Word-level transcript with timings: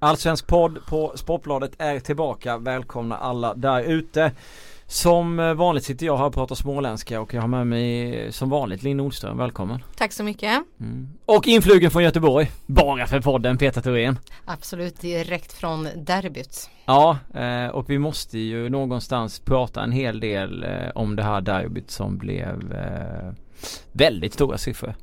Allsvensk 0.00 0.46
podd 0.46 0.86
på 0.86 1.12
Sportbladet 1.14 1.72
är 1.78 2.00
tillbaka. 2.00 2.58
Välkomna 2.58 3.16
alla 3.16 3.54
där 3.54 3.82
ute. 3.82 4.32
Som 4.86 5.40
eh, 5.40 5.54
vanligt 5.54 5.84
sitter 5.84 6.06
jag 6.06 6.16
här 6.16 6.24
och 6.24 6.34
pratar 6.34 6.54
småländska 6.54 7.20
och 7.20 7.34
jag 7.34 7.40
har 7.40 7.48
med 7.48 7.66
mig 7.66 8.32
som 8.32 8.50
vanligt 8.50 8.82
Linn 8.82 8.96
Nordström. 8.96 9.38
Välkommen. 9.38 9.84
Tack 9.96 10.12
så 10.12 10.24
mycket. 10.24 10.62
Mm. 10.80 11.08
Och 11.24 11.46
influgen 11.46 11.90
från 11.90 12.02
Göteborg. 12.02 12.50
Bara 12.66 13.06
för 13.06 13.20
podden 13.20 13.58
Peter 13.58 13.80
Thorén. 13.80 14.18
Absolut 14.44 15.00
direkt 15.00 15.52
från 15.52 15.88
derbyt. 15.96 16.70
Ja 16.84 17.18
eh, 17.34 17.66
och 17.66 17.90
vi 17.90 17.98
måste 17.98 18.38
ju 18.38 18.68
någonstans 18.68 19.40
prata 19.40 19.82
en 19.82 19.92
hel 19.92 20.20
del 20.20 20.64
eh, 20.64 20.90
om 20.94 21.16
det 21.16 21.22
här 21.22 21.40
derbyt 21.40 21.90
som 21.90 22.18
blev 22.18 22.74
väldigt 23.92 24.34
stora 24.34 24.58
siffror. 24.58 24.94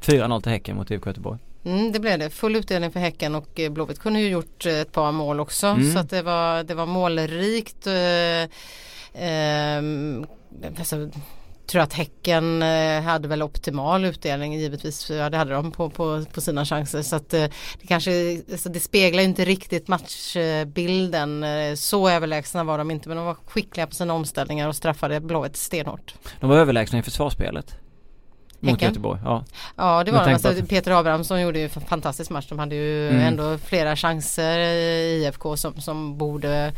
4-0 0.00 0.40
till 0.40 0.52
Häcken 0.52 0.76
mot 0.76 0.90
IFK 0.90 1.10
Göteborg. 1.10 1.38
Mm, 1.66 1.92
det 1.92 2.00
blev 2.00 2.18
det. 2.18 2.30
Full 2.30 2.56
utdelning 2.56 2.90
för 2.90 3.00
Häcken 3.00 3.34
och 3.34 3.60
eh, 3.60 3.70
Blåvitt 3.70 3.98
kunde 3.98 4.20
ju 4.20 4.28
gjort 4.28 4.66
eh, 4.66 4.72
ett 4.72 4.92
par 4.92 5.12
mål 5.12 5.40
också. 5.40 5.66
Mm. 5.66 5.92
Så 5.92 5.98
att 5.98 6.10
det 6.10 6.22
var, 6.22 6.62
det 6.62 6.74
var 6.74 6.86
målrikt. 6.86 7.86
Eh, 7.86 8.42
eh, 9.24 9.82
alltså, 10.78 11.10
tror 11.66 11.82
att 11.82 11.92
Häcken 11.92 12.62
eh, 12.62 13.02
hade 13.02 13.28
väl 13.28 13.42
optimal 13.42 14.04
utdelning 14.04 14.54
givetvis. 14.54 15.10
Ja, 15.10 15.30
det 15.30 15.36
hade 15.36 15.54
de 15.54 15.72
på, 15.72 15.90
på, 15.90 16.24
på 16.32 16.40
sina 16.40 16.64
chanser. 16.64 17.02
Så 17.02 17.16
att 17.16 17.28
det 17.28 17.50
kanske 17.88 18.42
alltså 18.52 18.68
det 18.68 18.80
speglar 18.80 19.22
inte 19.22 19.44
riktigt 19.44 19.88
matchbilden. 19.88 21.44
Så 21.76 22.08
överlägsna 22.08 22.64
var 22.64 22.78
de 22.78 22.90
inte 22.90 23.08
men 23.08 23.16
de 23.16 23.26
var 23.26 23.36
skickliga 23.46 23.86
på 23.86 23.94
sina 23.94 24.14
omställningar 24.14 24.68
och 24.68 24.76
straffade 24.76 25.20
Blåvitt 25.20 25.56
stenhårt. 25.56 26.14
De 26.40 26.50
var 26.50 26.56
överlägsna 26.56 26.98
i 26.98 27.02
försvarsspelet. 27.02 27.76
Mot 28.72 28.82
Göteborg, 28.82 29.20
ja. 29.24 29.44
Ja 29.76 30.04
det 30.04 30.12
var 30.12 30.24
det. 30.26 30.34
Alltså, 30.34 30.66
Peter 30.68 30.90
Abrahamsson 30.90 31.40
gjorde 31.40 31.58
ju 31.58 31.64
en 31.64 31.70
fantastisk 31.70 32.30
match. 32.30 32.46
De 32.48 32.58
hade 32.58 32.74
ju 32.74 33.08
mm. 33.08 33.20
ändå 33.20 33.58
flera 33.58 33.96
chanser 33.96 34.58
i 34.58 35.24
IFK 35.24 35.56
som, 35.56 35.80
som 35.80 36.18
borde 36.18 36.72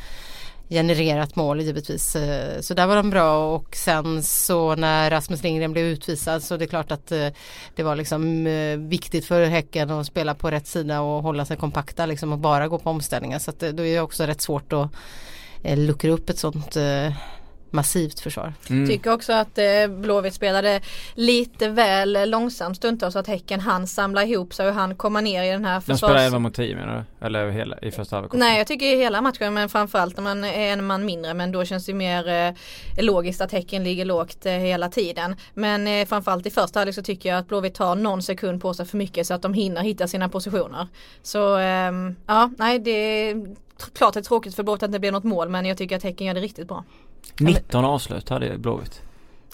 genererat 0.70 1.36
mål 1.36 1.60
givetvis. 1.60 2.16
Eh, 2.16 2.60
så 2.60 2.74
där 2.74 2.86
var 2.86 2.96
de 2.96 3.10
bra 3.10 3.54
och 3.54 3.76
sen 3.76 4.22
så 4.22 4.74
när 4.74 5.10
Rasmus 5.10 5.42
Lindgren 5.42 5.72
blev 5.72 5.84
utvisad 5.84 6.42
så 6.42 6.56
det 6.56 6.64
är 6.64 6.66
klart 6.66 6.92
att 6.92 7.12
eh, 7.12 7.28
det 7.74 7.82
var 7.82 7.96
liksom 7.96 8.46
eh, 8.46 8.76
viktigt 8.76 9.24
för 9.24 9.44
Häcken 9.44 9.90
att 9.90 10.06
spela 10.06 10.34
på 10.34 10.50
rätt 10.50 10.66
sida 10.66 11.00
och 11.00 11.22
hålla 11.22 11.44
sig 11.44 11.56
kompakta 11.56 12.06
liksom 12.06 12.32
och 12.32 12.38
bara 12.38 12.68
gå 12.68 12.78
på 12.78 12.90
omställningar. 12.90 13.38
Så 13.38 13.50
att 13.50 13.60
då 13.60 13.66
är 13.66 13.94
det 13.94 14.00
också 14.00 14.24
rätt 14.24 14.40
svårt 14.40 14.72
att 14.72 14.88
luckra 15.62 16.10
upp 16.10 16.30
ett 16.30 16.38
sånt 16.38 16.76
massivt 17.70 18.20
försvar. 18.20 18.54
Mm. 18.70 18.88
Tycker 18.88 19.12
också 19.12 19.32
att 19.32 19.58
eh, 19.58 19.86
Blåvitt 19.88 20.34
spelade 20.34 20.80
lite 21.14 21.68
väl 21.68 22.30
långsamt 22.30 22.76
stundtals 22.76 23.12
så 23.12 23.18
att 23.18 23.26
Häcken 23.26 23.60
han 23.60 23.86
samla 23.86 24.24
ihop 24.24 24.54
sig 24.54 24.68
och 24.68 24.74
han 24.74 24.94
komma 24.94 25.20
ner 25.20 25.42
i 25.42 25.50
den 25.50 25.64
här 25.64 25.80
försvars... 25.80 26.00
De 26.00 26.06
spelar 26.06 26.24
11 26.24 26.38
mot 26.38 26.54
10 26.54 26.76
menar 26.76 27.04
du? 27.20 27.26
Eller 27.26 27.50
hela, 27.50 27.78
i 27.78 27.90
första 27.90 28.16
halvlek? 28.16 28.32
Nej 28.32 28.58
jag 28.58 28.66
tycker 28.66 28.96
hela 28.96 29.20
matchen 29.20 29.54
men 29.54 29.68
framförallt 29.68 30.16
när 30.16 30.24
man 30.24 30.44
är 30.44 30.72
en 30.72 30.86
man 30.86 31.04
mindre 31.04 31.34
men 31.34 31.52
då 31.52 31.64
känns 31.64 31.86
det 31.86 31.94
mer 31.94 32.28
eh, 32.28 32.54
logiskt 33.04 33.40
att 33.40 33.52
Häcken 33.52 33.84
ligger 33.84 34.04
lågt 34.04 34.46
eh, 34.46 34.52
hela 34.52 34.88
tiden. 34.88 35.36
Men 35.54 35.86
eh, 35.86 36.06
framförallt 36.06 36.46
i 36.46 36.50
första 36.50 36.78
halvlek 36.80 36.94
så 36.94 37.02
tycker 37.02 37.28
jag 37.28 37.38
att 37.38 37.48
Blåvitt 37.48 37.74
tar 37.74 37.94
någon 37.94 38.22
sekund 38.22 38.62
på 38.62 38.74
sig 38.74 38.86
för 38.86 38.96
mycket 38.96 39.26
så 39.26 39.34
att 39.34 39.42
de 39.42 39.54
hinner 39.54 39.82
hitta 39.82 40.08
sina 40.08 40.28
positioner. 40.28 40.88
Så 41.22 41.56
ehm, 41.56 42.16
ja, 42.26 42.50
nej 42.58 42.78
det 42.78 42.90
är 42.90 43.56
klart 43.92 44.14
det 44.14 44.20
är 44.20 44.24
tråkigt 44.24 44.54
för 44.54 44.62
Blåvitt 44.62 44.82
att 44.82 44.90
det 44.90 44.96
inte 44.96 45.00
blir 45.00 45.12
något 45.12 45.24
mål 45.24 45.48
men 45.48 45.66
jag 45.66 45.78
tycker 45.78 45.96
att 45.96 46.02
Häcken 46.02 46.26
gör 46.26 46.34
det 46.34 46.40
riktigt 46.40 46.68
bra. 46.68 46.84
19 47.38 47.84
avslut 47.84 48.28
hade 48.28 48.58
Blåvitt. 48.58 49.02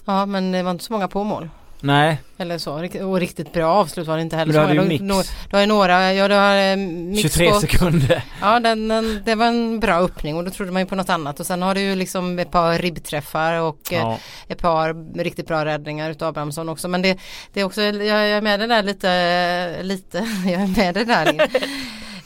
Ja 0.05 0.25
men 0.25 0.51
det 0.51 0.63
var 0.63 0.71
inte 0.71 0.83
så 0.83 0.93
många 0.93 1.07
på 1.07 1.23
mål. 1.23 1.49
Nej. 1.85 2.21
Eller 2.37 2.57
så. 2.57 2.73
Och 3.05 3.19
riktigt 3.19 3.53
bra 3.53 3.67
avslut 3.67 4.07
var 4.07 4.15
det 4.15 4.21
inte 4.21 4.35
heller. 4.35 4.53
Men 4.53 4.61
du 4.61 4.67
hade 4.67 4.93
ju 4.93 4.99
mix. 4.99 5.31
Du 5.49 5.55
har 5.55 5.61
ju 5.61 5.67
några, 5.67 6.13
ja 6.13 6.27
du 6.27 6.33
har 6.33 6.71
eh, 6.71 6.77
mix 6.77 7.21
23 7.21 7.51
på, 7.51 7.59
sekunder. 7.59 8.23
Ja 8.41 8.59
den, 8.59 8.87
den, 8.87 9.21
det 9.25 9.35
var 9.35 9.45
en 9.45 9.79
bra 9.79 9.95
öppning 9.95 10.35
och 10.37 10.43
då 10.43 10.51
trodde 10.51 10.71
man 10.71 10.81
ju 10.81 10.85
på 10.85 10.95
något 10.95 11.09
annat. 11.09 11.39
Och 11.39 11.45
sen 11.45 11.61
har 11.61 11.75
du 11.75 11.81
ju 11.81 11.95
liksom 11.95 12.39
ett 12.39 12.51
par 12.51 12.77
ribbträffar 12.77 13.61
och 13.61 13.93
eh, 13.93 13.99
ja. 13.99 14.19
ett 14.47 14.61
par 14.61 15.17
riktigt 15.23 15.47
bra 15.47 15.65
räddningar 15.65 16.11
utav 16.11 16.29
Abrahamsson 16.29 16.69
också. 16.69 16.87
Men 16.87 17.01
det, 17.01 17.17
det 17.53 17.61
är 17.61 17.63
också, 17.63 17.81
jag, 17.81 17.95
jag 18.05 18.29
är 18.29 18.41
med 18.41 18.59
det 18.59 18.67
där 18.67 18.83
lite, 18.83 19.83
lite, 19.83 20.17
jag 20.45 20.61
är 20.61 20.67
med 20.67 20.93
det 20.93 21.05
där. 21.05 21.27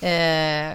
eh, 0.02 0.74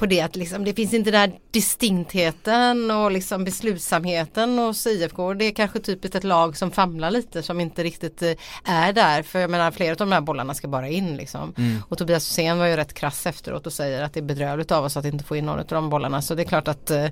på 0.00 0.06
det 0.06 0.20
att 0.20 0.36
liksom, 0.36 0.64
det 0.64 0.74
finns 0.74 0.94
inte 0.94 1.10
den 1.10 1.20
här 1.20 1.32
distinktheten 1.50 2.90
och 2.90 3.10
liksom 3.10 3.44
beslutsamheten 3.44 4.58
hos 4.58 4.86
IFK. 4.86 5.34
Det 5.34 5.44
är 5.44 5.52
kanske 5.52 5.80
typiskt 5.80 6.14
ett 6.14 6.24
lag 6.24 6.56
som 6.56 6.70
famlar 6.70 7.10
lite 7.10 7.42
som 7.42 7.60
inte 7.60 7.82
riktigt 7.82 8.22
eh, 8.22 8.32
är 8.64 8.92
där. 8.92 9.22
För 9.22 9.38
jag 9.38 9.50
menar 9.50 9.70
flera 9.70 9.90
av 9.90 9.96
de 9.96 10.12
här 10.12 10.20
bollarna 10.20 10.54
ska 10.54 10.68
bara 10.68 10.88
in 10.88 11.16
liksom. 11.16 11.54
Mm. 11.56 11.82
Och 11.88 11.98
Tobias 11.98 12.30
Hysén 12.30 12.58
var 12.58 12.66
ju 12.66 12.76
rätt 12.76 12.94
krass 12.94 13.26
efteråt 13.26 13.66
och 13.66 13.72
säger 13.72 14.02
att 14.02 14.14
det 14.14 14.20
är 14.20 14.24
bedrövligt 14.24 14.72
av 14.72 14.84
oss 14.84 14.96
att 14.96 15.04
inte 15.04 15.24
få 15.24 15.36
in 15.36 15.46
någon 15.46 15.58
av 15.58 15.64
de 15.66 15.90
bollarna. 15.90 16.22
Så 16.22 16.34
det 16.34 16.42
är 16.42 16.46
klart 16.46 16.68
att 16.68 16.90
eh, 16.90 17.06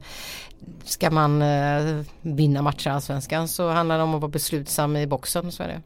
ska 0.84 1.10
man 1.10 1.42
eh, 1.42 2.02
vinna 2.22 2.62
matcher 2.62 2.88
i 2.88 2.90
Allsvenskan 2.90 3.48
så 3.48 3.68
handlar 3.68 3.96
det 3.96 4.02
om 4.02 4.14
att 4.14 4.20
vara 4.20 4.30
beslutsam 4.30 4.96
i 4.96 5.06
boxen. 5.06 5.52
Så 5.52 5.62
är 5.62 5.68
det. 5.68 5.82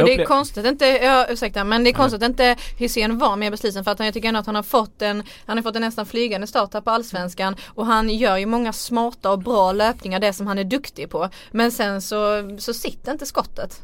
Och 0.00 0.06
det 0.06 0.14
är 0.14 0.24
konstigt 0.24 0.66
inte, 0.66 0.86
ja, 0.86 1.26
ursäkta, 1.30 1.64
men 1.64 1.84
det 1.84 1.90
är 1.90 1.94
konstigt 1.94 2.22
att 2.22 2.28
inte 2.28 2.56
Hysén 2.78 3.18
var 3.18 3.36
mer 3.36 3.50
beslutsam 3.50 3.84
för 3.84 3.90
att 3.90 4.00
jag 4.00 4.14
tycker 4.14 4.28
ändå 4.28 4.40
att 4.40 4.46
han 4.46 4.54
har 4.54 4.62
fått 4.62 5.02
en, 5.02 5.22
han 5.46 5.58
har 5.58 5.62
fått 5.62 5.76
en 5.76 5.82
nästan 5.82 6.06
flygande 6.06 6.46
start 6.46 6.74
här 6.74 6.80
på 6.80 6.90
Allsvenskan 6.90 7.56
och 7.66 7.86
han 7.86 7.95
han 7.96 8.10
gör 8.10 8.36
ju 8.36 8.46
många 8.46 8.72
smarta 8.72 9.30
och 9.30 9.38
bra 9.38 9.72
löpningar, 9.72 10.20
det 10.20 10.32
som 10.32 10.46
han 10.46 10.58
är 10.58 10.64
duktig 10.64 11.10
på. 11.10 11.28
Men 11.50 11.72
sen 11.72 12.02
så, 12.02 12.16
så 12.58 12.74
sitter 12.74 13.12
inte 13.12 13.26
skottet. 13.26 13.80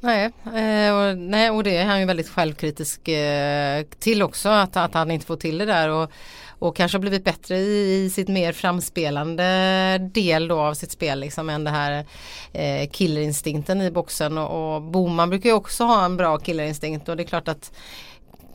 Nej, 0.00 0.24
eh, 0.44 0.94
och, 0.96 1.18
nej, 1.18 1.50
och 1.50 1.64
det 1.64 1.76
är 1.76 1.84
han 1.84 2.00
ju 2.00 2.06
väldigt 2.06 2.28
självkritisk 2.28 3.08
eh, 3.08 3.84
till 3.98 4.22
också 4.22 4.48
att, 4.48 4.76
att 4.76 4.94
han 4.94 5.10
inte 5.10 5.26
får 5.26 5.36
till 5.36 5.58
det 5.58 5.64
där. 5.64 5.88
Och, 5.88 6.10
och 6.58 6.76
kanske 6.76 6.96
har 6.96 7.00
blivit 7.00 7.24
bättre 7.24 7.56
i, 7.58 8.04
i 8.04 8.10
sitt 8.10 8.28
mer 8.28 8.52
framspelande 8.52 9.98
del 10.14 10.48
då 10.48 10.60
av 10.60 10.74
sitt 10.74 10.90
spel 10.90 11.20
liksom 11.20 11.50
än 11.50 11.64
det 11.64 11.70
här 11.70 12.06
eh, 12.52 12.88
killerinstinkten 12.90 13.82
i 13.82 13.90
boxen 13.90 14.38
och, 14.38 14.74
och 14.74 14.82
Boman 14.82 15.30
brukar 15.30 15.50
ju 15.50 15.56
också 15.56 15.84
ha 15.84 16.04
en 16.04 16.16
bra 16.16 16.38
killerinstinkt 16.38 17.08
och 17.08 17.16
det 17.16 17.22
är 17.22 17.26
klart 17.26 17.48
att 17.48 17.72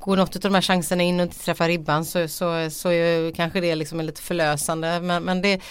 går 0.02 0.18
något 0.18 0.36
av 0.36 0.42
de 0.42 0.54
här 0.54 0.62
chanserna 0.62 1.04
in 1.04 1.20
och 1.20 1.24
inte 1.24 1.40
träffar 1.40 1.68
ribban 1.68 2.06
så, 2.06 2.28
så, 2.28 2.70
så 2.70 2.92
är 2.92 3.32
kanske 3.32 3.62
det 3.62 3.76
liksom 3.76 4.02
lite 4.02 4.22
förlösande. 4.22 5.02
Men, 5.02 5.24
men 5.24 5.42
det 5.42 5.62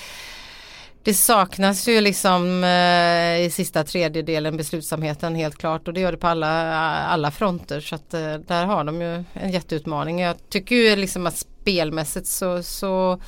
det 1.03 1.15
saknas 1.15 1.89
ju 1.89 2.01
liksom 2.01 2.65
eh, 2.65 3.41
i 3.41 3.51
sista 3.53 3.85
tredjedelen 3.85 4.57
beslutsamheten 4.57 5.35
helt 5.35 5.59
klart. 5.59 5.89
Och 5.89 5.95
det 5.95 6.01
gör 6.01 6.13
det 6.13 6.19
på 6.19 6.27
alla, 6.27 6.75
alla 7.05 7.31
fronter. 7.31 7.81
Så 7.81 7.95
att 7.95 8.15
eh, 8.15 8.35
där 8.35 8.67
har 8.67 8.85
de 8.85 9.03
ju 9.03 9.25
en 9.33 9.51
jätteutmaning. 9.51 10.21
Jag 10.21 10.37
tycker 10.49 10.77
ju 10.77 10.97
liksom 10.97 11.27
att 11.27 11.37
spelmässigt 11.37 12.27
så, 12.27 12.63
så 12.63 13.21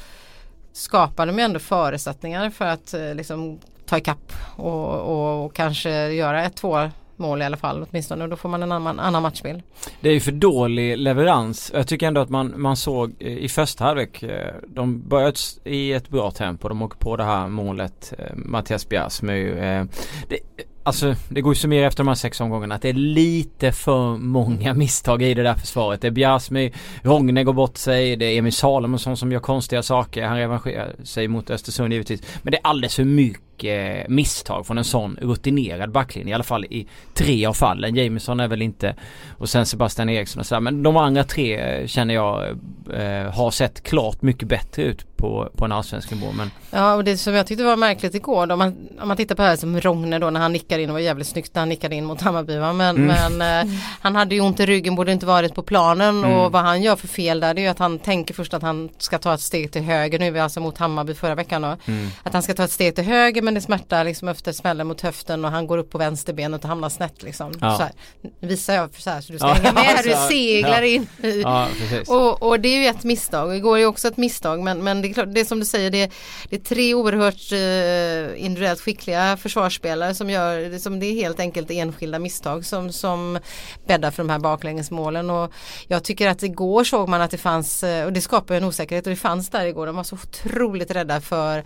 skapar 0.72 1.26
de 1.26 1.38
ju 1.38 1.44
ändå 1.44 1.58
förutsättningar 1.58 2.50
för 2.50 2.64
att 2.64 2.94
eh, 2.94 3.14
liksom 3.14 3.60
ta 3.86 3.98
ikapp 3.98 4.32
och, 4.56 5.00
och, 5.00 5.44
och 5.44 5.54
kanske 5.54 6.08
göra 6.08 6.44
ett 6.44 6.56
två 6.56 6.90
mål 7.22 7.42
i 7.42 7.44
alla 7.44 7.56
fall 7.56 7.86
åtminstone 7.90 8.24
och 8.24 8.30
då 8.30 8.36
får 8.36 8.48
man 8.48 8.62
en 8.62 8.72
annan, 8.72 9.00
annan 9.00 9.22
matchbild. 9.22 9.62
Det 10.00 10.08
är 10.08 10.14
ju 10.14 10.20
för 10.20 10.32
dålig 10.32 10.98
leverans. 10.98 11.70
Jag 11.74 11.88
tycker 11.88 12.06
ändå 12.06 12.20
att 12.20 12.30
man, 12.30 12.54
man 12.56 12.76
såg 12.76 13.22
i 13.22 13.48
första 13.48 13.84
halvlek, 13.84 14.22
eh, 14.22 14.54
de 14.68 15.08
började 15.08 15.38
i 15.64 15.92
ett 15.92 16.08
bra 16.08 16.30
tempo. 16.30 16.68
De 16.68 16.82
åker 16.82 16.98
på 16.98 17.16
det 17.16 17.24
här 17.24 17.48
målet, 17.48 18.14
eh, 18.18 18.34
Mattias 18.34 18.88
Bjärsmyr. 18.88 19.56
Eh, 19.56 19.84
det, 20.28 20.38
Alltså 20.84 21.14
det 21.28 21.40
går 21.40 21.52
ju 21.52 21.54
summera 21.54 21.86
efter 21.86 22.04
de 22.04 22.08
här 22.08 22.14
sex 22.14 22.40
omgångarna 22.40 22.74
att 22.74 22.82
det 22.82 22.88
är 22.88 22.92
lite 22.92 23.72
för 23.72 24.16
många 24.16 24.74
misstag 24.84 25.22
i 25.22 25.34
det 25.34 25.42
där 25.42 25.54
försvaret. 25.54 26.00
Det 26.00 26.06
är 26.06 26.10
Bjärsmyr, 26.10 26.72
Rogne 27.02 27.44
går 27.44 27.52
bort 27.52 27.76
sig, 27.76 28.16
det 28.16 28.24
är 28.24 28.38
Emil 28.38 28.52
Salomonsson 28.52 29.16
som 29.16 29.32
gör 29.32 29.40
konstiga 29.40 29.82
saker. 29.82 30.24
Han 30.24 30.36
revanscherar 30.36 30.94
sig 31.04 31.28
mot 31.28 31.50
Östersund 31.50 31.92
givetvis. 31.92 32.22
Men 32.42 32.50
det 32.50 32.56
är 32.56 32.66
alldeles 32.66 32.96
för 32.96 33.04
mycket 33.04 33.42
mycket 33.62 34.08
misstag 34.08 34.66
från 34.66 34.78
en 34.78 34.84
sån 34.84 35.18
rutinerad 35.20 35.92
backlinje. 35.92 36.30
I 36.30 36.34
alla 36.34 36.44
fall 36.44 36.64
i 36.64 36.86
tre 37.14 37.46
av 37.46 37.52
fallen. 37.52 37.96
Jameson 37.96 38.40
är 38.40 38.48
väl 38.48 38.62
inte 38.62 38.94
och 39.38 39.48
sen 39.48 39.66
Sebastian 39.66 40.08
Eriksson 40.08 40.40
och 40.40 40.46
sådär. 40.46 40.60
Men 40.60 40.82
de 40.82 40.96
andra 40.96 41.24
tre 41.24 41.56
eh, 41.56 41.86
känner 41.86 42.14
jag 42.14 42.48
eh, 42.94 43.32
har 43.32 43.50
sett 43.50 43.82
klart 43.82 44.22
mycket 44.22 44.48
bättre 44.48 44.82
ut 44.82 45.16
på, 45.22 45.48
på 45.56 45.64
en 45.64 45.72
allsvensk 45.72 46.10
nivå. 46.10 46.26
Men... 46.32 46.50
Ja 46.70 46.94
och 46.94 47.04
det 47.04 47.16
som 47.16 47.34
jag 47.34 47.46
tyckte 47.46 47.64
var 47.64 47.76
märkligt 47.76 48.14
igår 48.14 48.46
då, 48.46 48.52
om 48.52 48.58
man, 48.58 48.76
om 49.00 49.08
man 49.08 49.16
tittar 49.16 49.34
på 49.34 49.42
det 49.42 49.48
här 49.48 49.56
som 49.56 49.80
Rogne 49.80 50.18
då 50.18 50.30
när 50.30 50.40
han 50.40 50.52
nickar 50.52 50.78
in, 50.78 50.86
det 50.86 50.92
var 50.92 51.00
jävligt 51.00 51.26
snyggt 51.26 51.54
när 51.54 51.60
han 51.60 51.68
nickade 51.68 51.94
in 51.94 52.04
mot 52.04 52.20
Hammarby 52.20 52.58
va? 52.58 52.72
men, 52.72 52.96
mm. 52.96 53.36
men 53.38 53.68
eh, 53.68 53.74
han 54.00 54.16
hade 54.16 54.34
ju 54.34 54.40
ont 54.40 54.60
i 54.60 54.66
ryggen, 54.66 54.94
borde 54.94 55.12
inte 55.12 55.26
varit 55.26 55.54
på 55.54 55.62
planen 55.62 56.24
mm. 56.24 56.32
och 56.32 56.52
vad 56.52 56.62
han 56.62 56.82
gör 56.82 56.96
för 56.96 57.08
fel 57.08 57.40
där 57.40 57.54
det 57.54 57.60
är 57.60 57.62
ju 57.62 57.68
att 57.68 57.78
han 57.78 57.98
tänker 57.98 58.34
först 58.34 58.54
att 58.54 58.62
han 58.62 58.88
ska 58.98 59.18
ta 59.18 59.34
ett 59.34 59.40
steg 59.40 59.72
till 59.72 59.82
höger, 59.82 60.18
nu 60.18 60.38
alltså 60.38 60.60
mot 60.60 60.78
Hammarby 60.78 61.14
förra 61.14 61.34
veckan 61.34 61.62
då. 61.62 61.76
Mm. 61.86 62.08
Att 62.22 62.32
han 62.32 62.42
ska 62.42 62.54
ta 62.54 62.64
ett 62.64 62.70
steg 62.70 62.94
till 62.94 63.04
höger 63.04 63.42
men 63.42 63.51
men 63.52 63.54
det 63.54 63.60
smärtar 63.60 64.04
liksom 64.04 64.28
efter 64.28 64.52
smällen 64.52 64.86
mot 64.86 65.00
höften 65.00 65.44
och 65.44 65.50
han 65.50 65.66
går 65.66 65.78
upp 65.78 65.90
på 65.90 65.98
vänsterbenet 65.98 66.62
och 66.62 66.68
hamnar 66.68 66.88
snett 66.88 67.22
liksom. 67.22 67.52
Ja. 67.60 67.76
Så 67.76 67.82
här, 67.82 67.92
visar 68.40 68.74
jag 68.74 68.94
så 68.94 69.10
här 69.10 69.20
så 69.20 69.32
du 69.32 69.38
ska 69.38 69.48
Ja, 69.48 69.54
hänga 69.54 69.72
med 69.72 69.82
här, 69.84 70.02
du 70.02 70.34
seglar 70.34 70.82
in 70.82 71.06
i. 71.22 71.42
Ja. 71.42 71.68
Och, 72.06 72.42
och 72.42 72.60
det 72.60 72.68
är 72.68 72.78
ju 72.82 72.86
ett 72.86 73.04
misstag 73.04 73.48
och 73.48 73.56
igår 73.56 73.76
är 73.76 73.80
ju 73.80 73.86
också 73.86 74.08
ett 74.08 74.16
misstag 74.16 74.60
men, 74.62 74.84
men 74.84 75.02
det 75.02 75.08
är 75.08 75.12
klart, 75.12 75.34
det 75.34 75.40
är 75.40 75.44
som 75.44 75.60
du 75.60 75.64
säger 75.64 75.90
det, 75.90 76.10
det 76.50 76.56
är 76.56 76.60
tre 76.60 76.94
oerhört 76.94 77.52
eh, 77.52 78.44
individuellt 78.44 78.80
skickliga 78.80 79.36
försvarsspelare 79.36 80.14
som 80.14 80.30
gör, 80.30 80.78
som 80.78 81.00
det 81.00 81.06
är 81.06 81.14
helt 81.14 81.40
enkelt 81.40 81.70
enskilda 81.70 82.18
misstag 82.18 82.64
som, 82.64 82.92
som 82.92 83.38
bäddar 83.86 84.10
för 84.10 84.22
de 84.22 84.30
här 84.30 84.38
baklängesmålen 84.38 85.30
och 85.30 85.52
jag 85.88 86.04
tycker 86.04 86.28
att 86.28 86.42
igår 86.42 86.84
såg 86.84 87.08
man 87.08 87.20
att 87.20 87.30
det 87.30 87.38
fanns, 87.38 87.82
eh, 87.82 88.04
och 88.04 88.12
det 88.12 88.20
skapar 88.20 88.54
en 88.54 88.64
osäkerhet 88.64 89.06
och 89.06 89.10
det 89.10 89.16
fanns 89.16 89.48
där 89.48 89.66
igår, 89.66 89.86
de 89.86 89.96
var 89.96 90.04
så 90.04 90.16
otroligt 90.16 90.90
rädda 90.90 91.20
för 91.20 91.64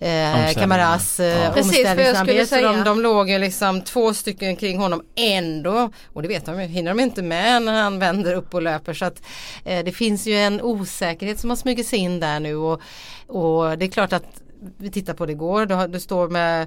eh. 0.00 0.54
Kamaras 0.54 1.20
eh, 1.20 1.44
Ja. 1.44 1.52
Precis, 1.52 1.84
jag 1.84 2.46
skulle 2.46 2.68
de, 2.68 2.84
de 2.84 3.00
låg 3.00 3.30
ju 3.30 3.38
liksom 3.38 3.82
två 3.82 4.14
stycken 4.14 4.56
kring 4.56 4.78
honom 4.78 5.02
ändå 5.14 5.90
och 6.12 6.22
det 6.22 6.28
vet 6.28 6.46
de 6.46 6.62
ju, 6.62 6.66
hinner 6.66 6.90
de 6.94 7.00
inte 7.00 7.22
med 7.22 7.62
när 7.62 7.82
han 7.82 7.98
vänder 7.98 8.34
upp 8.34 8.54
och 8.54 8.62
löper 8.62 8.94
så 8.94 9.04
att 9.04 9.22
eh, 9.64 9.84
det 9.84 9.92
finns 9.92 10.26
ju 10.26 10.34
en 10.34 10.60
osäkerhet 10.60 11.40
som 11.40 11.50
har 11.50 11.56
smugit 11.56 11.86
sig 11.86 11.98
in 11.98 12.20
där 12.20 12.40
nu 12.40 12.56
och, 12.56 12.80
och 13.26 13.78
det 13.78 13.84
är 13.84 13.90
klart 13.90 14.12
att 14.12 14.42
vi 14.76 14.90
tittar 14.90 15.14
på 15.14 15.26
det 15.26 15.32
igår, 15.32 15.66
du, 15.66 15.86
du 15.92 16.00
står 16.00 16.28
med 16.28 16.66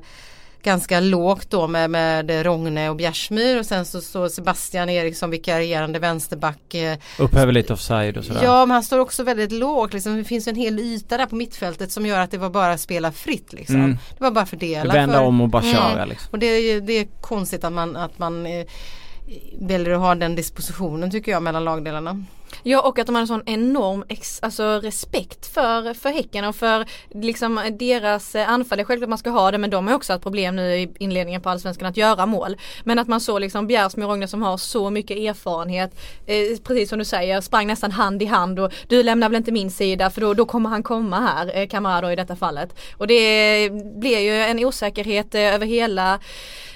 ganska 0.63 1.00
lågt 1.00 1.50
då 1.50 1.68
med, 1.68 1.90
med 1.90 2.44
Rogne 2.46 2.90
och 2.90 2.96
Bjärsmyr 2.96 3.60
och 3.60 3.66
sen 3.66 3.86
så 3.86 4.02
står 4.02 4.28
Sebastian 4.30 4.90
Eriksson 4.90 5.30
vikarierande 5.30 6.00
vänsterback 6.00 6.74
eh, 6.74 6.98
Upphäver 7.19 7.52
lite 7.54 7.74
offside 7.74 8.18
och 8.18 8.25
sådär. 8.25 8.44
Ja 8.44 8.66
men 8.66 8.74
han 8.74 8.84
står 8.84 9.00
också 9.00 9.24
väldigt 9.24 9.52
lågt 9.52 9.94
liksom. 9.94 10.18
Det 10.18 10.24
finns 10.24 10.48
en 10.48 10.56
hel 10.56 10.80
yta 10.80 11.18
där 11.18 11.25
på 11.25 11.36
mittfältet 11.36 11.92
som 11.92 12.06
gör 12.06 12.19
att 12.19 12.31
det 12.31 12.38
var 12.38 12.50
bara 12.50 12.72
att 12.72 12.81
spela 12.81 13.12
fritt 13.12 13.54
liksom. 13.54 13.75
Mm. 13.75 13.98
Det 14.18 14.24
var 14.24 14.31
bara 14.31 14.46
fördela. 14.46 14.94
Vända 14.94 15.16
för- 15.18 15.24
om 15.24 15.42
och 15.42 15.50
bara 15.50 15.63
Mm. 15.63 15.74
köra 15.75 16.06
liksom. 16.06 16.28
Och 16.31 16.40
det 16.40 16.80
det 16.80 16.94
är 16.94 17.08
konstigt 17.22 17.63
att 17.63 17.74
man, 17.74 17.96
att 17.96 18.19
man 18.19 18.46
eh, 18.46 18.66
väljer 19.62 19.94
att 19.94 20.00
ha 20.00 20.16
den 20.16 20.36
dispositionen 20.36 21.12
tycker 21.12 21.31
jag 21.31 21.44
mellan 21.44 21.63
lagdelarna. 21.63 22.24
Ja 22.63 22.81
och 22.81 23.00
att 23.00 23.08
de 23.08 23.16
har 23.16 23.22
en 23.22 23.28
sån 23.28 23.44
enorm 23.46 24.04
ex, 24.10 24.40
alltså 24.42 24.63
respekt 24.63 25.54
för, 25.54 25.94
för 25.94 26.10
Häcken 26.10 26.46
och 26.46 26.56
för 26.56 26.86
liksom 27.13 27.62
deras 27.80 28.36
eh, 28.36 28.50
anfall. 28.50 28.78
Det 28.78 28.81
är 28.81 28.86
självklart 28.86 29.06
att 29.06 29.10
man 29.10 29.18
ska 29.18 29.30
ha 29.30 29.52
det 29.52 29.58
men 29.58 29.69
de 29.69 29.88
har 29.88 29.96
också 29.96 30.13
haft 30.13 30.24
problem 30.24 30.56
nu 30.56 30.75
i 30.75 30.90
inledningen 31.00 31.42
på 31.42 31.50
Allsvenskan 31.50 31.88
att 31.88 31.98
göra 31.98 32.25
mål. 32.25 32.58
Men 32.84 33.00
att 33.00 33.08
man 33.08 33.22
såg 33.22 33.42
liksom 33.42 33.68
Bjärsmyr 33.68 34.06
och 34.06 34.12
Rogne 34.12 34.28
som 34.28 34.42
har 34.42 34.58
så 34.58 34.90
mycket 34.90 35.18
erfarenhet, 35.18 35.96
eh, 36.25 36.58
precis 36.63 36.90
som 36.90 37.00
du 37.00 37.06
säger, 37.06 37.42
sprang 37.42 37.68
nästan 37.68 37.92
hand 37.92 38.22
i 38.22 38.25
hand 38.25 38.60
och 38.60 38.74
du 38.88 39.04
lämnar 39.04 39.30
väl 39.30 39.38
inte 39.38 39.52
min 39.52 39.72
sida 39.72 40.10
för 40.10 40.22
då, 40.22 40.34
då 40.34 40.46
kommer 40.46 40.69
han 40.69 40.84
komma 40.84 41.19
här, 41.19 41.58
eh, 41.58 41.68
Kamara 41.68 42.13
i 42.13 42.16
detta 42.16 42.36
fallet. 42.36 42.75
Och 42.98 43.08
det 43.08 43.69
blir 44.00 44.19
ju 44.19 44.42
en 44.42 44.66
osäkerhet 44.66 45.36
eh, 45.36 45.42
över 45.42 45.66
hela 45.66 46.19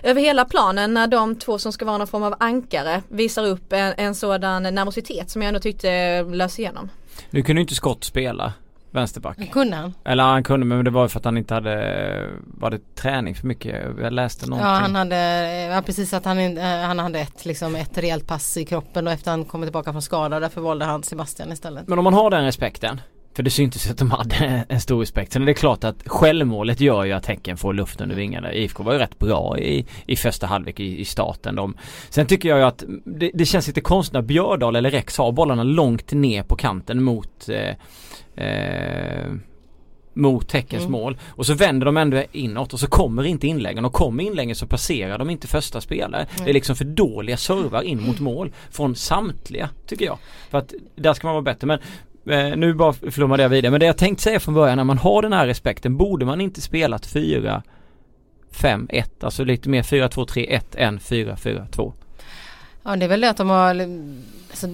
över 0.06 0.22
hela 0.22 0.46
planen 0.46 0.94
när 0.94 1.08
de 1.08 1.36
två 1.36 1.60
som 1.60 1.72
ska 1.72 1.86
vara 1.86 1.98
någon 1.98 2.08
form 2.08 2.24
av 2.24 2.36
ankare 2.40 3.02
visar 3.08 3.46
upp 3.46 3.74
en, 3.74 3.94
en 3.98 4.16
sådan 4.16 4.64
nervositet 4.64 5.30
som 5.30 5.42
jag 5.42 5.48
ändå 5.48 5.60
tyckte 5.60 6.24
lös 6.24 6.60
igenom. 6.60 6.90
Nu 7.30 7.42
kunde 7.42 7.60
ju 7.60 7.62
inte 7.62 7.76
Scott 7.76 8.04
spela 8.04 8.54
vänsterback. 8.92 9.52
Kunde 9.52 9.76
han? 9.76 9.94
Eller 10.04 10.24
han 10.24 10.44
kunde 10.44 10.66
men 10.66 10.86
det 10.86 10.92
var 10.92 11.04
ju 11.04 11.10
för 11.10 11.20
att 11.20 11.26
han 11.26 11.38
inte 11.38 11.54
hade 11.54 12.30
Var 12.44 12.72
det 12.72 12.96
träning 12.96 13.36
för 13.36 13.48
mycket? 13.48 13.86
Jag 14.02 14.14
läste 14.14 14.50
någonting. 14.50 14.68
Ja 14.68 14.76
han 14.76 14.96
hade, 14.96 15.16
ja, 15.62 15.82
precis 15.82 16.14
att 16.14 16.26
han, 16.26 16.58
han 16.58 17.00
hade 17.00 17.20
ett, 17.20 17.46
liksom, 17.46 17.76
ett 17.76 17.98
rejält 17.98 18.28
pass 18.28 18.58
i 18.58 18.66
kroppen 18.66 19.08
och 19.08 19.14
efter 19.14 19.32
han 19.32 19.46
kommit 19.46 19.68
tillbaka 19.68 19.92
från 19.92 20.02
skada 20.02 20.40
därför 20.40 20.62
valde 20.62 20.86
han 20.86 21.04
Sebastian 21.04 21.52
istället. 21.52 21.88
Men 21.88 21.98
om 21.98 22.04
man 22.04 22.14
har 22.14 22.30
den 22.30 22.44
respekten 22.46 23.02
för 23.36 23.44
det 23.44 23.50
syntes 23.50 23.92
att 23.92 23.98
de 23.98 24.12
hade 24.12 24.66
en 24.70 24.82
stor 24.82 25.00
respekt. 25.00 25.34
Sen 25.34 25.42
är 25.42 25.46
det 25.46 25.54
klart 25.54 25.84
att 25.84 26.04
självmålet 26.06 26.80
gör 26.80 27.04
ju 27.04 27.12
att 27.12 27.26
Häcken 27.26 27.58
får 27.58 27.74
luft 27.74 28.02
under 28.02 28.16
vingarna. 28.16 28.54
IFK 28.54 28.84
var 28.84 28.94
ju 28.94 29.00
rätt 29.00 29.20
bra 29.20 29.60
i, 29.60 29.86
i 30.06 30.16
första 30.16 30.48
halvlek 30.48 30.80
i, 30.80 31.00
i 31.00 31.06
starten. 31.06 31.56
De, 31.56 31.78
sen 32.10 32.28
tycker 32.28 32.50
jag 32.50 32.58
ju 32.58 32.64
att 32.66 32.84
det, 33.06 33.32
det 33.34 33.46
känns 33.46 33.68
lite 33.68 33.82
konstigt 33.82 34.14
när 34.14 34.22
Björdal 34.22 34.76
eller 34.76 34.92
Rex 34.92 35.18
har 35.18 35.32
bollarna 35.32 35.64
långt 35.64 36.12
ner 36.12 36.44
på 36.44 36.56
kanten 36.56 37.04
mot 37.04 37.50
eh, 37.50 38.46
eh, 38.46 39.32
mot 40.14 40.52
Häckens 40.52 40.82
Mm. 40.82 40.92
mål 40.92 41.18
och 41.28 41.46
så 41.46 41.54
vänder 41.54 41.86
de 41.86 41.98
ändå 41.98 42.24
inåt 42.32 42.74
och 42.74 42.80
så 42.80 42.88
kommer 42.88 43.24
inte 43.24 43.48
inläggen 43.48 43.86
och 43.86 43.94
kommer 43.94 44.24
inläggen 44.24 44.56
så 44.56 44.68
passerar 44.68 45.18
de 45.18 45.30
inte 45.30 45.48
första 45.48 45.82
spelare. 45.82 46.28
Det 46.44 46.50
är 46.50 46.54
liksom 46.54 46.76
för 46.76 46.86
dåliga 46.86 47.38
servar 47.38 47.82
in 47.82 48.02
mot 48.02 48.20
mål 48.20 48.52
från 48.72 48.96
samtliga 48.96 49.70
tycker 49.88 50.06
jag. 50.06 50.18
För 50.50 50.58
att 50.58 50.74
där 50.96 51.14
ska 51.14 51.28
man 51.28 51.34
vara 51.34 51.44
bättre 51.44 51.68
men 51.68 51.80
eh, 52.30 52.56
nu 52.56 52.74
bara 52.74 52.94
flummade 52.94 53.44
jag 53.44 53.50
vidare 53.50 53.72
men 53.72 53.80
det 53.80 53.86
jag 53.86 53.98
tänkte 53.98 54.24
säga 54.24 54.40
från 54.40 54.54
början 54.54 54.78
när 54.78 54.84
man 54.84 54.98
har 54.98 55.22
den 55.22 55.34
här 55.34 55.48
respekten 55.48 55.98
borde 55.98 56.26
man 56.26 56.42
inte 56.42 56.62
spelat 56.62 57.06
4 57.06 57.64
5 58.52 58.88
1 58.90 59.24
alltså 59.24 59.44
lite 59.44 59.70
mer 59.70 59.84
4 59.84 60.10
2 60.10 60.26
3 60.26 60.56
1 60.56 60.76
än 60.76 61.00
4 61.00 61.38
4 61.38 61.68
2. 61.72 61.94
Ja 62.84 62.96
det 62.96 63.06
är 63.06 63.10
väl 63.10 63.22
det 63.22 63.30
att 63.30 63.38
de 63.38 63.50
har 63.50 63.70
alltså, 64.50 64.68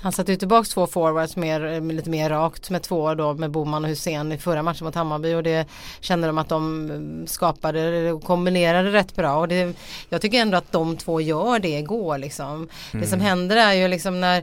Han 0.00 0.12
satte 0.12 0.32
ju 0.32 0.38
tillbaks 0.38 0.68
två 0.68 0.86
forwards 0.86 1.36
mer, 1.36 1.80
lite 1.92 2.10
mer 2.10 2.30
rakt 2.30 2.70
med 2.70 2.82
två 2.82 3.14
då 3.14 3.34
med 3.34 3.50
Boman 3.50 3.84
och 3.84 3.90
Hussein 3.90 4.32
i 4.32 4.38
förra 4.38 4.62
matchen 4.62 4.84
mot 4.84 4.94
Hammarby 4.94 5.34
och 5.34 5.42
det 5.42 5.66
kände 6.00 6.26
de 6.26 6.38
att 6.38 6.48
de 6.48 7.24
skapade 7.26 8.12
och 8.12 8.24
kombinerade 8.24 8.92
rätt 8.92 9.16
bra 9.16 9.36
och 9.36 9.48
det, 9.48 9.76
jag 10.08 10.20
tycker 10.20 10.38
ändå 10.38 10.56
att 10.56 10.72
de 10.72 10.96
två 10.96 11.20
gör 11.20 11.58
det 11.58 11.78
igår 11.78 12.18
liksom. 12.18 12.68
Det 12.92 13.06
som 13.06 13.20
händer 13.20 13.56
är 13.56 13.72
ju 13.72 13.88
liksom 13.88 14.20
när 14.20 14.42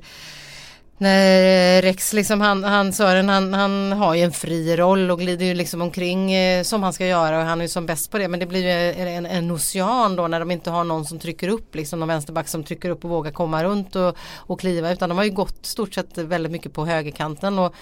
när 1.00 1.78
eh, 1.78 1.82
Rex 1.82 2.14
liksom 2.14 2.42
han, 2.42 2.64
han 2.64 2.94
Sören 2.94 3.30
han, 3.30 3.54
han 3.54 3.92
har 3.92 4.16
ju 4.16 4.22
en 4.22 4.32
fri 4.32 4.76
roll 4.78 5.12
och 5.12 5.20
glider 5.20 5.46
ju 5.46 5.54
liksom 5.54 5.82
omkring 5.82 6.34
eh, 6.34 6.64
som 6.64 6.84
han 6.84 6.94
ska 6.94 7.06
göra 7.06 7.40
och 7.40 7.46
han 7.46 7.60
är 7.60 7.66
ju 7.66 7.70
som 7.70 7.86
bäst 7.86 8.12
på 8.12 8.18
det. 8.18 8.28
Men 8.28 8.40
det 8.40 8.46
blir 8.46 8.62
ju 8.62 9.02
eh, 9.02 9.18
en, 9.18 9.26
en 9.26 9.52
ocean 9.52 10.16
då 10.16 10.28
när 10.28 10.40
de 10.40 10.52
inte 10.52 10.70
har 10.70 10.84
någon 10.84 11.06
som 11.06 11.20
trycker 11.20 11.48
upp 11.48 11.76
liksom 11.76 12.00
någon 12.00 12.10
vänsterback 12.10 12.48
som 12.48 12.64
trycker 12.64 12.90
upp 12.90 13.04
och 13.04 13.10
vågar 13.10 13.32
komma 13.32 13.64
runt 13.64 13.96
och, 13.96 14.18
och 14.38 14.60
kliva. 14.60 14.92
Utan 14.92 15.10
de 15.10 15.18
har 15.18 15.26
ju 15.26 15.32
gått 15.32 15.66
stort 15.66 15.94
sett 15.94 16.18
väldigt 16.18 16.52
mycket 16.52 16.74
på 16.74 16.86
högerkanten 16.86 17.60
och, 17.60 17.76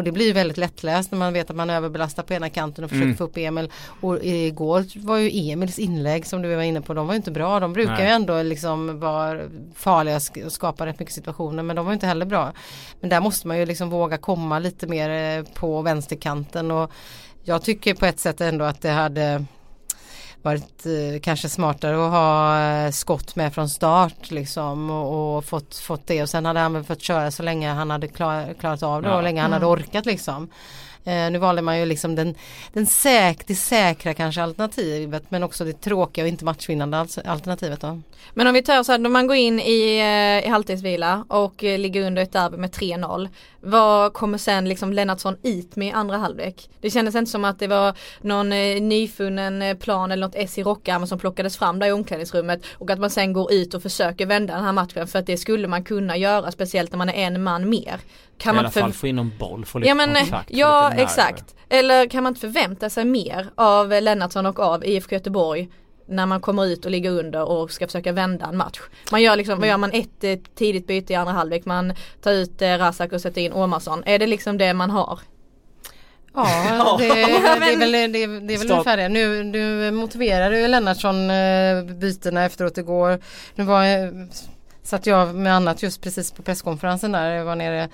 och 0.00 0.04
det 0.04 0.12
blir 0.12 0.26
ju 0.26 0.32
väldigt 0.32 0.56
lättläst 0.56 1.10
när 1.10 1.18
man 1.18 1.32
vet 1.32 1.50
att 1.50 1.56
man 1.56 1.70
överbelastar 1.70 2.22
på 2.22 2.32
ena 2.34 2.50
kanten 2.50 2.84
och 2.84 2.90
försöker 2.90 3.04
Mm. 3.04 3.16
få 3.16 3.24
upp 3.24 3.36
Emil 3.36 3.70
och 4.00 4.24
igår 4.24 4.84
var 5.06 5.16
ju 5.16 5.50
Emils 5.50 5.78
inlägg 5.78 6.26
som 6.26 6.42
du 6.42 6.54
var 6.54 6.62
inne 6.62 6.80
på 6.80 6.94
de 6.94 7.06
var 7.06 7.14
ju 7.14 7.16
inte 7.16 7.30
bra 7.30 7.60
de 7.60 7.72
brukar 7.72 7.92
Nej. 7.92 8.04
ju 8.04 8.10
ändå 8.10 8.42
liksom 8.42 9.00
vara 9.00 9.40
farliga 9.74 10.14
och 10.16 10.20
sk- 10.20 10.44
och 10.44 10.52
skapa 10.52 10.86
rätt 10.86 10.98
mycket 10.98 11.14
situationer 11.14 11.62
men 11.62 11.76
de 11.76 11.84
var 11.84 11.92
ju 11.92 11.94
inte 11.94 12.06
heller 12.06 12.26
bra 12.26 12.52
men 13.00 13.10
där 13.10 13.20
måste 13.20 13.48
man 13.48 13.58
ju 13.58 13.66
liksom 13.66 13.90
våga 13.90 14.18
komma 14.18 14.58
lite 14.58 14.86
mer 14.86 15.38
eh, 15.38 15.44
på 15.54 15.82
vänsterkanten 15.82 16.70
och 16.70 16.90
jag 17.44 17.62
tycker 17.62 17.94
på 17.94 18.06
ett 18.06 18.18
sätt 18.20 18.40
ändå 18.40 18.64
att 18.64 18.80
det 18.82 18.90
hade 18.90 19.44
varit 20.44 20.86
eh, 20.86 21.20
kanske 21.22 21.48
smartare 21.48 22.06
att 22.06 22.10
ha 22.10 22.60
eh, 22.60 22.90
skott 22.90 23.36
med 23.36 23.54
från 23.54 23.68
start 23.68 24.30
liksom 24.30 24.90
och, 24.90 25.36
och 25.36 25.44
fått, 25.44 25.76
fått 25.76 26.06
det 26.06 26.22
och 26.22 26.28
sen 26.28 26.44
hade 26.46 26.60
han 26.60 26.72
väl 26.72 26.84
fått 26.84 27.02
köra 27.02 27.30
så 27.30 27.42
länge 27.42 27.72
han 27.72 27.90
hade 27.90 28.08
klar, 28.08 28.54
klarat 28.60 28.82
av 28.82 29.02
det 29.02 29.08
Ja. 29.08 29.16
och 29.16 29.22
länge 29.22 29.42
han 29.42 29.52
hade 29.52 29.66
orkat 29.66 30.06
liksom. 30.06 30.48
Eh, 31.04 31.30
nu 31.30 31.38
valde 31.38 31.62
man 31.62 31.78
ju 31.78 31.84
liksom 31.84 32.14
den, 32.14 32.34
den 32.72 32.86
säk, 32.86 33.46
det 33.46 33.54
säkra 33.54 34.14
kanske 34.14 34.42
alternativet 34.42 35.30
men 35.30 35.42
också 35.42 35.64
det 35.64 35.80
tråkiga 35.80 36.24
och 36.24 36.28
inte 36.28 36.44
matchvinnande 36.44 37.06
alternativet 37.24 37.80
då. 37.80 38.00
Men 38.34 38.46
om 38.46 38.54
vi 38.54 38.62
tar 38.62 38.82
så 38.82 38.92
här, 38.92 38.98
när 38.98 39.10
man 39.10 39.26
går 39.26 39.36
in 39.36 39.60
i, 39.60 39.98
eh, 39.98 40.46
i 40.46 40.50
halvtidsvila 40.50 41.24
och 41.28 41.64
eh, 41.64 41.78
ligger 41.78 42.06
under 42.06 42.22
ett 42.22 42.32
derby 42.32 42.56
med 42.56 42.70
3-0. 42.70 43.28
Vad 43.60 44.12
kommer 44.12 44.38
sen 44.38 44.68
liksom 44.68 44.92
Lennartsson 44.92 45.36
ut 45.42 45.76
med 45.76 45.88
i 45.88 45.90
andra 45.90 46.16
halvlek? 46.16 46.70
Det 46.80 46.90
kändes 46.90 47.14
inte 47.14 47.30
som 47.30 47.44
att 47.44 47.58
det 47.58 47.66
var 47.66 47.94
någon 48.20 48.52
eh, 48.52 48.82
nyfunnen 48.82 49.62
eh, 49.62 49.76
plan 49.76 50.12
eller 50.12 50.26
något 50.26 50.36
S 50.36 50.58
i 50.58 50.62
rockärmen 50.62 51.08
som 51.08 51.18
plockades 51.18 51.56
fram 51.56 51.78
där 51.78 51.86
i 51.86 51.92
omklädningsrummet 51.92 52.62
och 52.78 52.90
att 52.90 52.98
man 52.98 53.10
sen 53.10 53.32
går 53.32 53.52
ut 53.52 53.74
och 53.74 53.82
försöker 53.82 54.26
vända 54.26 54.54
den 54.54 54.64
här 54.64 54.72
matchen 54.72 55.06
för 55.06 55.18
att 55.18 55.26
det 55.26 55.36
skulle 55.36 55.68
man 55.68 55.84
kunna 55.84 56.16
göra 56.16 56.52
speciellt 56.52 56.92
när 56.92 56.98
man 56.98 57.08
är 57.08 57.14
en 57.14 57.42
man 57.42 57.70
mer. 57.70 58.00
Kan 58.40 58.54
I 58.54 58.56
man 58.56 58.64
alla 58.64 58.70
för- 58.70 58.80
fall 58.80 58.92
få 58.92 59.06
in 59.06 59.16
någon 59.16 59.32
boll, 59.38 59.64
få 59.64 59.78
lite 59.78 59.88
Ja 59.88 59.94
men 59.94 60.14
kontakt, 60.14 60.50
ja 60.52 60.92
exakt. 60.96 61.54
Eller 61.68 62.06
kan 62.06 62.22
man 62.22 62.30
inte 62.30 62.40
förvänta 62.40 62.90
sig 62.90 63.04
mer 63.04 63.50
av 63.54 63.88
Lennartsson 64.02 64.46
och 64.46 64.60
av 64.60 64.84
IFK 64.84 65.14
Göteborg 65.14 65.68
när 66.06 66.26
man 66.26 66.40
kommer 66.40 66.66
ut 66.66 66.84
och 66.84 66.90
ligger 66.90 67.10
under 67.10 67.42
och 67.48 67.70
ska 67.72 67.86
försöka 67.86 68.12
vända 68.12 68.46
en 68.46 68.56
match. 68.56 68.80
Man 69.10 69.22
gör 69.22 69.36
liksom, 69.36 69.58
vad 69.60 69.68
gör 69.68 69.76
man? 69.76 69.92
Ett 69.92 70.24
eh, 70.24 70.38
tidigt 70.54 70.86
byte 70.86 71.12
i 71.12 71.16
andra 71.16 71.32
halvlek, 71.32 71.64
man 71.64 71.94
tar 72.22 72.32
ut 72.32 72.62
eh, 72.62 72.68
Razak 72.78 73.12
och 73.12 73.20
sätter 73.20 73.40
in 73.40 73.52
Åmarsson. 73.52 74.02
Är 74.06 74.18
det 74.18 74.26
liksom 74.26 74.58
det 74.58 74.74
man 74.74 74.90
har? 74.90 75.18
Ja, 76.34 76.96
det, 76.98 77.08
det 77.08 77.20
är 77.22 77.76
väl, 77.78 77.92
det, 77.92 78.06
det 78.06 78.22
är 78.22 78.48
väl 78.48 78.58
Stopp. 78.58 78.70
ungefär 78.70 78.96
det. 78.96 79.08
Nu, 79.08 79.44
nu 79.44 79.90
motiverade 79.90 80.60
ju 80.60 80.68
Lennartsson 80.68 81.30
eh, 81.30 81.84
bytena 81.84 82.44
efteråt 82.44 82.78
igår. 82.78 83.20
Nu 83.54 83.64
var, 83.64 83.82
jag- 83.84 84.28
satt 84.82 85.06
jag 85.06 85.34
med 85.34 85.54
annat 85.56 85.82
just 85.82 86.02
precis 86.02 86.32
på 86.32 86.42
presskonferensen 86.42 87.12
där. 87.12 87.30
Jag 87.30 87.44
var 87.44 87.56
nere 87.56 87.88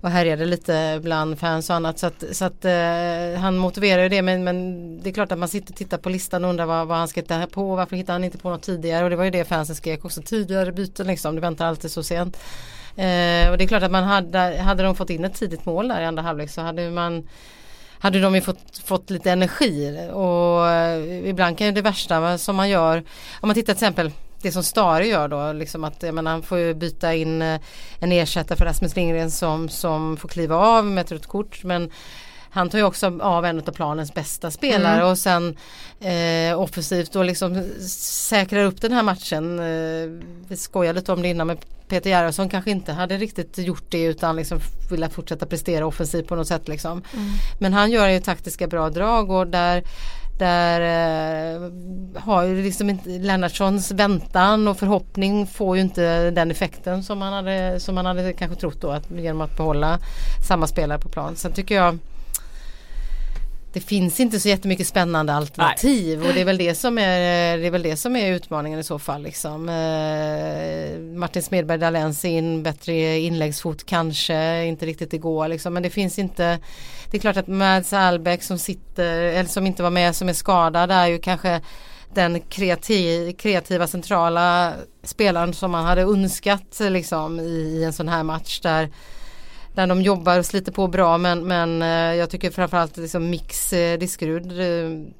och 0.00 0.10
härjade 0.10 0.44
lite 0.44 1.00
bland 1.02 1.38
fans 1.38 1.70
och 1.70 1.76
annat. 1.76 1.98
Så 1.98 2.06
att, 2.06 2.24
så 2.32 2.44
att 2.44 2.64
eh, 2.64 3.40
han 3.40 3.58
motiverar 3.58 4.02
ju 4.02 4.08
det 4.08 4.22
men, 4.22 4.44
men 4.44 5.02
det 5.02 5.10
är 5.10 5.14
klart 5.14 5.32
att 5.32 5.38
man 5.38 5.48
sitter 5.48 5.72
och 5.72 5.76
tittar 5.76 5.98
på 5.98 6.08
listan 6.08 6.44
och 6.44 6.50
undrar 6.50 6.66
vad, 6.66 6.86
vad 6.86 6.98
han 6.98 7.08
ska 7.08 7.20
hitta 7.20 7.46
på. 7.46 7.76
Varför 7.76 7.96
hittar 7.96 8.12
han 8.12 8.24
inte 8.24 8.38
på 8.38 8.50
något 8.50 8.62
tidigare? 8.62 9.04
Och 9.04 9.10
det 9.10 9.16
var 9.16 9.24
ju 9.24 9.30
det 9.30 9.44
fansen 9.44 9.76
skrek 9.76 10.04
också. 10.04 10.22
Tidigare 10.22 10.72
byten 10.72 11.06
liksom. 11.06 11.34
Du 11.34 11.40
väntar 11.40 11.66
alltid 11.66 11.90
så 11.90 12.02
sent. 12.02 12.36
Eh, 12.96 13.50
och 13.50 13.58
det 13.58 13.64
är 13.64 13.68
klart 13.68 13.82
att 13.82 13.90
man 13.90 14.04
hade, 14.04 14.38
hade 14.38 14.82
de 14.82 14.94
fått 14.94 15.10
in 15.10 15.24
ett 15.24 15.34
tidigt 15.34 15.66
mål 15.66 15.88
där 15.88 16.00
i 16.00 16.04
andra 16.04 16.22
halvlek 16.22 16.50
så 16.50 16.60
hade 16.60 16.90
man 16.90 17.28
hade 17.98 18.20
de 18.20 18.34
ju 18.34 18.40
fått, 18.40 18.78
fått 18.84 19.10
lite 19.10 19.30
energi 19.30 20.08
och 20.12 20.68
eh, 20.68 21.28
ibland 21.28 21.58
kan 21.58 21.66
ju 21.66 21.72
det 21.72 21.82
värsta 21.82 22.38
som 22.38 22.56
man 22.56 22.68
gör 22.68 22.98
om 23.40 23.48
man 23.48 23.54
tittar 23.54 23.74
till 23.74 23.84
exempel 23.84 24.12
det 24.42 24.52
som 24.52 24.62
Stare 24.62 25.06
gör 25.06 25.28
då, 25.28 25.52
liksom 25.52 25.84
att 25.84 26.02
menar, 26.02 26.30
han 26.30 26.42
får 26.42 26.58
ju 26.58 26.74
byta 26.74 27.14
in 27.14 27.42
eh, 27.42 27.60
en 28.00 28.12
ersättare 28.12 28.58
för 28.58 28.64
Rasmus 28.64 28.96
Lindgren 28.96 29.30
som, 29.30 29.68
som 29.68 30.16
får 30.16 30.28
kliva 30.28 30.56
av 30.56 30.86
med 30.86 31.04
ett 31.04 31.12
rött 31.12 31.26
kort. 31.26 31.64
Men 31.64 31.90
han 32.50 32.70
tar 32.70 32.78
ju 32.78 32.84
också 32.84 33.18
av 33.20 33.44
en 33.44 33.58
av 33.58 33.72
planens 33.72 34.14
bästa 34.14 34.50
spelare 34.50 34.96
mm. 34.96 35.08
och 35.08 35.18
sen 35.18 35.56
eh, 36.00 36.60
offensivt 36.60 37.12
då 37.12 37.22
liksom 37.22 37.64
säkrar 37.88 38.64
upp 38.64 38.80
den 38.80 38.92
här 38.92 39.02
matchen. 39.02 39.58
Eh, 39.58 40.24
vi 40.48 40.56
skojade 40.56 41.00
lite 41.00 41.12
om 41.12 41.22
det 41.22 41.28
innan 41.28 41.46
med 41.46 41.58
Peter 41.88 42.10
Gerhardsson 42.10 42.48
kanske 42.48 42.70
inte 42.70 42.92
hade 42.92 43.16
riktigt 43.16 43.58
gjort 43.58 43.84
det 43.88 44.02
utan 44.02 44.36
liksom 44.36 44.60
ville 44.90 45.08
fortsätta 45.08 45.46
prestera 45.46 45.86
offensivt 45.86 46.28
på 46.28 46.36
något 46.36 46.48
sätt 46.48 46.68
liksom. 46.68 47.02
Mm. 47.14 47.30
Men 47.60 47.72
han 47.72 47.90
gör 47.90 48.08
ju 48.08 48.20
taktiska 48.20 48.66
bra 48.66 48.90
drag 48.90 49.30
och 49.30 49.46
där 49.46 49.84
där 50.40 50.80
eh, 50.80 51.70
har 52.20 52.42
ju 52.42 52.62
liksom 52.62 52.90
inte 52.90 53.08
Lennartssons 53.08 53.90
väntan 53.90 54.68
och 54.68 54.76
förhoppning 54.76 55.46
får 55.46 55.76
ju 55.76 55.82
inte 55.82 56.30
den 56.30 56.50
effekten 56.50 57.02
som 57.02 57.18
man 57.18 57.32
hade, 57.32 57.80
som 57.80 57.94
man 57.94 58.06
hade 58.06 58.32
kanske 58.32 58.60
trott 58.60 58.80
då 58.80 58.90
att, 58.90 59.10
genom 59.10 59.40
att 59.40 59.56
behålla 59.56 59.98
samma 60.48 60.66
spelare 60.66 60.98
på 60.98 61.08
plan. 61.08 61.36
Sen 61.36 61.52
tycker 61.52 61.74
jag 61.74 61.98
det 63.72 63.80
finns 63.80 64.20
inte 64.20 64.40
så 64.40 64.48
jättemycket 64.48 64.86
spännande 64.86 65.34
alternativ 65.34 66.18
Nej. 66.18 66.28
och 66.28 66.34
det 66.34 66.40
är 66.40 66.44
väl 66.44 66.58
det 66.58 66.74
som 66.74 66.98
är, 66.98 67.58
det 67.58 67.66
är, 67.66 67.70
väl 67.70 67.82
det 67.82 67.96
som 67.96 68.16
är 68.16 68.32
utmaningen 68.32 68.80
i 68.80 68.84
så 68.84 68.98
fall. 68.98 69.22
Liksom. 69.22 69.68
Eh, 69.68 71.00
Martin 71.18 71.42
Smedberg 71.42 71.78
Dahléns 71.78 72.24
in, 72.24 72.62
bättre 72.62 73.18
inläggsfot 73.18 73.86
kanske, 73.86 74.64
inte 74.64 74.86
riktigt 74.86 75.12
igår 75.12 75.48
liksom. 75.48 75.74
men 75.74 75.82
det 75.82 75.90
finns 75.90 76.18
inte 76.18 76.58
Det 77.10 77.16
är 77.16 77.20
klart 77.20 77.36
att 77.36 77.46
Mads 77.46 77.92
Albeck 77.92 78.42
som 78.42 78.58
sitter, 78.58 79.22
eller 79.22 79.48
som 79.48 79.66
inte 79.66 79.82
var 79.82 79.90
med 79.90 80.16
som 80.16 80.28
är 80.28 80.32
skadad 80.32 80.90
är 80.90 81.06
ju 81.06 81.18
kanske 81.18 81.60
den 82.14 82.40
kreativ, 82.40 83.32
kreativa 83.32 83.86
centrala 83.86 84.72
spelaren 85.02 85.54
som 85.54 85.70
man 85.70 85.84
hade 85.84 86.02
önskat 86.02 86.80
liksom, 86.80 87.40
i, 87.40 87.42
i 87.42 87.84
en 87.84 87.92
sån 87.92 88.08
här 88.08 88.22
match 88.22 88.60
där 88.60 88.90
där 89.74 89.86
de 89.86 90.02
jobbar 90.02 90.38
och 90.38 90.46
sliter 90.46 90.72
på 90.72 90.86
bra 90.86 91.18
men, 91.18 91.46
men 91.46 91.82
eh, 91.82 92.18
jag 92.18 92.30
tycker 92.30 92.50
framförallt 92.50 92.96
liksom 92.96 93.30
Mix 93.30 93.72
eh, 93.72 93.98
Diskerud 93.98 94.60
eh, 94.60 95.12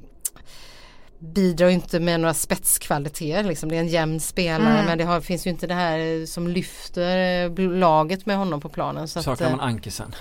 bidrar 1.18 1.68
inte 1.68 2.00
med 2.00 2.20
några 2.20 2.34
spetskvaliteter. 2.34 3.44
Liksom. 3.44 3.68
Det 3.68 3.76
är 3.76 3.80
en 3.80 3.88
jämn 3.88 4.20
spelare 4.20 4.72
mm. 4.72 4.86
men 4.86 4.98
det 4.98 5.04
har, 5.04 5.20
finns 5.20 5.46
ju 5.46 5.50
inte 5.50 5.66
det 5.66 5.74
här 5.74 6.26
som 6.26 6.48
lyfter 6.48 7.68
laget 7.76 8.26
med 8.26 8.36
honom 8.36 8.60
på 8.60 8.68
planen. 8.68 9.08
Så 9.08 9.22
Saknar 9.22 9.46
att, 9.46 9.52
man 9.52 9.60
Ankesen? 9.60 10.14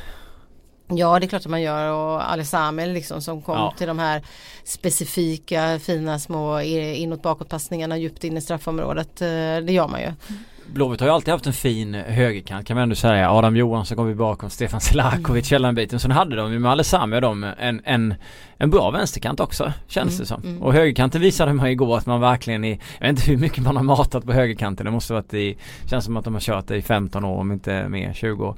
Ja 0.92 1.20
det 1.20 1.26
är 1.26 1.28
klart 1.28 1.42
att 1.42 1.52
man 1.52 1.62
gör 1.62 1.92
och 1.92 2.32
Alessami 2.32 2.88
liksom 2.88 3.22
som 3.22 3.42
kom 3.42 3.56
ja. 3.56 3.74
till 3.78 3.88
de 3.88 4.00
här 4.00 4.24
specifika 4.64 5.80
fina 5.80 6.20
små 6.20 6.62
inåt 6.62 7.22
bakåt 7.22 7.50
passningarna 7.50 7.98
djupt 7.98 8.24
in 8.24 8.38
i 8.38 8.42
straffområdet. 8.42 9.16
Det 9.16 9.72
gör 9.72 9.88
man 9.88 10.00
ju. 10.00 10.06
Mm. 10.06 10.44
Blåvitt 10.74 11.00
har 11.00 11.08
ju 11.08 11.14
alltid 11.14 11.32
haft 11.32 11.48
en 11.48 11.54
fin 11.54 11.94
högerkant 11.94 12.68
kan 12.68 12.76
man 12.76 12.84
ändå 12.84 12.96
säga. 12.96 13.32
Adam 13.32 13.56
Johansson 13.56 13.98
kom 13.98 14.08
vi 14.08 14.16
bakom 14.16 14.50
Stefan 14.50 14.82
Selakovic 14.82 15.52
mm. 15.52 15.56
hela 15.56 15.68
den 15.68 15.76
biten. 15.76 16.00
Sen 16.00 16.12
hade 16.12 16.36
de 16.36 16.54
ju 16.54 16.60
med 16.60 16.72
Alessami 16.72 17.18
och 17.18 17.22
dem 17.22 17.44
en, 17.58 17.82
en, 17.84 18.14
en 18.58 18.70
bra 18.70 18.92
vänsterkant 18.92 19.40
också 19.40 19.74
känns 19.88 20.10
mm. 20.10 20.20
det 20.20 20.26
som. 20.26 20.44
Mm. 20.44 20.64
Och 20.64 20.74
högerkanten 20.74 21.22
visade 21.22 21.54
man 21.54 21.68
igår 21.68 21.98
att 21.98 22.06
man 22.06 22.22
verkligen 22.22 22.66
i, 22.66 22.80
jag 23.00 23.08
vet 23.08 23.10
inte 23.10 23.32
hur 23.32 23.38
mycket 23.38 23.64
man 23.64 23.76
har 23.76 23.84
matat 23.84 24.26
på 24.26 24.34
högerkanten. 24.34 24.86
Det 24.86 24.92
måste 24.92 25.14
varit 25.14 25.34
i, 25.34 25.58
känns 25.86 26.06
som 26.06 26.18
att 26.18 26.26
de 26.26 26.34
har 26.34 26.42
kört 26.42 26.68
det 26.68 26.78
i 26.78 26.82
15 26.82 27.26
år 27.26 27.38
om 27.38 27.52
inte 27.52 27.90
mer, 27.90 28.14
20 28.14 28.46
år. 28.46 28.58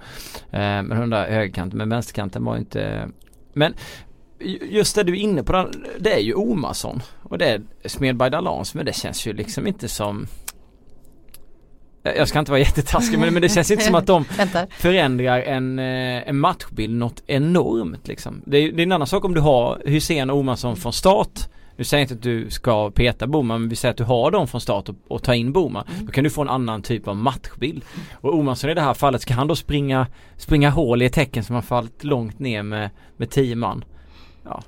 Eh, 0.52 0.60
men 0.60 0.90
den 0.90 1.10
där 1.10 1.32
högerkanten, 1.32 1.78
men 1.78 1.90
vänsterkanten 1.90 2.44
var 2.46 2.58
inte 2.58 3.08
men 3.54 3.74
just 4.70 4.96
det 4.96 5.04
du 5.04 5.14
är 5.14 5.18
inne 5.18 5.44
på, 5.44 5.70
det 6.00 6.14
är 6.14 6.20
ju 6.20 6.34
Omarsson 6.34 7.02
och 7.24 7.38
det 7.38 7.46
är 7.46 7.62
Smedberg 7.86 8.30
Dalans 8.30 8.76
men 8.76 8.86
det 8.86 8.96
känns 8.96 9.28
ju 9.28 9.34
liksom 9.34 9.68
inte 9.68 9.88
som 9.88 10.28
jag 12.04 12.28
ska 12.28 12.40
inte 12.40 12.52
vara 12.52 12.60
jättetaskig 12.68 13.20
men, 13.20 13.34
men 13.34 13.42
det 13.42 13.50
känns 13.50 13.72
inte 13.72 13.84
som 13.84 13.96
att 13.96 14.08
de 14.08 14.26
förändrar 14.80 15.42
en, 15.42 15.80
eh, 15.80 16.30
en 16.30 16.38
matchbild 16.40 16.98
något 16.98 17.24
enormt 17.28 18.08
liksom. 18.08 18.42
Det 18.46 18.58
är, 18.58 18.72
det 18.72 18.82
är 18.82 18.86
en 18.86 18.92
annan 18.92 19.08
sak 19.08 19.26
om 19.26 19.34
du 19.34 19.42
har 19.42 19.82
Hussein 19.86 20.30
och 20.30 20.38
Omarsson 20.38 20.76
från 20.76 20.94
start 20.94 21.50
nu 21.82 21.86
säger 21.86 22.02
jag 22.02 22.06
inte 22.06 22.14
att 22.14 22.22
du 22.22 22.50
ska 22.50 22.92
peta 22.92 23.28
Boman 23.28 23.62
men 23.62 23.70
vi 23.70 23.76
säger 23.76 23.92
att 23.92 23.98
du 23.98 24.04
har 24.04 24.32
dem 24.32 24.48
från 24.48 24.62
start 24.62 24.90
och, 24.90 24.96
och 25.08 25.24
ta 25.24 25.36
in 25.36 25.52
Boman. 25.52 25.86
Mm. 25.94 26.06
Då 26.06 26.12
kan 26.12 26.24
du 26.24 26.30
få 26.30 26.42
en 26.42 26.50
annan 26.50 26.82
typ 26.82 27.08
av 27.08 27.16
matchbild. 27.16 27.84
Och 28.14 28.34
Omarsson 28.34 28.70
i 28.70 28.74
det 28.74 28.82
här 28.82 28.94
fallet, 28.94 29.22
ska 29.22 29.34
han 29.34 29.48
då 29.48 29.56
springa, 29.56 30.08
springa 30.38 30.70
hål 30.70 31.02
i 31.02 31.06
ett 31.06 31.14
tecken 31.14 31.44
som 31.44 31.56
har 31.56 31.62
fallit 31.62 32.04
långt 32.04 32.40
ner 32.40 32.64
med, 32.64 32.90
med 33.18 33.30
tio 33.30 33.56
man? 33.56 33.86
Ja, 34.44 34.64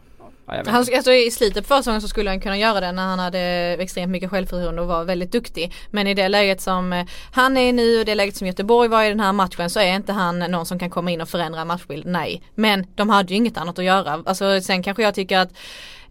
Ja, 0.47 0.63
han, 0.67 0.75
alltså, 0.75 1.11
I 1.11 1.31
slutet 1.31 1.67
på 1.67 1.67
försäsongen 1.67 2.01
så 2.01 2.07
skulle 2.07 2.29
han 2.29 2.39
kunna 2.39 2.57
göra 2.57 2.79
det 2.79 2.91
när 2.91 3.03
han 3.03 3.19
hade 3.19 3.39
extremt 3.79 4.11
mycket 4.11 4.29
självförtroende 4.29 4.81
och 4.81 4.87
var 4.87 5.03
väldigt 5.03 5.31
duktig. 5.31 5.73
Men 5.91 6.07
i 6.07 6.13
det 6.13 6.27
läget 6.27 6.61
som 6.61 6.93
eh, 6.93 7.05
han 7.31 7.57
är 7.57 7.73
nu 7.73 7.99
och 7.99 8.05
det 8.05 8.15
läget 8.15 8.35
som 8.35 8.47
Göteborg 8.47 8.89
var 8.89 9.03
i 9.03 9.09
den 9.09 9.19
här 9.19 9.33
matchen 9.33 9.69
så 9.69 9.79
är 9.79 9.95
inte 9.95 10.13
han 10.13 10.39
någon 10.39 10.65
som 10.65 10.79
kan 10.79 10.89
komma 10.89 11.11
in 11.11 11.21
och 11.21 11.29
förändra 11.29 11.65
matchbild. 11.65 12.05
Nej. 12.05 12.41
Men 12.55 12.85
de 12.95 13.09
hade 13.09 13.29
ju 13.29 13.35
inget 13.35 13.57
annat 13.57 13.79
att 13.79 13.85
göra. 13.85 14.23
Alltså, 14.25 14.61
sen 14.61 14.83
kanske 14.83 15.03
jag 15.03 15.15
tycker 15.15 15.37
att 15.37 15.49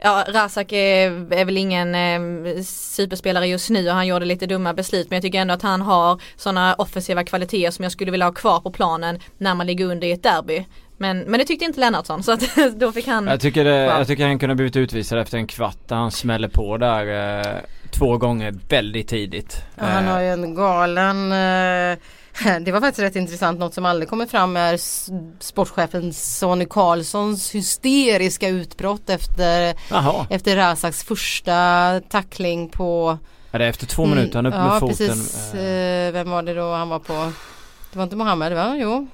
Ja, 0.04 0.24
Razak 0.28 0.72
är, 0.72 1.32
är 1.32 1.44
väl 1.44 1.56
ingen 1.56 1.94
eh, 1.94 2.62
superspelare 2.64 3.46
just 3.46 3.70
nu 3.70 3.88
och 3.88 3.94
han 3.94 4.06
gjorde 4.06 4.24
lite 4.24 4.46
dumma 4.46 4.74
beslut 4.74 5.10
men 5.10 5.16
jag 5.16 5.22
tycker 5.22 5.40
ändå 5.40 5.54
att 5.54 5.62
han 5.62 5.80
har 5.80 6.20
sådana 6.36 6.74
offensiva 6.74 7.24
kvaliteter 7.24 7.70
som 7.70 7.82
jag 7.82 7.92
skulle 7.92 8.10
vilja 8.10 8.26
ha 8.26 8.32
kvar 8.32 8.60
på 8.60 8.70
planen 8.70 9.20
när 9.38 9.54
man 9.54 9.66
ligger 9.66 9.84
under 9.84 10.06
i 10.06 10.12
ett 10.12 10.22
derby. 10.22 10.66
Men, 10.96 11.18
men 11.18 11.38
det 11.38 11.44
tyckte 11.44 11.64
inte 11.64 11.80
Lennartsson 11.80 12.22
så 12.22 12.32
att 12.32 12.56
då 12.76 12.92
fick 12.92 13.06
han 13.06 13.26
Jag 13.26 13.40
tycker, 13.40 13.64
det, 13.64 13.76
jag 13.76 14.06
tycker 14.06 14.26
han 14.26 14.38
kunde 14.38 14.54
blivit 14.54 14.76
utvisad 14.76 15.18
efter 15.18 15.38
en 15.38 15.46
kvart 15.46 15.88
där 15.88 15.96
han 15.96 16.10
smäller 16.10 16.48
på 16.48 16.76
där 16.76 17.38
eh, 17.40 17.60
två 17.90 18.18
gånger 18.18 18.54
väldigt 18.68 19.08
tidigt. 19.08 19.62
Ja, 19.76 19.84
han 19.84 20.06
har 20.06 20.20
ju 20.20 20.28
en 20.28 20.54
galen 20.54 21.32
eh, 21.32 21.98
det 22.60 22.72
var 22.72 22.80
faktiskt 22.80 23.02
rätt 23.02 23.16
intressant. 23.16 23.58
Något 23.58 23.74
som 23.74 23.86
aldrig 23.86 24.08
kommer 24.08 24.26
fram 24.26 24.56
är 24.56 24.76
sportchefen 25.42 26.12
Sonny 26.12 26.66
Karlssons 26.70 27.54
hysteriska 27.54 28.48
utbrott 28.48 29.10
efter, 29.10 29.74
efter 30.30 30.56
Razaks 30.56 31.04
första 31.04 32.00
tackling 32.08 32.68
på 32.68 33.18
Ja 33.50 33.58
det 33.58 33.64
är 33.64 33.68
efter 33.68 33.86
två 33.86 34.06
minuter 34.06 34.34
han 34.34 34.46
upp 34.46 34.54
mm, 34.54 34.66
med 34.66 34.74
ja, 34.74 34.80
foten. 34.80 34.96
Precis. 34.96 35.54
Eh, 35.54 36.12
vem 36.12 36.30
var 36.30 36.42
det 36.42 36.54
då 36.54 36.72
han 36.72 36.88
var 36.88 36.98
på? 36.98 37.32
Det 37.92 37.98
var 37.98 38.02
inte 38.02 38.16
Mohammed 38.16 38.52
va? 38.52 38.76
Jo. 38.76 39.06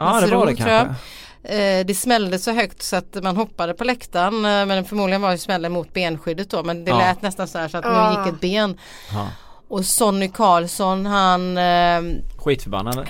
Ja 0.00 0.20
det 0.20 0.36
var 0.36 0.46
det 0.46 0.54
kanske. 0.54 0.94
Eh, 1.42 1.86
det 1.86 1.94
smällde 1.94 2.38
så 2.38 2.52
högt 2.52 2.82
så 2.82 2.96
att 2.96 3.22
man 3.22 3.36
hoppade 3.36 3.74
på 3.74 3.84
läktaren 3.84 4.34
eh, 4.34 4.66
men 4.66 4.84
förmodligen 4.84 5.22
var 5.22 5.30
det 5.30 5.38
smällen 5.38 5.72
mot 5.72 5.92
benskyddet 5.92 6.50
då 6.50 6.62
men 6.62 6.84
det 6.84 6.90
ja. 6.90 6.98
lät 6.98 7.22
nästan 7.22 7.48
så 7.48 7.58
här 7.58 7.68
så 7.68 7.78
att 7.78 7.84
nu 7.84 7.90
ah. 7.90 8.24
gick 8.24 8.34
ett 8.34 8.40
ben. 8.40 8.78
Ja. 9.12 9.28
Och 9.68 9.84
Sonny 9.84 10.28
Karlsson 10.28 11.06
han 11.06 11.58
eh, 11.58 12.22
Skitförbannad 12.36 13.08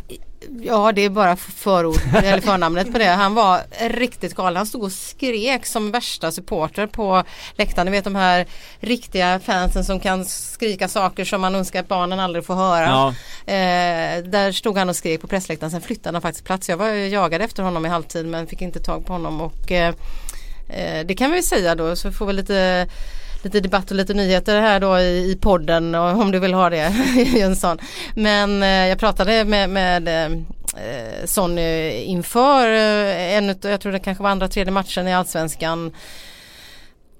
Ja 0.63 0.93
det 0.93 1.03
är 1.03 1.11
bara 1.11 1.37
förord, 1.37 2.01
eller 2.15 2.41
förnamnet 2.41 2.93
på 2.93 2.99
det. 2.99 3.05
Han 3.05 3.35
var 3.35 3.61
riktigt 3.89 4.35
galen. 4.35 4.57
Han 4.57 4.67
stod 4.67 4.83
och 4.83 4.93
skrek 4.93 5.67
som 5.67 5.91
värsta 5.91 6.33
supporter 6.33 6.87
på 6.87 7.25
läktaren. 7.53 7.87
Ni 7.87 7.93
vet 7.93 8.05
de 8.05 8.15
här 8.15 8.47
riktiga 8.81 9.41
fansen 9.41 9.85
som 9.85 10.01
kan 10.01 10.25
skrika 10.25 10.89
saker 10.89 11.25
som 11.25 11.41
man 11.41 11.55
önskar 11.55 11.81
att 11.81 11.89
barnen 11.89 12.21
aldrig 12.21 12.47
får 12.47 12.55
höra. 12.55 12.87
Ja. 12.87 13.09
Eh, 13.53 14.25
där 14.25 14.53
stod 14.53 14.79
han 14.79 14.89
och 14.89 14.97
skrek 14.97 15.21
på 15.21 15.27
pressläktaren. 15.27 15.71
Sen 15.71 15.81
flyttade 15.81 16.15
han 16.15 16.23
faktiskt 16.23 16.47
plats. 16.47 16.69
Jag 16.69 16.77
var 16.77 16.89
jagad 16.89 17.43
efter 17.43 17.63
honom 17.63 17.87
i 17.87 17.89
halvtid 17.89 18.27
men 18.27 18.47
fick 18.47 18.63
inte 18.63 18.81
tag 18.81 19.07
på 19.07 19.13
honom. 19.13 19.41
Och 19.41 19.73
eh, 19.73 19.95
eh 20.69 21.07
det 21.07 21.15
kan 21.15 21.33
vi 21.33 21.43
säga 21.43 21.75
då 21.75 21.97
så 21.97 22.13
får 22.13 22.27
vi 22.27 22.33
lite 22.33 22.89
lite 23.43 23.61
debatt 23.61 23.91
och 23.91 23.97
lite 23.97 24.15
nyheter 24.15 24.61
här 24.61 24.81
då 24.81 24.99
i, 24.99 25.31
i 25.31 25.37
podden 25.41 25.95
om 25.95 26.31
du 26.31 26.39
vill 26.39 26.55
ha 26.55 26.71
det 26.71 26.93
Jönsson. 27.37 27.79
Men 28.15 28.63
eh, 28.63 28.69
jag 28.69 28.99
pratade 28.99 29.45
med, 29.45 29.71
med 29.71 30.09
eh, 30.09 30.33
eh, 30.85 31.25
Sonny 31.25 31.91
inför 32.03 32.67
en 32.67 33.57
jag 33.63 33.81
tror 33.81 33.93
det 33.93 33.99
kanske 33.99 34.23
var 34.23 34.31
andra 34.31 34.49
tredje 34.49 34.73
matchen 34.73 35.09
i 35.09 35.15
Allsvenskan. 35.15 35.93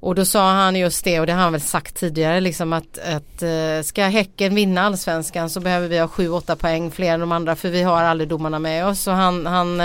Och 0.03 0.15
då 0.15 0.25
sa 0.25 0.53
han 0.53 0.77
just 0.77 1.05
det 1.05 1.21
och 1.21 1.27
det 1.27 1.33
har 1.33 1.43
han 1.43 1.53
väl 1.53 1.61
sagt 1.61 1.97
tidigare 1.97 2.41
liksom 2.41 2.73
att, 2.73 2.99
att 2.99 3.43
ska 3.87 4.05
Häcken 4.05 4.55
vinna 4.55 4.83
allsvenskan 4.83 5.51
så 5.51 5.61
behöver 5.61 5.89
vi 5.89 5.99
ha 5.99 6.07
7-8 6.07 6.57
poäng 6.57 6.91
fler 6.91 7.15
än 7.15 7.21
de 7.21 7.33
andra 7.33 7.57
för 7.57 7.69
vi 7.69 7.83
har 7.83 8.03
aldrig 8.03 8.29
domarna 8.29 8.59
med 8.59 8.87
oss. 8.87 9.07
Och 9.07 9.15
han, 9.15 9.47
han 9.47 9.81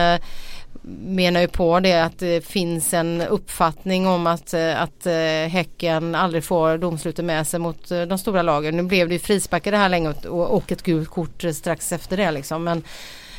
menar 0.87 1.41
ju 1.41 1.47
på 1.47 1.79
det 1.79 2.03
att 2.03 2.19
det 2.19 2.45
finns 2.45 2.93
en 2.93 3.21
uppfattning 3.21 4.07
om 4.07 4.27
att, 4.27 4.53
eh, 4.53 4.81
att 4.81 5.05
eh, 5.05 5.13
Häcken 5.49 6.15
aldrig 6.15 6.43
får 6.43 6.77
domslutet 6.77 7.25
med 7.25 7.47
sig 7.47 7.59
mot 7.59 7.91
eh, 7.91 8.01
de 8.01 8.17
stora 8.17 8.41
lagen. 8.41 8.77
Nu 8.77 8.83
blev 8.83 9.07
det 9.07 9.13
ju 9.13 9.19
frisparkar 9.19 9.71
det 9.71 9.77
här 9.77 9.89
länge 9.89 10.13
och 10.27 10.71
ett 10.71 10.83
gult 10.83 11.09
kort 11.09 11.43
strax 11.53 11.91
efter 11.91 12.17
det 12.17 12.31
liksom. 12.31 12.63
Men, 12.63 12.83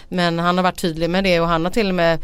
men 0.08 0.38
han 0.38 0.58
har 0.58 0.62
varit 0.62 0.80
tydlig 0.80 1.10
med 1.10 1.24
det 1.24 1.40
och 1.40 1.48
han 1.48 1.64
har 1.64 1.72
till 1.72 1.88
och 1.88 1.94
med 1.94 2.18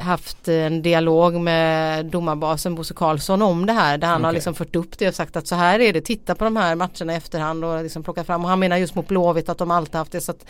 haft 0.00 0.48
en 0.48 0.82
dialog 0.82 1.34
med 1.34 2.06
domarbasen 2.06 2.74
Bosse 2.74 2.94
Karlsson 2.94 3.42
om 3.42 3.66
det 3.66 3.72
här 3.72 3.98
där 3.98 4.08
han 4.08 4.16
Okej. 4.16 4.24
har 4.24 4.32
liksom 4.32 4.54
fört 4.54 4.76
upp 4.76 4.98
det 4.98 5.08
och 5.08 5.14
sagt 5.14 5.36
att 5.36 5.46
så 5.46 5.54
här 5.54 5.80
är 5.80 5.92
det, 5.92 6.00
titta 6.00 6.34
på 6.34 6.44
de 6.44 6.56
här 6.56 6.74
matcherna 6.74 7.12
i 7.12 7.16
efterhand 7.16 7.64
och 7.64 7.82
liksom 7.82 8.02
plocka 8.02 8.24
fram. 8.24 8.44
Och 8.44 8.50
han 8.50 8.58
menar 8.58 8.76
just 8.76 8.94
mot 8.94 9.08
Blåvitt 9.08 9.48
att 9.48 9.58
de 9.58 9.70
alltid 9.70 9.94
haft 9.94 10.12
det 10.12 10.20
så 10.20 10.30
att 10.30 10.46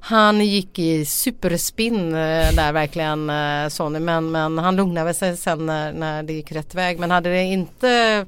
han 0.00 0.46
gick 0.46 0.78
i 0.78 1.04
superspinn 1.04 2.14
eh, 2.14 2.52
där 2.52 2.72
verkligen 2.72 3.30
eh, 3.30 3.68
Sonny. 3.68 3.98
Men, 3.98 4.30
men 4.30 4.58
han 4.58 4.76
lugnade 4.76 5.14
sig 5.14 5.36
sen 5.36 5.66
när, 5.66 5.92
när 5.92 6.22
det 6.22 6.32
gick 6.32 6.52
rätt 6.52 6.74
väg. 6.74 6.98
Men 6.98 7.10
hade 7.10 7.30
det 7.30 7.42
inte 7.42 8.26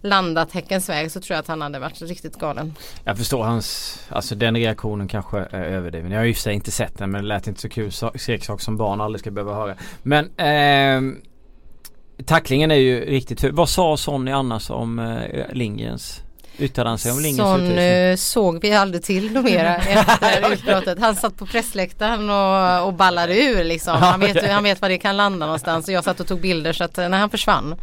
landat 0.00 0.52
Häckens 0.52 0.88
väg 0.88 1.10
så 1.10 1.20
tror 1.20 1.34
jag 1.34 1.40
att 1.40 1.48
han 1.48 1.60
hade 1.60 1.78
varit 1.78 2.02
riktigt 2.02 2.38
galen. 2.38 2.74
Jag 3.04 3.18
förstår 3.18 3.44
hans, 3.44 3.98
alltså 4.08 4.34
den 4.34 4.56
reaktionen 4.56 5.08
kanske 5.08 5.38
är 5.38 5.62
överdriven. 5.62 6.10
Jag 6.10 6.18
har 6.18 6.24
ju 6.24 6.30
i 6.30 6.32
och 6.32 6.36
för 6.36 6.42
sig 6.42 6.54
inte 6.54 6.70
sett 6.70 6.98
den 6.98 7.10
men 7.10 7.22
det 7.22 7.28
lät 7.28 7.46
inte 7.46 7.60
så 7.60 7.68
kul. 7.68 7.92
Skräcksak 8.14 8.60
som 8.60 8.76
barn 8.76 9.00
aldrig 9.00 9.20
ska 9.20 9.30
behöva 9.30 9.54
höra. 9.54 9.74
Men 10.02 10.24
eh, 10.36 11.18
tacklingen 12.24 12.70
är 12.70 12.74
ju 12.74 13.00
riktigt 13.00 13.40
ful. 13.40 13.52
Vad 13.52 13.68
sa 13.68 13.96
Sonny 13.96 14.30
annars 14.30 14.70
om 14.70 14.98
eh, 14.98 15.52
Lindgrens? 15.52 16.22
Yttrade 16.58 16.88
han 16.88 16.98
sig 16.98 17.12
om 17.12 17.20
Lindgrens 17.20 17.48
Sån 17.50 17.60
utvisning? 17.62 17.84
eh, 17.84 18.16
såg 18.16 18.60
vi 18.62 18.72
aldrig 18.72 19.02
till 19.02 19.30
mera 19.42 19.76
efter 19.76 20.52
utbrottet. 20.52 20.98
Han 20.98 21.16
satt 21.16 21.36
på 21.36 21.46
pressläktaren 21.46 22.30
och, 22.30 22.86
och 22.86 22.94
ballade 22.94 23.40
ur 23.42 23.64
liksom. 23.64 23.96
Han 23.96 24.20
vet, 24.20 24.48
han 24.50 24.64
vet 24.64 24.80
var 24.80 24.88
det 24.88 24.98
kan 24.98 25.16
landa 25.16 25.46
någonstans 25.46 25.88
och 25.88 25.94
jag 25.94 26.04
satt 26.04 26.20
och 26.20 26.26
tog 26.26 26.40
bilder 26.40 26.72
så 26.72 26.84
att 26.84 26.96
när 26.96 27.18
han 27.18 27.30
försvann. 27.30 27.74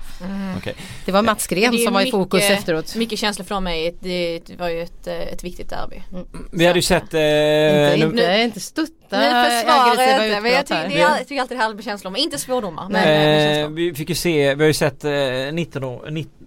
Okej. 0.58 0.75
Det 1.05 1.12
var 1.12 1.22
Mats 1.22 1.48
Gren 1.48 1.74
är 1.74 1.77
som 1.77 1.94
var 1.94 2.01
i 2.01 2.03
mycket- 2.03 2.17
fokus 2.20 2.44
efteråt. 2.44 2.96
Mycket 2.96 3.20
känslor 3.20 3.46
från 3.46 3.63
mig. 3.63 3.96
Det 4.00 4.39
var 4.60 4.70
ju 4.70 4.82
ett, 4.82 5.08
ett 5.08 5.44
viktigt 5.44 5.70
derby. 5.70 6.01
Vi 6.51 6.65
hade 6.65 6.79
ju 6.79 6.84
sett 6.84 7.13
eh, 7.13 7.20
Inte, 7.20 7.98
nu- 7.98 8.03
inte, 8.05 8.41
inte 8.44 8.60
stutta 8.60 8.91
Nu 9.10 9.17
försvarar 9.17 9.91
aggressiva 9.91 10.17
jag 10.17 10.25
inte 10.27 10.41
men 10.41 10.51
jag 10.51 10.65
tycker, 10.65 10.75
här. 10.75 10.89
det 10.89 10.96
är, 10.96 11.17
jag 11.17 11.27
tycker 11.27 11.41
alltid 11.41 11.58
det 11.58 11.62
härligt 11.62 11.75
med 11.75 11.86
känslor 11.86 12.12
men 12.12 12.22
inte 12.22 12.38
svordomar. 12.38 12.88
Men, 12.89 13.05
Eh, 13.63 13.70
vi 13.70 13.94
fick 13.94 14.10
ju 14.10 14.15
se, 14.15 14.55
vi 14.55 14.63
har 14.63 14.67
ju 14.67 14.74
sett 14.74 15.03
eh, 15.05 15.12
19, 15.53 15.84
år- 15.84 16.10
19, 16.12 16.44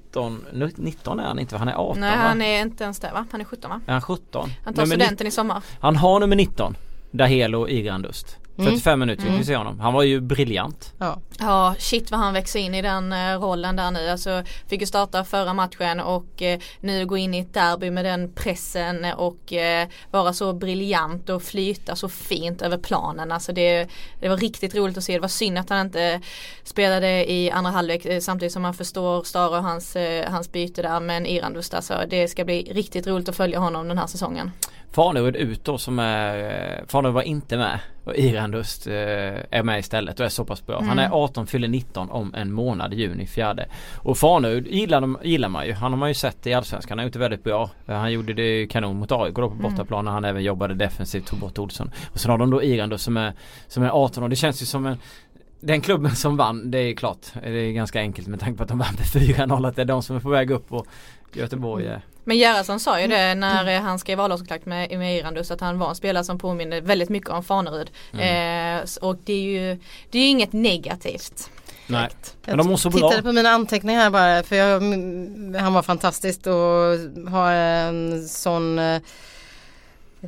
nu- 0.53 0.71
19 0.77 1.19
är 1.21 1.25
han 1.25 1.39
inte, 1.39 1.57
han 1.57 1.69
är 1.69 1.75
18 1.75 2.01
Nej 2.01 2.17
va? 2.17 2.23
han 2.23 2.43
är 2.43 2.63
inte 2.63 2.85
ens 2.85 3.01
där 3.01 3.13
va? 3.13 3.27
Han 3.31 3.41
är 3.41 3.45
17 3.45 3.71
va? 3.71 3.81
Är 3.87 3.93
han 3.93 4.03
17? 4.03 4.51
Han 4.65 4.75
tar 4.75 4.83
Nummer 4.83 4.97
studenten 4.97 5.27
i 5.27 5.31
sommar. 5.31 5.63
Han 5.81 5.97
har 5.97 6.21
nummer 6.21 6.37
19 6.37 6.77
Dahelo 7.11 7.69
Igrandust 7.69 8.37
Mm. 8.59 8.71
45 8.71 9.01
minuter 9.01 9.23
fick 9.23 9.41
vi 9.41 9.45
se 9.45 9.57
honom. 9.57 9.81
Han 9.81 9.95
var 9.95 10.03
ju 10.03 10.21
briljant. 10.21 10.95
Ja. 10.99 11.19
Ja 11.39 11.75
shit 11.79 12.11
vad 12.11 12.21
han 12.21 12.33
växer 12.33 12.61
in 12.61 12.75
i 12.75 12.83
den 12.83 13.13
eh, 13.13 13.41
rollen 13.41 13.77
där 13.77 13.91
nu. 13.91 14.09
Alltså 14.09 14.43
fick 14.69 14.81
ju 14.81 14.87
starta 14.87 15.25
förra 15.25 15.55
matchen 15.55 16.01
och 16.01 16.43
eh, 16.43 16.59
nu 16.81 17.07
gå 17.07 17.17
in 17.17 17.35
i 17.35 17.39
ett 17.39 17.55
derby 17.55 17.91
med 17.91 18.05
den 18.05 18.33
pressen 18.33 19.07
och 19.17 19.53
eh, 19.53 19.89
vara 20.11 20.33
så 20.33 20.53
briljant 20.53 21.29
och 21.29 21.43
flyta 21.43 21.97
så 21.97 22.09
fint 22.09 22.63
över 22.63 22.79
planen. 22.79 23.33
Alltså 23.33 23.53
det, 23.53 23.89
det 24.21 24.29
var 24.29 24.37
riktigt 24.37 24.75
roligt 24.75 24.99
att 24.99 25.05
se. 25.05 25.13
Det 25.13 25.21
var 25.21 25.29
synd 25.29 25.59
att 25.59 25.71
han 25.71 25.87
inte 25.87 26.21
spelade 26.65 27.33
i 27.33 27.51
andra 27.51 27.71
halvlek 27.71 28.07
eh, 28.07 28.21
samtidigt 28.21 28.53
som 28.53 28.63
man 28.63 28.75
förstår 28.75 29.23
Stara 29.23 29.59
och 29.59 29.65
hans, 29.65 29.97
eh, 29.97 30.31
hans 30.31 30.53
byte 30.53 30.83
där. 30.83 31.01
Men 31.01 31.27
Irandust 31.27 31.75
alltså 31.75 31.95
det 32.11 32.29
ska 32.29 32.45
bli 32.45 32.63
riktigt 32.63 33.07
roligt 33.07 33.29
att 33.29 33.37
följa 33.37 33.59
honom 33.59 33.89
den 33.89 33.99
här 33.99 34.07
säsongen. 34.07 34.51
Farnerud 34.93 35.37
ut 35.37 35.65
då 35.65 35.79
som 35.79 35.99
är, 35.99 36.85
Farnerud 36.89 37.15
var 37.15 37.23
inte 37.23 37.57
med 37.57 37.81
och 38.09 38.17
Irandust 38.17 38.87
eh, 38.87 38.95
är 39.51 39.63
med 39.63 39.79
istället 39.79 40.21
och 40.21 40.27
är 40.27 40.31
så 40.31 40.45
pass 40.45 40.67
bra. 40.67 40.83
Han 40.83 40.99
är 40.99 41.11
18, 41.11 41.47
fyller 41.47 41.69
19 41.69 42.11
om 42.11 42.35
en 42.35 42.53
månad, 42.53 42.95
juni 42.95 43.27
fjärde. 43.27 43.67
Och 43.97 44.19
Farnerud 44.19 44.67
gillar, 44.67 45.01
de, 45.01 45.19
gillar 45.23 45.49
man 45.49 45.67
ju. 45.67 45.73
Han 45.73 45.93
har 45.93 45.99
man 45.99 46.09
ju 46.09 46.15
sett 46.15 46.47
i 46.47 46.55
Allsvenskan. 46.55 46.91
Han 46.91 46.99
har 46.99 47.05
gjort 47.05 47.13
det 47.13 47.19
väldigt 47.19 47.45
bra. 47.45 47.71
Han 47.87 48.13
gjorde 48.13 48.33
det 48.33 48.67
kanon 48.67 48.97
mot 48.97 49.13
AIK 49.13 49.35
då 49.35 49.49
på 49.49 49.55
bortaplan 49.55 50.05
när 50.05 50.13
han 50.13 50.25
även 50.25 50.43
jobbade 50.43 50.75
defensivt, 50.75 51.27
tog 51.27 51.39
bort 51.39 51.59
Olsson. 51.59 51.91
Och 52.13 52.21
sen 52.21 52.31
har 52.31 52.39
de 52.39 52.51
då 52.51 52.63
Irandust 52.63 53.05
som 53.05 53.17
är, 53.17 53.33
som 53.67 53.83
är 53.83 53.91
18 53.91 54.23
och 54.23 54.31
det 54.31 54.37
känns 54.37 54.63
ju 54.63 54.67
som 54.67 54.87
en 54.87 54.97
den 55.61 55.81
klubben 55.81 56.17
som 56.17 56.37
vann, 56.37 56.71
det 56.71 56.79
är 56.79 56.95
klart. 56.95 57.27
Det 57.43 57.59
är 57.59 57.73
ganska 57.73 58.01
enkelt 58.01 58.29
med 58.29 58.41
tanke 58.41 58.57
på 58.57 58.63
att 58.63 58.69
de 58.69 58.79
vann 58.79 58.95
med 58.99 59.07
4-0 59.07 59.69
att 59.69 59.77
det 59.77 59.83
är 59.83 59.87
de 59.87 60.03
som 60.03 60.17
är 60.17 60.21
på 60.21 60.29
väg 60.29 60.51
upp 60.51 60.73
och 60.73 60.87
Göteborg 61.33 61.87
är 61.87 62.03
Men 62.29 62.37
Gerhardsson 62.39 62.81
sa 62.81 63.01
ju 63.01 63.07
det 63.07 63.35
när 63.35 63.69
eh, 63.77 63.81
han 63.83 63.99
skrev 63.99 64.21
avlagskontrakt 64.21 64.67
med, 64.67 64.99
med 64.99 65.17
Irandus 65.17 65.51
att 65.51 65.61
han 65.61 65.79
var 65.79 65.89
en 65.89 65.95
spelare 65.95 66.25
som 66.25 66.39
påminner 66.39 66.81
väldigt 66.81 67.09
mycket 67.09 67.31
om 67.31 67.45
Fanerud. 67.45 67.91
Eh, 68.13 68.77
s- 68.83 68.97
och 68.97 69.17
det 69.25 69.33
är 69.33 69.43
ju 69.43 69.79
det 70.11 70.19
är 70.19 70.23
ju 70.23 70.29
inget 70.29 70.53
negativt. 70.53 71.51
Nej. 71.87 72.09
Jag 72.45 72.49
Men 72.57 72.59
de 72.59 72.67
mår 72.67 72.77
så 72.77 72.91
bra. 72.91 73.09
tittade 73.09 73.23
på 73.23 73.33
mina 73.33 73.49
anteckningar 73.51 74.01
här 74.01 74.11
bara 74.11 74.43
för 74.43 74.57
jag, 74.57 74.77
mm, 74.83 75.55
han 75.55 75.73
var 75.75 75.83
fantastisk 75.83 76.47
och 76.47 77.31
har 77.33 77.53
en 77.53 78.29
sån 78.29 78.79
eh, 78.79 79.01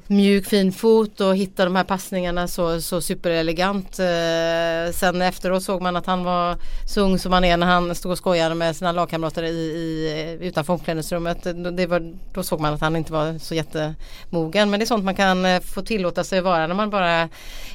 mjuk 0.07 0.47
fin 0.47 0.73
fot 0.73 1.21
och 1.21 1.37
hitta 1.37 1.65
de 1.65 1.77
här 1.77 1.85
passningarna 1.85 2.49
så, 2.49 2.81
så 2.81 3.01
superelegant. 3.01 3.99
Eh, 3.99 4.93
sen 4.93 5.23
efteråt 5.23 5.63
såg 5.63 5.83
man 5.83 5.97
att 5.97 6.07
han 6.07 6.25
var 6.25 6.57
så 6.87 7.01
ung 7.01 7.19
som 7.19 7.33
han 7.33 7.45
är 7.45 7.57
när 7.57 7.67
han 7.67 7.95
stod 7.95 8.13
och 8.13 8.19
skojade 8.19 8.55
med 8.55 8.77
sina 8.77 8.93
lagkamrater 8.93 9.43
i, 9.43 9.49
i, 9.49 10.39
utanför 10.41 10.73
omklädningsrummet. 10.73 11.47
Eh, 11.47 11.53
det 11.53 11.87
var, 11.87 12.15
då 12.35 12.43
såg 12.43 12.61
man 12.61 12.75
att 12.75 12.81
han 12.81 12.97
inte 12.97 13.13
var 13.13 13.39
så 13.39 13.55
jättemogen. 13.55 14.71
Men 14.71 14.81
det 14.81 14.85
är 14.85 14.87
sånt 14.87 15.05
man 15.05 15.15
kan 15.15 15.45
eh, 15.45 15.61
få 15.61 15.83
tillåta 15.83 16.25
sig 16.25 16.39
att 16.39 16.45
vara 16.45 16.67
när 16.67 16.75
man 16.75 16.91
bara 16.91 17.29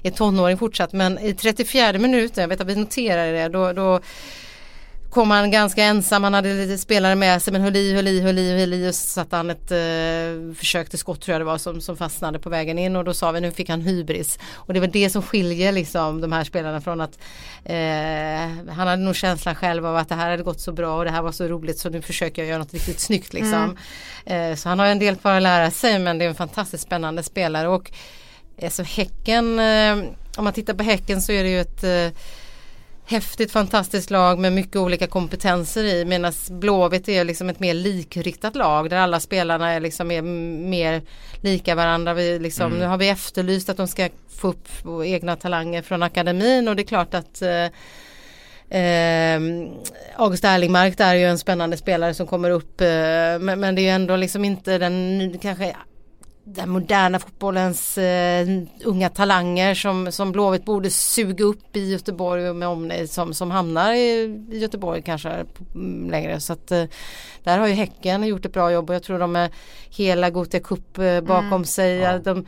är 0.03 0.11
tonåring 0.11 0.57
fortsatt. 0.57 0.93
Men 0.93 1.19
i 1.19 1.33
34 1.33 1.93
minuten, 1.93 2.41
jag 2.41 2.47
vet 2.47 2.61
att 2.61 2.67
vi 2.67 2.75
noterade 2.75 3.31
det, 3.31 3.49
då, 3.49 3.73
då 3.73 3.99
kom 5.15 5.31
han 5.31 5.51
ganska 5.51 5.83
ensam, 5.83 6.23
han 6.23 6.33
hade 6.33 6.53
lite 6.53 6.77
spelare 6.77 7.15
med 7.15 7.41
sig 7.41 7.53
men 7.53 7.61
höll 7.61 7.75
i, 7.75 7.93
höll 7.93 8.07
i, 8.07 8.21
höll 8.21 8.37
i, 8.37 8.59
höll 8.59 8.73
i. 8.73 8.89
Och 8.89 8.95
så 8.95 9.07
satte 9.07 9.35
han 9.35 9.49
ett 9.49 9.71
eh, 9.71 10.55
försök 10.57 10.89
till 10.89 10.99
skott 10.99 11.21
tror 11.21 11.33
jag 11.33 11.41
det 11.41 11.45
var 11.45 11.57
som, 11.57 11.81
som 11.81 11.97
fastnade 11.97 12.39
på 12.39 12.49
vägen 12.49 12.79
in. 12.79 12.95
Och 12.95 13.03
då 13.03 13.13
sa 13.13 13.31
vi 13.31 13.41
nu 13.41 13.51
fick 13.51 13.69
han 13.69 13.81
hybris. 13.81 14.39
Och 14.53 14.73
det 14.73 14.79
var 14.79 14.87
det 14.87 15.09
som 15.09 15.21
skiljer 15.21 15.71
liksom 15.71 16.21
de 16.21 16.31
här 16.31 16.43
spelarna 16.43 16.81
från 16.81 17.01
att 17.01 17.19
eh, 17.65 18.73
han 18.75 18.87
hade 18.87 18.95
nog 18.95 19.15
känslan 19.15 19.55
själv 19.55 19.85
av 19.85 19.95
att 19.95 20.09
det 20.09 20.15
här 20.15 20.31
hade 20.31 20.43
gått 20.43 20.61
så 20.61 20.71
bra 20.71 20.97
och 20.97 21.05
det 21.05 21.11
här 21.11 21.21
var 21.21 21.31
så 21.31 21.47
roligt 21.47 21.79
så 21.79 21.89
nu 21.89 22.01
försöker 22.01 22.41
jag 22.41 22.49
göra 22.49 22.59
något 22.59 22.73
riktigt 22.73 22.99
snyggt 22.99 23.33
liksom. 23.33 23.77
Eh, 24.25 24.55
så 24.55 24.69
han 24.69 24.79
har 24.79 24.85
en 24.85 24.99
del 24.99 25.15
kvar 25.15 25.33
att 25.33 25.43
lära 25.43 25.71
sig 25.71 25.99
men 25.99 26.17
det 26.17 26.25
är 26.25 26.29
en 26.29 26.35
fantastiskt 26.35 26.83
spännande 26.83 27.23
spelare. 27.23 27.67
Och 27.67 27.91
alltså 28.63 28.83
Häcken, 28.83 29.59
eh, 29.59 29.95
om 30.37 30.43
man 30.43 30.53
tittar 30.53 30.73
på 30.73 30.83
Häcken 30.83 31.21
så 31.21 31.31
är 31.31 31.43
det 31.43 31.49
ju 31.49 31.61
ett 31.61 31.83
eh, 31.83 32.19
häftigt 33.05 33.51
fantastiskt 33.51 34.09
lag 34.09 34.39
med 34.39 34.53
mycket 34.53 34.75
olika 34.75 35.07
kompetenser 35.07 35.83
i 35.83 36.05
medan 36.05 36.33
Blåvitt 36.49 37.09
är 37.09 37.23
liksom 37.23 37.49
ett 37.49 37.59
mer 37.59 37.73
likriktat 37.73 38.55
lag 38.55 38.89
där 38.89 38.97
alla 38.97 39.19
spelarna 39.19 39.71
är 39.71 39.79
liksom 39.79 40.07
mer, 40.07 40.21
mer 40.69 41.01
lika 41.41 41.75
varandra. 41.75 42.13
Vi 42.13 42.39
liksom, 42.39 42.71
Nu 42.71 42.85
har 42.85 42.97
vi 42.97 43.09
efterlyst 43.09 43.69
att 43.69 43.77
de 43.77 43.87
ska 43.87 44.09
få 44.29 44.47
upp 44.47 44.67
egna 45.05 45.35
talanger 45.35 45.81
från 45.81 46.03
akademin 46.03 46.67
och 46.67 46.75
det 46.75 46.81
är 46.81 46.87
klart 46.87 47.13
att 47.13 47.41
eh, 47.41 47.67
Eh, 48.69 49.39
August 50.15 50.43
Erlingmark 50.43 50.97
där 50.97 51.15
är 51.15 51.19
ju 51.19 51.25
en 51.25 51.37
spännande 51.37 51.77
spelare 51.77 52.13
som 52.13 52.27
kommer 52.27 52.49
upp 52.49 52.81
eh, 52.81 52.87
men, 53.39 53.59
men 53.59 53.75
det 53.75 53.81
är 53.81 53.83
ju 53.83 53.89
ändå 53.89 54.15
liksom 54.15 54.45
inte 54.45 54.77
den 54.77 55.39
kanske 55.41 55.75
den 56.47 56.69
moderna 56.69 57.19
fotbollens 57.19 57.97
eh, 57.97 58.47
unga 58.83 59.09
talanger 59.09 59.75
som, 59.75 60.11
som 60.11 60.31
Blåvitt 60.31 60.65
borde 60.65 60.89
suga 60.89 61.45
upp 61.45 61.75
i 61.75 61.91
Göteborg 61.91 62.53
med 62.53 62.67
omnejd 62.67 63.09
som, 63.09 63.33
som 63.33 63.51
hamnar 63.51 63.93
i, 63.93 64.37
i 64.51 64.57
Göteborg 64.57 65.01
kanske 65.01 65.45
mm, 65.75 66.11
längre. 66.11 66.39
Så 66.39 66.53
att, 66.53 66.71
eh, 66.71 66.83
där 67.43 67.59
har 67.59 67.67
ju 67.67 67.73
Häcken 67.73 68.23
gjort 68.23 68.45
ett 68.45 68.53
bra 68.53 68.71
jobb 68.71 68.89
och 68.89 68.95
jag 68.95 69.03
tror 69.03 69.19
de 69.19 69.35
är 69.35 69.51
hela 69.89 70.29
Gothia 70.29 70.59
Cup 70.59 70.97
eh, 70.97 71.21
bakom 71.21 71.65
sig. 71.65 71.95
Ja. 71.95 72.19
De, 72.19 72.45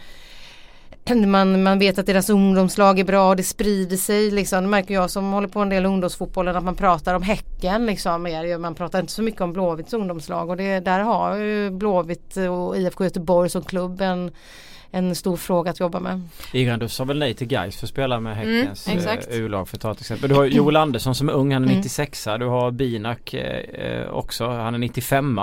man, 1.25 1.63
man 1.63 1.79
vet 1.79 1.99
att 1.99 2.05
deras 2.05 2.29
ungdomslag 2.29 2.99
är 2.99 3.03
bra 3.03 3.29
och 3.29 3.35
det 3.35 3.43
sprider 3.43 3.97
sig 3.97 4.31
liksom. 4.31 4.63
Det 4.63 4.69
märker 4.69 4.93
jag 4.93 5.11
som 5.11 5.31
håller 5.31 5.47
på 5.47 5.59
en 5.59 5.69
del 5.69 5.85
ungdomsfotbollen 5.85 6.55
att 6.55 6.63
man 6.63 6.75
pratar 6.75 7.13
om 7.13 7.21
Häcken 7.21 7.85
liksom 7.85 8.23
mer. 8.23 8.57
Man 8.57 8.75
pratar 8.75 8.99
inte 8.99 9.11
så 9.11 9.21
mycket 9.21 9.41
om 9.41 9.53
Blåvitts 9.53 9.93
ungdomslag 9.93 10.49
och 10.49 10.57
det, 10.57 10.79
där 10.79 10.99
har 10.99 11.35
ju 11.35 11.69
Blåvitt 11.69 12.37
och 12.37 12.77
IFK 12.77 13.03
Göteborg 13.03 13.49
som 13.49 13.61
klubb 13.63 14.01
en, 14.01 14.31
en 14.91 15.15
stor 15.15 15.37
fråga 15.37 15.71
att 15.71 15.79
jobba 15.79 15.99
med. 15.99 16.21
Igrandus 16.53 16.93
sa 16.93 17.03
väl 17.03 17.19
nej 17.19 17.33
till 17.33 17.47
Gais 17.47 17.77
för 17.77 17.85
att 17.85 17.89
spela 17.89 18.19
med 18.19 18.35
Häckens 18.35 18.87
Mm, 18.87 18.99
eh, 18.99 19.05
exakt. 19.05 19.27
U-lag 19.31 19.69
för 19.69 19.77
att 19.77 19.81
ta 19.81 19.91
ett 19.91 19.99
exempel. 19.99 20.29
Du 20.29 20.35
har 20.35 20.45
Joel 20.45 20.75
Andersson 20.75 21.15
som 21.15 21.29
är 21.29 21.33
ung, 21.33 21.53
han 21.53 21.63
är 21.63 21.67
Mm. 21.67 21.77
96 21.77 22.23
Du 22.39 22.45
har 22.45 22.71
Binak 22.71 23.33
eh, 23.33 24.09
också, 24.09 24.47
han 24.47 24.73
är 24.73 24.77
95 24.79 25.39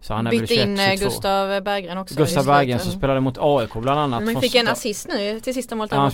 Så 0.00 0.14
han 0.14 0.26
är 0.26 0.30
väl 0.30 0.40
Bytte 0.40 0.54
21, 0.54 0.68
in 0.68 0.78
eh, 0.78 0.90
22. 0.90 1.04
Gustav 1.04 1.62
Berggren 1.62 1.98
också. 1.98 2.14
Gustav. 2.14 2.46
Berggren 2.46 2.78
som 2.78 2.92
spelade 2.92 3.20
mot 3.20 3.38
AIK 3.40 3.72
bland 3.72 4.00
annat. 4.00 4.22
Men 4.22 4.40
fick 4.40 4.54
en 4.54 4.68
assist 4.68 5.08
nu 5.08 5.40
till 5.40 5.54
sista 5.54 5.74
målet. 5.74 5.92
Ja. 5.92 6.10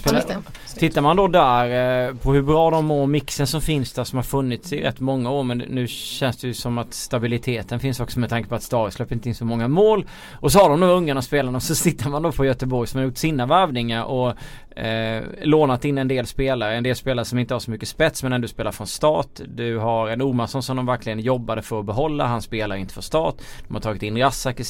Tittar 0.78 1.00
man 1.00 1.16
då 1.16 1.28
där 1.28 2.08
eh, 2.08 2.14
på 2.14 2.32
hur 2.32 2.42
bra 2.42 2.70
de 2.70 2.86
mår, 2.86 3.06
mixen 3.06 3.46
som 3.46 3.60
finns 3.60 3.92
där 3.92 4.04
som 4.04 4.16
har 4.16 4.22
funnits 4.22 4.72
i 4.72 4.82
rätt 4.82 5.00
många 5.00 5.30
år 5.30 5.42
men 5.42 5.58
nu 5.58 5.86
känns 5.88 6.36
det 6.36 6.46
ju 6.46 6.54
som 6.54 6.78
att 6.78 6.94
stabiliteten 6.94 7.80
finns 7.80 8.00
också 8.00 8.20
med 8.20 8.30
tanke 8.30 8.48
på 8.48 8.54
att 8.54 8.62
Stare 8.62 8.90
släpper 8.90 9.14
inte 9.14 9.28
in 9.28 9.34
så 9.34 9.44
många 9.44 9.68
mål. 9.68 10.06
Och 10.40 10.52
så 10.52 10.58
har 10.58 10.70
de 10.70 10.80
nu 10.80 10.86
ungarna 10.86 11.22
spelarna 11.22 11.56
och 11.56 11.62
så 11.62 11.74
tittar 11.84 12.10
man 12.10 12.22
då 12.22 12.32
på 12.32 12.44
Göteborg 12.44 12.88
som 12.88 12.98
har 12.98 13.04
gjort 13.04 13.18
sina 13.18 13.46
värvningar 13.46 14.04
och 14.04 14.34
eh, 14.76 15.22
lånat 15.42 15.84
in 15.84 15.98
en 15.98 16.08
del 16.08 16.26
spelare. 16.26 16.74
En 16.74 16.82
del 16.82 16.96
spelare 16.96 17.24
som 17.24 17.38
inte 17.38 17.54
har 17.54 17.60
så 17.60 17.70
mycket 17.70 17.88
spets 17.88 18.22
men 18.22 18.32
ändå 18.32 18.48
spelar 18.48 18.72
från 18.72 18.86
start. 18.86 19.40
Du 19.46 19.78
har 19.78 20.08
en 20.08 20.22
Omarsson 20.22 20.62
som 20.62 20.76
de 20.76 20.86
verkligen 20.86 21.20
jobbade 21.20 21.62
för 21.62 21.80
att 21.80 21.86
behålla. 21.86 22.26
Han 22.26 22.42
spelar 22.42 22.76
inte 22.76 22.94
från 22.94 23.02
start. 23.02 23.34
De 23.68 23.74
har 23.74 23.80
tagit 23.80 24.02
in 24.02 24.18
Rasak 24.18 24.60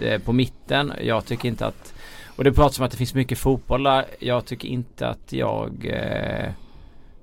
eh, 0.00 0.22
på 0.22 0.32
mitten. 0.32 0.92
Jag 1.02 1.26
tycker 1.26 1.48
inte 1.48 1.66
att 1.66 1.94
och 2.38 2.44
det 2.44 2.52
pratas 2.52 2.78
om 2.78 2.84
att 2.84 2.90
det 2.90 2.96
finns 2.96 3.14
mycket 3.14 3.38
fotboll 3.38 3.82
där. 3.82 4.04
Jag 4.18 4.44
tycker 4.44 4.68
inte 4.68 5.08
att 5.08 5.32
jag 5.32 5.86
eh, 5.86 6.50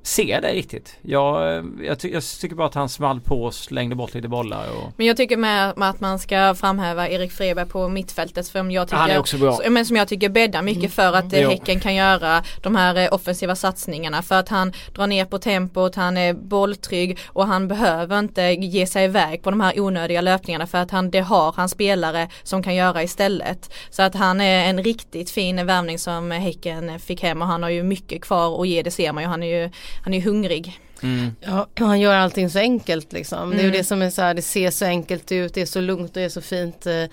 se 0.05 0.39
det 0.41 0.53
riktigt. 0.53 0.97
Jag, 1.01 1.65
jag, 1.83 1.99
ty 1.99 2.09
jag, 2.09 2.23
tycker 2.23 2.55
bara 2.55 2.67
att 2.67 2.73
han 2.73 2.89
small 2.89 3.21
på 3.21 3.43
och 3.43 3.53
slängde 3.53 3.95
bort 3.95 4.13
lite 4.13 4.27
bollar. 4.27 4.65
Och... 4.69 4.91
Men 4.97 5.07
jag 5.07 5.17
tycker 5.17 5.37
med, 5.37 5.73
att 5.77 5.99
man 5.99 6.19
ska 6.19 6.55
framhäva 6.55 7.09
Erik 7.09 7.31
Freberg 7.31 7.65
på 7.65 7.89
mittfältet 7.89 8.45
som 8.45 8.71
jag 8.71 8.87
tycker, 8.87 8.97
han 8.97 9.09
är 9.09 9.19
också 9.19 9.37
bra. 9.37 9.59
Men 9.69 9.85
som 9.85 9.95
jag 9.95 10.07
tycker 10.07 10.29
bäddar 10.29 10.61
mycket 10.61 10.79
mm. 10.79 10.91
för 10.91 11.13
att 11.13 11.33
mm. 11.33 11.49
Häcken 11.49 11.79
kan 11.79 11.95
göra 11.95 12.43
de 12.63 12.75
här 12.75 12.95
eh, 12.95 13.13
offensiva 13.13 13.55
satsningarna 13.55 14.21
för 14.21 14.35
att 14.35 14.49
han 14.49 14.73
drar 14.95 15.07
ner 15.07 15.25
på 15.25 15.37
tempot, 15.37 15.95
han 15.95 16.17
är 16.17 16.33
bolltrygg 16.33 17.19
och 17.27 17.47
han 17.47 17.67
behöver 17.67 18.19
inte 18.19 18.41
ge 18.41 18.87
sig 18.87 19.05
iväg 19.05 19.43
på 19.43 19.49
de 19.49 19.61
här 19.61 19.79
onödiga 19.79 20.21
löpningarna 20.21 20.67
för 20.67 20.77
att 20.77 20.91
han, 20.91 21.11
det 21.11 21.19
har 21.19 21.53
han 21.57 21.69
spelare 21.69 22.29
som 22.43 22.63
kan 22.63 22.75
göra 22.75 23.03
istället. 23.03 23.73
Så 23.89 24.01
att 24.01 24.15
han 24.15 24.41
är 24.41 24.69
en 24.69 24.83
riktigt 24.83 25.29
fin 25.29 25.65
värvning 25.65 25.99
som 25.99 26.31
Häcken 26.31 26.99
fick 26.99 27.23
hem 27.23 27.41
och 27.41 27.47
han 27.47 27.63
har 27.63 27.69
ju 27.69 27.83
mycket 27.83 28.21
kvar 28.21 28.61
att 28.61 28.67
ge 28.67 28.81
det 28.81 28.91
ser 28.91 29.13
man 29.13 29.23
ju. 29.23 29.29
Han 29.29 29.43
är 29.43 29.61
ju 29.61 29.69
han 30.03 30.13
är 30.13 30.21
hungrig. 30.21 30.79
Mm. 31.03 31.36
Ja, 31.41 31.67
han 31.79 31.99
gör 31.99 32.15
allting 32.15 32.49
så 32.49 32.60
enkelt 32.60 33.13
liksom. 33.13 33.39
Mm. 33.39 33.49
Det 33.49 33.58
är 33.58 33.63
ju 33.63 33.69
mm. 33.69 33.77
det 33.77 33.84
som 33.84 34.01
är 34.01 34.10
så 34.10 34.21
här, 34.21 34.34
det 34.34 34.41
ser 34.41 34.71
så 34.71 34.86
enkelt 34.86 35.31
ut, 35.31 35.53
det 35.53 35.62
är 35.62 35.65
så 35.65 35.81
lugnt 35.81 36.10
och 36.10 36.13
det 36.13 36.23
är 36.23 36.29
så 36.29 36.41
fint. 36.41 36.86
Eh, 36.86 37.03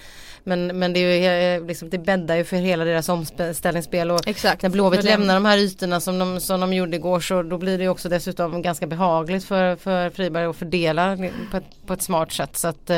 men, 0.45 0.79
men 0.79 0.92
det, 0.92 1.01
är 1.01 1.59
ju, 1.59 1.66
liksom, 1.66 1.90
det 1.90 1.99
bäddar 1.99 2.37
ju 2.37 2.45
för 2.45 2.57
hela 2.57 2.85
deras 2.85 3.09
omställningsspel 3.09 4.11
och 4.11 4.29
Exakt. 4.29 4.62
när 4.62 4.71
Blåvitt 4.71 5.05
lämnar 5.05 5.35
de 5.35 5.45
här 5.45 5.59
ytorna 5.59 6.01
som 6.01 6.18
de, 6.18 6.40
som 6.40 6.61
de 6.61 6.73
gjorde 6.73 6.97
igår 6.97 7.21
så 7.21 7.42
då 7.42 7.59
blir 7.59 7.79
det 7.79 7.88
också 7.88 8.09
dessutom 8.09 8.62
ganska 8.62 8.87
behagligt 8.87 9.45
för, 9.45 9.77
för 9.77 10.11
Friberg 10.11 10.45
att 10.45 10.57
fördela 10.57 11.18
på 11.51 11.57
ett, 11.57 11.87
på 11.87 11.92
ett 11.92 12.03
smart 12.03 12.33
sätt. 12.33 12.57
Så 12.57 12.68
att, 12.68 12.90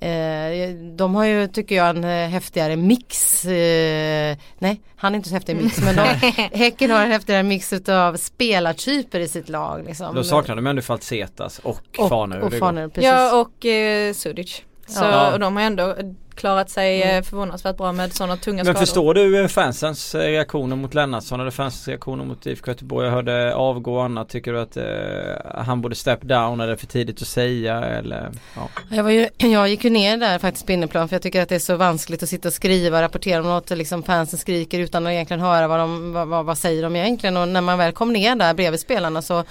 eh, 0.00 0.74
de 0.96 1.14
har 1.14 1.24
ju 1.24 1.46
tycker 1.46 1.76
jag 1.76 1.88
en 1.96 2.04
eh, 2.04 2.28
häftigare 2.28 2.76
mix. 2.76 3.44
Eh, 3.44 4.36
nej, 4.58 4.80
han 4.96 5.12
är 5.12 5.16
inte 5.16 5.28
så 5.28 5.34
häftig 5.34 5.56
mix 5.56 5.78
men 5.78 5.96
de, 5.96 6.02
Häcken 6.52 6.90
har 6.90 7.04
en 7.04 7.10
häftigare 7.10 7.42
mix 7.42 7.72
av 7.88 8.16
spelartyper 8.16 9.20
i 9.20 9.28
sitt 9.28 9.48
lag. 9.48 9.84
Liksom. 9.84 10.14
Då 10.14 10.24
saknar 10.24 10.56
de 10.56 10.66
ändå 10.66 10.82
Faltsetas 10.82 11.58
och, 11.58 11.98
och 11.98 12.08
Farner. 12.08 12.40
Och 12.40 12.92
ja 12.94 13.40
och 13.40 13.66
eh, 13.66 14.14
Sudic. 14.14 14.62
Så 14.86 15.04
ja. 15.04 15.32
och 15.32 15.40
de 15.40 15.56
har 15.56 15.62
ändå 15.62 15.96
klarat 16.38 16.70
sig 16.70 17.02
mm. 17.02 17.16
Eh, 17.16 17.22
förvånansvärt 17.22 17.76
bra 17.76 17.92
med 17.92 18.12
sådana 18.12 18.36
tunga 18.36 18.56
Men 18.56 18.64
skador. 18.64 18.80
förstår 18.80 19.14
du 19.14 19.40
eh, 19.40 19.48
fansens 19.48 20.14
eh, 20.14 20.20
reaktioner 20.20 20.76
mot 20.76 20.94
Lennartsson 20.94 21.40
eller 21.40 21.50
fansens 21.50 21.88
reaktioner 21.88 22.24
mot 22.24 22.46
IFK 22.46 22.70
Göteborg? 22.70 23.06
Jag 23.06 23.14
hörde 23.14 23.54
avgå 23.54 23.96
och 23.96 24.04
annat. 24.04 24.28
Tycker 24.28 24.52
du 24.52 24.60
att 24.60 24.76
eh, 24.76 25.62
han 25.64 25.80
borde 25.80 25.94
step 25.94 26.22
down 26.22 26.60
eller 26.60 26.76
för 26.76 26.86
tidigt 26.86 27.22
att 27.22 27.28
säga 27.28 27.84
eller? 27.84 28.30
Ja. 28.56 28.68
Jag, 28.90 29.04
var 29.04 29.10
ju, 29.10 29.28
jag 29.38 29.68
gick 29.68 29.84
ju 29.84 29.90
ner 29.90 30.16
där 30.16 30.38
faktiskt 30.38 30.66
på 30.66 30.72
inneplan 30.72 31.08
för 31.08 31.14
jag 31.14 31.22
tycker 31.22 31.42
att 31.42 31.48
det 31.48 31.54
är 31.54 31.58
så 31.58 31.76
vanskligt 31.76 32.22
att 32.22 32.28
sitta 32.28 32.48
och 32.48 32.54
skriva, 32.54 33.02
rapportera 33.02 33.40
om 33.40 33.46
något 33.46 33.70
liksom 33.70 34.02
fansen 34.02 34.38
skriker 34.38 34.78
utan 34.78 35.06
att 35.06 35.10
egentligen 35.10 35.40
höra 35.40 35.68
vad 35.68 35.78
de, 35.78 36.12
vad, 36.12 36.28
vad, 36.28 36.44
vad 36.44 36.58
säger 36.58 36.82
de 36.82 36.96
egentligen 36.96 37.36
och 37.36 37.48
när 37.48 37.60
man 37.60 37.78
väl 37.78 37.92
kom 37.92 38.12
ner 38.12 38.34
där 38.34 38.54
bredvid 38.54 38.80
spelarna 38.80 39.22
så 39.22 39.44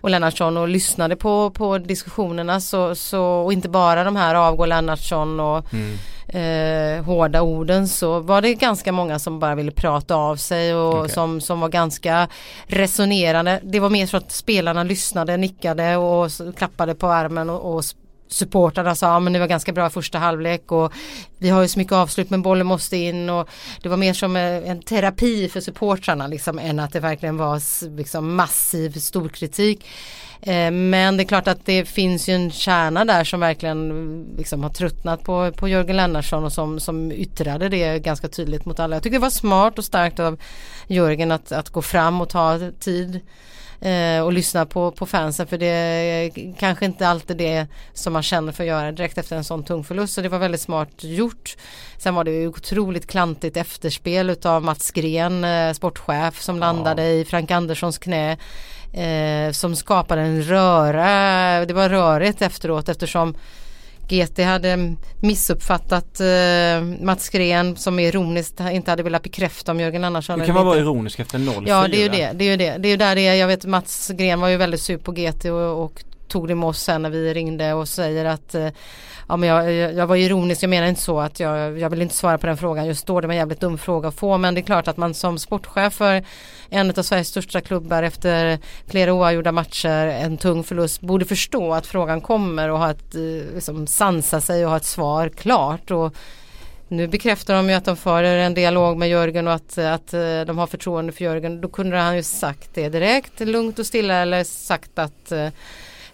och 0.00 0.10
Lennartsson 0.10 0.56
och 0.56 0.68
lyssnade 0.68 1.16
på, 1.16 1.50
på 1.50 1.78
diskussionerna 1.78 2.60
så, 2.60 2.94
så, 2.94 3.22
och 3.22 3.52
inte 3.52 3.68
bara 3.68 4.04
de 4.04 4.16
här 4.16 4.34
avgå 4.34 4.66
Lennartsson 4.66 5.40
och 5.40 5.64
mm. 5.72 5.98
eh, 6.28 7.04
hårda 7.04 7.42
orden 7.42 7.88
så 7.88 8.20
var 8.20 8.42
det 8.42 8.54
ganska 8.54 8.92
många 8.92 9.18
som 9.18 9.38
bara 9.38 9.54
ville 9.54 9.70
prata 9.70 10.14
av 10.14 10.36
sig 10.36 10.74
och 10.74 10.98
okay. 10.98 11.08
som, 11.08 11.40
som 11.40 11.60
var 11.60 11.68
ganska 11.68 12.28
resonerande. 12.66 13.60
Det 13.62 13.80
var 13.80 13.90
mer 13.90 14.06
så 14.06 14.16
att 14.16 14.32
spelarna 14.32 14.82
lyssnade, 14.82 15.36
nickade 15.36 15.96
och 15.96 16.30
klappade 16.56 16.94
på 16.94 17.08
armen 17.08 17.50
och, 17.50 17.74
och 17.74 17.84
supportrarna 18.30 18.94
sa 18.94 19.16
att 19.16 19.32
det 19.32 19.38
var 19.38 19.46
ganska 19.46 19.72
bra 19.72 19.90
första 19.90 20.18
halvlek 20.18 20.72
och 20.72 20.92
vi 21.38 21.48
har 21.48 21.62
ju 21.62 21.68
så 21.68 21.78
mycket 21.78 21.92
avslut 21.92 22.30
men 22.30 22.42
bollen 22.42 22.66
måste 22.66 22.96
in 22.96 23.30
och 23.30 23.48
det 23.82 23.88
var 23.88 23.96
mer 23.96 24.12
som 24.12 24.36
en 24.36 24.82
terapi 24.82 25.48
för 25.48 25.60
supportrarna 25.60 26.26
liksom 26.26 26.58
än 26.58 26.78
att 26.78 26.92
det 26.92 27.00
verkligen 27.00 27.36
var 27.36 27.60
liksom 27.96 28.36
massiv 28.36 28.90
stor 28.98 29.28
kritik. 29.28 29.86
Eh, 30.42 30.70
men 30.70 31.16
det 31.16 31.22
är 31.22 31.26
klart 31.26 31.48
att 31.48 31.66
det 31.66 31.84
finns 31.84 32.28
ju 32.28 32.34
en 32.34 32.50
kärna 32.50 33.04
där 33.04 33.24
som 33.24 33.40
verkligen 33.40 34.22
liksom 34.36 34.62
har 34.62 34.70
tröttnat 34.70 35.24
på, 35.24 35.52
på 35.52 35.68
Jörgen 35.68 35.96
Lennartsson 35.96 36.44
och 36.44 36.52
som, 36.52 36.80
som 36.80 37.12
yttrade 37.12 37.68
det 37.68 37.98
ganska 37.98 38.28
tydligt 38.28 38.64
mot 38.64 38.80
alla. 38.80 38.96
Jag 38.96 39.02
tycker 39.02 39.16
det 39.16 39.22
var 39.22 39.30
smart 39.30 39.78
och 39.78 39.84
starkt 39.84 40.20
av 40.20 40.40
Jörgen 40.86 41.32
att, 41.32 41.52
att 41.52 41.70
gå 41.70 41.82
fram 41.82 42.20
och 42.20 42.28
ta 42.28 42.58
tid 42.80 43.20
eh, 43.80 44.20
och 44.20 44.32
lyssna 44.32 44.66
på, 44.66 44.90
på 44.90 45.06
fansen 45.06 45.46
för 45.46 45.58
det 45.58 45.66
är 45.66 46.54
kanske 46.58 46.84
inte 46.84 47.08
alltid 47.08 47.36
det 47.36 47.66
som 47.92 48.12
man 48.12 48.22
känner 48.22 48.52
för 48.52 48.64
att 48.64 48.68
göra 48.68 48.92
direkt 48.92 49.18
efter 49.18 49.36
en 49.36 49.44
sån 49.44 49.64
tung 49.64 49.84
förlust 49.84 50.14
så 50.14 50.20
det 50.20 50.28
var 50.28 50.38
väldigt 50.38 50.60
smart 50.60 51.04
gjort. 51.04 51.56
Sen 51.98 52.14
var 52.14 52.24
det 52.24 52.30
ju 52.30 52.48
otroligt 52.48 53.06
klantigt 53.06 53.56
efterspel 53.56 54.30
utav 54.30 54.62
Mats 54.62 54.90
Gren, 54.90 55.44
eh, 55.44 55.72
sportchef 55.72 56.40
som 56.40 56.58
landade 56.58 57.02
ja. 57.02 57.08
i 57.08 57.24
Frank 57.24 57.50
Anderssons 57.50 57.98
knä. 57.98 58.36
Eh, 58.92 59.52
som 59.52 59.76
skapade 59.76 60.22
en 60.22 60.42
röra, 60.42 61.66
det 61.66 61.74
var 61.74 61.88
rörigt 61.88 62.42
efteråt 62.42 62.88
eftersom 62.88 63.34
GT 64.10 64.38
hade 64.38 64.94
missuppfattat 65.20 66.20
eh, 66.20 66.82
Mats 67.00 67.28
Gren 67.28 67.76
som 67.76 67.98
ironiskt 67.98 68.60
inte 68.60 68.90
hade 68.90 69.02
velat 69.02 69.22
bekräfta 69.22 69.72
om 69.72 69.80
Jörgen 69.80 70.04
Andersson. 70.04 70.40
Hur 70.40 70.46
kan 70.46 70.54
man 70.54 70.66
vara 70.66 70.78
ironisk 70.78 71.20
efter 71.20 71.38
0 71.38 71.64
Ja 71.68 71.88
det 71.88 71.96
är 71.96 72.02
ju 72.02 72.08
det. 72.08 72.30
Det 72.34 72.44
är 72.44 72.50
ju 72.50 72.56
det. 72.56 72.76
Det 72.78 72.88
är 72.88 72.90
ju 72.90 72.96
där 72.96 73.14
det 73.14 73.26
är. 73.26 73.34
Jag 73.34 73.46
vet 73.46 73.64
Mats 73.64 74.10
Gren 74.14 74.40
var 74.40 74.48
ju 74.48 74.56
väldigt 74.56 74.80
sur 74.80 74.98
på 74.98 75.12
GT 75.12 75.44
och, 75.44 75.84
och 75.84 76.04
tog 76.30 76.48
det 76.48 76.54
med 76.54 76.68
oss 76.68 76.82
sen 76.82 77.02
när 77.02 77.10
vi 77.10 77.34
ringde 77.34 77.72
och 77.72 77.88
säger 77.88 78.24
att 78.24 78.54
eh, 78.54 78.68
ja, 79.30 79.36
men 79.36 79.48
jag, 79.48 79.92
jag 79.92 80.06
var 80.06 80.16
ironisk, 80.16 80.62
jag 80.62 80.70
menar 80.70 80.86
inte 80.86 81.00
så 81.00 81.20
att 81.20 81.40
jag, 81.40 81.78
jag 81.78 81.90
vill 81.90 82.02
inte 82.02 82.14
svara 82.14 82.38
på 82.38 82.46
den 82.46 82.56
frågan 82.56 82.86
just 82.86 83.06
då, 83.06 83.20
det 83.20 83.26
var 83.26 83.34
en 83.34 83.38
jävligt 83.38 83.60
dum 83.60 83.78
fråga 83.78 84.08
att 84.08 84.14
få. 84.14 84.38
Men 84.38 84.54
det 84.54 84.60
är 84.60 84.62
klart 84.62 84.88
att 84.88 84.96
man 84.96 85.14
som 85.14 85.38
sportchef 85.38 85.94
för 85.94 86.24
en 86.68 86.90
av 86.90 87.02
Sveriges 87.02 87.28
största 87.28 87.60
klubbar 87.60 88.02
efter 88.02 88.58
flera 88.86 89.12
oavgjorda 89.12 89.52
matcher, 89.52 90.06
en 90.06 90.36
tung 90.38 90.64
förlust, 90.64 91.00
borde 91.00 91.24
förstå 91.24 91.74
att 91.74 91.86
frågan 91.86 92.20
kommer 92.20 92.68
och 92.68 92.78
ha 92.78 92.90
ett, 92.90 93.14
eh, 93.14 93.54
liksom, 93.54 93.86
sansa 93.86 94.40
sig 94.40 94.64
och 94.64 94.70
ha 94.70 94.76
ett 94.76 94.84
svar 94.84 95.28
klart. 95.28 95.90
Och 95.90 96.14
nu 96.88 97.08
bekräftar 97.08 97.54
de 97.54 97.68
ju 97.68 97.74
att 97.74 97.84
de 97.84 97.96
för 97.96 98.22
en 98.22 98.54
dialog 98.54 98.96
med 98.96 99.08
Jörgen 99.08 99.46
och 99.46 99.54
att, 99.54 99.78
eh, 99.78 99.92
att 99.92 100.10
de 100.46 100.58
har 100.58 100.66
förtroende 100.66 101.12
för 101.12 101.24
Jörgen. 101.24 101.60
Då 101.60 101.68
kunde 101.68 101.96
han 101.96 102.16
ju 102.16 102.22
sagt 102.22 102.70
det 102.74 102.88
direkt, 102.88 103.40
lugnt 103.40 103.78
och 103.78 103.86
stilla 103.86 104.14
eller 104.14 104.44
sagt 104.44 104.98
att 104.98 105.32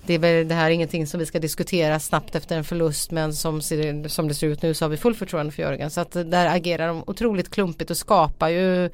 det 0.06 0.14
är 0.14 0.18
väl 0.18 0.48
det 0.48 0.54
här 0.54 0.66
är 0.66 0.70
ingenting 0.70 1.06
som 1.06 1.20
vi 1.20 1.26
ska 1.26 1.38
diskutera 1.38 2.00
snabbt 2.00 2.34
efter 2.34 2.56
en 2.56 2.64
förlust 2.64 3.10
men 3.10 3.34
som, 3.34 3.62
som 4.06 4.28
det 4.28 4.34
ser 4.34 4.46
ut 4.46 4.62
nu 4.62 4.74
så 4.74 4.84
har 4.84 4.90
vi 4.90 4.96
full 4.96 5.14
förtroende 5.14 5.52
för 5.52 5.62
Jörgen. 5.62 5.90
Så 5.90 6.00
att 6.00 6.12
där 6.12 6.56
agerar 6.56 6.88
de 6.88 7.04
otroligt 7.06 7.50
klumpigt 7.50 7.90
och 7.90 7.96
skapar 7.96 8.48
ju 8.48 8.90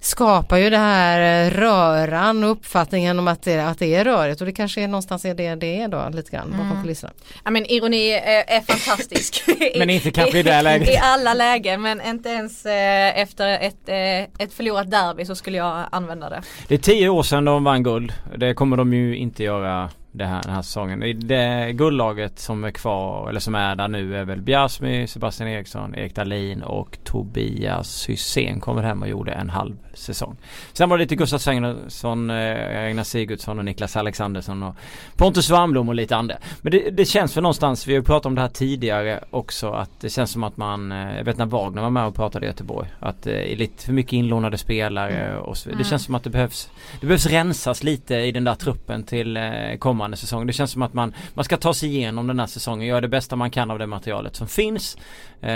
skapar 0.00 0.58
ju 0.58 0.70
det 0.70 0.78
här 0.78 1.50
röran 1.50 2.44
och 2.44 2.50
uppfattningen 2.50 3.18
om 3.18 3.28
att 3.28 3.42
det, 3.42 3.60
att 3.60 3.78
det 3.78 3.94
är 3.94 4.04
rörigt 4.04 4.40
och 4.40 4.46
det 4.46 4.52
kanske 4.52 4.80
är 4.80 4.88
någonstans 4.88 5.24
är 5.24 5.34
det 5.34 5.54
det 5.54 5.80
är 5.80 5.88
då 5.88 6.08
lite 6.12 6.30
grann 6.30 6.50
bakom 6.50 6.70
mm. 6.70 6.82
kulisserna. 6.82 7.12
Ja 7.44 7.50
men 7.50 7.66
ironi 7.66 8.10
är, 8.10 8.44
är 8.46 8.60
fantastisk. 8.60 9.44
men 9.78 9.90
inte 9.90 10.10
kanske 10.10 10.38
i 10.38 10.42
det 10.42 10.62
läget. 10.62 10.88
I 10.88 10.96
alla 10.96 11.34
lägen 11.34 11.82
men 11.82 12.00
inte 12.00 12.28
ens 12.28 12.66
eh, 12.66 13.20
efter 13.20 13.48
ett, 13.48 13.88
eh, 13.88 14.44
ett 14.44 14.52
förlorat 14.52 14.90
derby 14.90 15.24
så 15.24 15.34
skulle 15.34 15.56
jag 15.58 15.86
använda 15.92 16.30
det. 16.30 16.42
Det 16.68 16.74
är 16.74 16.78
tio 16.78 17.08
år 17.08 17.22
sedan 17.22 17.44
de 17.44 17.64
vann 17.64 17.82
guld. 17.82 18.12
Det 18.36 18.54
kommer 18.54 18.76
de 18.76 18.94
ju 18.94 19.16
inte 19.16 19.42
göra 19.42 19.90
det 20.12 20.24
här, 20.24 20.42
den 20.42 20.52
här 20.52 20.62
säsongen. 20.62 21.20
Det 21.28 21.72
guldlaget 21.72 22.38
som 22.38 22.64
är 22.64 22.70
kvar 22.70 23.28
eller 23.28 23.40
som 23.40 23.54
är 23.54 23.76
där 23.76 23.88
nu 23.88 24.16
är 24.16 24.24
väl 24.24 24.40
Bjärsmy, 24.40 25.06
Sebastian 25.06 25.48
Eriksson, 25.48 25.94
Erik 25.94 26.14
Dahlin 26.14 26.62
och 26.62 26.98
Tobias 27.04 28.08
Hysén 28.08 28.60
kommer 28.60 28.82
hem 28.82 29.02
och 29.02 29.08
gjorde 29.08 29.32
en 29.32 29.50
halv 29.50 29.76
säsong. 29.94 30.36
Sen 30.72 30.88
var 30.88 30.98
det 30.98 31.04
lite 31.04 31.14
Gustav 31.14 31.38
Svensson, 31.38 32.30
Einar 32.30 33.04
Sigurdsson 33.04 33.58
och 33.58 33.64
Niklas 33.64 33.96
Alexandersson 33.96 34.62
och 34.62 34.76
Pontus 35.16 35.50
Warmblom 35.50 35.88
och 35.88 35.94
lite 35.94 36.16
andra. 36.16 36.36
Men 36.62 36.72
det, 36.72 36.90
det 36.90 37.04
känns 37.04 37.34
för 37.34 37.40
någonstans, 37.40 37.86
vi 37.86 37.92
har 37.92 38.00
ju 38.00 38.04
pratat 38.04 38.26
om 38.26 38.34
det 38.34 38.40
här 38.40 38.48
tidigare 38.48 39.24
också 39.30 39.70
att 39.70 40.00
det 40.00 40.10
känns 40.10 40.30
som 40.30 40.44
att 40.44 40.56
man, 40.56 40.92
eh, 40.92 41.16
jag 41.16 41.24
vet 41.24 41.38
när 41.38 41.46
Wagner 41.46 41.82
var 41.82 41.90
med 41.90 42.06
och 42.06 42.14
pratade 42.14 42.46
i 42.46 42.48
Göteborg, 42.48 42.88
att 43.00 43.22
det 43.22 43.52
är 43.52 43.56
lite 43.56 43.84
för 43.84 43.92
mycket 43.92 44.12
inlånade 44.12 44.58
spelare 44.58 45.38
och 45.38 45.56
så, 45.56 45.68
Det 45.68 45.74
mm. 45.74 45.84
känns 45.84 46.04
som 46.04 46.14
att 46.14 46.24
det 46.24 46.30
behövs, 46.30 46.70
det 47.00 47.06
behövs 47.06 47.26
rensas 47.26 47.82
lite 47.82 48.14
i 48.14 48.32
den 48.32 48.44
där 48.44 48.54
truppen 48.54 49.02
till 49.02 49.36
eh, 49.36 49.42
kommande 49.78 49.99
kommande 50.00 50.16
säsong. 50.16 50.46
Det 50.46 50.52
känns 50.52 50.70
som 50.70 50.82
att 50.82 50.94
man, 50.94 51.14
man 51.34 51.44
ska 51.44 51.56
ta 51.56 51.74
sig 51.74 51.88
igenom 51.88 52.26
den 52.26 52.40
här 52.40 52.46
säsongen, 52.46 52.86
göra 52.86 53.00
det 53.00 53.08
bästa 53.08 53.36
man 53.36 53.50
kan 53.50 53.70
av 53.70 53.78
det 53.78 53.86
materialet 53.86 54.36
som 54.36 54.48
finns. 54.48 54.96
Eh, 55.40 55.48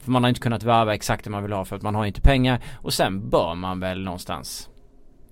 för 0.00 0.10
man 0.10 0.22
har 0.24 0.28
inte 0.28 0.40
kunnat 0.40 0.62
värva 0.62 0.94
exakt 0.94 1.24
det 1.24 1.30
man 1.30 1.42
vill 1.42 1.52
ha 1.52 1.64
för 1.64 1.76
att 1.76 1.82
man 1.82 1.94
har 1.94 2.06
inte 2.06 2.20
pengar. 2.20 2.60
Och 2.82 2.92
sen 2.92 3.30
bör 3.30 3.54
man 3.54 3.80
väl 3.80 4.04
någonstans 4.04 4.68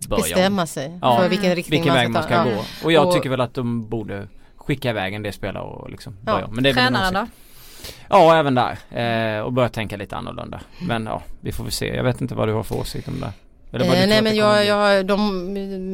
börja 0.09 0.23
Bestämma 0.23 0.67
sig 0.67 0.99
ja, 1.03 1.19
för 1.19 1.29
vilken 1.29 1.55
riktning 1.55 1.81
vilken 1.81 1.95
man 1.95 2.03
väg 2.03 2.11
man 2.11 2.23
ska 2.23 2.45
gå. 2.45 2.63
Och 2.85 2.93
jag 2.93 3.07
och, 3.07 3.15
tycker 3.15 3.31
väl 3.31 3.41
att 3.41 3.55
de 3.55 3.89
borde 3.89 4.29
skicka 4.57 4.91
iväg 4.91 5.15
en 5.15 5.23
del 5.23 5.33
spelare 5.33 5.65
och 5.65 5.91
liksom 5.91 6.17
ja. 6.27 6.33
börja. 6.33 6.49
Men 6.49 6.65
det 6.65 6.71
är 6.71 6.75
Tränaren 6.75 7.15
då? 7.15 7.27
Ja, 8.09 8.37
även 8.37 8.55
där. 8.55 8.79
Eh, 8.91 9.41
och 9.41 9.53
börja 9.53 9.69
tänka 9.69 9.97
lite 9.97 10.17
annorlunda. 10.17 10.61
Men 10.89 11.07
ja, 11.07 11.23
vi 11.41 11.53
får 11.53 11.65
väl 11.65 11.73
se. 11.73 11.97
Jag 11.97 12.05
vet 12.05 12.21
inte 12.21 12.35
vad 12.35 12.49
du 12.49 12.53
har 12.53 12.63
för 12.63 12.77
åsikt 12.77 13.09
om 13.09 13.21
det. 13.21 13.33
Eh, 13.85 14.07
nej 14.09 14.23
men 14.23 14.37
jag, 14.37 14.67
jag, 14.67 15.07
de, 15.07 15.53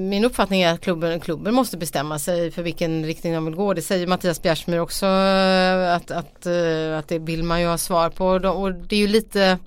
min 0.08 0.24
uppfattning 0.24 0.62
är 0.62 0.72
att 0.74 0.80
klubben, 0.80 1.20
klubben 1.20 1.54
måste 1.54 1.76
bestämma 1.76 2.18
sig 2.18 2.50
för 2.50 2.62
vilken 2.62 3.04
riktning 3.06 3.32
de 3.34 3.44
vill 3.44 3.54
gå. 3.54 3.74
Det 3.74 3.82
säger 3.82 4.06
Mattias 4.06 4.42
Bjärsmyr 4.42 4.78
också 4.78 5.06
eh, 5.06 5.94
att, 5.94 6.10
att, 6.10 6.46
eh, 6.46 6.98
att 6.98 7.08
det 7.08 7.18
vill 7.18 7.42
man 7.44 7.60
ju 7.60 7.66
ha 7.66 7.78
svar 7.78 8.10
på. 8.10 8.26
Och 8.26 8.72
det 8.74 8.96
är 8.96 9.00
ju 9.00 9.08
lite 9.08 9.58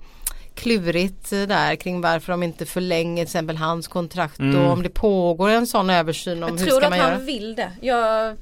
klurigt 0.54 1.32
eh, 1.32 1.42
där 1.42 1.74
kring 1.76 2.00
varför 2.00 2.32
de 2.32 2.42
inte 2.42 2.66
förlänger 2.66 3.16
till 3.24 3.28
exempel 3.28 3.56
hans 3.56 3.88
kontrakt 3.88 4.38
Mm. 4.38 4.56
och 4.64 4.72
om 4.72 4.82
det 4.82 4.88
pågår 4.88 5.48
en 5.48 5.66
sån 5.66 5.90
översyn 5.90 6.42
om 6.42 6.48
Jag 6.50 6.58
hur 6.58 6.66
tror 6.66 6.76
ska 6.80 6.86
att 6.86 6.90
man 6.90 7.00
han 7.00 7.10
göra. 7.10 7.18
vill 7.20 7.54
det. 7.54 7.70
Jag 7.80 8.36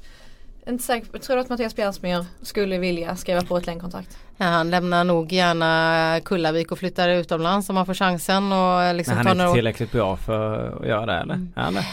inte 0.67 0.83
säker. 0.83 1.07
Jag 1.11 1.21
tror 1.21 1.37
att 1.37 1.49
Mattias 1.49 1.75
Bjärsmyr 1.75 2.25
skulle 2.41 2.77
vilja 2.77 3.15
skriva 3.15 3.41
på 3.41 3.57
ett 3.57 3.65
längdkontrakt. 3.65 4.17
Ja, 4.37 4.45
han 4.45 4.69
lämnar 4.69 5.03
nog 5.03 5.31
gärna 5.31 6.19
Kullavik 6.25 6.71
och 6.71 6.79
flyttar 6.79 7.09
utomlands 7.09 7.69
om 7.69 7.77
han 7.77 7.85
får 7.85 7.93
chansen 7.93 8.51
och 8.51 8.95
liksom 8.95 9.17
Men 9.17 9.27
han 9.27 9.37
tar 9.37 9.43
är 9.43 9.45
inte 9.45 9.51
år. 9.51 9.55
tillräckligt 9.55 9.91
bra 9.91 10.17
för 10.17 10.77
att 10.81 10.87
göra 10.87 11.05
det 11.05 11.13
eller? 11.13 11.33
Mm. 11.33 11.53
Ja, 11.55 11.67
eller? 11.67 11.85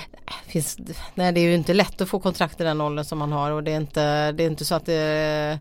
Finns, 0.46 0.78
nej 1.14 1.32
det 1.32 1.40
är 1.40 1.42
ju 1.42 1.54
inte 1.54 1.74
lätt 1.74 2.00
att 2.00 2.08
få 2.08 2.18
kontrakt 2.18 2.61
i 2.61 2.64
den 2.64 2.80
åldern 2.80 3.04
som 3.04 3.20
han 3.20 3.32
har 3.32 3.50
och 3.50 3.62
det 3.62 3.72
är 3.72 3.76
inte, 3.76 4.32
det 4.32 4.42
är 4.44 4.46
inte 4.46 4.64
så 4.64 4.74
att 4.74 4.87
det, 4.87 5.58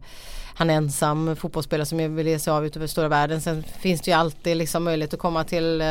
han 0.56 0.70
är 0.70 0.74
ensam 0.74 1.36
fotbollsspelare 1.36 1.86
som 1.86 2.16
vill 2.16 2.28
ge 2.28 2.40
sig 2.40 2.52
av 2.54 2.66
utöver 2.66 2.88
stora 2.88 3.08
världen. 3.08 3.42
Sen 3.42 3.64
finns 3.80 4.02
det 4.02 4.12
ju 4.12 4.18
alltid 4.18 4.58
liksom 4.58 4.84
möjlighet 4.84 5.14
att 5.14 5.20
komma 5.20 5.44
till 5.44 5.82
eh, 5.82 5.88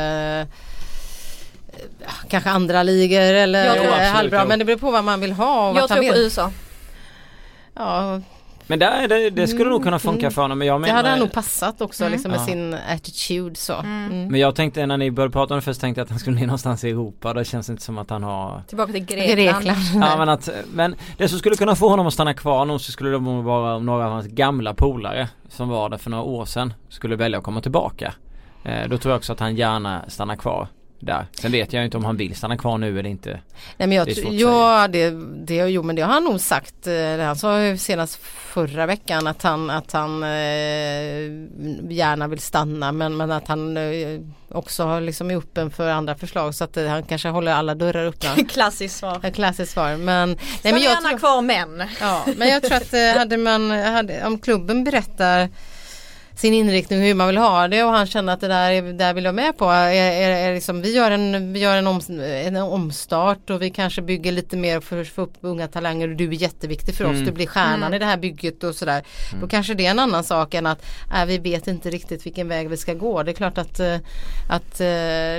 kanske 2.28 2.50
andra 2.50 2.83
ligor 2.83 3.20
eller 3.20 3.76
eh, 4.00 4.12
halvbra 4.12 4.44
men 4.44 4.59
det 4.59 4.64
beror 4.64 4.78
på 4.78 4.90
vad 4.90 5.04
man 5.04 5.20
vill 5.20 5.33
ha 5.33 5.70
och 5.70 5.76
Jag 5.76 5.80
han 5.80 5.88
tror 5.88 6.12
på. 6.12 6.18
USA. 6.18 6.52
Ja, 7.81 8.21
Men 8.66 8.79
där, 8.79 9.09
det, 9.09 9.31
det 9.31 9.47
skulle 9.47 9.71
nog 9.71 9.83
kunna 9.85 9.99
funka 9.99 10.21
Mm. 10.27 10.31
för 10.33 10.43
honom. 10.43 10.59
Men 10.59 10.66
jag 10.69 10.83
det 10.83 10.88
hade 10.90 10.97
menar, 10.99 11.11
han 11.11 11.19
nog 11.19 11.33
passat 11.33 11.81
också 11.81 12.05
Mm. 12.05 12.12
liksom 12.12 12.31
med 12.31 12.40
Ja. 12.40 12.45
sin 12.47 12.75
attitude 12.88 13.55
så. 13.57 13.75
Mm. 13.75 14.27
Men 14.29 14.40
jag 14.40 14.55
tänkte 14.55 14.87
när 14.87 14.97
ni 14.97 15.11
började 15.11 15.33
prata 15.33 15.55
om 15.55 15.59
det 15.59 15.64
först 15.64 15.81
tänkte 15.81 16.01
jag 16.01 16.05
att 16.05 16.11
han 16.11 16.19
skulle 16.19 16.37
bli 16.37 16.47
någonstans 16.47 16.85
i 16.85 16.90
Europa. 16.90 17.35
Det 17.35 17.45
känns 17.45 17.71
inte 17.71 17.83
som 17.83 17.99
att 17.99 18.11
han 18.11 18.23
har 18.23 18.62
Tillbaka 18.69 18.93
till 18.93 19.05
Grekland. 19.05 19.37
Grekland. 19.64 19.79
Ja 19.95 20.16
men 20.19 20.29
att, 20.29 20.49
men 20.73 20.95
det 21.19 21.29
som 21.29 21.38
skulle 21.38 21.57
kunna 21.57 21.75
få 21.77 21.88
honom 21.88 22.07
att 22.07 22.12
stanna 22.14 22.35
kvar 22.35 22.64
nog 22.64 22.81
så 22.81 22.93
skulle 22.93 23.11
det 23.11 23.19
vara 23.19 23.75
om 23.77 23.87
några 23.87 24.07
av 24.07 24.12
hans 24.12 24.27
gamla 24.27 24.75
polare 24.75 25.29
som 25.49 25.69
var 25.69 25.88
där 25.88 25.99
för 25.99 26.11
några 26.11 26.25
år 26.25 26.45
sedan 26.45 26.73
skulle 26.88 27.16
välja 27.16 27.38
att 27.38 27.45
komma 27.45 27.61
tillbaka. 27.61 28.14
Eh, 28.64 28.88
då 28.88 28.99
tror 28.99 29.12
jag 29.12 29.19
också 29.19 29.33
att 29.33 29.40
han 29.40 29.57
gärna 29.57 30.03
stannar 30.09 30.37
kvar 30.37 30.69
där. 31.01 31.27
Sen 31.33 31.53
vet 31.53 31.73
jag 31.73 31.85
inte 31.85 31.97
om 31.97 32.05
han 32.05 32.17
vill 32.17 32.37
stanna 32.37 32.57
kvar 32.57 32.79
nu 32.79 32.99
eller 32.99 33.11
inte. 33.11 33.31
Nej 33.77 33.89
men 33.89 33.93
jag, 33.93 34.07
Det 34.07 34.21
ja, 34.21 34.89
det, 34.89 35.11
det, 35.47 35.55
jo 35.57 35.83
men 35.83 35.97
det 35.97 36.03
har 36.03 36.13
han 36.13 36.25
nog 36.25 36.41
sagt. 36.41 36.87
eh, 36.87 37.19
Han 37.19 37.37
sa 37.37 37.63
ju 37.63 37.77
senast 37.79 38.17
förra 38.25 38.87
veckan 38.87 39.27
att 39.27 39.43
han, 39.43 39.71
att 39.71 39.93
han 39.93 40.23
eh, 40.23 40.29
gärna 41.93 42.29
vill 42.29 42.39
stanna 42.39 42.93
men, 42.93 43.17
men 43.17 43.31
att 43.33 43.49
han 43.49 43.77
eh, 43.77 44.21
också 44.49 44.85
har 44.85 45.01
liksom 45.01 45.31
är 45.31 45.37
öppen 45.37 45.71
för 45.71 45.91
andra 45.91 46.15
förslag 46.15 46.55
så 46.55 46.65
att 46.65 46.77
eh, 46.77 46.87
han 46.87 47.03
kanske 47.03 47.29
håller 47.29 47.53
alla 47.53 47.75
dörrar 47.75 48.07
öppna. 48.07 48.45
Klassiskt 48.49 48.97
svar. 48.97 49.21
Ett 49.23 49.35
klassiskt 49.35 49.73
svar 49.73 49.97
men, 49.97 50.29
nej, 50.29 50.39
Nej, 50.63 50.73
men, 50.73 50.83
jag 50.83 50.93
gärna 50.93 51.09
tror, 51.09 51.19
kvar 51.19 51.43
män. 51.43 51.83
ja, 52.01 52.25
men 52.37 52.49
jag 52.49 52.63
tror 52.63 52.77
att 52.77 52.95
eh, 52.95 53.19
hade 53.19 53.37
man, 53.37 53.71
hade, 53.71 54.27
om 54.27 54.39
klubben 54.39 54.85
berättar 54.85 55.49
sin 56.40 56.55
inriktning 56.55 57.00
hur 57.00 57.14
man 57.14 57.26
vill 57.26 57.37
ha 57.37 57.68
det 57.68 57.85
och 57.85 57.90
han 57.90 58.07
känner 58.07 58.33
att 58.33 58.40
det 58.40 58.48
där, 58.48 58.70
är- 58.70 58.92
där 58.92 59.14
vill 59.14 59.24
jag 59.24 59.35
med 59.35 59.59
på. 59.59 59.64
Är, 59.64 59.92
är, 59.92 60.31
är 60.31 60.55
liksom, 60.55 60.83
vi 60.83 60.94
gör, 60.96 61.11
en, 61.11 61.53
vi 61.53 61.61
gör 61.61 61.76
en, 61.76 61.87
om, 61.87 62.00
en 62.44 62.57
omstart 62.57 63.50
och 63.50 63.62
vi 63.62 63.70
kanske 63.70 64.03
bygger 64.03 64.33
lite 64.33 64.57
mer 64.57 64.81
för, 64.81 65.05
för 65.05 65.22
upp 65.22 65.33
unga 65.40 65.68
talanger 65.68 66.09
och 66.09 66.16
du 66.16 66.29
är 66.29 66.33
jätteviktig 66.33 66.94
för 66.94 67.05
oss. 67.05 67.12
Mm. 67.14 67.24
Du 67.24 67.33
blir 67.33 67.46
stjärnan 67.46 67.83
Mm. 67.83 67.94
i 67.94 67.98
det 67.98 68.05
här 68.05 68.16
bygget 68.16 68.64
och 68.64 68.74
sådär. 68.74 69.03
Då 69.40 69.48
kanske 69.48 69.74
det 69.74 69.87
är 69.87 69.90
en 69.90 69.98
annan 69.98 70.24
sak 70.24 70.55
än 70.55 70.66
att 70.66 70.83
äh, 71.14 71.24
vi 71.24 71.38
vet 71.38 71.66
inte 71.68 71.90
riktigt 71.90 72.26
vilken 72.26 72.48
väg 72.48 72.68
vi 72.68 72.76
ska 72.76 72.94
gå. 72.94 73.22
Det 73.22 73.31
är 73.31 73.35
klart 73.35 73.59
att, 73.59 73.81
eh, 73.81 73.94
att 74.48 74.81
eh, 74.81 74.87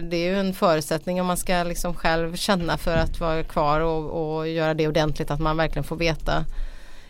det 0.09 0.13
är 0.17 0.25
ju 0.31 0.39
en 0.39 0.53
förutsättning 0.53 1.21
om 1.21 1.27
man 1.27 1.37
ska 1.37 1.63
liksom 1.63 1.93
själv 1.95 2.35
känna 2.35 2.77
för 2.77 2.95
att 2.97 3.19
vara 3.19 3.43
kvar 3.43 3.79
och, 3.79 4.37
och 4.37 4.47
göra 4.47 4.73
det 4.73 4.87
ordentligt 4.87 5.31
att 5.31 5.39
man 5.39 5.57
verkligen 5.57 5.83
får 5.83 5.95
veta 5.95 6.45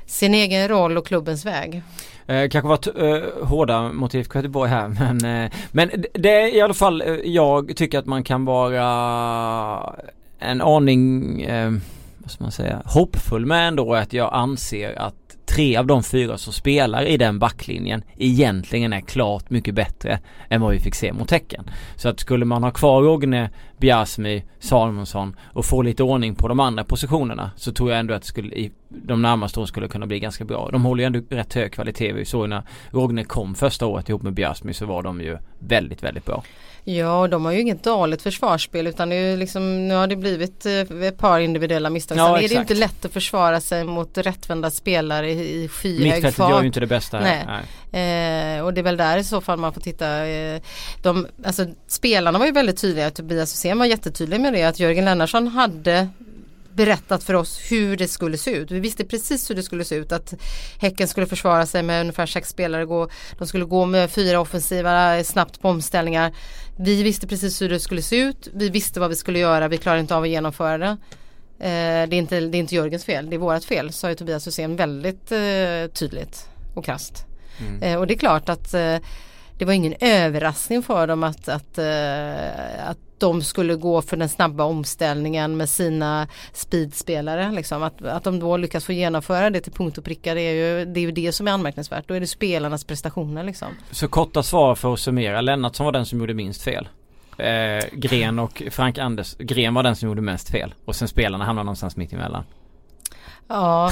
sin 0.05 0.33
egen 0.33 0.67
roll 0.67 0.97
och 0.97 1.07
klubbens 1.07 1.45
väg. 1.45 1.81
Eh, 2.27 2.49
kanske 2.49 2.67
var 2.67 3.05
eh, 3.05 3.47
hårda 3.47 3.91
mot 3.91 4.13
IFK 4.13 4.39
Göteborg 4.39 4.69
här 4.69 4.87
men, 4.99 5.43
eh, 5.43 5.51
men 5.71 5.91
det 6.13 6.41
är 6.41 6.55
i 6.55 6.61
alla 6.61 6.73
fall, 6.73 7.01
eh, 7.01 7.07
jag 7.07 7.75
tycker 7.75 7.99
att 7.99 8.05
man 8.05 8.23
kan 8.23 8.45
vara 8.45 9.95
en 10.39 10.61
aning, 10.61 11.41
eh, 11.41 11.71
vad 12.17 12.31
ska 12.31 12.43
man 12.43 12.51
säga, 12.51 12.81
hoppfull 12.85 13.45
med 13.45 13.67
ändå 13.67 13.93
att 13.93 14.13
jag 14.13 14.33
anser 14.33 14.99
att 14.99 15.15
tre 15.55 15.77
av 15.77 15.85
de 15.85 16.03
fyra 16.03 16.37
som 16.37 16.53
spelar 16.53 17.05
i 17.05 17.17
den 17.17 17.39
backlinjen 17.39 18.03
egentligen 18.17 18.93
är 18.93 19.01
klart 19.01 19.49
mycket 19.49 19.75
bättre 19.75 20.19
än 20.49 20.61
vad 20.61 20.71
vi 20.71 20.79
fick 20.79 20.95
se 20.95 21.13
mot 21.13 21.31
Häcken. 21.31 21.63
Så 21.95 22.09
att 22.09 22.19
skulle 22.19 22.45
man 22.45 22.63
ha 22.63 22.71
kvar 22.71 23.01
Rogne, 23.01 23.49
Bjärsmy, 23.77 24.43
Salomonsson 24.59 25.35
och 25.53 25.65
få 25.65 25.81
lite 25.81 26.03
ordning 26.03 26.35
på 26.35 26.47
de 26.47 26.59
andra 26.59 26.83
positionerna 26.83 27.51
så 27.55 27.73
tror 27.73 27.89
jag 27.89 27.99
ändå 27.99 28.13
att 28.13 28.21
det 28.21 28.27
skulle 28.27 28.55
i 28.55 28.71
de 28.89 29.21
närmaste 29.21 29.59
åren 29.59 29.67
skulle 29.67 29.87
kunna 29.87 30.05
bli 30.07 30.19
ganska 30.19 30.45
bra. 30.45 30.69
De 30.71 30.83
håller 30.83 31.03
ju 31.03 31.07
ändå 31.07 31.21
rätt 31.29 31.53
hög 31.53 31.73
kvalitet. 31.73 32.13
Vi 32.13 32.25
såg 32.25 32.49
när 32.49 32.63
Rogne 32.89 33.23
kom 33.23 33.55
första 33.55 33.85
året 33.85 34.09
ihop 34.09 34.21
med 34.21 34.33
Bjärsmy 34.33 34.73
så 34.73 34.85
var 34.85 35.03
de 35.03 35.21
ju 35.21 35.37
väldigt, 35.59 36.03
väldigt 36.03 36.25
bra. 36.25 36.43
Ja, 36.83 37.27
de 37.27 37.45
har 37.45 37.51
ju 37.51 37.59
inget 37.61 37.83
dåligt 37.83 38.21
försvarsspel 38.21 38.87
utan 38.87 39.09
det 39.09 39.15
är 39.15 39.31
ju 39.31 39.37
liksom, 39.37 39.87
nu 39.87 39.93
har 39.93 40.07
det 40.07 40.15
blivit 40.15 40.65
eh, 40.65 40.73
ett 41.07 41.17
par 41.17 41.39
individuella 41.39 41.89
misstag. 41.89 42.17
Ja, 42.17 42.25
Sen 42.25 42.35
är 42.35 42.39
det 42.39 42.45
exakt. 42.45 42.59
inte 42.71 42.79
lätt 42.79 43.05
att 43.05 43.13
försvara 43.13 43.61
sig 43.61 43.83
mot 43.83 44.17
rättvända 44.17 44.71
spelare 44.71 45.31
i, 45.31 45.67
skyhög 45.67 46.03
Mittfältet 46.03 46.35
fart. 46.35 46.49
gör 46.51 46.61
ju 46.61 46.67
inte 46.67 46.79
det 46.79 46.87
bästa. 46.87 47.19
Nej. 47.19 47.45
Nej. 47.91 48.57
Eh, 48.57 48.65
och 48.65 48.73
det 48.73 48.81
är 48.81 48.83
väl 48.83 48.97
där 48.97 49.17
i 49.17 49.23
så 49.23 49.41
fall 49.41 49.57
man 49.59 49.73
får 49.73 49.81
titta. 49.81 50.27
Eh, 50.27 50.61
de, 51.01 51.27
alltså, 51.45 51.65
spelarna 51.87 52.39
var 52.39 52.45
ju 52.45 52.51
väldigt 52.51 52.77
tydliga, 52.81 53.11
Tobias 53.11 53.53
Hysén 53.53 53.79
var 53.79 53.85
jättetydlig 53.85 54.39
med 54.41 54.53
det 54.53 54.63
att 54.63 54.79
Jörgen 54.79 55.05
Lennartsson 55.05 55.47
hade 55.47 56.07
berättat 56.73 57.23
för 57.23 57.33
oss 57.33 57.59
hur 57.69 57.97
det 57.97 58.07
skulle 58.07 58.37
se 58.37 58.51
ut. 58.51 58.71
Vi 58.71 58.79
visste 58.79 59.05
precis 59.05 59.49
hur 59.49 59.55
det 59.55 59.63
skulle 59.63 59.85
se 59.85 59.95
ut. 59.95 60.11
Att 60.11 60.33
Häcken 60.79 61.07
skulle 61.07 61.27
försvara 61.27 61.65
sig 61.65 61.83
med 61.83 62.01
ungefär 62.01 62.25
sex 62.25 62.49
spelare. 62.49 62.85
Gå, 62.85 63.09
de 63.37 63.47
skulle 63.47 63.65
gå 63.65 63.85
med 63.85 64.11
fyra 64.11 64.39
offensiva 64.39 65.23
snabbt 65.23 65.61
på 65.61 65.69
omställningar. 65.69 66.33
Vi 66.77 67.03
visste 67.03 67.27
precis 67.27 67.61
hur 67.61 67.69
det 67.69 67.79
skulle 67.79 68.01
se 68.01 68.15
ut. 68.15 68.47
Vi 68.53 68.69
visste 68.69 68.99
vad 68.99 69.09
vi 69.09 69.15
skulle 69.15 69.39
göra. 69.39 69.67
Vi 69.67 69.77
klarade 69.77 70.01
inte 70.01 70.15
av 70.15 70.23
att 70.23 70.29
genomföra 70.29 70.77
det. 70.77 70.97
Eh, 71.61 72.09
det, 72.09 72.15
är 72.15 72.19
inte, 72.19 72.39
det 72.39 72.57
är 72.57 72.59
inte 72.59 72.75
Jörgens 72.75 73.05
fel, 73.05 73.29
det 73.29 73.35
är 73.35 73.37
vårat 73.37 73.65
fel, 73.65 73.93
sa 73.93 74.09
ju 74.09 74.15
Tobias 74.15 74.47
Hysén 74.47 74.75
väldigt 74.75 75.31
eh, 75.31 75.93
tydligt 75.93 76.49
och 76.75 76.85
krasst. 76.85 77.25
Mm. 77.59 77.83
Eh, 77.83 77.99
och 77.99 78.07
det 78.07 78.13
är 78.13 78.17
klart 78.17 78.49
att 78.49 78.73
eh, 78.73 78.97
det 79.61 79.65
var 79.65 79.73
ingen 79.73 79.95
överraskning 79.99 80.83
för 80.83 81.07
dem 81.07 81.23
att, 81.23 81.47
att, 81.47 81.77
eh, 81.77 82.89
att 82.89 82.97
de 83.17 83.41
skulle 83.41 83.75
gå 83.75 84.01
för 84.01 84.17
den 84.17 84.29
snabba 84.29 84.63
omställningen 84.63 85.57
med 85.57 85.69
sina 85.69 86.27
speedspelare. 86.53 87.51
Liksom. 87.51 87.83
Att, 87.83 88.01
att 88.01 88.23
de 88.23 88.39
då 88.39 88.57
lyckas 88.57 88.85
få 88.85 88.91
genomföra 88.91 89.49
det 89.49 89.61
till 89.61 89.71
punkt 89.71 89.97
och 89.97 90.03
pricka 90.03 90.33
det 90.33 90.41
är 90.41 90.53
ju 90.53 90.85
det, 90.85 90.99
är 90.99 91.01
ju 91.01 91.11
det 91.11 91.31
som 91.31 91.47
är 91.47 91.51
anmärkningsvärt. 91.51 92.07
Då 92.07 92.13
är 92.13 92.19
det 92.19 92.27
spelarnas 92.27 92.83
prestationer 92.83 93.43
liksom. 93.43 93.67
Så 93.91 94.07
korta 94.07 94.43
svar 94.43 94.75
för 94.75 94.93
att 94.93 94.99
summera. 94.99 95.41
Lennart 95.41 95.75
som 95.75 95.85
var 95.85 95.93
den 95.93 96.05
som 96.05 96.19
gjorde 96.19 96.33
minst 96.33 96.61
fel. 96.61 96.87
Eh, 97.37 97.85
Gren 97.93 98.39
och 98.39 98.63
Frank 98.71 98.97
Anders, 98.97 99.35
Gren 99.37 99.73
var 99.73 99.83
den 99.83 99.95
som 99.95 100.09
gjorde 100.09 100.21
mest 100.21 100.49
fel. 100.49 100.73
Och 100.85 100.95
sen 100.95 101.07
spelarna 101.07 101.45
hamnade 101.45 101.65
någonstans 101.65 101.97
mitt 101.97 102.13
emellan. 102.13 102.43
Ja, 103.51 103.91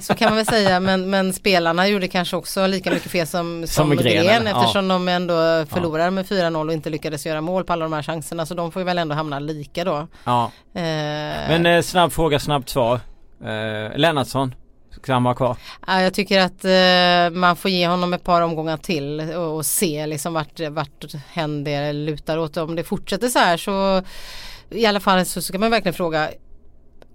så 0.00 0.14
kan 0.14 0.28
man 0.28 0.36
väl 0.36 0.46
säga. 0.46 0.80
Men, 0.80 1.10
men 1.10 1.32
spelarna 1.32 1.88
gjorde 1.88 2.08
kanske 2.08 2.36
också 2.36 2.66
lika 2.66 2.90
mycket 2.90 3.12
fel 3.12 3.26
som, 3.26 3.64
som, 3.66 3.88
Som 3.88 3.96
Gren, 3.96 4.24
Gren. 4.24 4.46
ja. 4.46 4.60
Eftersom 4.60 4.88
de 4.88 5.08
ändå 5.08 5.34
förlorade 5.66 6.10
med 6.10 6.26
4-0 6.26 6.66
och 6.66 6.72
inte 6.72 6.90
lyckades 6.90 7.26
göra 7.26 7.40
mål 7.40 7.64
på 7.64 7.72
alla 7.72 7.84
de 7.84 7.92
här 7.92 8.02
chanserna. 8.02 8.46
Så 8.46 8.54
de 8.54 8.72
får 8.72 8.80
ju 8.80 8.86
väl 8.86 8.98
ändå 8.98 9.14
hamna 9.14 9.38
lika 9.38 9.84
då. 9.84 10.06
Ja. 10.24 10.44
Eh, 10.74 10.82
Men 11.48 11.66
eh, 11.66 11.82
snabb 11.82 12.12
fråga, 12.12 12.38
snabbt 12.38 12.68
svar. 12.68 13.00
Eh, 13.44 13.96
Lennartsson, 13.98 14.54
ska 15.02 15.12
han 15.12 15.24
vara 15.24 15.34
kvar? 15.34 15.56
Ja, 15.86 16.02
jag 16.02 16.14
tycker 16.14 16.40
att 16.40 16.64
eh, 16.64 17.38
man 17.40 17.56
får 17.56 17.70
ge 17.70 17.88
honom 17.88 18.12
ett 18.12 18.24
par 18.24 18.40
omgångar 18.42 18.76
till 18.76 19.20
och, 19.20 19.56
och 19.56 19.66
se 19.66 20.06
liksom 20.06 20.34
vart, 20.34 20.60
vart 20.60 21.04
hen 21.32 21.64
det 21.64 21.92
lutar 21.92 22.38
åt. 22.38 22.56
Om 22.56 22.76
det 22.76 22.84
fortsätter 22.84 23.28
så 23.28 23.38
här 23.38 23.56
så 23.56 24.02
i 24.70 24.86
alla 24.86 25.00
fall 25.00 25.24
så 25.24 25.42
ska 25.42 25.58
man 25.58 25.70
verkligen 25.70 25.94
fråga 25.94 26.28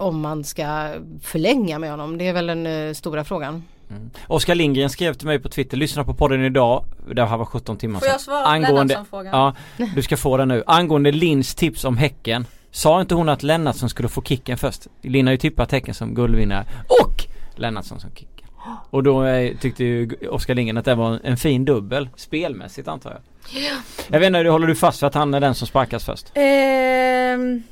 om 0.04 0.22
man 0.22 0.44
ska 0.44 0.90
förlänga 1.22 1.80
med 1.80 1.92
honom. 1.92 2.18
Det 2.18 2.28
är 2.28 2.34
väl 2.34 2.48
den 2.48 2.68
eh, 2.68 2.94
stora 2.94 3.24
frågan. 3.24 3.64
Mm. 3.90 4.10
Oskar 4.28 4.56
Lindgren 4.56 4.90
skrev 4.90 5.14
till 5.14 5.28
mig 5.28 5.40
på 5.40 5.50
Twitter, 5.50 5.78
lyssna 5.78 6.04
på 6.04 6.14
podden 6.14 6.44
idag. 6.44 6.86
Det 7.16 7.26
här 7.26 7.38
var 7.38 7.46
17 7.46 7.78
timmar 7.78 8.00
Får 8.00 8.08
jag 8.08 8.22
svara 8.22 8.44
på 8.44 8.50
Angående, 8.50 8.94
Lennartsson-frågan? 8.94 9.34
ja, 9.78 9.86
du 9.96 10.02
ska 10.02 10.18
få 10.18 10.38
den 10.38 10.48
nu. 10.48 10.64
Angående 10.68 11.12
Linns 11.12 11.56
tips 11.56 11.86
om 11.86 11.98
Häcken. 11.98 12.46
Sa 12.72 13.02
inte 13.02 13.16
hon 13.16 13.30
att 13.30 13.44
Lennartsson 13.44 13.90
skulle 13.90 14.10
få 14.10 14.22
kicken 14.22 14.58
först? 14.58 14.88
Linn 15.02 15.28
har 15.28 15.32
ju 15.32 15.38
tippat 15.38 15.72
Häcken 15.72 15.94
som 15.94 16.16
guldvinnare. 16.16 16.66
Och 16.88 17.26
Lennartsson 17.56 18.00
som 18.00 18.10
kicken. 18.10 18.48
Och 18.90 19.04
då 19.04 19.26
eh, 19.26 19.58
tyckte 19.58 19.84
ju 19.84 20.10
Oskar 20.30 20.56
Lindgren 20.56 20.78
att 20.78 20.86
det 20.86 20.96
var 20.96 21.20
en 21.24 21.38
fin 21.38 21.66
dubbel 21.66 22.10
spelmässigt 22.16 22.88
antar 22.88 23.12
jag. 23.12 23.22
Jag 24.08 24.20
vet 24.20 24.28
inte, 24.28 24.50
håller 24.50 24.68
du 24.68 24.76
fast 24.76 25.00
för 25.00 25.08
att 25.08 25.14
han 25.14 25.34
är 25.34 25.40
den 25.40 25.56
som 25.56 25.68
sparkas 25.68 26.06
först? 26.06 26.32
Ehm, 26.34 27.64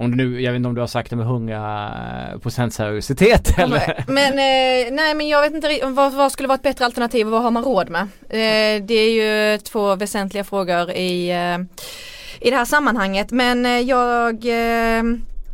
Om 0.00 0.10
du 0.10 0.16
nu, 0.16 0.40
jag 0.40 0.52
vet 0.52 0.56
inte 0.56 0.68
om 0.68 0.74
du 0.74 0.80
har 0.80 0.88
sagt 0.88 1.10
det 1.10 1.16
med 1.16 1.26
100% 1.26 2.70
seriositet 2.70 3.58
eller? 3.58 4.04
men 4.08 4.32
eh, 4.32 4.92
nej 4.92 5.14
men 5.14 5.28
jag 5.28 5.40
vet 5.40 5.54
inte 5.54 5.80
vad, 5.84 6.12
vad 6.12 6.32
skulle 6.32 6.48
vara 6.48 6.56
ett 6.56 6.62
bättre 6.62 6.84
alternativ 6.84 7.26
och 7.26 7.32
vad 7.32 7.42
har 7.42 7.50
man 7.50 7.64
råd 7.64 7.90
med? 7.90 8.02
Eh, 8.28 8.84
det 8.84 8.94
är 8.94 9.10
ju 9.10 9.58
två 9.58 9.96
väsentliga 9.96 10.44
frågor 10.44 10.90
i, 10.90 11.30
eh, 11.30 11.58
i 12.40 12.50
det 12.50 12.56
här 12.56 12.64
sammanhanget 12.64 13.30
men 13.30 13.66
eh, 13.66 13.80
jag 13.80 14.34
eh, 14.34 15.02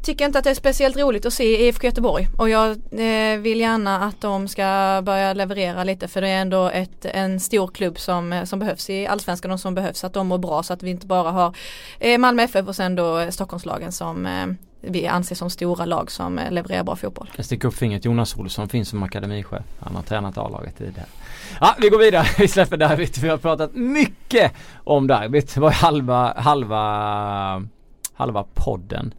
tycker 0.05 0.25
inte 0.25 0.39
att 0.39 0.45
det 0.45 0.51
är 0.51 0.55
speciellt 0.55 0.97
roligt 0.97 1.27
att 1.27 1.33
se 1.33 1.67
IFK 1.67 1.87
Göteborg 1.87 2.29
och 2.39 2.49
jag 2.49 2.71
eh, 2.71 3.39
vill 3.39 3.61
gärna 3.61 4.05
att 4.05 4.21
de 4.21 4.49
ska 4.49 5.01
börja 5.05 5.33
leverera 5.33 5.85
lite 5.85 6.09
för 6.09 6.21
det 6.21 6.29
är 6.29 6.41
ändå 6.41 6.69
ett, 6.69 7.05
en 7.05 7.41
stor 7.41 7.69
klubb 7.69 7.99
som, 7.99 8.33
eh, 8.33 8.45
som 8.45 8.59
behövs 8.59 8.91
i 8.91 9.07
allsvenskan 9.07 9.51
och 9.51 9.61
som 9.61 9.75
behövs 9.75 10.05
att 10.05 10.13
de 10.13 10.27
mår 10.27 10.39
bra 10.39 10.63
så 10.63 10.73
att 10.73 10.83
vi 10.83 10.91
inte 10.91 11.07
bara 11.07 11.31
har 11.31 11.57
eh, 11.99 12.19
Malmö 12.19 12.43
FF 12.43 12.69
och 12.69 12.77
sen 12.77 12.95
då 12.95 13.31
Stockholmslagen 13.31 13.93
som 13.93 14.27
eh, 14.27 14.47
vi 14.87 15.07
anser 15.07 15.35
som 15.35 15.51
stora 15.51 15.85
lag 15.85 16.11
som 16.11 16.39
eh, 16.39 16.53
levererar 16.53 16.85
bra 16.85 16.97
fotboll. 16.97 17.31
Jag 17.37 17.45
sticker 17.45 17.69
upp 17.69 17.75
fingret. 17.75 18.05
Jonas 18.05 18.37
Olsson 18.37 18.69
finns 18.69 18.89
som 18.89 19.03
akademichef. 19.03 19.63
Han 19.81 19.95
har 19.97 20.03
tränat 20.03 20.39
A-laget 20.39 20.79
tidigare. 20.79 21.07
Ja, 21.61 21.75
vi 21.81 21.89
går 21.89 21.99
vidare. 21.99 22.27
Vi 22.39 22.49
släpper 22.49 22.77
derbyt. 22.77 23.19
Vi 23.19 23.29
har 23.29 23.37
pratat 23.37 23.75
mycket 23.75 24.53
om 24.85 25.07
derbyt. 25.07 25.55
Det 25.55 25.61
var 25.61 25.71
halva, 25.71 26.35
halva, 26.37 27.63
halva 28.15 28.45
podden. 28.55 29.15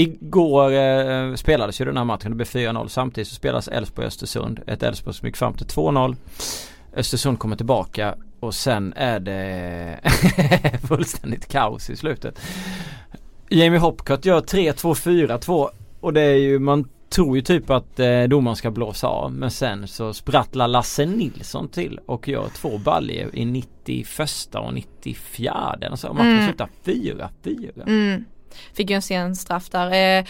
Igår 0.00 0.72
eh, 0.72 1.34
spelades 1.34 1.80
ju 1.80 1.84
den 1.84 1.96
här 1.96 2.04
matchen. 2.04 2.30
Det 2.30 2.36
blev 2.36 2.46
4-0. 2.46 2.88
Samtidigt 2.88 3.28
så 3.28 3.34
spelas 3.34 3.68
Elfsborg-Östersund. 3.68 4.60
Ett 4.66 4.82
Elfsborg 4.82 5.14
som 5.14 5.26
gick 5.26 5.36
fram 5.36 5.54
till 5.54 5.66
2-0. 5.66 6.16
Östersund 6.96 7.38
kommer 7.38 7.56
tillbaka 7.56 8.14
och 8.40 8.54
sen 8.54 8.92
är 8.96 9.20
det 9.20 10.00
fullständigt 10.88 11.48
kaos 11.48 11.90
i 11.90 11.96
slutet. 11.96 12.40
Jamie 13.48 13.78
Hopcott 13.78 14.24
gör 14.24 14.40
3-2, 14.40 14.94
4-2 14.94 15.68
och 16.00 16.12
det 16.12 16.20
är 16.20 16.36
ju 16.36 16.58
man 16.58 16.88
tror 17.08 17.36
ju 17.36 17.42
typ 17.42 17.70
att 17.70 18.00
eh, 18.00 18.22
domaren 18.22 18.56
ska 18.56 18.70
blåsa 18.70 19.06
av 19.06 19.32
men 19.32 19.50
sen 19.50 19.88
så 19.88 20.12
sprattlar 20.12 20.68
Lasse 20.68 21.06
Nilsson 21.06 21.68
till 21.68 22.00
och 22.06 22.28
gör 22.28 22.48
två 22.48 22.78
baljer 22.78 23.30
i 23.32 23.44
91 23.44 24.54
och 24.54 24.74
94 24.74 25.78
alltså 25.90 26.12
matchen 26.12 26.30
mm. 26.30 26.46
slutar 26.46 26.68
4-4. 26.84 27.82
Mm. 27.86 28.24
Fick 28.74 28.90
ju 28.90 28.96
en 28.96 29.02
sen 29.02 29.36
straff 29.36 29.70
där. 29.70 30.18
Eh, 30.18 30.24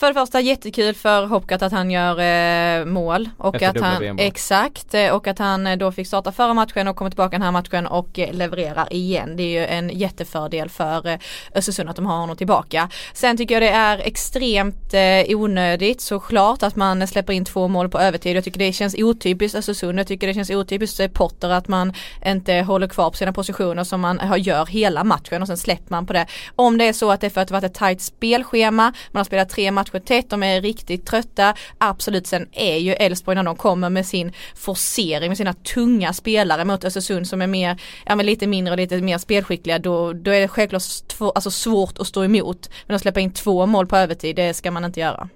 för 0.00 0.06
det 0.06 0.14
första 0.14 0.40
jättekul 0.40 0.94
för 0.94 1.26
Hopcat 1.26 1.62
att 1.62 1.72
han 1.72 1.90
gör 1.90 2.20
eh, 2.20 2.84
mål 2.84 3.28
och 3.38 3.54
Efter 3.54 3.68
att 3.68 3.80
han, 3.80 4.18
exakt, 4.18 4.94
eh, 4.94 5.10
och 5.10 5.26
att 5.26 5.38
han 5.38 5.66
eh, 5.66 5.76
då 5.76 5.92
fick 5.92 6.06
starta 6.06 6.32
förra 6.32 6.54
matchen 6.54 6.88
och 6.88 6.96
kommer 6.96 7.10
tillbaka 7.10 7.30
den 7.30 7.42
här 7.42 7.50
matchen 7.50 7.86
och 7.86 8.18
eh, 8.18 8.32
levererar 8.32 8.92
igen. 8.92 9.36
Det 9.36 9.42
är 9.42 9.60
ju 9.60 9.66
en 9.66 9.90
jättefördel 9.90 10.68
för 10.68 11.06
eh, 11.06 11.18
Östersund 11.54 11.90
att 11.90 11.96
de 11.96 12.06
har 12.06 12.16
honom 12.16 12.36
tillbaka. 12.36 12.88
Sen 13.12 13.36
tycker 13.36 13.54
jag 13.54 13.62
det 13.62 13.70
är 13.70 13.98
extremt 13.98 14.94
eh, 14.94 15.36
onödigt 15.36 16.00
såklart 16.00 16.62
att 16.62 16.76
man 16.76 17.06
släpper 17.06 17.32
in 17.32 17.44
två 17.44 17.68
mål 17.68 17.88
på 17.88 17.98
övertid. 17.98 18.36
Jag 18.36 18.44
tycker 18.44 18.58
det 18.58 18.72
känns 18.72 18.94
otypiskt 18.98 19.58
Östersund. 19.58 19.98
Jag 19.98 20.06
tycker 20.06 20.26
det 20.26 20.34
känns 20.34 20.50
otypiskt 20.50 21.14
Potter 21.14 21.50
att 21.50 21.68
man 21.68 21.92
inte 22.26 22.54
håller 22.54 22.88
kvar 22.88 23.10
på 23.10 23.16
sina 23.16 23.32
positioner 23.32 23.84
som 23.84 24.00
man 24.00 24.20
gör 24.38 24.66
hela 24.66 25.04
matchen 25.04 25.42
och 25.42 25.48
sen 25.48 25.56
släpper 25.56 25.90
man 25.90 26.06
på 26.06 26.12
det. 26.12 26.26
Om 26.56 26.78
det 26.78 26.84
är 26.84 26.92
så 26.92 27.10
att 27.10 27.20
det 27.20 27.26
är 27.26 27.30
för 27.30 27.40
att 27.40 27.48
det 27.48 27.54
varit 27.54 27.64
ett 27.64 27.74
tajt 27.74 28.00
spelschema, 28.00 28.92
man 29.12 29.20
har 29.20 29.24
spelat 29.24 29.48
tre 29.48 29.70
matcher 29.70 29.89
tätt, 29.98 30.30
de 30.30 30.42
är 30.42 30.60
riktigt 30.60 31.06
trötta. 31.06 31.54
Absolut, 31.78 32.26
sen 32.26 32.48
är 32.52 32.76
ju 32.76 32.92
Elfsborg 32.92 33.34
när 33.34 33.42
de 33.42 33.56
kommer 33.56 33.90
med 33.90 34.06
sin 34.06 34.32
forcering 34.54 35.28
med 35.28 35.36
sina 35.36 35.52
tunga 35.52 36.12
spelare 36.12 36.64
mot 36.64 36.84
Östersund 36.84 37.28
som 37.28 37.42
är 37.42 37.46
mer, 37.46 37.80
ja 38.06 38.16
men 38.16 38.26
lite 38.26 38.46
mindre 38.46 38.72
och 38.72 38.78
lite 38.78 38.96
mer 38.96 39.18
spelskickliga 39.18 39.78
då, 39.78 40.12
då 40.12 40.30
är 40.30 40.40
det 40.40 40.48
självklart 40.48 40.82
två, 41.08 41.30
alltså 41.30 41.50
svårt 41.50 41.98
att 41.98 42.06
stå 42.06 42.24
emot. 42.24 42.70
Men 42.86 42.96
att 42.96 43.02
släppa 43.02 43.20
in 43.20 43.32
två 43.32 43.66
mål 43.66 43.86
på 43.86 43.96
övertid, 43.96 44.36
det 44.36 44.54
ska 44.54 44.70
man 44.70 44.84
inte 44.84 45.00
göra. 45.00 45.28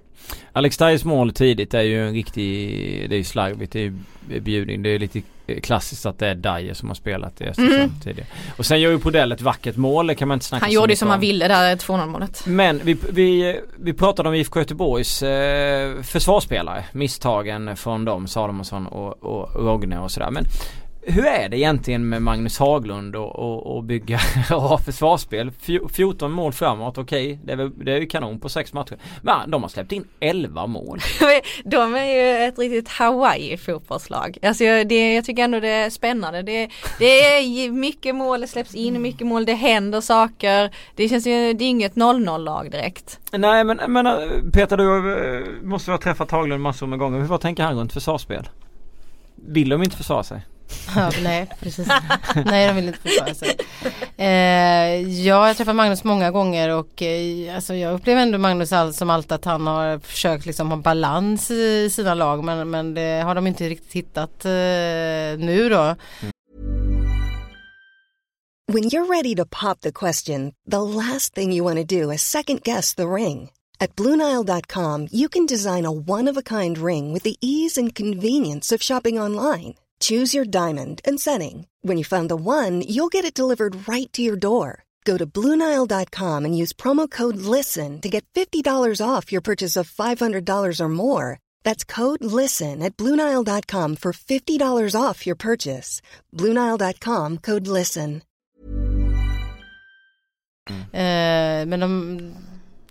Alex 0.51 0.77
Dajs 0.77 1.05
mål 1.05 1.33
tidigt 1.33 1.73
är 1.73 1.81
ju 1.81 2.07
en 2.07 2.13
riktig, 2.13 2.69
det 3.09 3.15
är 3.15 3.17
ju 3.17 3.23
slarvigt, 3.23 3.71
det 3.71 3.85
är 4.31 4.39
bjudning, 4.39 4.83
det 4.83 4.89
är 4.89 4.99
lite 4.99 5.21
klassiskt 5.63 6.05
att 6.05 6.19
det 6.19 6.27
är 6.27 6.35
Daje 6.35 6.75
som 6.75 6.87
har 6.87 6.95
spelat 6.95 7.41
i 7.41 7.43
Östersund 7.43 7.73
mm. 7.73 7.99
tidigare. 8.03 8.27
Och 8.57 8.65
sen 8.65 8.81
gör 8.81 8.91
ju 8.91 8.99
Podell 8.99 9.31
ett 9.31 9.41
vackert 9.41 9.75
mål, 9.75 10.07
det 10.07 10.15
kan 10.15 10.27
man 10.27 10.35
inte 10.35 10.45
snacka 10.45 10.65
Han 10.65 10.71
gjorde 10.71 10.93
ju 10.93 10.97
som 10.97 11.09
han 11.09 11.19
ville 11.19 11.47
där, 11.47 11.75
2-0 11.75 12.07
målet. 12.07 12.43
Men 12.45 12.81
vi, 12.83 12.97
vi, 13.09 13.59
vi 13.79 13.93
pratade 13.93 14.29
om 14.29 14.35
IFK 14.35 14.59
Göteborgs 14.59 15.23
eh, 15.23 16.01
försvarsspelare, 16.01 16.85
misstagen 16.91 17.77
från 17.77 18.05
dem, 18.05 18.27
Salomonsson 18.27 18.87
och, 18.87 19.23
och 19.23 19.65
Rogne 19.65 19.99
och 19.99 20.11
sådär. 20.11 20.31
Men 20.31 20.45
hur 21.07 21.25
är 21.25 21.49
det 21.49 21.57
egentligen 21.57 22.09
med 22.09 22.21
Magnus 22.21 22.59
Haglund 22.59 23.15
och, 23.15 23.35
och, 23.35 23.75
och 23.75 23.83
bygga 23.83 24.19
och 24.51 24.61
ha 24.61 24.77
försvarsspel? 24.77 25.51
14 25.91 26.31
mål 26.31 26.53
framåt, 26.53 26.97
okej 26.97 27.33
okay, 27.33 27.55
det, 27.55 27.63
är, 27.63 27.71
det 27.85 27.91
är 27.91 27.99
ju 27.99 28.05
kanon 28.05 28.39
på 28.39 28.49
sex 28.49 28.73
matcher. 28.73 28.97
Men 29.21 29.51
de 29.51 29.61
har 29.61 29.69
släppt 29.69 29.91
in 29.91 30.07
11 30.19 30.67
mål. 30.67 30.99
de 31.63 31.95
är 31.95 32.05
ju 32.05 32.47
ett 32.47 32.59
riktigt 32.59 32.89
Hawaii 32.89 33.57
fotbollslag. 33.57 34.37
Alltså 34.43 34.63
det, 34.63 35.13
jag 35.13 35.25
tycker 35.25 35.43
ändå 35.43 35.59
det 35.59 35.69
är 35.69 35.89
spännande. 35.89 36.41
Det, 36.41 36.69
det 36.99 37.05
är 37.05 37.71
mycket 37.71 38.15
mål, 38.15 38.41
det 38.41 38.47
släpps 38.47 38.75
in 38.75 39.01
mycket 39.01 39.27
mål, 39.27 39.45
det 39.45 39.53
händer 39.53 40.01
saker. 40.01 40.75
Det 40.95 41.09
känns 41.09 41.27
ju, 41.27 41.53
det 41.53 41.65
är 41.65 41.69
inget 41.69 41.95
0-0 41.95 42.37
lag 42.37 42.71
direkt. 42.71 43.19
Nej 43.31 43.63
men, 43.63 43.79
men 43.87 44.05
Peter 44.51 44.77
du 44.77 45.13
eh, 45.13 45.63
måste 45.63 45.91
ha 45.91 45.97
träffat 45.97 46.31
Haglund 46.31 46.61
massor 46.61 46.87
med 46.87 46.99
gånger. 46.99 47.19
Vad 47.19 47.41
tänker 47.41 47.63
han 47.63 47.75
runt 47.75 47.93
försvarsspel? 47.93 48.49
Vill 49.35 49.69
de 49.69 49.83
inte 49.83 49.97
försvara 49.97 50.23
sig? 50.23 50.41
Ja, 50.95 51.11
nej, 51.23 51.49
precis. 51.59 51.87
nej, 52.45 52.67
de 52.67 52.73
vill 52.73 52.87
inte 52.87 52.99
försvara 52.99 53.33
sig. 53.33 53.57
Eh, 54.17 55.25
ja, 55.25 55.47
jag 55.47 55.57
träffar 55.57 55.73
Magnus 55.73 56.03
många 56.03 56.31
gånger 56.31 56.69
och 56.69 57.01
eh, 57.01 57.55
alltså, 57.55 57.75
jag 57.75 57.93
upplever 57.93 58.21
ändå 58.21 58.37
Magnus 58.37 58.71
all, 58.71 58.93
som 58.93 59.09
allt 59.09 59.31
att 59.31 59.45
han 59.45 59.67
har 59.67 59.99
försökt 59.99 60.45
liksom 60.45 60.71
ha 60.71 60.77
balans 60.77 61.51
i 61.51 61.89
sina 61.89 62.13
lag 62.13 62.43
men, 62.43 62.69
men 62.69 62.93
det 62.93 63.23
har 63.25 63.35
de 63.35 63.47
inte 63.47 63.69
riktigt 63.69 63.93
hittat 63.93 64.45
eh, 64.45 64.51
nu 65.45 65.69
då. 65.69 65.95
Mm. 66.21 66.31
When 68.67 68.83
you're 68.83 69.05
ready 69.05 69.35
to 69.35 69.45
pop 69.45 69.81
the 69.81 69.91
question, 69.91 70.53
the 70.71 70.81
last 70.81 71.35
thing 71.35 71.53
you 71.53 71.63
want 71.63 71.77
to 71.77 72.01
do 72.01 72.11
is 72.11 72.21
second 72.21 72.63
guess 72.63 72.95
the 72.95 73.07
ring. 73.07 73.49
At 73.79 73.95
BlueNile.com 73.95 75.07
you 75.11 75.29
can 75.29 75.45
design 75.45 75.85
a 75.85 75.91
one-of-a-kind 75.91 76.77
ring 76.77 77.13
with 77.13 77.23
the 77.23 77.35
ease 77.41 77.81
and 77.81 77.95
convenience 77.95 78.75
of 78.75 78.81
shopping 78.81 79.19
online. 79.19 79.75
Choose 79.99 80.33
your 80.33 80.45
diamond 80.45 81.01
and 81.05 81.19
setting. 81.19 81.67
When 81.81 81.97
you 81.97 82.03
find 82.03 82.29
the 82.29 82.35
one, 82.35 82.81
you'll 82.81 83.13
get 83.13 83.25
it 83.25 83.37
delivered 83.37 83.87
right 83.87 84.11
to 84.13 84.23
your 84.23 84.39
door. 84.39 84.85
Go 85.05 85.17
to 85.17 85.27
Bluenile.com 85.27 86.45
and 86.45 86.57
use 86.57 86.73
promo 86.73 87.09
code 87.09 87.37
LISTEN 87.37 88.01
to 88.01 88.09
get 88.09 88.25
$50 88.33 88.99
off 88.99 89.31
your 89.31 89.41
purchase 89.41 89.77
of 89.77 89.89
$500 89.89 90.81
or 90.81 90.89
more. 90.89 91.39
That's 91.63 91.83
code 91.83 92.23
LISTEN 92.23 92.81
at 92.81 92.97
Bluenile.com 92.97 93.97
for 93.97 94.13
$50 94.13 94.95
off 94.99 95.27
your 95.27 95.35
purchase. 95.35 96.01
Bluenile.com 96.33 97.37
code 97.37 97.67
LISTEN. 97.67 98.21
Eh, 100.91 101.65
men 101.65 101.79
de, 101.79 102.35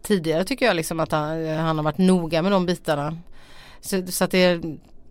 tidigare 0.02 0.44
tycker 0.44 0.66
jag 0.66 0.76
liksom 0.76 1.00
att 1.00 1.12
han, 1.12 1.46
han 1.46 1.76
har 1.76 1.84
varit 1.84 1.98
noga 1.98 2.42
med 2.42 2.52
de 2.52 2.66
bitarna. 2.66 3.18
Så, 3.80 4.06
så 4.06 4.24
att 4.24 4.30
det 4.30 4.62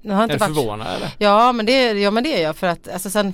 jag 0.05 0.15
har 0.15 0.23
inte 0.23 0.35
är 0.35 0.39
du 0.39 0.45
förvånad 0.45 0.95
eller? 0.95 1.09
Ja 1.17 1.51
men 1.51 1.65
det, 1.65 1.91
ja, 1.91 2.11
men 2.11 2.23
det 2.23 2.37
är 2.37 2.43
jag 2.43 2.55
för 2.55 2.67
att 2.67 2.87
alltså 2.87 3.09
sen 3.09 3.33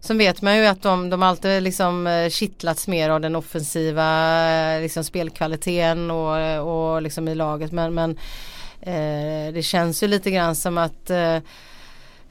Sen 0.00 0.18
vet 0.18 0.42
man 0.42 0.56
ju 0.56 0.66
att 0.66 0.82
de, 0.82 1.10
de 1.10 1.22
alltid 1.22 1.62
liksom 1.62 2.06
eh, 2.06 2.30
kittlats 2.30 2.88
mer 2.88 3.10
av 3.10 3.20
den 3.20 3.36
offensiva 3.36 4.48
eh, 4.50 4.80
liksom 4.80 5.04
spelkvaliteten 5.04 6.10
och, 6.10 6.60
och 6.60 7.02
liksom 7.02 7.28
i 7.28 7.34
laget 7.34 7.72
men, 7.72 7.94
men 7.94 8.10
eh, 8.80 9.52
det 9.54 9.62
känns 9.62 10.02
ju 10.02 10.08
lite 10.08 10.30
grann 10.30 10.54
som 10.54 10.78
att 10.78 11.10
eh, 11.10 11.38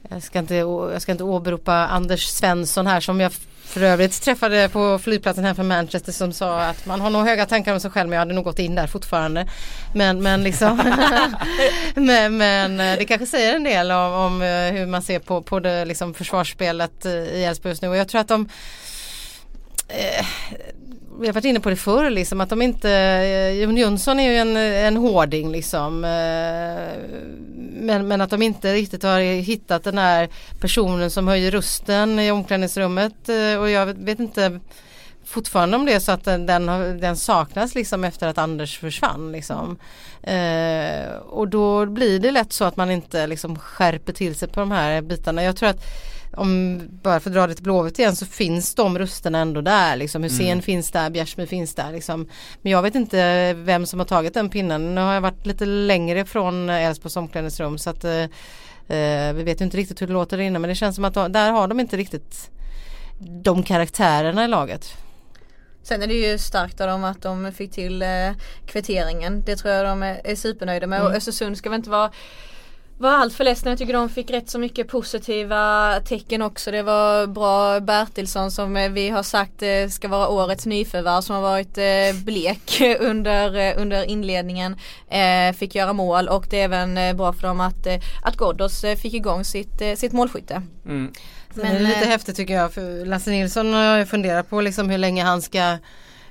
jag, 0.08 0.22
ska 0.22 0.38
inte, 0.38 0.54
jag 0.54 1.02
ska 1.02 1.12
inte 1.12 1.24
åberopa 1.24 1.72
Anders 1.72 2.26
Svensson 2.26 2.86
här 2.86 3.00
som 3.00 3.20
jag 3.20 3.32
för 3.68 3.82
övrigt 3.82 4.22
träffade 4.22 4.68
på 4.68 4.98
flygplatsen 4.98 5.44
här 5.44 5.54
från 5.54 5.68
Manchester 5.68 6.12
som 6.12 6.32
sa 6.32 6.60
att 6.60 6.86
man 6.86 7.00
har 7.00 7.10
nog 7.10 7.26
höga 7.26 7.46
tankar 7.46 7.74
om 7.74 7.80
sig 7.80 7.90
själv 7.90 8.08
men 8.08 8.16
jag 8.16 8.20
hade 8.20 8.34
nog 8.34 8.44
gått 8.44 8.58
in 8.58 8.74
där 8.74 8.86
fortfarande. 8.86 9.48
Men, 9.94 10.22
men 10.22 10.42
liksom 10.42 10.76
men, 11.94 12.36
men 12.36 12.80
eh, 12.80 12.98
det 12.98 13.04
kanske 13.04 13.26
säger 13.26 13.56
en 13.56 13.64
del 13.64 13.90
om, 13.90 14.12
om 14.12 14.42
eh, 14.42 14.72
hur 14.72 14.86
man 14.86 15.02
ser 15.02 15.18
på, 15.18 15.42
på 15.42 15.60
det 15.60 15.84
liksom 15.84 16.14
försvarsspelet 16.14 17.04
eh, 17.04 17.12
i 17.12 17.44
Elfsborg 17.44 17.70
just 17.70 17.82
nu 17.82 17.88
och 17.88 17.96
jag 17.96 18.08
tror 18.08 18.20
att 18.20 18.28
de 18.28 18.48
eh, 19.88 20.26
vi 21.20 21.26
har 21.26 21.34
varit 21.34 21.44
inne 21.44 21.60
på 21.60 21.70
det 21.70 21.76
förr 21.76 22.10
liksom 22.10 22.40
att 22.40 22.50
de 22.50 22.62
inte, 22.62 22.90
eh, 22.90 23.50
Jon 23.50 23.76
Jönsson 23.76 24.20
är 24.20 24.30
ju 24.30 24.36
en, 24.36 24.56
en 24.56 24.96
hårding 24.96 25.52
liksom. 25.52 26.04
Eh, 26.04 27.28
men, 27.80 28.08
men 28.08 28.20
att 28.20 28.30
de 28.30 28.42
inte 28.42 28.74
riktigt 28.74 29.02
har 29.02 29.20
hittat 29.20 29.84
den 29.84 29.98
här 29.98 30.28
personen 30.60 31.10
som 31.10 31.28
höjer 31.28 31.50
rösten 31.50 32.18
i 32.18 32.30
omklädningsrummet 32.30 33.28
eh, 33.28 33.60
och 33.60 33.70
jag 33.70 33.86
vet, 33.86 34.20
inte 34.20 34.60
fortfarande 35.24 35.76
om 35.76 35.86
det 35.86 35.92
är 35.92 35.98
så 35.98 36.12
att 36.12 36.24
den, 36.24 36.46
den, 36.46 36.66
den 37.00 37.16
saknas 37.16 37.74
liksom 37.74 38.04
efter 38.04 38.28
att 38.28 38.38
Anders 38.38 38.78
försvann. 38.78 39.32
Liksom. 39.32 39.78
Eh, 40.22 41.16
och 41.28 41.48
då 41.48 41.86
blir 41.86 42.18
det 42.18 42.30
lätt 42.30 42.52
så 42.52 42.64
att 42.64 42.76
man 42.76 42.90
inte 42.90 43.26
liksom 43.26 43.58
skärper 43.58 44.12
till 44.12 44.34
sig 44.34 44.48
på 44.48 44.60
de 44.60 44.70
här 44.70 45.00
bitarna. 45.00 45.42
Jag 45.42 45.56
tror 45.56 45.68
att 45.68 45.84
om 46.36 46.82
bara 47.02 47.20
för 47.20 47.30
att 47.30 47.34
dra 47.34 47.46
det 47.46 47.54
till 47.54 47.64
Blåvitt 47.64 47.98
igen 47.98 48.16
så 48.16 48.26
finns 48.26 48.74
de 48.74 48.98
rösterna 48.98 49.38
ändå 49.38 49.60
där. 49.60 49.96
Liksom. 49.96 50.22
Hussein 50.22 50.48
mm. 50.48 50.62
finns 50.62 50.90
där, 50.90 51.10
Bjärsmyr 51.10 51.46
finns 51.46 51.74
där. 51.74 51.92
Liksom. 51.92 52.28
Men 52.62 52.72
jag 52.72 52.82
vet 52.82 52.94
inte 52.94 53.54
vem 53.54 53.86
som 53.86 53.98
har 53.98 54.06
tagit 54.06 54.34
den 54.34 54.48
pinnen. 54.48 54.94
Nu 54.94 55.00
har 55.00 55.14
jag 55.14 55.20
varit 55.20 55.46
lite 55.46 55.66
längre 55.66 56.24
från 56.24 56.70
Elfsborgs 56.70 57.16
omklädningsrum 57.16 57.78
så 57.78 57.90
att 57.90 58.04
eh, 58.04 58.22
eh, 58.96 59.32
vi 59.32 59.42
vet 59.42 59.60
inte 59.60 59.76
riktigt 59.76 60.02
hur 60.02 60.06
det 60.06 60.12
låter 60.12 60.36
där 60.36 60.44
inne 60.44 60.58
men 60.58 60.68
det 60.68 60.74
känns 60.74 60.96
som 60.96 61.04
att 61.04 61.14
de, 61.14 61.32
där 61.32 61.50
har 61.50 61.68
de 61.68 61.80
inte 61.80 61.96
riktigt 61.96 62.50
de 63.20 63.62
karaktärerna 63.62 64.44
i 64.44 64.48
laget. 64.48 64.94
Sen 65.82 66.02
är 66.02 66.06
det 66.06 66.14
ju 66.14 66.38
starkt 66.38 66.80
av 66.80 66.88
dem 66.88 67.04
att 67.04 67.22
de 67.22 67.52
fick 67.52 67.72
till 67.72 68.02
eh, 68.02 68.30
kvitteringen. 68.66 69.42
Det 69.46 69.56
tror 69.56 69.74
jag 69.74 69.86
de 69.86 70.02
är, 70.02 70.20
är 70.24 70.36
supernöjda 70.36 70.86
med 70.86 70.98
Mm. 70.98 71.10
och 71.10 71.16
Östersund 71.16 71.58
ska 71.58 71.70
väl 71.70 71.76
inte 71.76 71.90
vara 71.90 72.10
var 72.98 73.10
allt 73.10 73.34
för 73.34 73.44
ledsna. 73.44 73.70
Jag 73.70 73.78
tycker 73.78 73.92
de 73.92 74.08
fick 74.08 74.30
rätt 74.30 74.50
så 74.50 74.58
mycket 74.58 74.88
positiva 74.88 75.92
tecken 76.00 76.42
också. 76.42 76.70
Det 76.70 76.82
var 76.82 77.26
bra 77.26 77.80
Bertilsson 77.80 78.50
som 78.50 78.76
eh, 78.76 78.90
vi 78.90 79.08
har 79.08 79.22
sagt 79.22 79.62
eh, 79.62 79.88
ska 79.90 80.08
vara 80.08 80.28
årets 80.28 80.66
nyförvärv 80.66 81.20
som 81.20 81.34
har 81.34 81.42
varit 81.42 81.78
eh, 81.78 82.24
blek 82.24 82.80
under, 83.00 83.78
under 83.78 84.04
inledningen. 84.04 84.76
Fick 85.56 85.74
göra 85.74 85.92
mål 85.92 86.28
och 86.28 86.46
det 86.50 86.60
är 86.60 86.64
även 86.64 87.16
bra 87.16 87.32
för 87.32 87.42
dem 87.48 87.60
att, 87.60 87.86
att 88.22 88.36
Ghoddos 88.36 88.84
fick 89.02 89.14
igång 89.14 89.44
sitt, 89.44 89.82
sitt 89.96 90.12
målskytte. 90.12 90.62
Mm. 90.86 91.12
Men, 91.54 91.66
är 91.66 91.74
det 91.74 91.80
lite 91.80 92.00
eh, 92.00 92.08
häftigt 92.08 92.36
tycker 92.36 92.54
jag 92.54 92.72
för 92.72 93.06
Lasse 93.06 93.30
Nilsson 93.30 93.72
har 93.72 93.82
jag 93.82 94.08
funderat 94.08 94.50
på 94.50 94.60
liksom 94.60 94.90
hur 94.90 94.98
länge 94.98 95.24
han 95.24 95.42
ska 95.42 95.78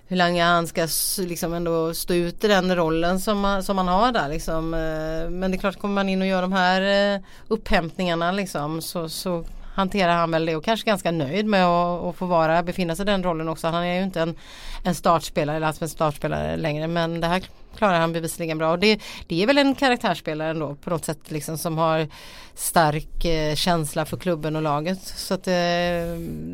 hur 0.08 0.18
länge 0.18 0.43
han 0.43 0.68
ska 0.68 0.88
liksom 1.18 1.53
ändå 1.53 1.93
stå 1.93 2.14
ut 2.14 2.43
i 2.43 2.47
den 2.47 2.76
rollen 2.76 3.20
som, 3.20 3.39
man- 3.39 3.64
som 3.64 3.76
man 3.76 3.88
har 3.88 4.12
där 4.12 4.30
liksom. 4.30 4.74
Eh, 4.74 5.30
men 5.30 5.51
det 5.51 5.58
är 5.58 5.60
klart 5.60 5.80
kommer 5.80 5.95
man 5.95 6.10
in 6.10 6.22
och 6.22 6.28
gör 6.28 6.41
de 6.41 6.53
här 6.53 7.14
eh, 7.16 7.22
upphämtningarna 7.47 8.32
liksom 8.32 8.82
så, 8.82 9.10
så 9.10 9.43
hanterar 9.76 10.16
han 10.16 10.32
väl 10.32 10.45
det 10.45 10.55
och 10.55 10.64
kanske 10.64 10.86
ganska 10.89 11.12
nöjd 11.12 11.45
med 11.45 11.66
att, 11.66 12.03
att 12.03 12.16
få 12.16 12.26
vara, 12.26 12.64
befinna 12.64 12.95
sig 12.95 13.03
i 13.03 13.05
den 13.05 13.24
rollen 13.24 13.49
också. 13.49 13.68
Han 13.68 13.84
är 13.84 13.95
ju 13.95 14.03
inte 14.03 14.22
en, 14.22 14.36
en 14.84 14.95
startspelare 14.95 15.55
eller 15.58 15.74
en 15.84 15.89
startspelare 15.89 16.58
längre 16.58 16.88
men 16.88 17.22
det 17.22 17.28
här 17.28 17.43
klarar 17.78 17.99
han 17.99 18.14
bevisligen 18.14 18.58
bra. 18.58 18.72
Och 18.72 18.80
det, 18.80 18.99
det 19.28 19.43
är 19.43 19.47
väl 19.47 19.58
en 19.58 19.76
karaktärsspelare 19.76 20.49
ändå 20.49 20.76
på 20.76 20.89
något 20.89 21.05
sätt 21.05 21.32
liksom 21.32 21.58
som 21.58 21.78
har 21.78 22.08
stark 22.55 23.26
eh, 23.26 23.55
känsla 23.55 24.05
för 24.05 24.18
klubben 24.18 24.55
och 24.55 24.62
laget. 24.62 24.99
Så 25.03 25.34
att 25.34 25.47
eh, 25.47 25.53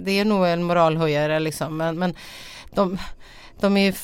det 0.04 0.12
är 0.20 0.26
nog 0.26 0.48
en 0.48 0.64
moralhöjare 0.64 1.40
liksom. 1.40 1.78
Men, 1.78 2.00
men 2.00 2.14
de, 2.72 2.98
de 3.64 3.78
är 3.78 3.96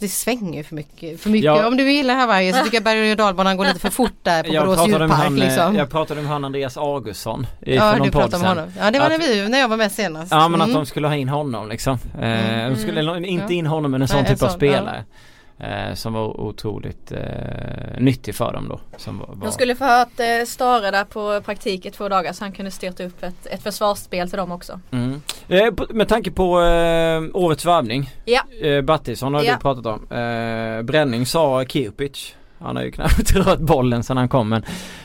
det 0.00 0.08
svänger 0.08 0.62
för 0.62 0.74
mycket. 0.74 1.20
För 1.20 1.30
mycket. 1.30 1.44
Ja. 1.44 1.66
Om 1.66 1.76
du 1.76 1.92
gillar 1.92 2.14
Hawaii 2.14 2.52
så 2.52 2.62
tycker 2.64 2.76
jag 2.76 2.84
berg 2.84 3.10
och 3.10 3.16
dalbanan 3.16 3.56
går 3.56 3.64
lite 3.64 3.78
för 3.80 3.90
fort 3.90 4.12
där 4.22 4.42
på 4.42 4.54
Jag 4.54 4.64
Borås 4.66 4.78
med 4.78 4.88
djurpark 4.88 5.10
han, 5.12 5.38
eh, 5.38 5.44
liksom. 5.44 5.76
jag 5.76 5.90
pratade 5.90 6.20
med 6.22 6.30
han 6.30 6.44
Andreas 6.44 6.76
Augustsson 6.76 7.46
i 7.60 7.76
Ja 7.76 7.96
du 8.04 8.10
pratade 8.10 8.36
om 8.36 8.40
sen. 8.42 8.48
honom. 8.48 8.72
Ja 8.78 8.90
det 8.90 8.98
var 8.98 9.06
Att- 9.06 9.12
när, 9.12 9.18
vi, 9.28 9.48
när 9.48 9.58
jag 9.58 9.68
var 9.68 9.76
med 9.76 9.92
senast. 9.92 10.32
Ja 10.32 10.48
men 10.48 10.60
att 10.60 10.68
Mm. 10.68 10.76
de 10.80 10.86
skulle 10.86 11.08
ha 11.08 11.14
in 11.16 11.28
honom 11.28 11.68
liksom. 11.68 11.98
Eh, 12.20 12.28
Mm. 12.54 12.74
De 12.74 12.80
skulle 12.80 13.00
Mm. 13.00 13.24
inte 13.24 13.52
Ja. 13.54 13.58
in 13.58 13.66
honom 13.66 13.90
men 13.90 14.02
en 14.02 14.08
sån 14.08 14.16
Nej, 14.22 14.26
en 14.30 14.34
typ 14.36 14.42
av 14.42 14.48
sån, 14.48 14.56
spelare. 14.56 15.04
Eh, 15.60 15.94
som 15.94 16.12
var 16.12 16.40
otroligt 16.40 17.12
eh, 17.12 17.18
nyttig 18.00 18.34
för 18.34 18.52
dem 18.52 18.68
då. 18.68 18.80
Som 18.96 19.18
var. 19.18 19.34
De 19.42 19.52
skulle 19.52 19.74
få 19.74 19.84
ha 19.84 20.02
ett 20.02 20.20
eh, 20.20 20.46
Stare 20.46 20.90
där 20.90 21.04
på 21.04 21.40
praktik 21.44 21.86
i 21.86 21.90
två 21.90 22.08
dagar 22.08 22.32
så 22.32 22.44
han 22.44 22.52
kunde 22.52 22.70
styrt 22.70 23.00
upp 23.00 23.22
ett, 23.22 23.46
ett 23.46 23.62
försvarsspel 23.62 24.28
till 24.30 24.36
dem 24.38 24.52
också. 24.52 24.80
Mm. 24.90 25.22
Eh, 25.48 25.70
på- 25.74 25.86
med 25.90 26.08
tanke 26.08 26.30
på 26.30 26.60
eh, 26.62 27.22
årets 27.34 27.64
värvning. 27.66 28.10
Ja. 28.24 28.40
Eh, 28.62 28.82
Battisson 28.82 29.34
har 29.34 29.42
Ja. 29.42 29.52
du 29.54 29.58
pratat 29.60 29.86
om. 29.86 30.16
Eh, 30.16 30.82
Bränning 30.82 31.26
sa 31.26 31.64
Kirpic. 31.64 32.34
Han 32.58 32.76
har 32.76 32.82
ju 32.82 32.90
knappt 32.90 33.32
rört 33.36 33.58
bollen 33.60 34.02
sedan 34.02 34.16
han 34.16 34.28
kom 34.28 34.48
men 34.48 34.62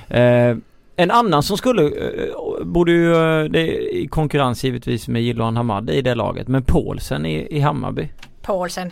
eh, 0.08 0.58
en 0.96 1.12
annan 1.12 1.44
som 1.44 1.58
skulle, 1.58 1.84
eh, 1.84 2.64
borde 2.64 2.92
ju, 2.92 3.14
det 3.48 3.96
i 3.96 4.08
konkurrens 4.08 4.64
givetvis 4.64 5.08
med 5.08 5.22
Jiloan 5.24 5.58
Hamad 5.58 5.90
i 5.90 6.02
det 6.02 6.16
laget, 6.16 6.48
men 6.48 6.64
Paulsen 6.64 7.26
i, 7.26 7.48
i 7.58 7.60
Hammarby. 7.60 8.08
Paulsen. 8.42 8.92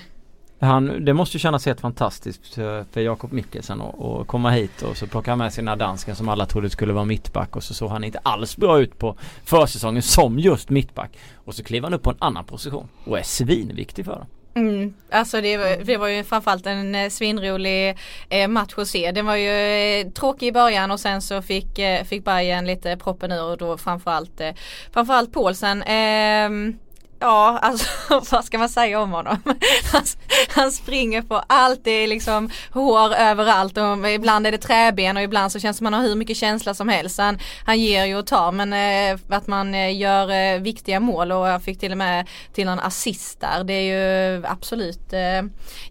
Han, 0.61 1.05
det 1.05 1.13
måste 1.13 1.37
ju 1.37 1.39
kännas 1.39 1.65
helt 1.65 1.81
fantastiskt 1.81 2.57
eh, 2.57 2.83
för 2.91 3.01
Jakob 3.01 3.31
Mikkelsen 3.31 3.81
att 3.81 4.27
komma 4.27 4.51
hit 4.51 4.81
och 4.81 4.97
så 4.97 5.07
plocka 5.07 5.35
med 5.35 5.53
sina 5.53 5.75
dansken 5.75 6.15
som 6.15 6.29
alla 6.29 6.45
trodde 6.45 6.69
skulle 6.69 6.93
vara 6.93 7.05
mittback 7.05 7.55
och 7.55 7.63
så 7.63 7.73
såg 7.73 7.89
han 7.89 8.03
inte 8.03 8.19
alls 8.23 8.57
bra 8.57 8.79
ut 8.79 8.99
på 8.99 9.17
försäsongen 9.43 10.01
som 10.01 10.39
just 10.39 10.69
mittback. 10.69 11.17
Och 11.35 11.55
så 11.55 11.63
kliver 11.63 11.83
han 11.87 11.93
upp 11.93 12.03
på 12.03 12.09
en 12.09 12.17
annan 12.19 12.45
position 12.45 12.87
och 13.05 13.19
är 13.19 13.23
svinviktig 13.23 14.05
för 14.05 14.15
dem. 14.15 14.25
Mm. 14.53 14.93
Alltså 15.11 15.41
det 15.41 15.57
var, 15.57 15.85
det 15.85 15.97
var 15.97 16.07
ju 16.07 16.23
framförallt 16.23 16.65
en 16.65 16.95
eh, 16.95 17.09
svinrolig 17.09 17.97
eh, 18.29 18.47
match 18.47 18.73
att 18.77 18.87
se. 18.87 19.11
Den 19.11 19.25
var 19.25 19.35
ju 19.35 20.11
tråkig 20.11 20.47
i 20.47 20.51
början 20.51 20.91
och 20.91 20.99
sen 20.99 21.21
så 21.21 21.41
fick, 21.41 21.79
fick 22.05 22.25
Bayern 22.25 22.65
lite 22.65 22.97
proppen 22.97 23.31
ur 23.31 23.43
och 23.43 23.57
då 23.57 23.77
framförallt, 23.77 24.41
eh, 24.41 24.51
framförallt 24.93 25.33
Paulsen. 25.33 25.81
Eh, 25.81 26.75
Ja, 27.21 27.59
alltså 27.61 27.85
vad 28.31 28.45
ska 28.45 28.57
man 28.57 28.69
säga 28.69 28.99
om 28.99 29.11
honom? 29.11 29.37
Han, 29.91 30.03
han 30.49 30.71
springer 30.71 31.21
på 31.21 31.43
allt, 31.47 31.83
det 31.83 31.91
är 31.91 32.07
liksom 32.07 32.49
hår 32.71 33.13
överallt 33.13 33.77
och 33.77 34.09
ibland 34.09 34.47
är 34.47 34.51
det 34.51 34.57
träben 34.57 35.17
och 35.17 35.23
ibland 35.23 35.51
så 35.51 35.59
känns 35.59 35.77
det 35.77 35.77
som 35.77 35.87
att 35.87 35.93
han 35.93 36.01
har 36.01 36.09
hur 36.09 36.15
mycket 36.15 36.37
känsla 36.37 36.73
som 36.73 36.89
helst. 36.89 37.17
Han, 37.17 37.39
han 37.65 37.79
ger 37.79 38.05
ju 38.05 38.15
och 38.15 38.27
tar 38.27 38.51
men 38.51 38.73
eh, 38.73 39.19
att 39.29 39.47
man 39.47 39.75
eh, 39.75 39.97
gör 39.97 40.31
eh, 40.31 40.61
viktiga 40.61 40.99
mål 40.99 41.31
och 41.31 41.47
jag 41.47 41.63
fick 41.63 41.79
till 41.79 41.91
och 41.91 41.97
med 41.97 42.27
till 42.53 42.67
en 42.67 42.79
assist 42.79 43.39
där. 43.41 43.63
Det 43.63 43.73
är 43.73 44.35
ju 44.35 44.45
absolut 44.45 45.13
eh, 45.13 45.41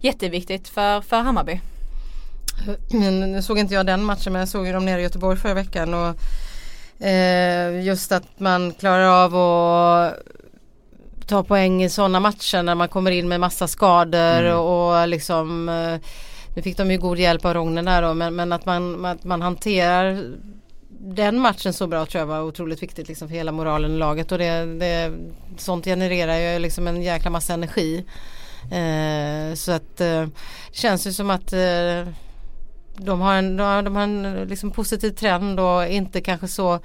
jätteviktigt 0.01 0.68
för, 0.68 1.01
för 1.01 1.16
Hammarby. 1.16 1.61
Nu 2.91 3.43
såg 3.43 3.59
inte 3.59 3.74
jag 3.74 3.87
den 3.87 4.05
matchen 4.05 4.33
men 4.33 4.41
jag 4.41 4.49
såg 4.49 4.66
ju 4.66 4.72
dem 4.72 4.85
nere 4.85 5.01
i 5.01 5.03
Göteborg 5.03 5.39
förra 5.39 5.55
veckan 5.55 5.95
och 5.95 6.16
eh, 7.07 7.83
just 7.83 8.12
att 8.12 8.41
man 8.41 8.72
klarar 8.72 9.24
av 9.24 9.37
att 9.37 10.14
ta 11.31 11.45
poäng 11.45 11.83
i 11.83 11.89
sådana 11.89 12.20
matcher 12.20 12.62
när 12.62 12.74
man 12.74 12.89
kommer 12.89 13.11
in 13.11 13.28
med 13.28 13.41
massa 13.41 13.68
skador 13.68 14.45
Mm. 14.45 14.59
och, 14.59 15.09
liksom 15.09 15.68
eh, 15.68 15.99
nu 16.57 16.62
fick 16.62 16.76
de 16.76 16.91
ju 16.91 16.99
god 16.99 17.18
hjälp 17.18 17.45
av 17.45 17.55
Rognen 17.55 17.85
där 17.85 18.03
då 18.03 18.14
men, 18.14 18.35
men 18.35 18.53
att, 18.53 18.66
man, 18.66 19.05
att 19.05 19.24
man 19.24 19.43
hanterar 19.43 20.35
den 21.01 21.39
matchen 21.39 21.72
så 21.72 21.87
bra 21.87 22.07
tror 22.07 22.20
jag 22.20 22.26
var 22.26 22.43
otroligt 22.43 22.83
viktigt 22.83 23.09
liksom 23.09 23.28
för 23.28 23.35
hela 23.35 23.53
moralen 23.53 23.95
i 23.95 23.99
laget 23.99 24.33
och 24.33 24.39
det, 24.39 24.78
det, 24.78 25.12
sånt 25.57 25.85
genererar 25.85 26.39
ju 26.39 26.59
liksom 26.59 26.87
en 26.87 27.03
jäkla 27.03 27.31
massa 27.31 27.55
energi. 27.55 28.05
Eh, 28.70 29.55
så 29.55 29.72
att 29.72 30.01
eh, 30.01 30.26
det 30.70 30.76
känns 30.76 31.07
ju 31.07 31.12
som 31.12 31.31
att 31.31 31.53
eh, 31.53 32.09
de 32.97 33.20
har 33.20 33.35
en, 33.35 33.57
de 33.57 33.62
har, 33.62 33.83
de 33.83 33.97
har 33.97 34.03
en 34.03 34.47
liksom 34.49 34.70
positiv 34.70 35.11
trend 35.11 35.61
och 35.61 35.87
inte 35.87 36.20
kanske 36.20 36.49
så 36.49 36.81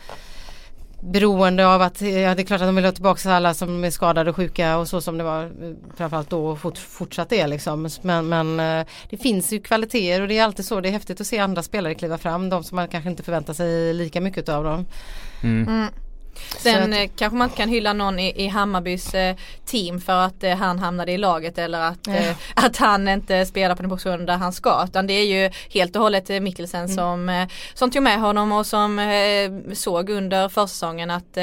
beroende 1.11 1.67
av 1.67 1.81
att, 1.81 2.01
ja 2.01 2.35
det 2.35 2.41
är 2.41 2.43
klart 2.43 2.61
att 2.61 2.67
de 2.67 2.75
vill 2.75 2.85
ha 2.85 2.91
tillbaka 2.91 3.31
alla 3.31 3.53
som 3.53 3.83
är 3.83 3.89
skadade 3.89 4.29
och 4.29 4.35
sjuka 4.35 4.77
och 4.77 4.87
så 4.87 5.01
som 5.01 5.17
det 5.17 5.23
var 5.23 5.43
eh, 5.43 5.49
framförallt 5.97 6.29
då 6.29 6.47
och 6.47 6.59
fort, 6.59 6.77
fortsatt 6.77 7.31
är 7.31 7.47
liksom. 7.47 7.89
Men, 8.01 8.29
men 8.29 8.59
eh, 8.59 8.85
det 9.09 9.17
finns 9.17 9.53
ju 9.53 9.59
kvaliteter 9.59 10.21
och 10.21 10.27
det 10.27 10.37
är 10.37 10.43
alltid 10.43 10.65
så, 10.65 10.81
det 10.81 10.89
är 10.89 10.93
häftigt 10.93 11.21
att 11.21 11.27
se 11.27 11.39
andra 11.39 11.63
spelare 11.63 11.95
kliva 11.95 12.17
fram, 12.17 12.49
de 12.49 12.63
som 12.63 12.75
man 12.75 12.87
kanske 12.87 13.09
inte 13.09 13.23
förväntar 13.23 13.53
sig 13.53 13.93
lika 13.93 14.21
mycket 14.21 14.49
av 14.49 14.63
dem. 14.63 14.85
Mm. 15.43 15.67
Mm. 15.67 15.87
Sen 16.57 16.93
att- 16.93 16.99
eh, 16.99 17.09
kanske 17.17 17.37
man 17.37 17.45
inte 17.47 17.57
kan 17.57 17.69
hylla 17.69 17.93
någon 17.93 18.19
i, 18.19 18.43
i 18.45 18.47
Hammarbys 18.47 19.13
eh, 19.13 19.35
team 19.65 20.01
för 20.01 20.13
att 20.25 20.43
eh, 20.43 20.55
han 20.55 20.79
hamnade 20.79 21.11
i 21.11 21.17
laget 21.17 21.57
eller 21.57 21.81
att, 21.81 22.07
eh, 22.07 22.35
att 22.53 22.77
han 22.77 23.07
inte 23.07 23.45
spelar 23.45 23.75
på 23.75 23.81
den 23.81 23.89
positionen 23.91 24.25
där 24.25 24.37
han 24.37 24.53
ska. 24.53 24.83
Utan 24.87 25.07
det 25.07 25.13
är 25.13 25.25
ju 25.25 25.51
helt 25.69 25.95
och 25.95 26.01
hållet 26.01 26.29
eh, 26.29 26.39
Mikkelsen 26.39 26.83
Mm. 26.85 26.95
som, 26.95 27.29
eh, 27.29 27.47
som 27.73 27.91
tog 27.91 28.03
med 28.03 28.19
honom 28.19 28.51
och 28.51 28.65
som 28.65 29.01
såg 29.73 30.09
under 30.09 30.49
försäsongen 30.49 31.11
att 31.11 31.37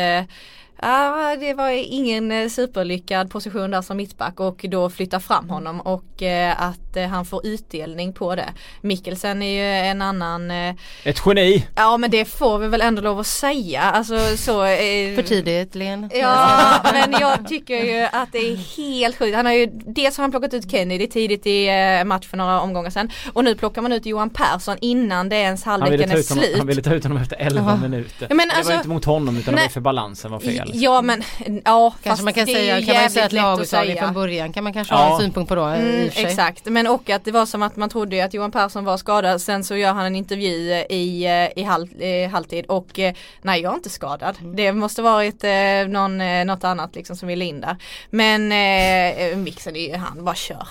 Ja, 0.84 1.36
det 1.40 1.54
var 1.54 1.70
ingen 1.70 2.50
superlyckad 2.50 3.30
position 3.30 3.70
där 3.70 3.82
som 3.82 3.96
mittback 3.96 4.40
och 4.40 4.64
då 4.68 4.90
flytta 4.90 5.20
fram 5.20 5.50
honom 5.50 5.80
och 5.80 6.22
eh, 6.22 6.62
att 6.62 6.81
eh, 6.96 7.08
han 7.08 7.24
får 7.24 7.46
utdelning 7.46 8.12
på 8.12 8.34
det. 8.34 8.48
Mikkelsen 8.80 9.42
är 9.42 9.50
ju 9.82 9.86
en 9.90 10.02
annan 10.02 10.50
eh, 10.50 10.74
Ett 11.04 11.22
geni! 11.26 11.66
Ja 11.76 11.96
men 11.96 12.10
det 12.10 12.24
får 12.24 12.58
vi 12.58 12.68
väl 12.68 12.80
ändå 12.80 13.02
lov 13.02 13.20
att 13.20 13.26
säga. 13.26 13.80
Alltså 13.82 14.18
så 14.36 14.64
eh, 14.64 15.14
För 15.14 15.22
tidigt 15.22 15.74
Len. 15.74 16.10
Ja 16.14 16.80
men 16.92 17.14
jag 17.20 17.48
tycker 17.48 17.84
ju 17.84 18.08
att 18.12 18.32
det 18.32 18.38
är 18.38 18.56
helt 18.76 19.18
sjukt. 19.18 19.36
Han 19.36 19.46
har 19.46 19.52
ju, 19.52 19.66
dels 19.72 20.16
har 20.16 20.22
han 20.22 20.30
plockat 20.30 20.54
ut 20.54 20.70
Kennedy 20.70 21.06
tidigt 21.06 21.46
i 21.46 21.66
eh, 21.68 22.04
match 22.04 22.26
för 22.26 22.36
några 22.36 22.60
omgångar 22.60 22.90
sedan. 22.90 23.10
Och 23.32 23.44
nu 23.44 23.54
plockar 23.54 23.82
man 23.82 23.92
ut 23.92 24.06
Johan 24.06 24.30
Persson 24.30 24.76
innan 24.80 25.28
det 25.28 25.36
ens 25.36 25.64
halvleken 25.64 26.00
är 26.00 26.06
honom, 26.08 26.22
slut. 26.22 26.58
han 26.58 26.66
ville 26.66 26.82
ta 26.82 26.94
ut 26.94 27.02
honom 27.02 27.18
efter 27.22 27.36
11 27.40 27.70
Ja. 27.70 27.76
minuter. 27.88 28.26
Ja, 28.30 28.34
men 28.34 28.48
det 28.48 28.54
alltså- 28.54 28.72
var 28.72 28.76
inte 28.76 28.88
mot 28.88 29.04
honom 29.04 29.36
utan 29.36 29.54
det 29.54 29.60
Nej. 29.60 29.64
var 29.68 29.70
för 29.72 29.80
balansen 29.80 30.30
var 30.30 30.40
fel. 30.40 30.70
Ja 30.74 31.02
men 31.02 31.22
ja 31.64 31.94
Kanske 32.02 32.24
man 32.24 32.32
kan 32.34 32.46
det 32.46 32.52
säga, 32.54 32.82
kan 32.82 32.96
man 33.02 33.10
säga 33.10 33.24
att 33.52 33.60
att 33.60 33.68
säga. 33.68 34.02
från 34.02 34.14
början 34.14 34.52
kan 34.52 34.64
man 34.64 34.72
kanske 34.72 34.94
Ja. 34.94 34.98
ha 34.98 35.14
en 35.14 35.20
synpunkt 35.20 35.48
på 35.48 35.54
då. 35.54 35.64
Mm, 35.64 36.10
exakt, 36.14 36.64
men 36.66 36.81
och 36.86 37.10
att 37.10 37.24
det 37.24 37.32
var 37.32 37.46
som 37.46 37.62
att 37.62 37.76
man 37.76 37.88
trodde 37.88 38.24
att 38.24 38.34
Johan 38.34 38.50
Persson 38.50 38.84
var 38.84 38.96
skadad 38.96 39.40
sen 39.40 39.64
så 39.64 39.76
gör 39.76 39.92
han 39.92 40.06
en 40.06 40.16
intervju 40.16 40.72
i, 40.88 41.24
eh, 41.24 41.62
i, 41.62 41.62
halv, 41.62 42.02
i 42.02 42.26
halvtid 42.26 42.66
och 42.66 42.98
eh, 42.98 43.14
nej 43.42 43.62
jag 43.62 43.72
är 43.72 43.76
inte 43.76 43.90
skadad. 43.90 44.36
Mm. 44.40 44.56
Det 44.56 44.72
måste 44.72 45.02
varit 45.02 45.44
eh, 45.44 45.88
någon, 45.88 46.20
eh, 46.20 46.44
något 46.44 46.64
annat 46.64 46.94
liksom 46.94 47.16
som 47.16 47.28
ville 47.28 47.44
in 47.44 47.60
där. 47.60 47.76
Men 48.10 48.52
eh, 48.52 49.36
mixen 49.36 49.76
är 49.76 49.88
ju 49.88 49.96
han, 49.96 50.24
bara 50.24 50.34
kör. 50.34 50.68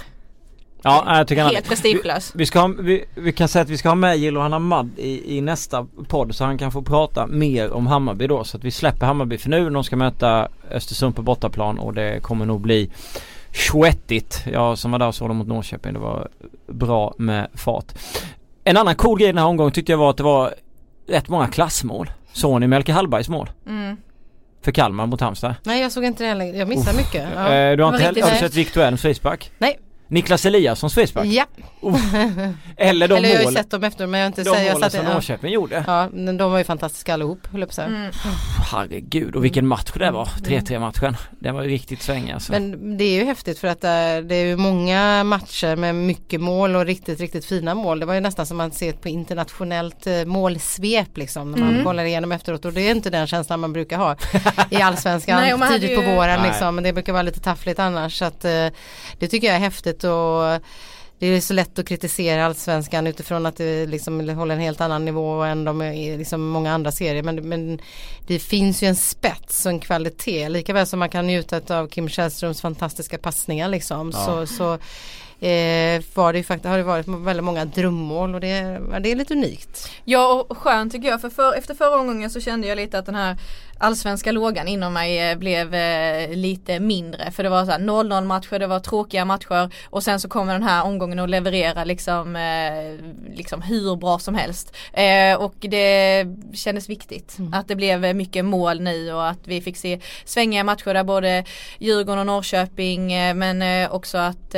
Ja, 0.83 1.17
jag 1.17 1.27
tycker 1.27 1.43
han 1.43 1.53
Helt 1.53 1.67
prestigelös. 1.67 2.31
Vi, 2.35 2.45
ska 2.45 2.59
ha, 2.59 2.67
vi, 2.67 3.05
vi 3.15 3.31
kan 3.31 3.47
säga 3.47 3.63
att 3.63 3.69
vi 3.69 3.77
ska 3.77 3.89
ha 3.89 3.95
med 3.95 4.17
Jilohan 4.17 4.53
Ahmad 4.53 4.89
i, 4.97 5.37
i 5.37 5.41
nästa 5.41 5.87
podd 6.07 6.35
så 6.35 6.43
han 6.43 6.57
kan 6.57 6.71
få 6.71 6.81
prata 6.81 7.27
mer 7.27 7.71
om 7.71 7.87
Hammarby 7.87 8.27
då 8.27 8.43
så 8.43 8.57
att 8.57 8.63
vi 8.63 8.71
släpper 8.71 9.05
Hammarby 9.05 9.37
för 9.37 9.49
nu. 9.49 9.69
De 9.69 9.83
ska 9.83 9.95
möta 9.95 10.47
Östersund 10.71 11.15
på 11.15 11.21
bortaplan 11.21 11.79
och 11.79 11.93
det 11.93 12.19
kommer 12.21 12.45
nog 12.45 12.61
bli 12.61 12.89
svettigt. 13.53 14.43
Jag 14.51 14.77
som 14.77 14.91
var 14.91 14.99
där 14.99 15.07
och 15.07 15.15
såg 15.15 15.29
dem 15.29 15.37
mot 15.37 15.47
Norrköping 15.47 15.93
det 15.93 15.99
var 15.99 16.27
bra 16.67 17.13
med 17.17 17.47
fart. 17.53 17.85
En 18.63 18.77
annan 18.77 18.95
cool 18.95 19.19
grej 19.19 19.27
den 19.27 19.37
här 19.37 19.45
omgången 19.45 19.71
tyckte 19.73 19.91
jag 19.91 19.97
var 19.97 20.09
att 20.09 20.17
det 20.17 20.23
var 20.23 20.53
rätt 21.07 21.29
många 21.29 21.47
klassmål. 21.47 22.11
Såg 22.33 22.59
ni 22.59 22.67
Melke 22.67 22.93
Hallbergs 22.93 23.29
mål? 23.29 23.49
Mm. 23.67 23.97
för 24.61 24.71
Kalmar 24.71 25.05
mot 25.05 25.21
Halmstad? 25.21 25.55
Nej 25.63 25.81
jag 25.81 25.91
såg 25.91 26.03
inte 26.03 26.23
det 26.23 26.29
heller. 26.29 26.45
Jag 26.45 26.67
missade 26.67 26.97
mycket. 26.97 27.27
Ja. 27.35 27.53
Eh, 27.53 27.77
du 27.77 27.83
har 27.83 27.93
inte 27.93 28.03
heller, 28.03 28.21
sett 28.21 28.55
Victor 28.55 28.81
Elms 28.81 29.01
frispark? 29.01 29.51
Nej. 29.57 29.79
Niklas 30.11 30.45
Eliassons 30.45 30.93
frispark? 30.93 31.27
Ja, 31.27 31.45
Eller 32.77 33.07
de 33.07 33.15
eller 33.17 33.29
jag 33.29 33.37
har 33.43 33.51
ju 33.51 33.57
sett 33.57 33.71
dem 33.71 33.83
efter 33.83 34.07
men 34.07 34.19
jag 34.19 34.25
har 34.25 34.27
inte 34.27 34.43
de. 34.43 34.49
Jag 34.49 34.73
målen 34.73 34.79
satt, 34.79 34.91
som 34.91 35.05
ja. 35.05 35.13
Norrköping 35.13 35.51
gjorde? 35.53 35.83
ja, 35.87 36.09
men 36.13 36.37
de 36.37 36.51
var 36.51 36.57
ju 36.57 36.63
fantastiska 36.63 37.13
allihop 37.13 37.47
höll 37.51 37.59
jag 37.61 37.69
på 37.69 37.71
att 37.71 37.75
säga. 37.75 37.87
Mm. 37.87 38.11
Herregud 38.71 39.35
och 39.35 39.43
vilken 39.43 39.67
match 39.67 39.91
det 39.95 40.11
var, 40.11 40.25
3-3 40.25 40.79
matchen. 40.79 41.17
Den 41.39 41.55
var 41.55 41.63
ju 41.63 41.69
riktigt 41.69 42.01
svängig 42.01 42.31
alltså. 42.33 42.51
Men 42.51 42.97
det 42.97 43.03
är 43.03 43.13
ju 43.19 43.25
häftigt 43.25 43.59
för 43.59 43.67
att 43.67 43.83
eh, 43.83 43.89
det 43.89 44.35
är 44.35 44.45
ju 44.45 44.55
många 44.57 45.23
matcher 45.23 45.75
med 45.75 45.95
mycket 45.95 46.41
mål 46.41 46.75
och 46.75 46.85
riktigt 46.85 47.19
riktigt 47.19 47.45
fina 47.45 47.73
mål. 47.75 47.99
Det 47.99 48.05
var 48.05 48.13
ju 48.13 48.19
nästan 48.19 48.45
som 48.45 48.57
man 48.57 48.71
ser 48.71 48.91
på 48.93 49.09
internationellt 49.09 50.07
eh, 50.07 50.25
målsvep 50.25 51.17
liksom 51.17 51.51
när 51.51 51.57
man 51.59 51.71
Mm. 51.71 51.83
kollar 51.83 52.03
igenom 52.03 52.31
efteråt 52.31 52.65
och 52.65 52.73
det 52.73 52.81
är 52.81 52.91
inte 52.91 53.09
den 53.09 53.27
känslan 53.27 53.59
man 53.59 53.73
brukar 53.73 53.97
ha 53.97 54.15
i 54.69 54.75
allsvenskan 54.81 55.41
Nej, 55.41 55.53
och 55.53 55.59
man 55.59 55.67
hade 55.67 55.79
tidigt 55.79 55.97
på 55.97 56.03
ju- 56.03 56.15
våren 56.15 56.39
Nej. 56.41 56.49
liksom. 56.49 56.75
Men 56.75 56.83
det 56.83 56.93
brukar 56.93 57.13
vara 57.13 57.23
lite 57.23 57.39
taffligt 57.39 57.79
annars 57.79 58.17
så 58.19 58.25
att 58.25 58.45
eh, 58.45 58.67
det 59.19 59.27
tycker 59.27 59.47
jag 59.47 59.55
är 59.55 59.59
häftigt 59.59 60.00
och 60.03 60.61
det 61.21 61.27
är 61.27 61.41
så 61.41 61.53
lätt 61.53 61.79
att 61.79 61.87
kritisera 61.87 62.45
allsvenskan 62.45 63.07
utifrån 63.07 63.45
att 63.45 63.57
det 63.57 63.85
liksom 63.85 64.29
håller 64.29 64.55
en 64.55 64.61
helt 64.61 64.81
annan 64.81 65.05
nivå 65.05 65.43
än 65.43 65.63
de 65.63 65.79
liksom 66.17 66.47
många 66.47 66.73
andra 66.73 66.91
serier. 66.91 67.23
Men, 67.23 67.49
men 67.49 67.79
det 68.27 68.39
finns 68.39 68.83
ju 68.83 68.87
en 68.87 68.95
spets 68.95 69.65
och 69.65 69.71
en 69.71 69.79
kvalitet. 69.79 70.49
Likaväl 70.49 70.87
som 70.87 70.99
man 70.99 71.09
kan 71.09 71.27
njuta 71.27 71.79
av 71.79 71.87
Kim 71.87 72.09
Källströms 72.09 72.61
fantastiska 72.61 73.17
passningar 73.17 73.69
liksom. 73.69 74.11
Ja. 74.13 74.25
Så, 74.25 74.47
så 74.47 74.73
eh, 75.45 76.01
var 76.13 76.33
det 76.33 76.37
ju 76.37 76.43
faktiskt, 76.43 76.69
har 76.69 76.77
det 76.77 76.83
varit 76.83 77.07
väldigt 77.07 77.43
många 77.43 77.65
drömmål 77.65 78.35
och 78.35 78.41
det, 78.41 78.81
det 79.01 79.11
är 79.11 79.15
lite 79.15 79.33
unikt. 79.33 79.91
Ja 80.05 80.45
och 80.49 80.57
skönt 80.57 80.91
tycker 80.91 81.07
jag 81.07 81.21
för, 81.21 81.29
för 81.29 81.53
efter 81.53 81.73
förra 81.73 81.99
omgången 81.99 82.29
så 82.29 82.41
kände 82.41 82.67
jag 82.67 82.75
lite 82.75 82.99
att 82.99 83.05
den 83.05 83.15
här 83.15 83.37
allsvenska 83.81 84.31
lågan 84.31 84.67
inom 84.67 84.93
mig 84.93 85.31
eh, 85.31 85.37
blev 85.37 85.73
eh, 85.73 86.29
lite 86.29 86.79
mindre 86.79 87.31
för 87.31 87.43
det 87.43 87.49
var 87.49 87.65
så 87.65 87.71
här 87.71 87.79
0-0 87.79 88.25
matcher, 88.25 88.59
det 88.59 88.67
var 88.67 88.79
tråkiga 88.79 89.25
matcher 89.25 89.73
och 89.89 90.03
sen 90.03 90.19
så 90.19 90.29
kommer 90.29 90.53
den 90.53 90.63
här 90.63 90.85
omgången 90.85 91.19
att 91.19 91.29
leverera 91.29 91.83
liksom, 91.83 92.35
eh, 92.35 93.05
liksom 93.35 93.61
hur 93.61 93.95
bra 93.95 94.19
som 94.19 94.35
helst. 94.35 94.75
Eh, 94.93 95.35
och 95.35 95.55
det 95.59 96.25
kändes 96.53 96.89
viktigt 96.89 97.35
Mm. 97.39 97.53
att 97.53 97.67
det 97.67 97.75
blev 97.75 98.15
mycket 98.15 98.45
mål 98.45 98.81
nu 98.81 99.13
och 99.13 99.29
att 99.29 99.47
vi 99.47 99.61
fick 99.61 99.77
se 99.77 99.99
svängiga 100.25 100.63
matcher 100.63 100.93
där 100.93 101.03
både 101.03 101.43
Djurgården 101.79 102.19
och 102.19 102.25
Norrköping 102.25 103.07
men 103.37 103.89
också 103.91 104.17
att, 104.17 104.53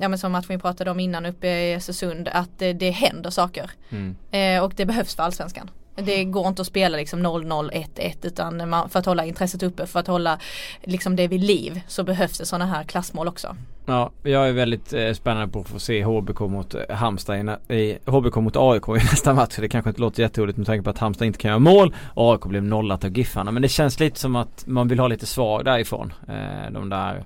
ja 0.00 0.08
men 0.08 0.18
som 0.18 0.32
matchen 0.32 0.48
vi 0.48 0.58
pratade 0.58 0.90
om 0.90 1.00
innan 1.00 1.26
uppe 1.26 1.48
i 1.48 1.74
Östersund, 1.74 2.28
att 2.32 2.58
det 2.74 2.90
händer 2.90 3.30
saker. 3.30 3.70
Mm. 3.90 4.64
Och 4.64 4.72
det 4.76 4.86
behövs 4.86 5.16
för 5.16 5.22
allsvenskan. 5.22 5.70
Det 5.96 6.24
går 6.24 6.48
inte 6.48 6.62
att 6.62 6.68
spela 6.68 6.96
liksom 6.96 7.26
0-0, 7.26 7.70
1-1 7.72 8.14
utan 8.22 8.68
man, 8.68 8.88
för 8.88 8.98
att 8.98 9.06
hålla 9.06 9.24
intresset 9.24 9.62
uppe, 9.62 9.86
för 9.86 10.00
att 10.00 10.06
hålla 10.06 10.38
liksom 10.84 11.16
det 11.16 11.28
vid 11.28 11.44
liv 11.44 11.80
så 11.88 12.04
behövs 12.04 12.38
det 12.38 12.46
sådana 12.46 12.66
här 12.66 12.84
klassmål 12.84 13.28
också. 13.28 13.56
Ja, 13.86 14.10
jag 14.22 14.48
är 14.48 14.52
väldigt 14.52 14.92
eh, 14.92 15.12
spännande 15.12 15.48
på 15.48 15.60
att 15.60 15.68
få 15.68 15.78
se 15.78 16.04
HBK 16.04 16.40
mot 16.40 16.74
eh, 16.74 16.96
Halmstad 16.96 17.58
i, 17.68 17.74
i 17.74 17.98
HBK 18.06 18.36
mot 18.36 18.56
AIK 18.56 18.88
i 18.88 18.92
nästa 18.92 19.34
match. 19.34 19.56
Det 19.56 19.68
kanske 19.68 19.90
inte 19.90 20.00
låter 20.00 20.22
jätteroligt 20.22 20.58
med 20.58 20.66
tanke 20.66 20.82
på 20.82 20.90
att 20.90 20.98
Halmstad 20.98 21.26
inte 21.26 21.38
kan 21.38 21.48
göra 21.48 21.58
mål 21.58 21.94
och 22.14 22.32
AIK 22.32 22.44
blev 22.44 22.62
nollat 22.62 23.04
av 23.04 23.18
Giffarna. 23.18 23.50
Men 23.50 23.62
det 23.62 23.68
känns 23.68 24.00
lite 24.00 24.20
som 24.20 24.36
att 24.36 24.66
man 24.66 24.88
vill 24.88 24.98
ha 24.98 25.08
lite 25.08 25.26
svar 25.26 25.62
därifrån. 25.62 26.12
Eh, 26.28 26.72
de 26.72 26.88
där 26.88 27.24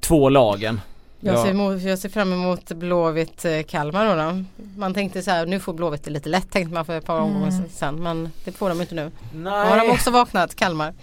två 0.00 0.28
lagen. 0.28 0.80
Jag, 1.20 1.34
Ja. 1.34 1.42
ser, 1.42 1.50
emot, 1.50 1.82
jag 1.82 1.98
ser 1.98 2.08
fram 2.08 2.32
emot 2.32 2.72
Blåvitt 2.72 3.44
eh, 3.44 3.62
Kalmar 3.62 4.06
då, 4.06 4.14
då. 4.22 4.44
Man 4.76 4.94
tänkte 4.94 5.22
så 5.22 5.30
här, 5.30 5.46
nu 5.46 5.60
får 5.60 5.72
Blåvitt 5.72 6.04
det 6.04 6.10
lite 6.10 6.28
lätt 6.28 6.50
tänkte 6.50 6.74
man 6.74 6.84
för 6.84 6.98
ett 6.98 7.04
par 7.06 7.16
Mm. 7.18 7.26
omgångar 7.28 7.52
sen. 7.70 8.02
Men 8.02 8.30
det 8.44 8.52
får 8.52 8.68
de 8.68 8.80
inte 8.80 8.94
nu. 8.94 9.10
Nej. 9.34 9.68
Har 9.68 9.76
de 9.76 9.90
också 9.90 10.10
vaknat, 10.10 10.54
Kalmar? 10.56 10.94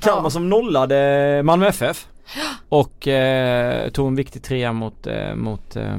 Kalmar 0.00 0.30
som 0.30 0.48
nollade 0.48 1.42
Malmö 1.44 1.66
FF. 1.66 2.06
Och 2.68 3.08
eh, 3.08 3.90
tog 3.90 4.06
en 4.08 4.16
viktig 4.16 4.42
trea 4.42 4.72
mot, 4.72 5.06
eh, 5.06 5.34
mot 5.34 5.76
eh, 5.76 5.96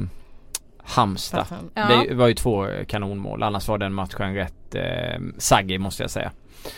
Halmstad. 0.83 1.45
Ja. 1.73 1.87
Det 2.09 2.13
var 2.15 2.27
ju 2.27 2.33
två 2.33 2.67
kanonmål 2.87 3.43
annars 3.43 3.67
var 3.67 3.77
den 3.77 3.93
matchen 3.93 4.33
rätt 4.35 4.75
eh, 4.75 5.21
saggig 5.37 5.79
måste 5.79 6.03
jag 6.03 6.09
säga. 6.11 6.31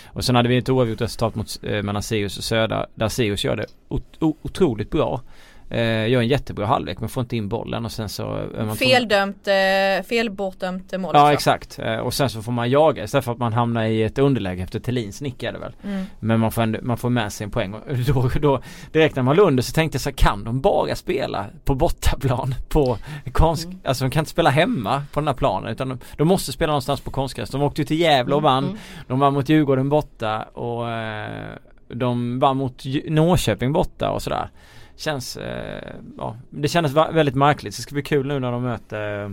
Och 0.06 0.26
sen 0.26 0.36
hade 0.36 0.50
vi 0.50 0.58
ett 0.58 0.70
oavgjort 0.70 1.02
resultat 1.02 1.36
mot, 1.36 1.60
eh, 1.64 1.84
mellan 1.84 2.04
Sirius 2.04 2.38
och 2.38 2.44
Södra 2.44 2.86
där 2.96 3.08
Sirius 3.10 3.44
gör 3.46 3.56
det 3.56 3.66
ot- 3.90 4.18
otroligt 4.42 4.92
bra. 4.92 5.22
Eh, 5.70 6.08
gör 6.10 6.22
en 6.22 6.28
jättebra 6.28 6.66
halvlek 6.66 7.00
men 7.00 7.10
får 7.10 7.22
inte 7.22 7.38
in 7.38 7.50
bollen 7.50 7.86
och 7.86 7.92
sen 7.92 8.10
så 8.10 8.46
Feldömt, 8.80 9.48
eh, 9.48 10.06
felbortdömt 10.08 10.94
mål 11.00 11.12
Ja 11.14 11.34
exakt 11.34 11.80
eh, 11.80 11.96
och 11.98 12.14
sen 12.14 12.30
så 12.30 12.42
får 12.42 12.52
man 12.52 12.70
jaga 12.70 13.04
istället 13.04 13.26
för 13.26 13.32
att 13.32 13.38
man 13.38 13.54
hamnar 13.54 13.84
i 13.84 14.04
ett 14.04 14.20
underläge 14.20 14.64
efter 14.64 14.80
Thelins 14.80 15.22
nick 15.22 15.44
är 15.44 15.52
det 15.52 15.60
väl. 15.60 15.76
Mm. 15.84 16.06
Men 16.20 16.40
man 16.40 16.52
får, 16.52 16.62
ändå, 16.62 16.80
man 16.82 16.98
får 16.98 17.10
med 17.10 17.34
sig 17.34 17.46
en 17.46 17.52
poäng 17.52 17.74
och 17.74 17.82
då, 18.08 18.30
då 18.42 18.62
direkt 18.92 19.16
när 19.16 19.24
man 19.24 19.36
låg 19.36 19.48
under 19.48 19.64
så 19.64 19.74
tänkte 19.74 19.96
jag 19.96 20.02
så 20.02 20.12
kan 20.12 20.44
de 20.44 20.62
bara 20.62 20.96
spela 20.96 21.46
på 21.66 21.76
bortaplan 21.76 22.56
på 22.70 22.98
konst, 23.32 23.66
Mm. 23.66 23.80
alltså 23.86 24.04
de 24.06 24.12
kan 24.12 24.20
inte 24.22 24.32
spela 24.32 24.50
hemma 24.50 25.04
på 25.14 25.20
den 25.20 25.28
här 25.28 25.36
planen 25.36 25.72
utan 25.72 25.90
de, 25.90 26.00
de 26.18 26.28
måste 26.28 26.52
spela 26.52 26.72
någonstans 26.72 27.02
på 27.02 27.12
konstgräs. 27.12 27.50
De 27.50 27.62
åkte 27.62 27.82
ju 27.82 27.86
till 27.86 28.00
Gävle 28.00 28.36
och 28.36 28.42
vann, 28.42 28.64
Mm. 28.64 28.78
de 29.08 29.20
vann 29.20 29.34
mot 29.34 29.50
Djurgården 29.50 29.90
borta 29.90 30.42
och 30.44 30.90
eh, 30.92 31.50
de 31.88 32.40
vann 32.40 32.58
mot 32.58 32.84
Norrköping 33.08 33.74
borta 33.74 34.10
och 34.10 34.22
sådär. 34.22 34.50
Känns, 34.96 35.38
eh, 35.38 35.96
ja 36.18 36.38
det 36.50 36.68
kändes 36.68 36.94
väldigt 36.94 37.36
märkligt. 37.36 37.74
Så 37.74 37.80
det 37.80 37.84
ska 37.84 37.94
bli 37.94 38.04
kul 38.04 38.28
nu 38.28 38.40
när 38.40 38.52
de 38.52 38.64
möter 38.64 39.24
eh, 39.24 39.32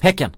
Häcken 0.00 0.36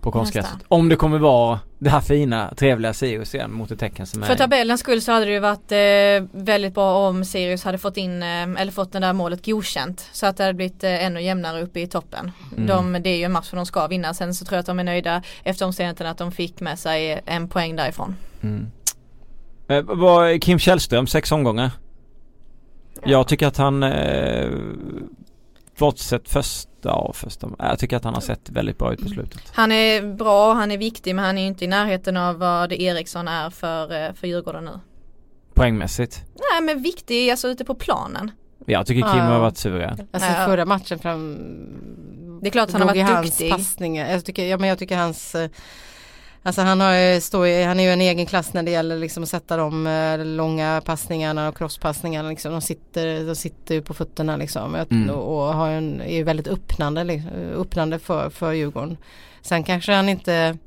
på 0.00 0.12
konstgräset. 0.12 0.58
Om 0.68 0.88
det 0.88 0.96
kommer 0.96 1.18
vara 1.18 1.60
det 1.78 1.90
här 1.90 2.00
fina 2.00 2.54
trevliga 2.56 2.92
Sirius 2.92 3.34
igen 3.34 3.52
mot 3.52 3.70
ett 3.70 3.80
Häcken 3.80 4.06
som 4.06 4.22
är 4.22 4.26
För 4.26 4.34
tabellens 4.34 4.80
skull 4.80 5.02
så 5.02 5.12
hade 5.12 5.24
det 5.24 5.32
ju 5.32 5.38
varit 5.38 5.72
eh, 5.72 6.42
väldigt 6.42 6.74
bra 6.74 7.08
om 7.08 7.24
Sirius 7.24 7.64
hade 7.64 7.78
fått 7.78 7.96
in 7.96 8.22
eh, 8.22 8.42
eller 8.42 8.70
fått 8.72 8.92
det 8.92 8.98
där 8.98 9.12
målet 9.12 9.46
godkänt. 9.46 10.08
Så 10.12 10.26
att 10.26 10.36
det 10.36 10.42
hade 10.42 10.54
blivit 10.54 10.84
eh, 10.84 11.04
ännu 11.04 11.22
jämnare 11.22 11.62
uppe 11.62 11.80
i 11.80 11.86
toppen. 11.86 12.30
Mm. 12.56 12.66
De, 12.66 13.02
det 13.02 13.10
är 13.10 13.16
ju 13.16 13.24
en 13.24 13.32
match 13.32 13.46
som 13.46 13.56
de 13.56 13.66
ska 13.66 13.86
vinna. 13.86 14.14
Sen 14.14 14.34
så 14.34 14.44
tror 14.44 14.56
jag 14.56 14.60
att 14.60 14.66
de 14.66 14.78
är 14.78 14.84
nöjda 14.84 15.22
efter 15.44 15.66
omständigheterna 15.66 16.10
att 16.10 16.18
de 16.18 16.32
fick 16.32 16.60
med 16.60 16.78
sig 16.78 17.22
en 17.26 17.48
poäng 17.48 17.76
därifrån. 17.76 18.16
Mm. 18.42 18.66
Eh, 19.68 19.82
vad, 19.82 20.42
Kim 20.42 20.58
Källström, 20.58 21.06
sex 21.06 21.32
omgångar. 21.32 21.70
Jag 23.04 23.28
tycker 23.28 23.46
att 23.46 23.56
han 23.56 23.82
eh, 23.82 24.50
Bortsett 25.78 26.28
första 26.28 26.92
och 26.94 27.16
första, 27.16 27.48
jag 27.58 27.78
tycker 27.78 27.96
att 27.96 28.04
han 28.04 28.14
har 28.14 28.20
sett 28.20 28.50
väldigt 28.50 28.78
bra 28.78 28.92
ut 28.92 29.02
på 29.02 29.08
slutet. 29.08 29.40
Han 29.52 29.72
är 29.72 30.14
bra, 30.14 30.52
han 30.54 30.70
är 30.70 30.78
viktig 30.78 31.14
men 31.14 31.24
han 31.24 31.38
är 31.38 31.42
ju 31.42 31.48
inte 31.48 31.64
i 31.64 31.68
närheten 31.68 32.16
av 32.16 32.38
vad 32.38 32.72
Eriksson 32.72 33.28
är 33.28 33.50
för, 33.50 34.06
eh, 34.06 34.12
för 34.12 34.26
Djurgården 34.26 34.64
nu. 34.64 34.80
Poängmässigt. 35.54 36.24
Nej 36.52 36.62
men 36.62 36.82
viktig 36.82 37.30
alltså 37.30 37.48
ute 37.48 37.64
på 37.64 37.74
planen. 37.74 38.30
Jag 38.66 38.86
tycker 38.86 39.00
Kim 39.08 39.18
Ja. 39.18 39.24
har 39.24 39.38
varit 39.40 39.56
suverän. 39.58 40.08
Alltså 40.10 40.28
Ja. 40.28 40.46
förra 40.46 40.64
matchen 40.64 40.98
fram 40.98 41.38
Det 42.42 42.48
är 42.48 42.50
klart 42.50 42.66
att 42.66 42.72
han 42.72 42.80
har 42.82 42.88
varit 42.88 43.02
hans 43.06 43.26
duktig. 43.30 43.50
passningar. 43.50 44.10
Jag 44.12 44.24
tycker, 44.24 44.46
ja, 44.46 44.58
men 44.58 44.68
jag 44.68 44.78
tycker 44.78 44.96
hans 44.96 45.34
eh, 45.34 45.50
Alltså 46.48 46.62
han, 46.62 46.80
har, 46.80 47.20
står, 47.20 47.66
han 47.66 47.80
är 47.80 47.84
ju 47.84 47.90
en 47.90 48.00
egen 48.00 48.26
klass 48.26 48.52
när 48.52 48.62
det 48.62 48.70
gäller 48.70 48.98
liksom 48.98 49.22
att 49.22 49.28
sätta 49.28 49.56
de 49.56 49.86
eh, 49.86 50.24
långa 50.24 50.82
passningarna 50.84 51.48
och 51.48 51.56
crosspassningarna. 51.56 52.28
Liksom. 52.28 52.52
De, 52.52 52.60
sitter, 52.60 53.26
de 53.26 53.34
sitter 53.34 53.74
ju 53.74 53.82
på 53.82 53.94
fötterna 53.94 54.36
liksom. 54.36 54.74
Mm. 54.74 55.10
och, 55.10 55.48
och 55.48 55.54
har 55.54 55.70
en, 55.70 56.00
är 56.00 56.16
ju 56.16 56.22
väldigt 56.22 56.48
öppnande, 56.48 57.22
öppnande 57.56 57.98
för, 57.98 58.30
för 58.30 58.52
Djurgården. 58.52 58.96
Sen 59.42 59.64
kanske 59.64 59.92
han 59.92 60.08
inte 60.08 60.58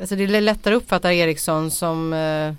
Alltså 0.00 0.16
det 0.16 0.24
är 0.24 0.40
lättare 0.40 0.74
att 0.74 0.82
uppfatta 0.82 1.12
Eriksson 1.14 1.70
som 1.70 2.12
eh, 2.12 2.54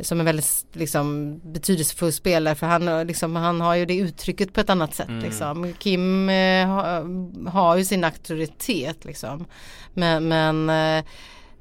som 0.00 0.20
en 0.20 0.26
väldigt 0.26 0.66
liksom, 0.72 1.40
betydelsefull 1.44 2.12
spelare 2.12 2.54
för 2.54 2.66
han, 2.66 2.88
har 2.88 3.04
liksom, 3.04 3.36
han 3.36 3.60
har 3.60 3.74
ju 3.74 3.86
det 3.86 3.96
uttrycket 3.96 4.52
på 4.52 4.60
ett 4.60 4.70
annat 4.70 4.94
sätt. 4.94 5.08
Mm. 5.08 5.24
Liksom. 5.24 5.72
Kim 5.78 6.28
eh, 6.28 6.66
ha, 6.66 7.02
har 7.50 7.76
ju 7.76 7.84
sin 7.84 8.04
auktoritet 8.04 9.04
liksom. 9.04 9.44
Men, 9.94 10.28
men 10.28 10.70
eh, 10.70 11.04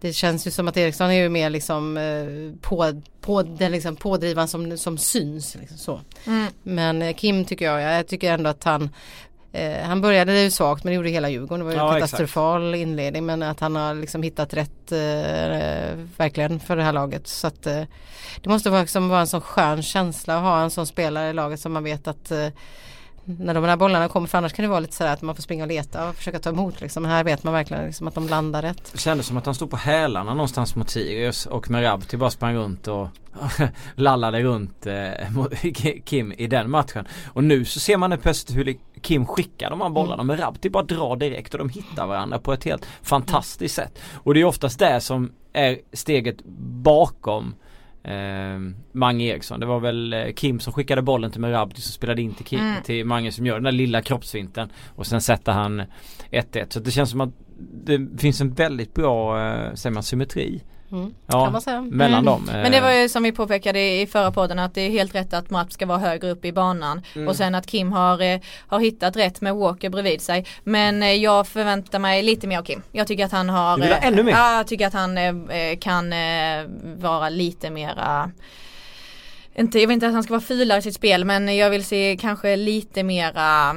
det 0.02 0.14
känns 0.14 0.48
ju 0.48 0.52
som 0.52 0.68
att 0.68 0.78
Eriksson 0.78 1.10
är 1.10 1.24
ju 1.24 1.30
mer 1.30 1.50
liksom 1.50 1.98
eh, 1.98 2.62
på, 2.62 3.02
på 3.22 3.44
den 3.44 3.72
liksom 3.72 3.96
pådrivaren 3.96 4.48
som, 4.48 4.78
som 4.78 4.98
syns. 4.98 5.56
Liksom, 5.56 5.78
så. 5.78 6.02
Mm. 6.26 6.48
Men 6.64 7.02
eh, 7.02 7.16
Kim 7.16 7.46
tycker 7.46 7.66
jag, 7.66 7.82
jag 7.82 8.08
tycker 8.08 8.34
ändå 8.34 8.50
att 8.50 8.64
han 8.64 8.90
eh, 9.54 9.82
han 9.88 10.02
började 10.02 10.42
ju 10.42 10.52
svagt 10.52 10.84
men 10.84 10.92
det 10.92 10.96
gjorde 10.96 11.10
hela 11.10 11.30
Djurgården. 11.30 11.60
Det 11.60 11.66
var 11.66 11.72
ju 11.72 11.78
Ja, 11.78 11.90
en 11.90 11.96
exakt. 11.98 12.12
katastrofal 12.12 12.76
inledning 12.76 13.26
men 13.26 13.44
att 13.44 13.60
han 13.60 13.76
har 13.76 13.94
liksom 13.96 14.24
hittat 14.24 14.54
rätt 14.54 14.92
eh, 14.92 14.98
verkligen 16.18 16.60
för 16.60 16.76
det 16.78 16.84
här 16.84 16.94
laget. 16.94 17.28
Så 17.28 17.48
att 17.48 17.66
eh, 17.68 17.84
det 18.42 18.50
måste 18.50 18.70
vara, 18.70 18.82
liksom 18.82 19.10
vara 19.10 19.20
en 19.22 19.28
sån 19.28 19.42
skön 19.42 19.84
känsla 19.84 20.36
att 20.38 20.42
ha 20.44 20.62
en 20.62 20.72
sån 20.72 20.88
spelare 20.88 21.30
i 21.30 21.34
laget 21.34 21.60
som 21.60 21.74
man 21.74 21.84
vet 21.84 22.08
att 22.08 22.32
eh, 22.32 22.48
när 23.26 23.54
de 23.54 23.64
här 23.64 23.78
bollarna 23.78 24.08
kommer 24.08 24.28
för 24.28 24.38
annars 24.38 24.54
kan 24.54 24.64
det 24.64 24.70
vara 24.70 24.80
lite 24.80 24.94
sådär 24.94 25.14
att 25.14 25.22
man 25.22 25.36
får 25.36 25.44
springa 25.44 25.64
och 25.64 25.68
leta 25.68 26.10
och 26.10 26.16
försöka 26.16 26.40
ta 26.40 26.50
emot 26.50 26.82
liksom. 26.82 27.06
Här 27.06 27.24
vet 27.24 27.44
man 27.44 27.54
verkligen 27.54 27.86
liksom 27.86 28.08
att 28.08 28.16
de 28.16 28.28
landar 28.28 28.62
rätt. 28.62 28.90
Det 28.92 29.00
kändes 29.00 29.28
som 29.28 29.38
att 29.38 29.46
han 29.46 29.56
stod 29.56 29.70
på 29.70 29.78
hälarna 29.78 30.34
någonstans 30.34 30.76
mot 30.76 30.90
Sirius 30.90 31.46
och 31.46 31.70
Merabti 31.70 32.18
bara 32.18 32.30
sprang 32.30 32.56
runt 32.56 32.88
och 32.88 33.08
lallade 33.96 34.44
runt 34.44 34.86
eh, 34.86 35.12
Kim 36.06 36.34
i 36.38 36.48
den 36.48 36.70
matchen. 36.70 37.08
Och 37.26 37.44
nu 37.44 37.66
så 37.66 37.80
ser 37.80 37.98
man 37.98 38.10
nu 38.10 38.18
plötsligt 38.18 38.58
hur 38.58 38.76
Kim 39.02 39.26
skickar 39.26 39.70
de 39.70 39.82
här 39.82 39.90
bollarna. 39.90 40.24
Mm. 40.24 40.28
Merabti 40.28 40.70
bara 40.70 40.84
drar 40.84 41.16
direkt 41.16 41.54
och 41.54 41.60
de 41.60 41.70
hittar 41.70 42.08
varandra 42.08 42.40
på 42.40 42.54
ett 42.54 42.64
helt 42.64 42.86
fantastiskt 43.02 43.76
sätt. 43.76 44.00
Och 44.14 44.34
det 44.34 44.42
är 44.42 44.46
oftast 44.46 44.80
det 44.80 45.02
som 45.02 45.32
är 45.54 45.80
steget 45.94 46.46
bakom 46.84 47.56
eh, 48.04 48.60
Mange 48.92 49.24
Eriksson. 49.26 49.60
Det 49.60 49.66
var 49.66 49.80
väl 49.80 50.14
eh, 50.14 50.34
Kim 50.36 50.60
som 50.60 50.74
skickade 50.74 51.02
bollen 51.02 51.32
till 51.32 51.42
Merabdi 51.42 51.82
som 51.82 51.92
spelade 51.92 52.22
in 52.22 52.34
till, 52.34 52.46
Kim, 52.46 52.60
Mm. 52.60 52.84
till 52.84 53.06
Mange 53.06 53.32
som 53.32 53.46
gör 53.46 53.56
den 53.56 53.64
där 53.64 53.72
lilla 53.72 54.02
kroppsfinten. 54.02 54.70
Och 54.96 55.08
sen 55.08 55.22
sätter 55.22 55.52
han 55.52 55.84
1-1. 56.32 56.66
Så 56.74 56.80
det 56.80 56.92
känns 56.92 57.10
som 57.10 57.22
att 57.22 57.30
det 57.86 58.08
finns 58.22 58.42
en 58.42 58.54
väldigt 58.54 58.94
bra, 58.94 59.40
eh, 59.42 59.74
säger 59.74 59.94
man, 59.94 60.04
symmetri. 60.04 60.64
Mm. 60.94 61.14
Ja, 61.28 61.44
Kan 61.44 61.52
man 61.54 61.62
säga. 61.62 61.82
mellan 61.82 62.20
Mm. 62.20 62.26
dem. 62.26 62.50
Men 62.54 62.72
det 62.72 62.82
var 62.82 62.92
ju 62.92 63.10
som 63.10 63.24
vi 63.24 63.32
påpekade 63.32 64.02
i 64.02 64.08
förra 64.08 64.32
podden 64.32 64.60
att 64.60 64.74
det 64.76 64.82
är 64.82 64.90
helt 64.90 65.16
rätt 65.16 65.34
att 65.34 65.50
Mapp 65.50 65.72
ska 65.72 65.86
vara 65.86 65.98
högre 65.98 66.32
upp 66.32 66.46
i 66.46 66.52
banan 66.52 67.02
Mm. 67.16 67.28
och 67.28 67.36
sen 67.36 67.56
att 67.56 67.68
Kim 67.68 67.92
har, 67.94 68.22
eh, 68.22 68.40
har 68.68 68.80
hittat 68.80 69.16
rätt 69.16 69.42
med 69.42 69.56
Walker 69.56 69.90
bredvid 69.90 70.22
sig. 70.22 70.46
Men 70.64 71.04
eh, 71.04 71.12
jag 71.14 71.48
förväntar 71.48 72.00
mig 72.00 72.24
lite 72.24 72.48
mer 72.48 72.60
av 72.60 72.64
Kim. 72.64 72.82
Jag 72.92 73.08
tycker 73.08 73.26
att 73.26 73.32
han 73.32 73.50
har 73.50 73.78
Du 73.78 73.84
vill 73.84 73.92
ha 73.92 73.98
eh, 74.00 74.08
ännu 74.08 74.24
mer? 74.24 74.32
Ja, 74.32 74.58
jag 74.58 74.68
tycker 74.68 74.88
att 74.88 74.94
han 74.94 75.18
eh, 75.18 75.28
eh, 75.58 75.78
kan 75.80 76.14
eh, 76.14 76.66
vara 76.98 77.30
lite 77.30 77.70
mera 77.70 78.32
inte, 79.56 79.80
jag 79.80 79.88
vill 79.88 79.94
inte 79.94 80.08
att 80.08 80.14
han 80.14 80.24
ska 80.24 80.34
vara 80.34 80.42
fulare 80.42 80.80
i 80.80 80.82
sitt 80.82 80.96
spel 80.96 81.26
men 81.26 81.58
jag 81.58 81.70
vill 81.70 81.86
se 81.86 82.18
kanske 82.22 82.56
lite 82.56 83.04
mera 83.04 83.76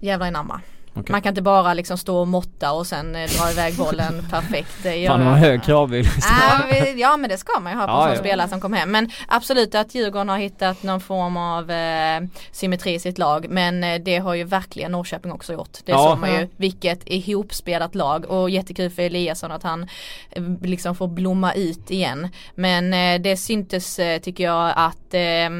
jävlar 0.00 0.26
anamma. 0.26 0.60
Okej. 0.94 1.12
Man 1.12 1.22
kan 1.22 1.30
inte 1.30 1.42
bara 1.42 1.74
liksom 1.74 1.98
stå 1.98 2.18
och 2.18 2.28
måtta 2.28 2.72
och 2.72 2.86
sen 2.86 3.14
eh, 3.16 3.30
dra 3.30 3.50
iväg 3.50 3.74
bollen 3.76 4.26
perfekt. 4.30 4.86
Eh, 4.86 5.06
Fan, 5.08 5.22
har 5.22 5.34
hög 5.34 5.62
kravbild. 5.62 6.08
Ja, 6.20 6.60
vi- 6.70 7.00
ja 7.00 7.16
men 7.16 7.30
det 7.30 7.38
ska 7.38 7.60
man 7.60 7.72
ju 7.72 7.78
ha 7.78 7.86
på 7.86 7.92
Ja, 7.92 8.06
en 8.08 8.14
ja. 8.14 8.18
spelare 8.20 8.48
som 8.48 8.60
kommer 8.60 8.78
hem. 8.78 8.90
Men 8.90 9.10
absolut 9.28 9.74
att 9.74 9.94
Djurgården 9.94 10.28
har 10.28 10.38
hittat 10.38 10.82
någon 10.82 11.00
form 11.00 11.36
av 11.36 11.70
eh, 11.70 12.20
symmetri 12.52 12.94
i 12.94 12.98
sitt 12.98 13.18
lag. 13.18 13.46
Men 13.50 13.84
eh, 13.84 14.00
det 14.04 14.18
har 14.18 14.34
ju 14.34 14.44
verkligen 14.44 14.92
Norrköping 14.92 15.32
också 15.32 15.52
gjort. 15.52 15.78
Det 15.84 15.92
Ja. 15.92 15.98
såg 15.98 16.18
man 16.18 16.34
Ja. 16.34 16.40
ju. 16.40 16.48
Vilket 16.56 17.00
ihopspelat 17.06 17.94
lag 17.94 18.24
och 18.30 18.50
jättekul 18.50 18.90
för 18.90 19.02
Eliasson 19.02 19.52
att 19.52 19.62
han 19.62 19.82
eh, 20.30 20.42
liksom 20.62 20.94
får 20.94 21.08
blomma 21.08 21.52
ut 21.52 21.90
igen. 21.90 22.28
Men 22.54 22.94
eh, 22.94 23.20
det 23.22 23.36
syntes 23.36 24.00
tycker 24.22 24.44
jag 24.44 24.72
att 24.76 25.01
eh, 25.14 25.50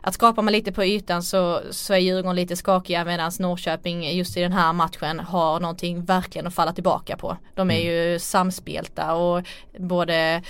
att 0.00 0.14
skapar 0.14 0.42
man 0.42 0.52
lite 0.52 0.72
på 0.72 0.84
ytan 0.84 1.22
så, 1.22 1.60
så 1.70 1.94
är 1.94 1.98
Djurgården 1.98 2.36
lite 2.36 2.56
skakiga 2.56 3.04
medan 3.04 3.32
Norrköping 3.38 4.16
just 4.16 4.36
i 4.36 4.40
den 4.40 4.52
här 4.52 4.72
matchen 4.72 5.20
har 5.20 5.60
någonting 5.60 6.04
verkligen 6.04 6.46
att 6.46 6.54
falla 6.54 6.72
tillbaka 6.72 7.16
på. 7.16 7.36
De 7.54 7.70
är 7.70 7.80
ju 7.80 8.18
samspelta 8.18 9.14
och 9.14 9.46
både 9.78 10.42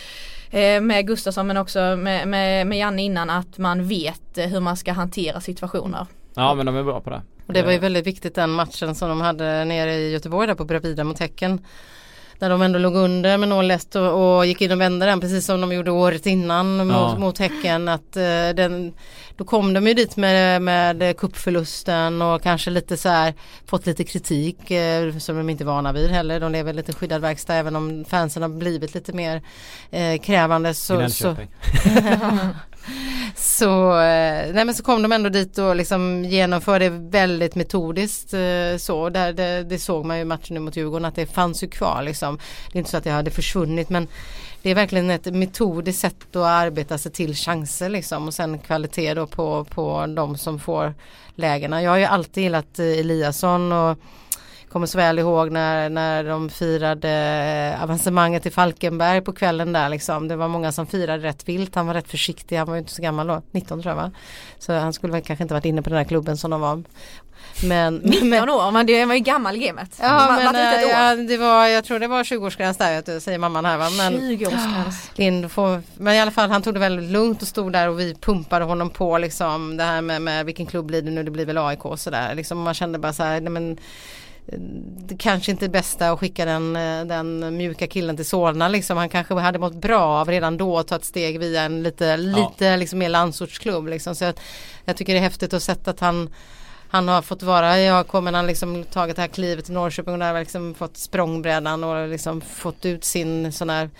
eh, 0.51 0.81
med 0.81 1.07
Gustafsson 1.07 1.47
men 1.47 1.57
också 1.57 1.79
med, 1.79 2.29
med, 2.29 2.67
med 2.67 2.79
Janne 2.79 3.03
innan 3.03 3.31
att 3.31 3.59
man 3.59 3.89
vet 3.89 4.39
eh, 4.39 4.47
hur 4.47 4.61
man 4.61 4.77
ska 4.77 4.93
hantera 4.93 5.41
situationer. 5.41 6.07
Ja 6.35 6.55
men 6.55 6.67
de 6.67 6.77
är 6.77 6.83
bra 6.83 7.01
på 7.01 7.11
det. 7.11 7.23
Och 7.47 7.53
det 7.53 7.63
var 7.63 7.73
ju 7.73 7.79
väldigt 7.79 8.07
viktigt 8.07 8.35
den 8.35 8.51
matchen 8.51 8.95
som 8.95 9.09
de 9.09 9.21
hade 9.21 9.65
nere 9.65 9.95
i 9.95 10.11
Göteborg 10.11 10.47
där 10.47 10.55
på 10.55 10.65
Bravida 10.65 11.05
mot 11.05 11.19
Häcken. 11.19 11.61
När 12.43 12.51
de 12.51 12.63
ändå 12.63 12.79
låg 12.79 12.95
under 12.97 13.39
med 13.39 13.49
0-1 13.49 13.97
och, 13.97 14.37
och 14.37 14.47
gick 14.47 14.61
in 14.61 14.73
och 14.73 14.81
vände 14.81 15.07
den 15.07 15.21
precis 15.21 15.47
som 15.47 15.61
de 15.61 15.73
gjorde 15.73 15.91
året 15.91 16.27
innan 16.27 16.77
mot, 16.77 16.97
Ja. 16.97 17.19
mot 17.19 17.39
Häcken. 17.39 17.89
Att, 17.89 18.17
eh, 18.17 18.49
den, 18.57 18.93
då 19.37 19.45
kom 19.45 19.73
de 19.75 19.87
ju 19.87 19.95
dit 19.95 20.17
med, 20.17 20.63
med 20.63 21.17
kuppförlusten 21.17 22.23
och 22.23 22.43
kanske 22.43 22.71
lite 22.71 22.97
så 22.97 23.09
här 23.09 23.35
fått 23.67 23.87
lite 23.87 24.05
kritik 24.05 24.71
eh, 24.71 25.17
som 25.19 25.37
de 25.37 25.51
inte 25.51 25.65
är 25.65 25.67
vana 25.67 25.93
vid 25.93 26.11
heller. 26.11 26.41
De 26.41 26.53
lever 26.53 26.73
lite 26.73 26.93
skyddad 26.93 27.21
verkstad 27.21 27.55
även 27.55 27.77
om 27.77 28.05
fansen 28.09 28.43
har 28.43 28.49
blivit 28.49 28.95
lite 28.95 29.13
mer 29.13 29.43
eh, 29.91 30.21
krävande. 30.21 30.75
Så, 30.75 31.09
så, 31.09 31.37
så, 33.37 33.91
eh, 33.91 34.53
nej 34.55 34.65
men 34.65 34.75
så 34.75 34.83
kom 34.83 35.03
de 35.03 35.13
ändå 35.13 35.29
dit 35.29 35.59
och 35.59 35.77
liksom 35.77 36.25
genomförde 36.25 36.89
väldigt 36.89 37.55
metodiskt 37.55 38.35
eh, 38.35 38.77
så. 38.79 39.09
Där, 39.09 39.33
det, 39.33 39.63
det 39.63 39.79
såg 39.79 40.05
man 40.05 40.17
ju 40.17 40.23
i 40.23 40.25
matchen 40.25 40.55
nu 40.55 40.61
mot 40.61 40.77
Djurgården 40.77 41.05
att 41.05 41.17
det 41.17 41.27
fanns 41.27 41.63
ju 41.63 41.69
kvar 41.69 42.03
liksom. 42.03 42.39
Det 42.73 42.77
är 42.77 42.79
inte 42.79 42.91
så 42.91 42.97
att 42.97 43.05
det 43.05 43.11
hade 43.11 43.31
försvunnit 43.31 43.89
men 43.89 44.09
det 44.63 44.71
är 44.71 44.75
verkligen 44.75 45.11
ett 45.11 45.35
metodiskt 45.35 46.01
sätt 46.01 46.37
att 46.37 46.43
arbeta 46.43 46.99
sig 46.99 47.13
till 47.13 47.35
chanser 47.35 47.89
liksom 47.89 48.27
och 48.27 48.35
sen 48.35 48.59
kvalitet 48.59 49.15
då 49.15 49.27
på, 49.27 49.65
på 49.65 50.07
de 50.17 50.39
som 50.39 50.59
får 50.59 50.95
lägena. 51.35 51.83
Jag 51.83 51.91
har 51.91 51.99
ju 51.99 52.05
alltid 52.05 52.43
gillat 52.43 52.79
eh, 52.79 52.87
Eliasson 52.87 53.73
och 53.73 53.99
kommer 54.73 54.87
så 54.87 54.99
väl 54.99 55.19
ihåg 55.19 55.51
när, 55.51 55.89
när 55.89 56.25
de 56.25 56.51
firade 56.51 57.11
eh, 57.75 57.83
avancemanget 57.83 58.47
i 58.47 58.51
Falkenberg 58.51 59.21
på 59.21 59.33
kvällen 59.33 59.73
där 59.73 59.89
liksom. 59.89 60.29
Det 60.29 60.37
var 60.37 60.49
många 60.49 60.73
som 60.73 60.87
firade 60.87 61.23
rätt 61.23 61.49
vilt. 61.49 61.75
Han 61.75 61.87
var 61.87 61.95
rätt 61.95 62.09
försiktig. 62.09 62.57
Han 62.57 62.67
var 62.67 62.75
ju 62.75 62.81
inte 62.81 62.93
så 62.93 63.03
gammal 63.03 63.27
då. 63.27 63.43
19 63.51 63.83
tror 63.83 63.91
jag 63.91 64.03
va? 64.03 64.11
Så 64.59 64.73
han 64.73 64.93
skulle 64.93 65.13
väl 65.13 65.23
kanske 65.23 65.45
inte 65.45 65.55
varit 65.55 65.65
inne 65.65 65.83
på 65.83 65.91
den 65.91 65.99
här 65.99 66.05
klubben 66.05 66.37
som 66.37 66.51
de 66.51 66.61
var. 66.61 66.83
Men, 67.65 67.97
19 67.97 68.33
år, 68.51 68.71
men 68.71 68.87
det 68.87 69.05
var 69.05 69.15
ju 69.15 69.21
gammal 69.21 69.57
gamet. 69.57 69.99
Ja 70.01 70.39
men 70.39 70.57
år. 70.57 70.91
ja, 70.91 71.17
det 71.17 71.37
var, 71.37 71.67
jag 71.67 71.85
tror 71.85 71.99
det 71.99 72.09
var 72.09 72.25
20-årsgräns 72.25 72.79
där 72.79 73.03
du, 73.07 73.21
säger 73.21 73.39
mamman 73.39 73.65
här 73.65 73.79
va. 73.79 73.89
Men, 73.91 74.15
20-årsgräns. 74.15 75.11
Lind 75.15 75.53
får, 75.53 75.83
men 75.97 76.15
i 76.15 76.21
alla 76.21 76.31
fall 76.31 76.51
han 76.51 76.63
tog 76.63 76.75
det 76.75 76.81
väldigt 76.81 77.11
lugnt 77.11 77.43
och 77.43 77.49
stod 77.49 77.73
där 77.73 77.89
och 77.89 78.01
vi 78.01 78.15
pumpade 78.15 78.65
honom 78.65 78.91
på 78.91 79.19
liksom 79.19 79.77
det 79.77 79.85
här 79.85 80.03
med, 80.03 80.23
med 80.23 80.47
vilken 80.47 80.67
klubb 80.67 80.87
blir 80.87 81.03
det 81.03 81.11
nu, 81.11 81.23
det 81.23 81.31
blir 81.31 81.47
väl 81.47 81.59
AIK 81.59 81.85
och 81.85 82.01
sådär. 82.01 82.35
Liksom, 82.35 82.63
man 82.63 82.75
kände 82.75 82.99
bara 82.99 83.13
så 83.13 83.23
här, 83.23 83.41
nej 83.41 83.51
men 83.51 83.71
eh, 83.73 83.77
kanske 85.19 85.51
inte 85.51 85.65
är 85.65 85.69
det 85.69 85.73
bästa 85.73 86.11
att 86.11 86.19
skicka 86.19 86.45
den, 86.45 86.77
eh, 86.77 87.05
den 87.05 87.57
mjuka 87.57 87.87
killen 87.87 88.17
till 88.17 88.27
Solna 88.27 88.69
liksom. 88.69 88.97
Han 88.97 89.09
kanske 89.09 89.35
hade 89.35 89.59
mått 89.59 89.75
bra 89.75 90.03
av 90.21 90.29
redan 90.29 90.57
då 90.57 90.79
att 90.79 90.89
ta 90.89 90.97
ett 90.97 91.05
steg 91.05 91.39
via 91.41 91.63
en 91.63 91.83
lite, 91.83 92.17
lite 92.17 92.77
liksom 92.77 92.99
mer 92.99 93.09
landsortsklubb 93.09 93.89
liksom. 93.89 94.15
Så 94.15 94.25
jag, 94.25 94.35
jag 94.85 94.97
tycker 94.97 95.13
det 95.13 95.19
är 95.19 95.23
häftigt 95.23 95.55
att 95.55 95.63
sätta 95.63 95.91
att 95.91 96.01
han 96.01 96.31
han 96.89 97.09
har 97.09 97.23
fått 97.23 97.43
vara 97.43 97.79
i 97.81 97.91
AIK 97.91 98.13
men 98.13 98.35
han 98.35 98.47
liksom 98.47 98.85
tagit 98.85 99.17
det 99.17 99.23
här 99.23 99.29
klivet 99.29 99.65
till 99.65 99.75
Norrköping 99.75 100.13
och 100.13 100.19
där 100.21 100.33
har 100.33 100.41
liksom 100.41 100.75
fått 100.75 100.97
språngbrädan 100.97 101.85
och 101.85 102.09
liksom 102.09 102.41
fått 102.41 102.85
ut 102.85 103.05
sin 103.05 103.53
sån 103.53 103.71
här 103.71 103.91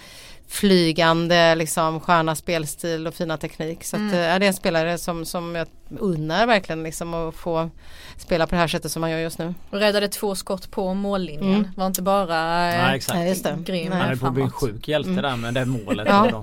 flygande 0.49 1.55
liksom 1.55 2.01
sköna 2.01 2.35
spelstil 2.35 3.07
och 3.07 3.15
fina 3.15 3.37
teknik. 3.37 3.85
Så 3.85 3.97
att, 3.97 4.01
Mm. 4.01 4.15
eh, 4.15 4.21
ja, 4.21 4.39
det 4.39 4.47
är 4.47 4.49
en 4.49 4.55
spelare 4.55 4.99
som, 4.99 5.25
som 5.25 5.55
jag 5.55 5.69
unnar 5.99 6.47
verkligen 6.47 6.83
liksom 6.83 7.15
att 7.15 7.35
få 7.35 7.71
spela 8.17 8.47
på 8.47 8.55
det 8.55 8.61
här 8.61 8.69
sättet 8.69 8.93
som 8.93 9.03
han 9.03 9.13
gör 9.13 9.19
just 9.19 9.39
nu. 9.39 9.55
Och 9.71 9.79
räddade 9.79 10.09
två 10.09 10.35
skott 10.35 10.71
på 10.71 10.95
mållinjen. 10.95 11.55
Mm. 11.55 11.69
Var 11.77 11.87
inte 11.87 12.03
bara 12.03 12.69
eh, 12.73 12.83
Nej 12.85 12.97
exakt. 12.97 13.19
Nej, 13.19 13.29
just 13.29 13.45
det. 13.45 13.59
grym 13.65 13.91
Nej. 13.91 13.99
Han 14.01 14.11
är 14.11 14.17
på 14.17 14.27
att 14.27 14.35
bli 14.35 14.43
en 14.43 14.51
sjuk 14.51 14.89
hjälte 14.89 15.11
Mm. 15.11 15.23
där 15.23 15.37
med 15.37 15.55
det 15.55 15.65
målet. 15.65 16.09
Ja. 16.11 16.43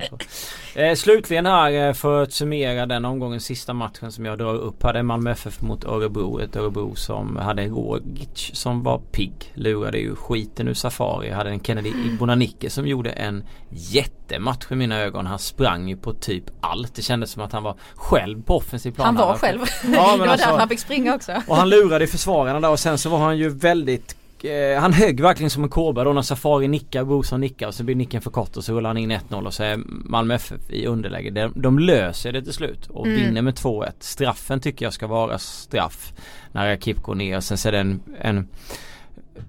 Eh, 0.74 0.94
slutligen 0.94 1.46
här 1.46 1.72
eh, 1.88 1.92
för 1.92 2.22
att 2.22 2.32
summera 2.32 2.86
den 2.86 3.04
omgången 3.04 3.40
sista 3.40 3.72
matchen 3.72 4.12
som 4.12 4.24
jag 4.24 4.38
drar 4.38 4.54
upp 4.54 4.82
här. 4.82 4.92
Det 4.92 4.98
är 4.98 5.02
Malmö 5.02 5.30
FF 5.30 5.60
mot 5.60 5.84
Örebro. 5.84 6.38
Ett 6.40 6.56
Örebro 6.56 6.94
som 6.94 7.36
hade 7.36 7.62
en 7.62 7.70
Rogic 7.70 8.50
som 8.52 8.82
var 8.82 8.98
pigg. 8.98 9.52
Lurade 9.54 9.98
ju 9.98 10.14
skiten 10.16 10.68
ur 10.68 10.74
Safari. 10.74 11.30
Hade 11.30 11.50
en 11.50 11.60
Kennedy 11.60 11.92
Ibonanicke 12.06 12.70
som 12.70 12.86
gjorde 12.86 13.10
en 13.10 13.44
jättematch 13.70 14.66
i 14.70 14.74
mina 14.74 14.98
ögon. 14.98 15.26
Han 15.26 15.38
sprang 15.38 15.88
ju 15.88 15.96
på 15.96 16.12
typ 16.12 16.44
allt. 16.60 16.94
Det 16.94 17.02
kändes 17.02 17.30
som 17.30 17.42
att 17.42 17.52
han 17.52 17.62
var 17.62 17.76
själv 17.94 18.42
på 18.42 18.56
offensiv 18.56 18.92
plan. 18.92 19.06
Han 19.06 19.14
var 19.16 19.34
själv. 19.40 19.60
Ja, 19.82 19.88
men 19.88 19.92
det 19.92 19.98
var 19.98 20.26
alltså- 20.26 20.46
därför 20.46 20.58
han 20.58 20.68
fick 20.68 20.78
springa 20.80 21.14
också. 21.14 21.32
och 21.46 21.56
han 21.56 21.68
lurade 21.68 22.06
försvararna 22.06 22.60
där 22.60 22.70
och 22.70 22.78
sen 22.80 22.98
så 22.98 23.08
var 23.10 23.18
han 23.18 23.38
ju 23.38 23.48
väldigt 23.48 24.16
eh, 24.42 24.80
han 24.80 24.92
högg 24.92 25.20
verkligen 25.20 25.50
som 25.50 25.62
en 25.62 25.68
kobra 25.68 26.04
då 26.04 26.12
när 26.12 26.22
Safari 26.22 26.68
nickar, 26.68 27.04
Brorsson 27.04 27.40
nickar 27.40 27.66
och 27.66 27.74
så 27.74 27.84
blir 27.84 27.94
nicken 27.94 28.20
för 28.20 28.30
kort 28.30 28.56
och 28.56 28.64
så 28.64 28.72
rullar 28.72 28.90
han 28.90 28.96
in 28.96 29.12
1-0 29.12 29.46
och 29.46 29.54
så 29.54 29.62
är 29.62 29.76
Malmö 29.86 30.34
FF 30.34 30.70
i 30.70 30.86
underläge. 30.86 31.30
De, 31.30 31.52
de 31.56 31.78
löser 31.78 32.32
det 32.32 32.42
till 32.42 32.52
slut 32.52 32.86
och 32.86 33.06
Mm. 33.06 33.18
vinner 33.20 33.42
med 33.42 33.54
2-1. 33.54 33.90
Straffen 34.00 34.60
tycker 34.60 34.86
jag 34.86 34.92
ska 34.92 35.06
vara 35.06 35.38
straff. 35.38 36.12
När 36.52 36.68
Rakip 36.70 37.02
går 37.02 37.14
ner 37.14 37.40
sen 37.40 37.58
så 37.58 37.68
är 37.68 37.72
det 37.72 37.78
en, 37.78 38.00
en 38.20 38.48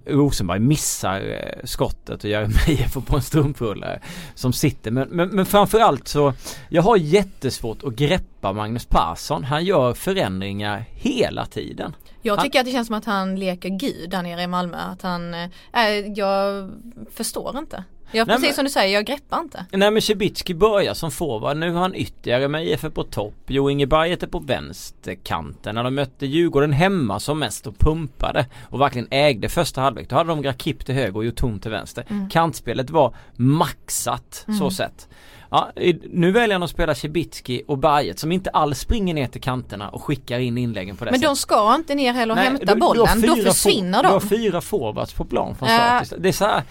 Rosenberg 0.05 0.59
missar 0.59 1.19
eh, 1.21 1.65
skottet 1.65 2.23
och 2.23 2.29
Jeremejeff 2.29 2.91
får 2.93 3.01
på 3.01 3.15
en 3.15 3.21
strumprullare 3.21 3.99
som 4.35 4.53
sitter 4.53 4.91
men, 4.91 5.07
men, 5.09 5.29
men 5.29 5.45
framförallt 5.45 6.07
så 6.07 6.33
Jag 6.69 6.81
har 6.81 6.97
jättesvårt 6.97 7.83
att 7.83 7.93
greppa 7.95 8.53
Magnus 8.53 8.85
Persson. 8.85 9.43
Han 9.43 9.65
gör 9.65 9.93
förändringar 9.93 10.85
hela 10.91 11.45
tiden. 11.45 11.95
Jag 12.21 12.35
Han- 12.35 12.45
tycker 12.45 12.59
att 12.59 12.65
det 12.65 12.71
känns 12.71 12.87
som 12.87 12.95
att 12.95 13.05
han 13.05 13.39
leker 13.39 13.69
gud 13.69 14.09
där 14.09 14.21
nere 14.23 14.41
i 14.41 14.47
Malmö. 14.47 14.77
Att 14.77 15.01
han, 15.01 15.33
eh, 15.33 15.89
jag 16.15 16.71
förstår 17.11 17.57
inte. 17.57 17.83
Nej, 18.13 18.25
precis 18.25 18.41
men- 18.41 18.53
som 18.53 18.65
du 18.65 18.71
säger, 18.71 18.93
jag 18.93 19.05
greppar 19.05 19.39
inte. 19.39 19.65
Nej 19.71 19.91
men 19.91 20.01
Cibicki 20.01 20.53
börjar 20.53 20.93
som 20.93 21.11
forward. 21.11 21.57
Nu 21.57 21.71
har 21.71 21.81
han 21.81 21.95
ytterligare 21.95 22.47
med 22.47 22.65
IF 22.67 22.81
på 22.93 23.03
topp. 23.03 23.33
Jo 23.47 23.69
Inge 23.69 23.85
Berget 23.87 24.23
är 24.23 24.27
på 24.27 24.39
vänsterkanten. 24.39 25.75
När 25.75 25.83
de 25.83 25.95
mötte 25.95 26.25
Djurgården 26.25 26.73
hemma 26.73 27.19
som 27.19 27.39
mest 27.39 27.67
och 27.67 27.77
pumpade 27.77 28.45
och 28.69 28.81
verkligen 28.81 29.07
ägde 29.11 29.49
första 29.49 29.81
halvlek. 29.81 30.09
Då 30.09 30.15
hade 30.15 30.29
de 30.29 30.41
Grakip 30.41 30.85
till 30.85 30.95
höger 30.95 31.15
och 31.17 31.25
Jotun 31.25 31.59
till 31.59 31.71
vänster. 31.71 32.05
Mm. 32.09 32.29
Kantspelet 32.29 32.89
var 32.89 33.15
maxat 33.35 34.43
så 34.45 34.51
Mm. 34.51 34.71
sett. 34.71 35.07
Ja, 35.53 35.71
nu 36.11 36.31
väljer 36.31 36.55
han 36.55 36.63
att 36.63 36.69
spela 36.69 36.95
Cibicki 36.95 37.63
och 37.67 37.77
Berget 37.77 38.19
som 38.19 38.31
inte 38.31 38.49
alls 38.49 38.79
springer 38.79 39.13
ner 39.13 39.27
till 39.27 39.41
kanterna 39.41 39.89
och 39.89 40.03
skickar 40.03 40.39
in 40.39 40.57
inläggen 40.57 40.95
på 40.97 41.05
det 41.05 41.11
Men 41.11 41.19
sättet. 41.19 41.29
de 41.29 41.35
ska 41.35 41.75
inte 41.75 41.95
ner 41.95 42.13
heller 42.13 42.33
och 42.33 42.35
Nej, 42.37 42.45
hämta 42.45 42.65
du- 42.65 42.73
du 42.73 42.79
bollen. 42.79 43.21
Då 43.21 43.35
fyra 43.35 43.51
försvinner 43.51 43.97
for- 43.97 44.03
Du 44.03 44.09
har 44.13 44.19
de. 44.19 44.27
fyra 44.29 44.61
forwards 44.61 45.13
på 45.13 45.25
plan 45.25 45.55
från 45.55 45.69
Ja. 45.69 46.01
start. 46.05 46.19
Det 46.21 46.29
är 46.29 46.33
så 46.33 46.45
här, 46.45 46.63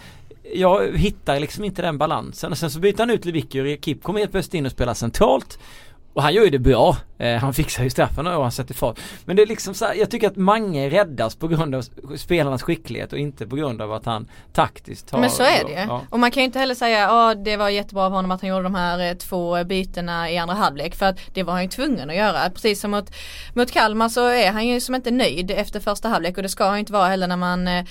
jag 0.54 0.96
hittar 0.96 1.40
liksom 1.40 1.64
inte 1.64 1.82
den 1.82 1.98
balansen. 1.98 2.52
Och 2.52 2.58
sen 2.58 2.70
så 2.70 2.80
byter 2.80 2.98
han 2.98 3.10
ut 3.10 3.24
Lewicki 3.24 3.60
och 3.60 3.64
Rekip 3.64 4.02
kommer 4.02 4.20
helt 4.20 4.32
plötsligt 4.32 4.54
in 4.54 4.66
och 4.66 4.72
spelar 4.72 4.94
centralt. 4.94 5.58
Och 6.12 6.22
han 6.22 6.34
gör 6.34 6.44
ju 6.44 6.50
det 6.50 6.58
bra. 6.58 6.96
Eh, 7.18 7.36
han 7.36 7.54
fixar 7.54 7.84
ju 7.84 7.90
straffen 7.90 8.26
och 8.26 8.42
han 8.42 8.52
sätter 8.52 8.74
fart. 8.74 9.00
Men 9.24 9.36
det 9.36 9.42
är 9.42 9.46
liksom 9.46 9.74
så 9.74 9.84
här, 9.84 9.94
jag 9.94 10.10
tycker 10.10 10.26
att 10.26 10.36
Mange 10.36 10.90
räddas 10.90 11.36
på 11.36 11.48
grund 11.48 11.74
av 11.74 11.84
spelarnas 12.16 12.62
skicklighet 12.62 13.12
och 13.12 13.18
inte 13.18 13.46
på 13.46 13.56
grund 13.56 13.82
av 13.82 13.92
att 13.92 14.04
han 14.04 14.28
taktiskt 14.52 15.10
har 15.10 15.20
Men 15.20 15.30
så 15.30 15.42
är 15.42 15.64
det 15.64 15.70
ju. 15.70 15.78
Ja. 15.78 16.02
Och 16.10 16.18
man 16.18 16.30
kan 16.30 16.40
ju 16.40 16.44
inte 16.44 16.58
heller 16.58 16.74
säga 16.74 16.98
ja 16.98 17.34
det 17.34 17.56
var 17.56 17.68
jättebra 17.68 18.04
av 18.04 18.12
honom 18.12 18.30
att 18.30 18.40
han 18.40 18.50
gjorde 18.50 18.62
de 18.62 18.74
här 18.74 19.10
eh, 19.10 19.14
två 19.14 19.64
bytena 19.64 20.30
i 20.30 20.38
andra 20.38 20.54
halvlek. 20.54 20.94
För 20.94 21.06
att 21.06 21.18
det 21.34 21.42
var 21.42 21.52
han 21.52 21.62
ju 21.62 21.68
tvungen 21.68 22.10
att 22.10 22.16
göra. 22.16 22.50
Precis 22.50 22.80
som 22.80 22.90
mot, 22.90 23.10
mot 23.54 23.70
Kalmar 23.70 24.08
så 24.08 24.26
är 24.26 24.52
han 24.52 24.66
ju 24.66 24.80
som 24.80 24.94
inte 24.94 25.10
nöjd 25.10 25.50
efter 25.50 25.80
första 25.80 26.08
halvlek 26.08 26.36
och 26.36 26.42
det 26.42 26.48
ska 26.48 26.64
han 26.64 26.78
inte 26.78 26.92
vara 26.92 27.08
heller 27.08 27.26
när 27.26 27.36
man 27.36 27.68
eh, 27.68 27.84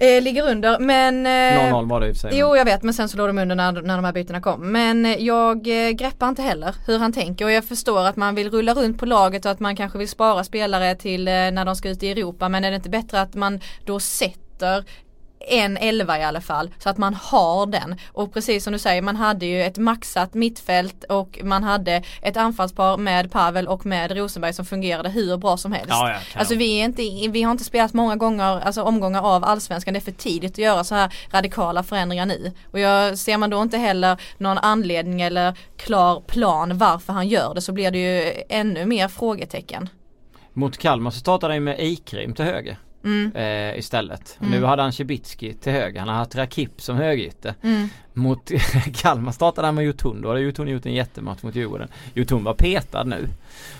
eh, 0.00 0.22
ligger 0.22 0.50
under. 0.50 0.78
Men... 0.78 1.26
Eh, 1.26 1.72
0-0 1.72 1.88
var 1.88 2.00
det 2.00 2.08
i 2.08 2.12
och 2.12 2.16
för 2.16 2.20
sig. 2.20 2.38
Jo 2.38 2.56
jag 2.56 2.64
vet 2.64 2.82
men 2.82 2.94
sen 2.94 3.08
så 3.08 3.16
låg 3.16 3.28
de 3.28 3.38
under 3.38 3.56
när, 3.56 3.72
när 3.72 3.96
de 3.96 4.04
här 4.04 4.12
bytena 4.12 4.40
kom. 4.40 4.72
Men 4.72 5.06
eh, 5.06 5.12
jag 5.12 5.86
eh, 5.86 5.90
greppar 5.90 6.28
inte 6.28 6.42
heller 6.42 6.74
hur 6.86 6.98
han 6.98 7.12
tänker 7.12 7.44
och 7.44 7.50
jag 7.50 7.64
förstår 7.64 8.06
att 8.06 8.16
man 8.16 8.34
vill 8.34 8.50
rulla 8.50 8.74
runt 8.74 8.98
på 8.98 9.06
laget 9.06 9.44
och 9.44 9.50
att 9.50 9.60
man 9.60 9.76
kanske 9.76 9.98
vill 9.98 10.08
spara 10.08 10.44
spelare 10.44 10.94
till 10.94 11.28
eh, 11.28 11.32
när 11.32 11.64
de 11.64 11.76
ska 11.76 11.88
ut 11.88 12.02
i 12.02 12.10
Europa. 12.10 12.48
Men 12.48 12.64
är 12.64 12.70
det 12.70 12.76
inte 12.76 12.90
bättre 12.90 13.20
att 13.20 13.34
man 13.34 13.60
då 13.84 14.00
sätter 14.00 14.84
en 15.40 15.76
elva 15.76 16.18
i 16.18 16.22
alla 16.22 16.40
fall 16.40 16.70
så 16.78 16.88
att 16.88 16.98
man 16.98 17.14
har 17.14 17.66
den 17.66 17.96
och 18.12 18.32
precis 18.32 18.64
som 18.64 18.72
du 18.72 18.78
säger 18.78 19.02
man 19.02 19.16
hade 19.16 19.46
ju 19.46 19.62
ett 19.62 19.78
maxat 19.78 20.34
mittfält 20.34 21.04
och 21.04 21.38
man 21.42 21.64
hade 21.64 22.02
ett 22.22 22.36
anfallspar 22.36 22.96
med 22.96 23.32
Pavel 23.32 23.68
och 23.68 23.86
med 23.86 24.16
Rosenberg 24.16 24.52
som 24.52 24.64
fungerade 24.64 25.08
hur 25.08 25.36
bra 25.36 25.56
som 25.56 25.72
helst. 25.72 25.88
Ja, 25.90 26.10
ja, 26.10 26.18
alltså 26.34 26.54
vi, 26.54 26.80
är 26.80 26.84
inte, 26.84 27.02
vi 27.30 27.42
har 27.42 27.52
inte 27.52 27.64
spelat 27.64 27.92
många 27.92 28.16
gånger, 28.16 28.60
alltså 28.60 28.82
omgångar 28.82 29.22
av 29.22 29.44
allsvenskan, 29.44 29.94
det 29.94 29.98
är 29.98 30.00
för 30.00 30.12
tidigt 30.12 30.52
att 30.52 30.58
göra 30.58 30.84
så 30.84 30.94
här 30.94 31.14
radikala 31.30 31.82
förändringar 31.82 32.26
nu. 32.26 32.52
Och 32.70 32.80
jag, 32.80 33.18
ser 33.18 33.38
man 33.38 33.50
då 33.50 33.62
inte 33.62 33.78
heller 33.78 34.20
någon 34.38 34.58
anledning 34.58 35.20
eller 35.22 35.54
klar 35.76 36.20
plan 36.20 36.78
varför 36.78 37.12
han 37.12 37.28
gör 37.28 37.54
det 37.54 37.60
så 37.60 37.72
blir 37.72 37.90
det 37.90 37.98
ju 37.98 38.42
ännu 38.48 38.86
mer 38.86 39.08
frågetecken. 39.08 39.88
Mot 40.52 40.78
Kalmar 40.78 41.10
så 41.10 41.18
startade 41.18 41.54
han 41.54 41.64
med 41.64 41.80
Eikrim 41.80 42.34
till 42.34 42.44
höger. 42.44 42.78
Mm. 43.04 43.32
Eh, 43.34 43.78
istället. 43.78 44.38
Mm. 44.40 44.50
Nu 44.50 44.64
hade 44.64 44.82
han 44.82 44.92
Cibicki 44.92 45.54
till 45.54 45.72
höger. 45.72 46.00
Han 46.00 46.08
har 46.08 46.16
haft 46.16 46.34
Rakip 46.34 46.80
som 46.82 46.96
högerytter. 46.96 47.54
Mm. 47.62 47.88
Mot 48.12 48.50
Kalmar 48.94 49.32
startade 49.32 49.66
han 49.66 49.74
med 49.74 49.84
Jotun. 49.84 50.22
Då 50.22 50.28
hade 50.28 50.40
Jotun 50.40 50.68
gjort 50.68 50.86
en 50.86 50.94
jättematch 50.94 51.42
mot 51.42 51.54
Djurgården. 51.54 51.88
Jotun 52.14 52.44
var 52.44 52.54
petad 52.54 53.04
nu. 53.04 53.28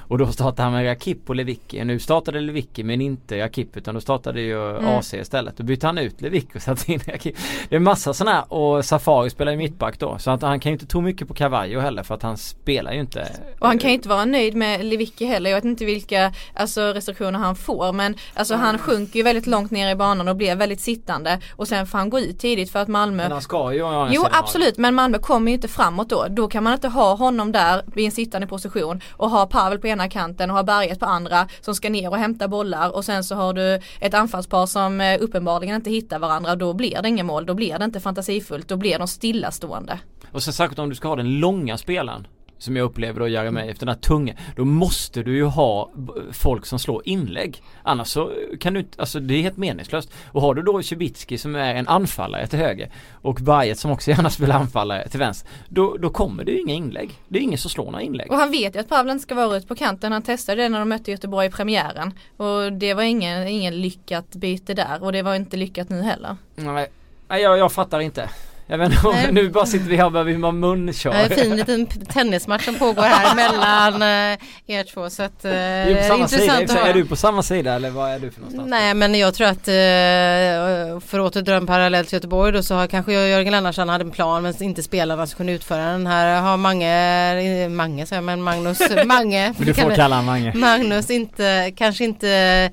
Och 0.09 0.19
då 0.19 0.27
startade 0.27 0.63
han 0.63 0.73
med 0.73 0.87
Rakip 0.87 1.31
och 1.31 1.37
Lewicki. 1.37 1.85
Nu 1.85 1.99
startade 1.99 2.41
Lewicki 2.41 2.83
men 2.83 3.01
inte 3.01 3.39
Rakip 3.39 3.77
utan 3.77 3.95
då 3.95 4.01
startade 4.01 4.41
ju 4.41 4.61
Mm. 4.71 4.99
AC 4.99 5.15
istället. 5.15 5.57
Då 5.57 5.65
bytte 5.65 5.87
han 5.87 5.99
ut 5.99 6.21
Lewicki 6.21 6.59
och 6.59 6.63
satte 6.63 6.93
in 6.93 7.01
Rakip. 7.07 7.37
Det 7.69 7.77
är 7.77 7.81
massa 7.81 8.15
sådana 8.15 8.37
här 8.37 8.53
och 8.53 8.85
Safari 8.85 9.31
spelar 9.31 9.53
ju 9.53 9.59
mittback 9.59 9.99
då. 9.99 10.19
Så 10.19 10.31
att 10.31 10.43
han 10.43 10.61
kan 10.61 10.71
ju 10.71 10.75
inte 10.75 10.87
tro 10.87 11.01
mycket 11.01 11.29
på 11.29 11.35
Cavallo 11.35 11.81
heller 11.81 12.03
för 12.03 12.15
att 12.15 12.23
han 12.23 12.37
spelar 12.37 12.93
ju 12.93 13.01
inte. 13.01 13.29
Och 13.59 13.67
han 13.67 13.79
kan 13.79 13.91
ju 13.91 13.95
inte 13.95 14.09
vara 14.09 14.25
nöjd 14.25 14.55
med 14.55 14.85
Lewicki 14.85 15.25
heller. 15.25 15.51
Jag 15.51 15.57
vet 15.57 15.65
inte 15.65 15.85
vilka 15.85 16.33
alltså, 16.55 16.81
restriktioner 16.81 17.39
han 17.39 17.57
får. 17.57 17.93
Men 17.93 18.15
alltså, 18.35 18.55
han 18.55 18.79
sjunker 18.79 19.17
ju 19.17 19.23
väldigt 19.23 19.47
långt 19.47 19.71
ner 19.71 19.91
i 19.91 19.95
banan 19.95 20.29
och 20.29 20.37
blir 20.37 20.57
väldigt 20.57 20.81
sittande. 20.81 21.41
Och 21.57 21.69
sen 21.69 21.87
får 21.87 21.99
han 21.99 22.11
gå 22.11 22.21
ut 22.21 22.39
tidigt 22.39 22.71
för 22.71 22.79
att 22.79 22.89
Malmö 22.89 23.23
Men 23.23 23.33
han 23.33 23.43
ska 23.43 23.73
ju 23.73 23.83
ha 23.83 24.07
en 24.07 24.13
Jo 24.13 24.27
absolut 24.31 24.79
men 24.79 24.95
Malmö 24.95 25.19
kommer 25.19 25.51
ju 25.51 25.55
inte 25.55 25.69
framåt 25.69 26.09
då. 26.09 26.27
Då 26.31 26.49
kan 26.49 26.65
man 26.65 26.73
inte 26.73 26.89
ha 26.89 27.15
honom 27.15 27.53
där 27.53 27.83
i 27.97 28.05
en 28.05 28.13
sittande 28.13 28.47
position 28.47 29.01
och 29.13 29.31
ha 29.31 29.47
Pavel 29.47 29.70
på 29.79 29.87
ena 29.87 30.09
kanten 30.09 30.51
och 30.51 30.57
har 30.57 30.65
Berget 30.65 31.01
på 31.01 31.07
andra 31.07 31.49
som 31.61 31.75
ska 31.75 31.91
ner 31.91 32.11
och 32.11 32.17
hämta 32.17 32.49
bollar 32.49 32.97
och 32.97 33.05
sen 33.05 33.25
så 33.25 33.35
har 33.35 33.53
du 33.53 33.81
ett 34.01 34.15
anfallspar 34.15 34.67
som 34.67 35.01
eh, 35.01 35.19
uppenbarligen 35.21 35.77
inte 35.77 35.91
hittar 35.91 36.19
varandra. 36.19 36.57
Då 36.57 36.73
blir 36.73 37.03
det 37.03 37.09
inget 37.09 37.27
mål, 37.27 37.47
då 37.47 37.55
blir 37.55 37.79
det 37.79 37.85
inte 37.85 38.01
fantasifullt, 38.01 38.69
då 38.69 38.77
blir 38.77 38.99
de 38.99 39.09
stillastående. 39.09 39.99
Och 40.33 40.43
sen 40.43 40.53
särskilt 40.53 40.79
om 40.79 40.89
du 40.89 40.95
ska 40.95 41.09
ha 41.09 41.17
den 41.17 41.39
långa 41.39 41.79
spelaren 41.79 42.27
som 42.63 42.77
jag 42.77 42.85
upplever 42.85 43.21
då 43.21 43.29
Jeremejeff, 43.29 43.79
den 43.79 43.89
här 43.89 43.97
tunga. 43.97 44.35
Då 44.57 44.65
måste 44.65 45.23
du 45.23 45.37
ju 45.37 45.45
ha 45.45 45.91
folk 46.33 46.67
som 46.67 46.79
slår 46.79 47.03
inlägg. 47.05 47.63
Annars 47.83 48.09
så 48.09 48.33
kan 48.61 48.75
du 48.75 48.81
inte, 48.81 49.01
alltså 49.01 49.21
det 49.21 49.35
är 49.35 49.43
helt 49.43 49.57
meningslöst. 49.57 50.13
Och 50.33 50.43
har 50.43 50.55
du 50.55 50.63
då 50.63 50.83
Cibicki 50.83 51.39
som 51.39 51.55
är 51.55 51.75
en 51.75 51.89
anfallare 51.89 52.47
till 52.47 52.59
höger 52.59 52.91
och 53.13 53.35
Bajet 53.35 53.79
som 53.79 53.91
också 53.91 54.11
gärna 54.11 54.31
spelar 54.31 54.57
anfallare 54.57 55.09
till 55.09 55.19
vänster. 55.19 55.51
Då, 55.69 55.97
då 55.97 56.11
kommer 56.11 56.45
det 56.45 56.53
ju 56.53 56.61
inga 56.61 56.75
inlägg. 56.75 57.11
Det 57.29 57.39
är 57.39 57.43
ingen 57.43 57.59
som 57.59 57.71
slår 57.71 57.85
några 57.85 58.03
inlägg. 58.03 58.31
Och 58.31 58.37
han 58.37 58.51
vet 58.51 58.75
ju 58.75 58.81
att 58.81 58.89
Pavel 58.89 59.11
inte 59.11 59.23
ska 59.23 59.35
vara 59.35 59.57
ute 59.57 59.67
på 59.67 59.75
kanten. 59.75 60.13
Han 60.13 60.23
testade 60.23 60.63
det 60.63 60.69
när 60.69 60.79
de 60.79 60.89
mötte 60.89 61.11
Göteborg 61.11 61.47
i 61.47 61.51
premiären. 61.51 62.15
Och 62.37 62.73
det 62.73 62.95
var 62.95 63.03
ingen, 63.03 63.49
ingen 63.49 63.81
lyckat 63.81 64.35
byte 64.35 64.75
där 64.75 65.03
och 65.03 65.13
det 65.13 65.23
var 65.23 65.35
inte 65.35 65.57
lyckat 65.57 65.89
nu 65.89 66.03
heller. 66.03 66.37
Nej, 66.57 66.91
nej 67.29 67.43
jag, 67.43 67.59
jag 67.59 67.73
fattar 67.73 68.01
inte. 68.01 68.31
Jag 68.71 68.79
vet 68.79 68.93
inte, 68.93 69.09
Nej. 69.13 69.33
nu 69.33 69.49
bara 69.49 69.67
sitter 69.67 69.87
vi 69.87 69.97
här 69.97 70.05
och 70.05 70.13
börjar 70.13 70.39
man 70.39 70.61
munkör. 70.61 71.11
Det 71.11 71.19
är 71.19 71.31
en 71.31 71.37
fin 71.37 71.57
liten 71.57 71.87
tennismatch 71.87 72.65
som 72.65 72.75
pågår 72.75 73.03
här 73.03 73.35
mellan 73.37 74.03
eh, 74.03 74.39
er 74.67 74.85
två 74.85 75.11
så 75.11 75.23
att 75.23 75.45
eh, 75.45 75.53
är 75.53 75.97
på 75.97 76.03
samma 76.03 76.29
sida, 76.29 76.45
i 76.45 76.49
och 76.49 76.71
för 76.71 76.77
att 76.77 76.83
sig. 76.83 76.91
är 76.91 76.95
du 76.95 77.05
på 77.05 77.17
samma 77.17 77.43
sida 77.43 77.75
eller 77.75 77.91
vad 77.91 78.11
är 78.11 78.19
du 78.19 78.31
för 78.31 78.41
någonstans? 78.41 78.71
Nej 78.71 78.95
men 78.95 79.15
jag 79.15 79.35
tror 79.35 79.47
att 79.47 79.69
eh, 79.69 81.01
för 81.01 81.19
att 81.19 81.37
åter 81.37 81.43
dra 81.43 81.55
en 81.55 81.67
parallell 81.67 82.07
till 82.07 82.15
Göteborg 82.15 82.53
då 82.53 82.63
så 82.63 82.75
har 82.75 82.87
kanske 82.87 83.13
Jörgen 83.13 83.53
Lennartsson 83.53 83.89
hade 83.89 84.05
en 84.05 84.11
plan 84.11 84.43
men 84.43 84.63
inte 84.63 84.83
spelarna 84.83 85.27
som 85.27 85.37
kunde 85.37 85.53
utföra 85.53 85.93
den 85.93 86.07
här 86.07 86.41
har 86.41 86.57
Mange, 86.57 87.69
Mange 87.69 88.07
säger 88.07 88.17
jag 88.17 88.25
men 88.25 88.43
Magnus, 88.43 88.79
Mange. 89.07 89.55
Du 89.59 89.75
får 89.75 89.95
kalla 89.95 90.23
Mange. 90.23 90.53
Magnus 90.55 91.11
inte, 91.11 91.73
kanske 91.77 92.05
inte 92.05 92.71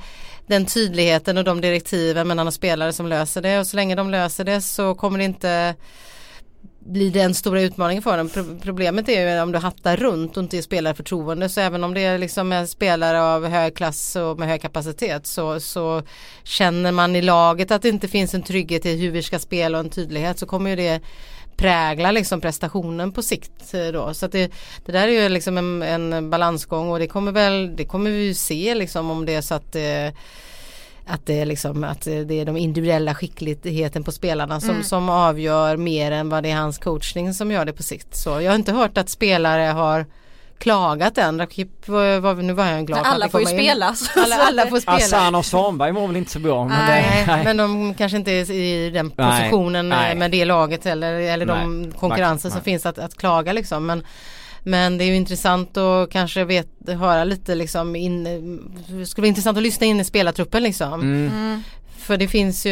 den 0.48 0.66
tydligheten 0.66 1.38
och 1.38 1.44
de 1.44 1.62
direktiven 1.62 2.28
mellan 2.28 2.52
spelare 2.52 2.94
som 2.94 3.08
löser 3.08 3.42
det 3.42 3.60
och 3.60 3.68
så 3.68 3.76
länge 3.76 3.96
de 3.96 4.10
löser 4.10 4.44
det 4.44 4.62
så 4.62 4.96
kommer 4.96 5.18
det 5.18 5.26
inte 5.26 5.76
bli 6.80 7.10
den 7.10 7.34
stora 7.34 7.62
utmaningen 7.62 8.04
för 8.04 8.18
dem. 8.18 8.60
Problemet 8.62 9.10
är 9.10 9.36
ju 9.36 9.42
om 9.42 9.52
du 9.52 9.58
hattar 9.58 9.98
runt 9.98 10.38
och 10.38 10.44
inte 10.44 10.56
ger 10.56 10.64
spelare 10.64 10.94
förtroende 10.94 11.50
så 11.50 11.62
även 11.62 11.84
om 11.84 11.94
det 11.94 12.02
är 12.02 12.18
liksom 12.18 12.52
en 12.52 12.68
spelare 12.68 13.22
av 13.22 13.48
hög 13.48 13.76
klass 13.76 14.16
och 14.16 14.40
med 14.40 14.48
hög 14.48 14.62
kapacitet 14.62 15.28
så, 15.28 15.60
så 15.60 16.04
känner 16.44 16.92
man 16.92 17.16
i 17.16 17.22
laget 17.22 17.72
att 17.72 17.82
det 17.82 17.90
inte 17.90 18.08
finns 18.08 18.34
en 18.34 18.44
trygghet 18.44 18.86
i 18.86 18.98
hur 18.98 19.12
vi 19.12 19.24
ska 19.24 19.40
spela 19.40 19.78
och 19.78 19.84
en 19.84 19.90
tydlighet 19.90 20.40
så 20.40 20.46
kommer 20.46 20.70
ju 20.70 20.76
det 20.76 21.02
prägla 21.58 22.12
liksom 22.12 22.42
prestationen 22.42 23.12
på 23.12 23.22
sikt 23.22 23.74
eh, 23.74 23.88
då. 23.88 24.14
Så 24.14 24.28
det, 24.28 24.52
det 24.86 24.92
där 24.92 25.08
är 25.08 25.24
ju 25.24 25.30
liksom 25.30 25.58
en, 25.58 25.84
en 25.84 26.30
balansgång 26.30 26.90
och 26.90 27.00
det 27.00 27.08
kommer 27.08 27.32
väl, 27.32 27.76
det 27.76 27.86
kommer 27.86 28.10
vi 28.12 28.26
ju 28.26 28.34
se 28.34 28.76
liksom 28.76 29.12
om 29.12 29.26
det 29.26 29.36
är 29.36 29.42
så 29.42 29.56
att 29.56 29.76
eh, 29.76 30.14
att 31.10 31.26
det 31.26 31.40
är 31.40 31.46
liksom 31.46 31.84
att 31.84 32.02
det 32.02 32.32
är 32.32 32.46
de 32.46 32.58
individuella 32.58 33.16
skickligheten 33.16 34.04
på 34.04 34.12
spelarna 34.12 34.60
som, 34.60 34.70
Mm. 34.70 34.84
som 34.84 35.10
avgör 35.10 35.78
mer 35.78 36.12
än 36.12 36.30
vad 36.30 36.44
det 36.44 36.50
är 36.52 36.56
hans 36.56 36.78
coachning 36.78 37.34
som 37.34 37.52
gör 37.52 37.66
det 37.66 37.74
på 37.74 37.84
sikt. 37.84 38.16
Så 38.16 38.30
jag 38.30 38.52
har 38.52 38.56
inte 38.56 38.72
hört 38.72 38.98
att 38.98 39.10
spelare 39.10 39.62
har 39.62 40.06
klagat 40.60 41.18
än. 41.18 41.40
Rakip 41.40 41.88
var, 41.88 42.20
var, 42.20 42.36
nu 42.36 42.54
var 42.54 42.66
jag 42.66 42.88
glad 42.88 43.02
Men 43.02 43.12
alla 43.12 43.30
får 43.30 43.42
ju 43.42 43.46
spela. 43.48 43.96
Alla, 44.16 44.36
alla 44.36 44.68
får 44.68 44.80
spela. 44.80 44.98
Assan 44.98 45.36
och 45.36 45.46
Svanberg 45.46 45.92
mår 45.92 46.08
väl 46.08 46.16
inte 46.16 46.32
så 46.32 46.40
bra 46.40 46.66
men 46.66 46.86
Nej, 46.86 47.26
det, 47.26 47.32
nej. 47.36 47.44
men 47.44 47.58
de 47.58 47.94
kanske 47.94 48.18
inte 48.18 48.32
är 48.32 48.52
i 48.52 48.90
den 48.90 49.10
positionen 49.10 49.90
nej. 49.90 50.16
med 50.16 50.32
det 50.32 50.46
laget 50.46 50.86
eller, 50.86 51.14
eller 51.14 51.46
de 51.46 51.92
konkurrenser 52.00 52.50
nej. 52.50 52.54
som 52.54 52.64
finns 52.64 52.86
att, 52.86 52.98
att 52.98 53.18
klaga 53.18 53.54
liksom. 53.54 53.86
Men, 53.86 54.04
men 54.64 54.98
det 54.98 55.04
är 55.04 55.06
ju 55.06 55.16
intressant 55.16 55.78
att 55.78 56.10
kanske 56.10 56.44
vet, 56.44 56.68
höra 56.88 57.24
lite 57.24 57.56
liksom 57.56 57.96
in, 57.96 58.24
det 58.88 59.06
skulle 59.06 59.24
vara 59.24 59.28
intressant 59.28 59.58
att 59.58 59.64
lyssna 59.64 59.88
in 59.88 60.00
i 60.00 60.04
spelartruppen 60.04 60.64
liksom. 60.64 61.02
Mm. 61.02 61.64
För 62.08 62.18
det 62.18 62.28
finns 62.28 62.66
ju, 62.66 62.72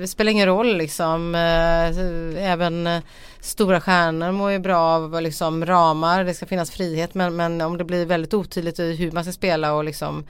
det 0.00 0.08
spelar 0.08 0.32
ingen 0.32 0.46
roll 0.46 0.76
liksom. 0.76 1.34
Eh, 1.34 2.50
även 2.50 2.86
eh, 2.86 3.02
stora 3.40 3.80
stjärnor 3.80 4.32
mår 4.32 4.50
ju 4.50 4.58
bra 4.58 4.78
av 4.78 5.22
liksom 5.22 5.66
ramar. 5.66 6.24
Det 6.24 6.34
ska 6.34 6.46
finnas 6.46 6.70
frihet 6.70 7.14
men, 7.14 7.36
men 7.36 7.60
om 7.60 7.78
det 7.78 7.84
blir 7.84 8.06
väldigt 8.06 8.34
otydligt 8.34 8.78
i 8.78 8.96
hur 8.96 9.10
man 9.10 9.24
ska 9.24 9.32
spela 9.32 9.74
och 9.74 9.84
liksom 9.84 10.24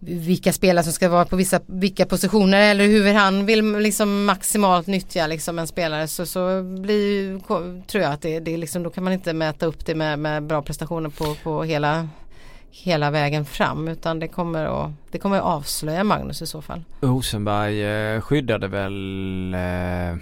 vilka 0.00 0.52
spelare 0.52 0.84
som 0.84 0.92
ska 0.92 1.08
vara 1.08 1.24
på 1.24 1.36
vissa, 1.36 1.60
vilka 1.66 2.06
positioner 2.06 2.70
eller 2.70 2.86
hur 2.86 3.14
han 3.14 3.46
vill 3.46 3.78
liksom 3.78 4.24
maximalt 4.24 4.86
nyttja 4.86 5.26
liksom 5.26 5.58
en 5.58 5.66
spelare 5.66 6.08
så, 6.08 6.26
så 6.26 6.62
blir, 6.62 7.38
tror 7.86 8.02
jag 8.02 8.12
att 8.12 8.22
det, 8.22 8.40
det 8.40 8.54
är 8.54 8.58
liksom, 8.58 8.82
då 8.82 8.90
kan 8.90 9.04
man 9.04 9.12
inte 9.12 9.32
mäta 9.32 9.66
upp 9.66 9.86
det 9.86 9.94
med, 9.94 10.18
med 10.18 10.42
bra 10.42 10.62
prestationer 10.62 11.10
på, 11.10 11.34
på 11.42 11.64
hela 11.64 12.08
hela 12.70 13.10
vägen 13.10 13.44
fram 13.44 13.88
utan 13.88 14.18
det 14.18 14.28
kommer 14.28 14.64
att, 14.84 14.90
det 15.10 15.18
kommer 15.18 15.36
att 15.36 15.42
avslöja 15.44 16.04
Magnus 16.04 16.42
i 16.42 16.46
så 16.46 16.62
fall. 16.62 16.82
Rosenberg 17.00 17.84
eh, 18.14 18.20
skyddade 18.20 18.68
väl 18.68 19.54
eh, 19.54 20.16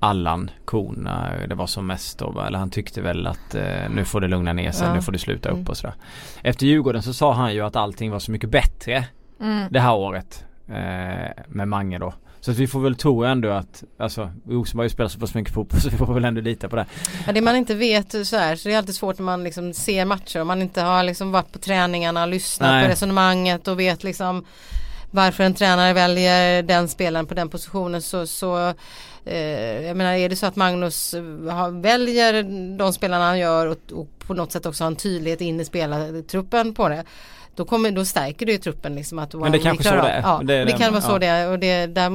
Allan 0.00 0.50
Korn 0.64 0.94
när 0.98 1.46
det 1.46 1.54
var 1.54 1.66
som 1.66 1.86
mest 1.86 2.18
då 2.18 2.40
eller 2.40 2.58
han 2.58 2.70
tyckte 2.70 3.00
väl 3.00 3.26
att 3.26 3.54
eh, 3.54 3.90
nu 3.90 4.04
får 4.04 4.20
det 4.20 4.28
lugna 4.28 4.52
ner 4.52 4.70
sig, 4.70 4.86
Ja. 4.88 4.94
nu 4.94 5.02
får 5.02 5.12
det 5.12 5.18
sluta 5.18 5.48
upp 5.48 5.54
Mm. 5.54 5.66
och 5.68 5.76
sådär. 5.76 5.94
Efter 6.42 6.66
Djurgården 6.66 7.02
så 7.02 7.12
sa 7.14 7.32
han 7.32 7.54
ju 7.54 7.60
att 7.60 7.76
allting 7.76 8.10
var 8.10 8.18
så 8.18 8.30
mycket 8.32 8.50
bättre 8.50 9.04
Mm. 9.40 9.66
det 9.70 9.80
här 9.80 9.94
året 9.94 10.44
eh, 10.68 11.42
med 11.48 11.68
Mange 11.68 11.98
då. 11.98 12.14
Så 12.44 12.50
att 12.50 12.56
vi 12.56 12.66
får 12.66 12.80
väl 12.80 12.94
tro 12.94 13.24
ändå 13.24 13.50
att, 13.50 13.84
alltså 13.98 14.30
Rosenberg 14.48 14.90
spelar 14.90 15.08
så 15.08 15.18
pass 15.18 15.34
mycket 15.34 15.54
fotboll 15.54 15.80
så 15.80 15.90
vi 15.90 15.96
får 15.96 16.14
väl 16.14 16.24
ändå 16.24 16.40
lita 16.40 16.68
på 16.68 16.76
det. 16.76 16.86
Ja, 17.26 17.32
det 17.32 17.40
man 17.40 17.56
inte 17.56 17.74
vet 17.74 18.26
så 18.26 18.36
här 18.36 18.56
så 18.56 18.68
det 18.68 18.74
är 18.74 18.78
alltid 18.78 18.94
svårt 18.94 19.18
när 19.18 19.24
man 19.24 19.44
liksom 19.44 19.72
ser 19.72 20.04
matcher 20.04 20.40
och 20.40 20.46
man 20.46 20.62
inte 20.62 20.82
har 20.82 21.02
liksom 21.02 21.32
varit 21.32 21.52
på 21.52 21.58
träningarna 21.58 22.22
och 22.22 22.28
lyssnat 22.28 22.70
Nej. 22.70 22.84
på 22.84 22.90
resonemanget 22.90 23.68
och 23.68 23.80
vet 23.80 24.04
liksom 24.04 24.44
varför 25.10 25.44
en 25.44 25.54
tränare 25.54 25.92
väljer 25.92 26.62
den 26.62 26.88
spelaren 26.88 27.26
på 27.26 27.34
den 27.34 27.48
positionen 27.48 28.02
så, 28.02 28.26
så 28.26 28.74
eh, 29.24 29.86
jag 29.86 29.96
menar 29.96 30.12
är 30.12 30.28
det 30.28 30.36
så 30.36 30.46
att 30.46 30.56
Magnus 30.56 31.14
har, 31.50 31.82
väljer 31.82 32.42
de 32.78 32.92
spelarna 32.92 33.24
han 33.24 33.38
gör 33.38 33.66
och, 33.66 33.92
och 33.92 34.08
på 34.26 34.34
något 34.34 34.52
sätt 34.52 34.66
också 34.66 34.84
har 34.84 34.88
en 34.90 34.96
tydlighet 34.96 35.40
in 35.40 35.60
i 35.60 35.64
spelartruppen 35.64 36.74
på 36.74 36.88
det 36.88 37.04
då, 37.56 37.64
kommer, 37.64 37.90
då 37.90 38.04
stärker 38.04 38.46
det 38.46 38.52
ju 38.52 38.58
truppen 38.58 38.94
liksom 38.94 39.18
att 39.18 39.34
Men 39.34 39.52
det 39.52 39.58
kanske 39.58 39.84
så 39.84 39.90
det 39.94 40.00
är. 40.00 40.22
Ja, 40.22 40.40
det, 40.44 40.64
det, 40.64 40.72
kan 40.72 40.92
vara 40.92 41.02
ja. 41.02 41.08
så 41.08 41.18
det 41.18 41.26
är 41.26 41.50
och 41.50 41.58
det, 41.58 41.86
där, 41.86 42.10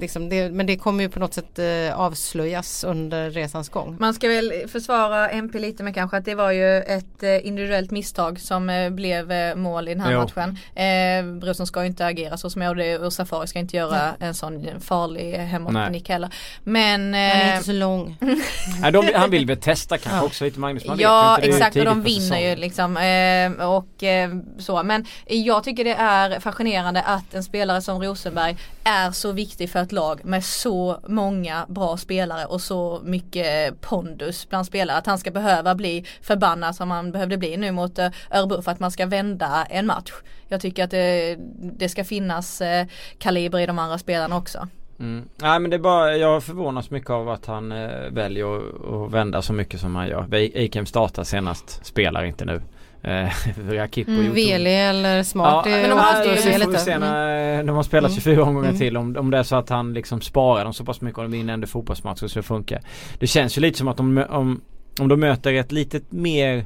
liksom, 0.00 0.28
det, 0.28 0.50
men 0.50 0.66
det 0.66 0.76
kommer 0.76 1.04
ju 1.04 1.10
på 1.10 1.20
något 1.20 1.34
sätt 1.34 1.58
eh, 1.58 2.00
avslöjas 2.00 2.84
under 2.84 3.30
resans 3.30 3.68
gång. 3.68 3.96
Man 4.00 4.14
ska 4.14 4.28
väl 4.28 4.52
försvara 4.68 5.30
MP 5.30 5.58
lite 5.58 5.82
med 5.82 5.94
kanske 5.94 6.16
att 6.16 6.24
det 6.24 6.34
var 6.34 6.50
ju 6.50 6.78
ett 6.78 7.22
eh, 7.22 7.46
individuellt 7.46 7.90
misstag 7.90 8.40
som 8.40 8.70
eh, 8.70 8.90
blev 8.90 9.32
eh, 9.32 9.54
mål 9.54 9.88
i 9.88 9.94
den 9.94 10.00
här 10.00 10.12
Jo. 10.12 10.20
matchen. 10.20 10.58
Eh, 10.74 11.40
Brorsson 11.40 11.66
ska 11.66 11.80
ju 11.80 11.86
inte 11.86 12.06
agera 12.06 12.36
så 12.36 12.50
som 12.50 12.62
jag 12.62 12.70
och, 12.70 12.76
det, 12.76 12.98
och 12.98 13.12
Safari 13.12 13.46
ska 13.46 13.58
inte 13.58 13.76
göra 13.76 14.14
en 14.18 14.34
sån 14.34 14.80
farlig 14.80 15.34
Nej. 15.36 15.46
hemåtnick 15.46 16.08
heller. 16.08 16.30
Men 16.64 17.00
Han 17.00 17.14
är 17.14 17.44
eh, 17.44 17.54
inte 17.54 17.64
så 17.66 17.72
lång. 17.72 18.16
Nej, 18.80 18.92
de, 18.92 19.10
han 19.14 19.30
vill 19.30 19.46
väl 19.46 19.56
testa 19.56 19.98
kanske 19.98 20.20
Ja. 20.20 20.26
också 20.26 20.44
lite 20.44 20.60
Magnus. 20.60 20.86
Man 20.86 20.98
Ja 20.98 21.38
det 21.40 21.46
är 21.46 21.50
exakt 21.50 21.76
och 21.76 21.84
de 21.84 22.02
vinner 22.02 22.40
ju 22.40 22.56
liksom 22.56 22.96
eh, 22.96 23.68
och 23.68 24.02
eh, 24.02 24.30
så 24.58 24.82
men 24.84 25.04
jag 25.26 25.64
tycker 25.64 25.84
det 25.84 25.94
är 25.94 26.40
fascinerande 26.40 27.02
att 27.02 27.34
en 27.34 27.44
spelare 27.44 27.80
som 27.80 28.02
Rosenberg 28.02 28.56
är 28.84 29.10
så 29.10 29.32
viktig 29.32 29.70
för 29.70 29.82
ett 29.82 29.92
lag 29.92 30.24
med 30.24 30.44
så 30.44 31.00
många 31.08 31.66
bra 31.68 31.96
spelare 31.96 32.46
och 32.46 32.60
så 32.60 33.00
mycket 33.04 33.80
pondus 33.80 34.48
bland 34.48 34.66
spelare 34.66 34.96
att 34.96 35.06
han 35.06 35.18
ska 35.18 35.30
behöva 35.30 35.74
bli 35.74 36.04
förbannad 36.22 36.76
som 36.76 36.90
han 36.90 37.12
behövde 37.12 37.36
bli 37.36 37.56
nu 37.56 37.72
mot 37.72 37.98
eh, 37.98 38.10
Örebro 38.30 38.62
för 38.62 38.70
att 38.70 38.80
man 38.80 38.90
ska 38.90 39.06
vända 39.06 39.66
en 39.70 39.86
match. 39.86 40.12
Jag 40.48 40.60
tycker 40.60 40.84
att 40.84 40.90
det, 40.90 41.36
det 41.58 41.88
ska 41.88 42.04
finnas 42.04 42.60
eh, 42.60 42.86
kaliber 43.18 43.58
i 43.58 43.66
de 43.66 43.78
andra 43.78 43.98
spelarna 43.98 44.36
också. 44.36 44.68
Mm. 44.98 45.28
Nej 45.36 45.60
men 45.60 45.70
det 45.70 45.76
är 45.76 45.80
bara, 45.80 46.16
jag 46.16 46.42
förvånas 46.42 46.90
mycket 46.90 47.10
av 47.10 47.28
att 47.28 47.46
han 47.46 47.72
eh, 47.72 48.10
väljer 48.10 48.56
att, 48.56 48.84
att 48.84 49.12
vända 49.12 49.42
så 49.42 49.52
mycket 49.52 49.80
som 49.80 49.96
han 49.96 50.08
gör. 50.08 50.34
Eikem 50.34 50.86
startar 50.86 51.24
senast, 51.24 51.86
spelar 51.86 52.24
inte 52.24 52.44
nu. 52.44 52.60
Eh, 53.04 53.28
Rakip 53.70 54.08
och 54.08 54.14
Mm, 54.14 54.34
Veli 54.34 54.74
eller 54.74 55.22
Smart. 55.22 55.66
Ja, 55.66 55.72
men 55.76 55.90
de 55.90 55.98
ju 56.24 56.30
det 56.30 56.36
se 56.36 56.58
lite. 56.94 56.98
när 56.98 57.64
de 57.64 57.76
har 57.76 57.82
spelat 57.82 58.10
Mm. 58.10 58.20
24 58.20 58.42
omgångar 58.42 58.68
Mm. 58.68 58.78
till. 58.80 58.96
Om, 58.96 59.16
om 59.16 59.30
det 59.30 59.38
är 59.38 59.42
så 59.42 59.56
att 59.56 59.68
han 59.68 59.94
liksom 59.94 60.20
sparar 60.20 60.64
dem 60.64 60.72
så 60.74 60.84
pass 60.84 61.00
mycket 61.00 61.18
och 61.18 61.24
de 61.24 61.32
vinner 61.32 61.54
ändå 61.54 61.66
fotbollsmatcher 61.66 62.26
så 62.26 62.38
det 62.38 62.42
funkar. 62.42 62.80
Det 63.18 63.26
känns 63.26 63.56
ju 63.58 63.62
lite 63.62 63.78
som 63.78 63.88
att 63.88 63.96
de, 63.96 64.24
om, 64.30 64.60
om 65.00 65.08
de 65.08 65.20
möter 65.20 65.52
ett 65.52 65.72
litet 65.72 66.12
mer 66.12 66.64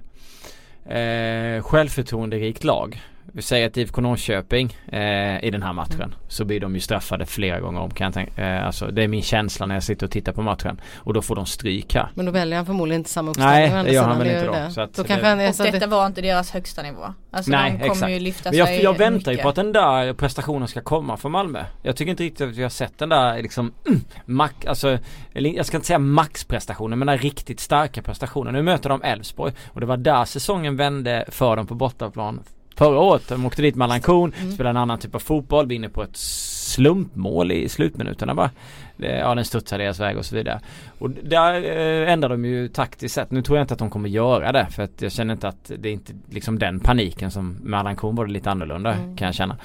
eh, 0.88 1.62
självförtroenderikt 1.62 2.64
lag. 2.64 3.00
Vi 3.32 3.42
säger 3.42 3.66
att 3.66 3.76
IFK 3.76 4.00
Norrköping 4.00 4.76
eh, 4.92 5.44
i 5.44 5.50
den 5.50 5.62
här 5.62 5.72
matchen 5.72 6.14
så 6.28 6.44
blir 6.44 6.60
de 6.60 6.74
ju 6.74 6.80
straffade 6.80 7.26
flera 7.26 7.60
gånger 7.60 7.80
om 7.80 7.90
kan 7.90 8.04
jag 8.04 8.14
tänka. 8.14 8.42
Eh, 8.42 8.66
alltså 8.66 8.86
det 8.86 9.02
är 9.02 9.08
min 9.08 9.22
känsla 9.22 9.66
när 9.66 9.74
jag 9.74 9.82
sitter 9.82 10.06
och 10.06 10.12
tittar 10.12 10.32
på 10.32 10.42
matchen. 10.42 10.80
Och 10.96 11.14
då 11.14 11.22
får 11.22 11.36
de 11.36 11.46
stryk 11.46 11.94
här. 11.94 12.08
Men 12.14 12.26
då 12.26 12.32
väljer 12.32 12.56
han 12.56 12.66
förmodligen 12.66 13.00
inte 13.00 13.10
samma 13.10 13.30
uppställning. 13.30 13.72
Nej, 13.74 13.84
det 13.84 13.92
gör 13.92 14.04
han 14.04 14.18
väl 14.18 14.26
inte 14.30 14.46
då, 14.46 14.52
det. 14.52 14.70
så 14.70 14.80
att 14.80 14.94
då 14.94 15.02
det- 15.02 15.08
kanske 15.08 15.26
han 15.26 15.48
Och 15.48 15.54
så 15.54 15.62
detta 15.62 15.78
det, 15.78 15.86
var 15.86 16.06
inte 16.06 16.20
deras 16.20 16.50
högsta 16.50 16.82
nivå. 16.82 17.14
Alltså 17.30 17.50
Nej, 17.50 17.70
de 17.72 17.78
kommer 17.78 17.92
exakt. 17.92 18.12
ju 18.12 18.18
lyfta 18.18 18.50
Men 18.50 18.58
jag, 18.58 18.68
sig 18.68 18.82
jag 18.82 18.98
väntar 18.98 19.32
ju 19.32 19.36
mycket. 19.36 19.42
på 19.42 19.48
att 19.48 19.54
den 19.54 19.72
där 19.72 20.12
prestationen 20.12 20.68
ska 20.68 20.80
komma 20.80 21.16
från 21.16 21.32
Malmö. 21.32 21.64
Jag 21.82 21.96
tycker 21.96 22.10
inte 22.10 22.22
riktigt 22.22 22.48
att 22.48 22.56
vi 22.56 22.62
har 22.62 22.70
sett 22.70 22.98
den 22.98 23.08
där 23.08 23.42
liksom 23.42 23.72
mm, 23.86 24.00
max, 24.26 24.66
alltså, 24.66 24.98
jag 25.32 25.66
ska 25.66 25.76
inte 25.76 25.86
säga 25.86 25.98
maxprestationen 25.98 26.98
men 26.98 27.06
den 27.06 27.18
riktigt 27.18 27.60
starka 27.60 28.02
prestationen. 28.02 28.54
Nu 28.54 28.62
möter 28.62 28.88
de 28.88 29.02
Elfsborg 29.02 29.52
och 29.66 29.80
det 29.80 29.86
var 29.86 29.96
där 29.96 30.24
säsongen 30.24 30.76
vände 30.76 31.24
för 31.28 31.56
dem 31.56 31.66
på 31.66 31.74
bortaplan 31.74 32.40
förra 32.78 32.98
året. 32.98 33.28
De 33.28 33.46
åkte 33.46 33.62
dit 33.62 33.74
med 33.76 33.84
Allan 33.84 34.00
Korn, 34.00 34.32
Mm. 34.40 34.52
spelade 34.52 34.70
en 34.70 34.76
annan 34.82 34.98
typ 34.98 35.14
av 35.14 35.18
fotboll, 35.18 35.66
vinner 35.66 35.88
på 35.88 36.02
ett 36.02 36.16
slumpmål 36.16 37.52
i 37.52 37.68
slutminuterna 37.68 38.34
bara. 38.34 38.50
Ja 38.96 39.34
den 39.34 39.44
studsar 39.44 39.78
deras 39.78 40.00
väg 40.00 40.16
och 40.18 40.24
så 40.24 40.34
vidare. 40.36 40.60
Och 40.98 41.10
där 41.10 41.54
eh, 41.54 42.12
ändrar 42.12 42.28
de 42.28 42.44
ju 42.44 42.68
taktiskt 42.68 43.14
sett. 43.14 43.30
Nu 43.30 43.42
tror 43.42 43.58
jag 43.58 43.64
inte 43.64 43.74
att 43.74 43.78
de 43.78 43.90
kommer 43.90 44.08
göra 44.08 44.52
det 44.52 44.66
för 44.70 44.82
att 44.82 45.02
jag 45.02 45.12
känner 45.12 45.34
inte 45.34 45.48
att 45.48 45.70
det 45.78 45.88
är 45.88 45.92
inte 45.92 46.12
liksom 46.30 46.58
den 46.58 46.80
paniken 46.80 47.30
som 47.30 47.56
med 47.62 47.80
Allan 47.80 47.96
Korn 47.96 48.16
var 48.16 48.26
det 48.26 48.32
lite 48.32 48.50
annorlunda 48.50 48.92
Mm. 48.94 49.16
kan 49.16 49.26
jag 49.26 49.34
känna. 49.34 49.56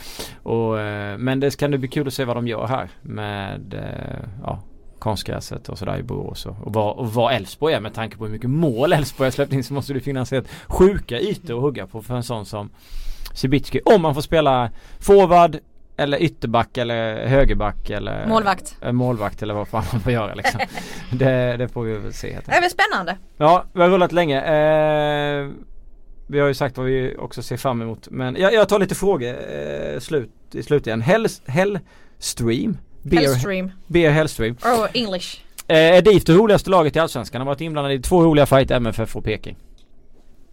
Och, 0.44 0.80
eh, 0.80 1.18
men 1.18 1.40
det 1.40 1.52
ska 1.52 1.68
nu 1.68 1.78
bli 1.78 1.88
kul 1.90 2.08
att 2.08 2.14
se 2.14 2.26
vad 2.26 2.38
de 2.38 2.48
gör 2.48 2.68
här 2.68 2.90
med 3.02 3.74
eh, 3.74 4.30
ja, 4.44 4.60
konstgräset 5.04 5.70
och 5.70 5.78
sådär 5.78 5.98
i 5.98 6.04
Borås 6.04 6.46
och, 6.46 6.56
och 6.64 6.74
vad, 6.74 6.96
och 6.98 7.14
vad 7.14 7.34
Elfsborg 7.34 7.74
är 7.74 7.80
med 7.80 7.94
tanke 7.94 8.18
på 8.18 8.26
hur 8.26 8.32
mycket 8.32 8.50
mål 8.50 8.94
Elfsborg 8.94 9.26
har 9.28 9.32
släppt 9.32 9.54
in 9.54 9.64
så 9.64 9.74
måste 9.74 9.94
det 9.94 10.00
finnas 10.00 10.32
helt 10.32 10.48
sjuka 10.68 11.20
ytor 11.20 11.56
att 11.56 11.62
hugga 11.62 11.88
på 11.88 12.02
för 12.02 12.16
en 12.16 12.24
sån 12.24 12.46
som 12.46 12.70
Cibicki. 13.34 13.80
Om 13.86 14.02
man 14.02 14.14
får 14.14 14.22
spela 14.22 14.72
forward 15.00 15.58
eller 15.98 16.22
ytterback 16.24 16.78
eller 16.78 17.28
högerback 17.28 17.90
eller 17.90 18.28
Målvakt. 18.28 18.78
eh, 18.82 18.92
målvakt 18.92 19.44
eller 19.44 19.54
vad 19.54 19.68
fan 19.68 19.84
man 19.92 20.02
får 20.02 20.12
göra 20.12 20.34
liksom. 20.34 20.60
det, 21.12 21.58
det 21.58 21.68
får 21.68 21.84
vi 21.84 21.94
väl 21.94 22.14
se 22.14 22.34
helt 22.34 22.46
Det 22.46 22.52
är 22.52 22.62
väl 22.62 22.70
spännannde. 22.70 23.18
Ja, 23.38 23.66
vi 23.74 23.82
har 23.82 23.90
rullat 23.90 24.12
länge. 24.12 24.42
Eh, 24.42 25.50
vi 26.28 26.40
har 26.40 26.48
ju 26.48 26.54
sagt 26.54 26.78
vad 26.78 26.86
vi 26.86 27.16
också 27.20 27.44
ser 27.44 27.58
fram 27.58 27.82
emot. 27.82 28.08
Men 28.12 28.36
jag, 28.36 28.54
jag 28.54 28.70
tar 28.70 28.80
lite 28.80 28.96
frågor 28.96 29.36
eh, 29.54 30.00
slut, 30.00 30.32
i 30.54 30.64
slut 30.64 30.88
igen. 30.88 31.02
Hell, 31.02 31.28
Hellstream. 31.46 32.78
Beer, 33.04 33.22
Hellstream. 33.22 33.72
Beer 33.88 34.12
Hellstream. 34.12 34.58
Oh, 34.64 34.88
English. 34.94 35.42
Eh, 35.68 35.78
är 35.78 36.02
DIF 36.02 36.24
det 36.26 36.34
roligaste 36.34 36.70
laget 36.70 36.96
i 36.96 37.00
Allsvenskan? 37.00 37.42
Har 37.42 37.46
varit 37.46 37.62
inblandad 37.62 37.94
i 37.94 38.00
två 38.00 38.24
roliga 38.24 38.46
fighter 38.46 38.76
MFF 38.76 39.16
och 39.16 39.24
Peking. 39.24 39.56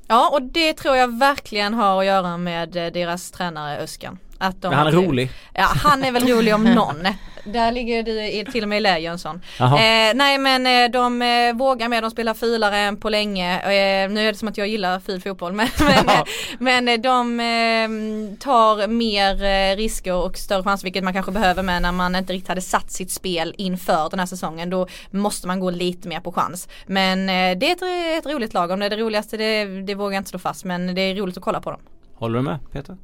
Ja 0.09 0.31
och 0.33 0.43
det 0.43 0.73
tror 0.73 0.97
jag 0.97 1.19
verkligen 1.19 1.75
har 1.75 2.01
att 2.01 2.07
göra 2.07 2.37
med 2.37 2.77
eh, 2.77 2.93
deras 2.93 3.31
tränare 3.31 3.79
Öskan. 3.79 4.19
Att 4.41 4.63
de 4.63 4.69
Men 4.69 4.79
han 4.79 4.87
är 4.87 4.93
har- 4.93 5.03
rolig. 5.03 5.31
Ja 5.55 5.63
han 5.85 6.05
är 6.05 6.13
väl 6.13 6.29
rolig 6.37 6.55
om 6.55 6.65
någon. 6.65 7.07
Där 7.45 7.73
ligger 7.73 8.03
du 8.03 8.45
till 8.53 8.63
och 8.63 8.69
med 8.69 8.77
i 8.79 8.81
lä 8.81 8.99
Jönsson. 8.99 9.41
Eh, 9.61 9.67
nej 10.15 10.39
men 10.39 10.67
eh, 10.67 10.91
de 10.91 11.23
eh, 11.23 11.53
vågar 11.55 11.89
med, 11.89 12.03
de 12.03 12.11
spelar 12.11 12.35
fulare 12.35 12.79
än 12.79 12.97
på 12.97 13.09
länge. 13.09 13.55
Eh, 13.61 14.11
nu 14.11 14.29
är 14.29 14.33
det 14.33 14.39
som 14.39 14.49
att 14.49 14.59
jag 14.59 14.69
gillar 14.69 15.01
ful 15.01 15.21
fotboll 15.21 15.53
men, 15.61 15.69
men, 16.07 16.25
men 16.59 16.89
eh, 16.89 17.01
de 17.01 17.41
eh, 17.41 18.39
tar 18.39 18.89
mer 18.89 19.77
risker 19.77 20.15
och 20.15 20.37
större 20.37 20.63
chanser 20.63 20.85
vilket 20.85 21.05
man 21.05 21.13
kanske 21.13 21.33
behöver 21.33 21.63
med 21.63 21.83
när 21.83 21.93
man 21.93 22.17
inte 22.17 22.33
riktigt 22.33 22.49
hade 22.49 22.61
satt 22.61 22.91
sitt 22.91 23.11
spel 23.11 23.55
inför 23.59 24.11
den 24.11 24.19
här 24.19 24.27
säsongen. 24.27 24.71
Då 24.71 24.87
måste 25.11 25.47
man 25.47 25.61
gå 25.61 25.71
lite 25.71 26.09
mer 26.09 26.21
på 26.21 26.33
chans. 26.33 26.69
Men 26.87 27.27
det 27.27 27.67
är 27.71 27.73
ett, 27.73 28.25
ett 28.25 28.33
roligt 28.33 28.55
lag, 28.55 28.71
om 28.71 28.81
det 28.81 28.87
är 28.87 28.91
det 28.91 28.97
roligaste 28.97 29.37
det, 29.37 29.65
det 29.83 29.95
vågar 29.95 30.15
jag 30.15 30.21
inte 30.21 30.31
slå 30.31 30.39
fast 30.39 30.65
men 30.65 30.95
det 30.95 31.01
är 31.01 31.15
roligt 31.15 31.37
att 31.37 31.43
kolla 31.43 31.61
på 31.61 31.71
dem. 31.71 31.81
Håller 32.15 32.39
du 32.39 32.43
med 32.45 32.59
Peter? 32.73 32.97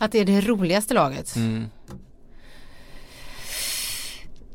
Att 0.00 0.12
det 0.12 0.18
är 0.18 0.24
det 0.24 0.40
roligaste 0.40 0.94
laget. 0.94 1.36
Mm. 1.36 1.66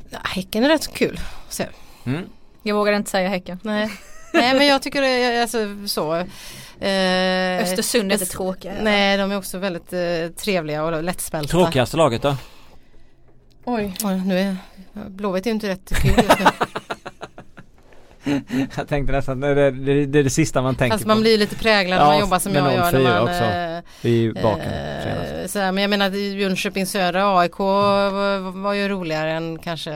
Ja, 0.09 0.17
häcken 0.23 0.63
är 0.63 0.69
rätt 0.69 0.83
så 0.83 0.91
kul. 0.91 1.19
se. 1.49 1.67
Mm. 2.05 2.29
Jag 2.63 2.75
vågar 2.75 2.93
inte 2.93 3.09
säga 3.09 3.29
Häcken. 3.29 3.59
Nej. 3.63 3.91
Nej 4.33 4.53
men 4.53 4.67
jag 4.67 4.81
tycker 4.81 5.01
det 5.01 5.07
är 5.07 5.41
alltså 5.41 5.87
så. 5.87 6.15
Eh, 6.15 7.63
Östersund 7.63 8.11
är 8.11 8.15
inte 8.15 8.25
tråkiga. 8.25 8.73
Nej 8.81 9.17
de 9.17 9.31
är 9.31 9.37
också 9.37 9.57
väldigt 9.57 9.93
eh, 9.93 10.27
trevliga 10.37 10.83
och 10.83 11.03
lättsmälta. 11.03 11.51
Tråkigaste 11.51 11.97
laget 11.97 12.21
då? 12.21 12.37
Oj. 13.65 13.95
Oj, 14.03 14.21
nu 14.25 14.39
är 14.39 14.57
Blåvitt 14.93 15.45
är 15.45 15.49
ju 15.49 15.53
inte 15.53 15.67
rätt 15.67 16.01
kul 16.01 16.11
just 16.17 16.39
nu. 16.39 16.45
jag 18.77 18.87
tänkte 18.87 19.11
nästan, 19.13 19.39
det, 19.39 19.53
det, 19.55 19.71
det, 19.71 20.05
det 20.05 20.19
är 20.19 20.23
det 20.23 20.29
sista 20.29 20.61
man 20.61 20.75
tänker 20.75 20.97
Fast 20.97 21.07
man 21.07 21.17
på. 21.17 21.21
blir 21.21 21.37
lite 21.37 21.55
präglad 21.55 21.99
när 21.99 22.05
Ja, 22.05 22.11
man 22.11 22.19
jobbar 22.19 22.39
som 22.39 22.55
jag 22.55 22.73
gör. 22.73 22.91
04 22.91 22.99
När 22.99 23.13
man, 23.13 23.21
också. 23.23 23.43
eh, 24.05 24.11
I 24.11 24.33
baken 24.43 24.71
senast. 25.03 25.33
eh, 25.41 25.47
sådär, 25.47 25.71
men 25.71 25.81
jag 25.81 25.89
menar 25.89 26.09
Jönköping 26.09 26.85
Södra 26.85 27.39
AIK 27.39 27.59
var, 27.59 28.39
var 28.51 28.73
ju 28.73 28.87
roligare 28.87 29.31
än 29.31 29.59
kanske 29.59 29.91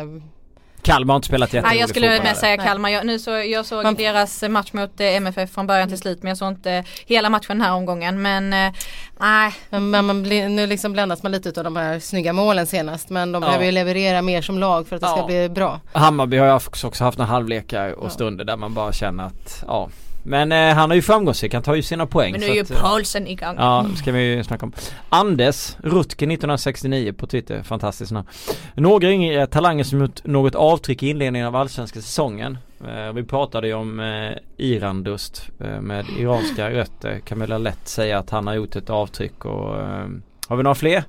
Kalmar 0.82 1.14
har 1.14 1.18
inte 1.18 1.28
spelat 1.28 1.54
jätterolig 1.54 1.72
Nej 1.74 1.80
jag 1.80 1.90
skulle 1.90 2.08
heller. 2.08 2.34
säga. 2.34 2.58
Kalmar. 2.58 2.90
Jag, 2.90 3.06
nu 3.06 3.20
så, 3.20 3.32
jag 3.32 3.66
såg 3.66 3.84
Man- 3.84 3.96
deras 3.96 4.44
match 4.50 4.74
mot 4.74 5.00
eh, 5.00 5.08
MFF 5.16 5.52
från 5.52 5.68
början 5.68 5.88
till 5.90 5.98
slut 5.98 6.24
men 6.24 6.30
jag 6.30 6.38
såg 6.38 6.48
inte 6.52 6.84
hela 7.06 7.30
matchen 7.30 7.58
den 7.58 7.62
här 7.62 7.74
omgången. 7.74 8.22
Men 8.22 8.54
eh, 8.54 8.72
nej, 9.20 9.54
Men 9.70 9.90
men 9.90 10.06
man 10.06 10.24
blir, 10.24 10.50
nu 10.50 10.68
liksom 10.68 10.94
bländas 10.94 11.24
man 11.24 11.32
lite 11.32 11.60
av 11.60 11.64
de 11.64 11.76
här 11.76 12.00
snygga 12.00 12.34
målen 12.34 12.68
senast 12.68 13.10
men 13.10 13.32
de 13.32 13.44
Ja. 13.44 13.48
behöver 13.48 13.66
ju 13.66 13.72
leverera 13.72 14.22
mer 14.22 14.42
som 14.42 14.60
lag 14.60 14.88
för 14.88 14.96
att 14.96 15.02
det 15.02 15.08
ska 15.08 15.18
Ja. 15.20 15.26
bli 15.26 15.50
bra. 15.50 15.80
Hammarby 15.94 16.38
har 16.38 16.46
ju 16.48 16.54
också 16.54 16.88
också 16.88 17.04
haft 17.04 17.18
några 17.18 17.32
halvlekar 17.32 17.92
och 17.92 18.06
Ja. 18.06 18.10
stunder 18.10 18.46
där 18.46 18.58
man 18.58 18.74
bara 18.74 18.92
känner 18.92 19.24
att 19.24 19.64
ja 19.68 19.90
Men 20.24 20.52
eh, 20.52 20.76
han 20.76 20.92
är 20.92 20.96
ju 20.96 21.02
framgångsrik, 21.02 21.54
han 21.54 21.64
tar 21.64 21.76
ju 21.76 21.82
sina 21.82 22.06
poäng 22.06 22.32
men 22.32 22.42
nu 22.42 22.48
är 22.48 22.54
ju 22.54 22.60
eh, 22.60 22.82
Paulsen 22.82 23.28
igång. 23.28 23.56
Ja, 23.58 23.86
ska 23.96 24.12
vi 24.12 24.36
ju 24.36 24.44
snacka 24.44 24.66
om. 24.66 24.74
Anders 25.10 25.76
Rutke 25.80 26.26
1969 26.26 27.14
på 27.14 27.28
Twitter, 27.28 27.64
fantastiskt 27.64 28.12
namn. 28.12 28.28
Några 28.74 29.12
yngre 29.12 29.48
talanger 29.48 29.84
som 29.84 30.00
gjort 30.00 30.26
något 30.26 30.56
avtryck 30.56 31.04
i 31.04 31.10
inledningen 31.10 31.48
av 31.48 31.56
allsvenska 31.56 32.02
säsongen. 32.02 32.58
Eh, 32.88 33.14
vi 33.14 33.24
pratade 33.24 33.68
ju 33.68 33.74
om 33.74 34.00
eh, 34.00 34.32
Irandust 34.58 35.50
eh, 35.60 35.82
med 35.82 36.06
iranska 36.20 36.70
rötter. 36.72 37.20
Kan 37.20 37.40
väl 37.40 37.64
lätt 37.64 37.88
säga 37.88 38.18
att 38.20 38.30
han 38.30 38.48
har 38.48 38.54
gjort 38.54 38.76
ett 38.76 38.90
avtryck 38.90 39.46
och 39.46 39.78
eh, 39.78 40.08
har 40.48 40.58
vi 40.58 40.64
några 40.64 40.76
fler? 40.76 41.04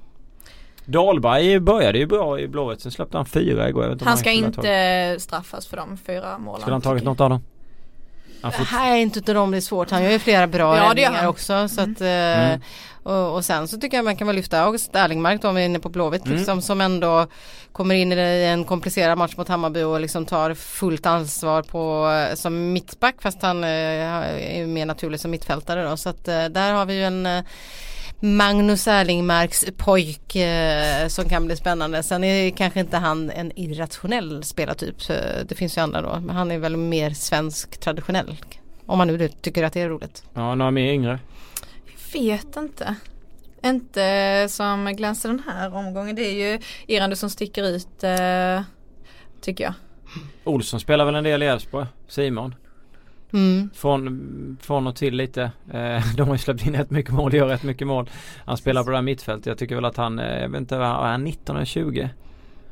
Dahlberg 0.85 1.61
började 1.61 1.99
ju 1.99 2.07
bra 2.07 2.41
i 2.41 2.49
Blåvitt, 2.49 2.81
sen 2.81 2.93
släppte 2.93 3.17
han 3.17 3.27
fyra 3.27 3.69
igår. 3.69 3.99
Han 4.05 4.17
ska 4.19 4.31
inte 4.31 5.17
straffas 5.19 5.67
för 5.67 5.77
de 5.77 5.97
fyra 5.97 6.39
målen. 6.39 6.61
Skulle 6.61 6.75
han 6.75 6.83
tagit 6.83 7.05
något 7.05 7.21
av 7.21 7.31
dem? 7.31 7.43
Får 8.43 8.69
Nej 8.79 9.03
inte 9.03 9.19
utav 9.19 9.35
dem 9.35 9.51
det 9.51 9.57
är 9.57 9.61
svårt. 9.61 9.91
Han 9.91 10.03
gör 10.05 10.11
ju 10.11 10.19
flera 10.19 10.47
bra 10.47 10.77
Ja, 10.77 10.83
räddningar 10.91 11.27
också. 11.27 11.69
Så 11.69 11.81
att, 11.81 12.01
eh, 12.01 12.07
Mm. 12.11 12.61
Och, 13.03 13.35
och 13.35 13.45
sen 13.45 13.69
så 13.69 13.79
tycker 13.81 13.97
jag 13.97 14.05
man 14.05 14.17
kan 14.17 14.27
väl 14.27 14.37
lyfta 14.37 14.61
August 14.63 14.95
Erlingmark 14.97 15.43
då 15.43 15.49
om 15.49 15.55
vi 15.55 15.61
är 15.61 15.65
inne 15.67 15.79
på 15.79 15.89
Blåvitt 15.89 16.27
Mm. 16.27 16.37
liksom, 16.39 16.63
som 16.63 16.81
ändå 16.81 17.27
kommer 17.73 17.95
in 17.95 18.13
i 18.13 18.45
en 18.53 18.65
komplicerad 18.65 19.19
match 19.19 19.37
mot 19.37 19.49
Hammarby 19.49 19.83
och 19.83 20.01
liksom 20.01 20.27
tar 20.27 20.55
fullt 20.55 21.07
ansvar 21.07 21.63
på 21.63 22.11
eh, 22.31 22.35
som 22.35 22.73
mittback 22.73 23.15
fast 23.23 23.43
han 23.43 23.65
eh, 23.65 23.71
är 23.71 24.67
mer 24.67 24.87
naturlig 24.87 25.21
som 25.21 25.31
mittfältare 25.31 25.83
då 25.91 25.97
så 25.97 26.09
att 26.09 26.25
där 26.25 26.73
har 26.73 26.85
vi 26.87 26.95
ju 26.95 27.05
en 27.05 27.29
Magnus 28.23 28.87
Erlingmarks 28.87 29.65
pojk 29.77 30.37
eh, 30.37 31.09
som 31.09 31.29
kan 31.29 31.47
bli 31.47 31.57
spännande. 31.57 32.03
Sen 32.03 32.25
är 32.25 32.51
kanske 32.51 32.81
inte 32.81 32.97
han 32.97 33.31
en 33.31 33.53
irrationell 33.59 34.45
spelartyp. 34.45 35.09
Det 35.49 35.55
finns 35.57 35.77
ju 35.77 35.81
andra 35.81 36.03
då. 36.03 36.21
Men 36.21 36.37
han 36.37 36.51
är 36.51 36.59
väl 36.59 36.77
mer 36.77 37.11
svensk 37.11 37.81
traditionell. 37.81 38.37
Om 38.87 38.99
man 38.99 39.09
nu 39.09 39.29
tycker 39.29 39.65
att 39.65 39.73
det 39.73 39.81
är 39.81 39.89
roligt. 39.89 40.25
Ja, 40.35 40.55
några 40.55 40.71
mer 40.71 40.93
yngre. 40.93 41.19
Vet 42.13 42.57
inte. 42.57 42.95
Inte 43.65 44.47
som 44.51 44.97
glänser 44.97 45.29
den 45.29 45.43
här 45.47 45.75
omgången. 45.75 46.17
Det 46.17 46.23
är 46.23 46.53
ju 46.53 46.59
Irande 46.87 47.17
som 47.17 47.31
sticker 47.31 47.63
ut 47.63 48.05
eh, 48.05 48.63
tycker 49.41 49.65
jag. 49.65 49.75
Olsson 50.45 50.81
spelar 50.81 51.05
väl 51.05 51.15
en 51.15 51.25
del 51.25 51.43
i 51.43 51.47
Elfsborg. 51.47 51.87
Simon. 52.09 52.55
Mm. 53.33 53.71
Från, 53.75 54.57
från 54.63 54.87
och 54.87 54.97
till 54.97 55.17
lite. 55.17 55.43
Eh, 55.73 56.03
de 56.17 56.23
har 56.29 56.35
ju 56.35 56.39
släppt 56.39 56.67
in 56.67 56.75
rätt 56.77 56.91
mycket 56.91 57.13
mål, 57.13 57.35
gör 57.35 57.47
rätt 57.47 57.63
mycket 57.63 57.87
mål. 57.87 58.11
Han 58.45 58.57
spelar 58.57 58.85
på 58.85 58.91
det 58.91 58.97
här 58.97 59.03
mittfältet. 59.03 59.47
Jag 59.47 59.59
tycker 59.59 59.75
väl 59.75 59.85
att 59.85 59.97
han, 59.97 60.19
eh, 60.19 60.41
jag 60.41 60.49
vet 60.49 60.61
inte, 60.61 60.77
är 60.77 60.81
han 60.81 61.25
19 61.25 61.57
eller 61.57 61.67
20? 61.67 62.11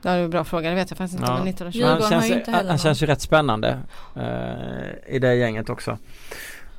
Ja, 0.03 0.11
det 0.11 0.19
är 0.19 0.25
en 0.25 0.31
bra 0.31 0.45
fråga. 0.45 0.69
Det 0.71 0.75
vet 0.75 0.91
jag 0.91 0.99
faktiskt 0.99 1.21
inte. 1.21 1.31
Ja. 1.33 1.37
Men 1.37 1.45
19 1.47 1.67
och 1.67 1.73
20. 1.73 1.79
Djurgården 1.79 2.03
han 2.03 2.11
känns, 2.23 2.31
ju 2.49 2.53
han 2.53 2.67
någon. 2.67 2.79
känns 2.79 3.03
ju 3.03 3.07
rätt 3.07 3.21
spännande 3.21 3.79
eh, 4.17 5.15
i 5.15 5.19
det 5.19 5.35
gänget 5.35 5.69
också. 5.71 5.91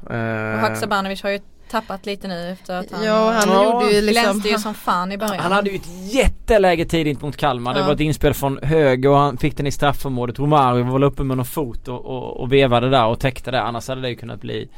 Eh, 0.10 0.54
Och 0.54 0.60
Haksabanovic 0.60 1.24
har 1.24 1.30
ju 1.30 1.40
tappat 1.70 2.06
lite 2.06 2.28
nu 2.28 2.50
efter 2.52 2.74
att 2.80 2.92
han 2.92 3.04
Ja, 3.04 3.32
han 3.32 3.50
Ja, 3.50 3.64
gjorde 3.74 3.94
ju 3.94 4.02
liksom. 4.02 4.24
glänste 4.24 4.50
ju 4.50 4.58
som 4.58 4.74
fan 4.74 5.12
i 5.12 5.18
början. 5.18 5.40
Han 5.40 5.52
hade 5.52 5.70
ju 5.70 5.76
ett 5.76 6.14
jätteläge 6.14 6.86
tidigt 6.86 7.22
mot 7.22 7.38
Kalmar. 7.38 7.74
Det 7.74 7.80
Ja. 7.80 7.86
var 7.86 7.94
ett 7.94 8.00
inspel 8.00 8.34
från 8.34 8.60
höger 8.64 9.10
och 9.10 9.18
han 9.18 9.38
fick 9.38 9.58
den 9.58 9.68
i 9.68 9.72
straffområdet. 9.72 10.40
Romario 10.40 10.84
var 10.84 10.94
väl 10.94 11.04
uppe 11.04 11.24
med 11.24 11.38
någon 11.38 11.46
fot 11.46 11.88
och, 11.88 12.06
och, 12.06 12.38
och 12.42 12.54
vevade 12.54 12.90
där 12.90 13.06
och 13.06 13.20
täckte 13.20 13.52
det. 13.52 13.62
Annars 13.62 13.88
hade 13.88 14.02
det 14.02 14.10
ju 14.10 14.16
kunnat 14.16 14.42
bli 14.42 14.70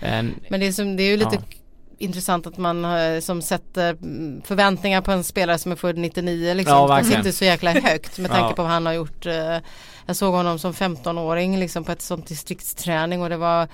en... 0.00 0.34
Men 0.48 0.60
det 0.60 0.66
är, 0.66 0.72
som, 0.72 0.96
det 0.96 1.02
är 1.02 1.10
ju 1.10 1.16
lite 1.16 1.30
Ja. 1.36 1.56
intressant 1.98 2.46
att 2.46 2.58
man 2.58 2.84
eh, 2.84 3.20
som 3.20 3.42
sätter 3.42 3.96
förväntningar 4.46 5.00
på 5.00 5.12
en 5.12 5.24
spelare 5.24 5.58
som 5.58 5.72
är 5.72 5.76
född 5.76 5.98
99 5.98 6.54
liksom. 6.54 6.76
Ja, 6.76 6.86
verkligen. 6.86 7.18
inte 7.20 7.32
så 7.32 7.44
jäkla 7.44 7.70
högt 7.70 8.18
med 8.18 8.30
Ja. 8.30 8.34
tanke 8.34 8.56
på 8.56 8.62
vad 8.62 8.70
han 8.72 8.86
har 8.86 8.92
gjort. 8.92 9.26
eh, 9.26 9.56
Jag 10.06 10.16
såg 10.16 10.34
honom 10.34 10.58
som 10.58 10.72
15-åring 10.72 11.58
liksom 11.58 11.84
på 11.84 11.92
ett 11.92 12.02
sånt 12.02 12.26
distriktsträning 12.26 13.22
och 13.22 13.28
det 13.28 13.36
var 13.36 13.68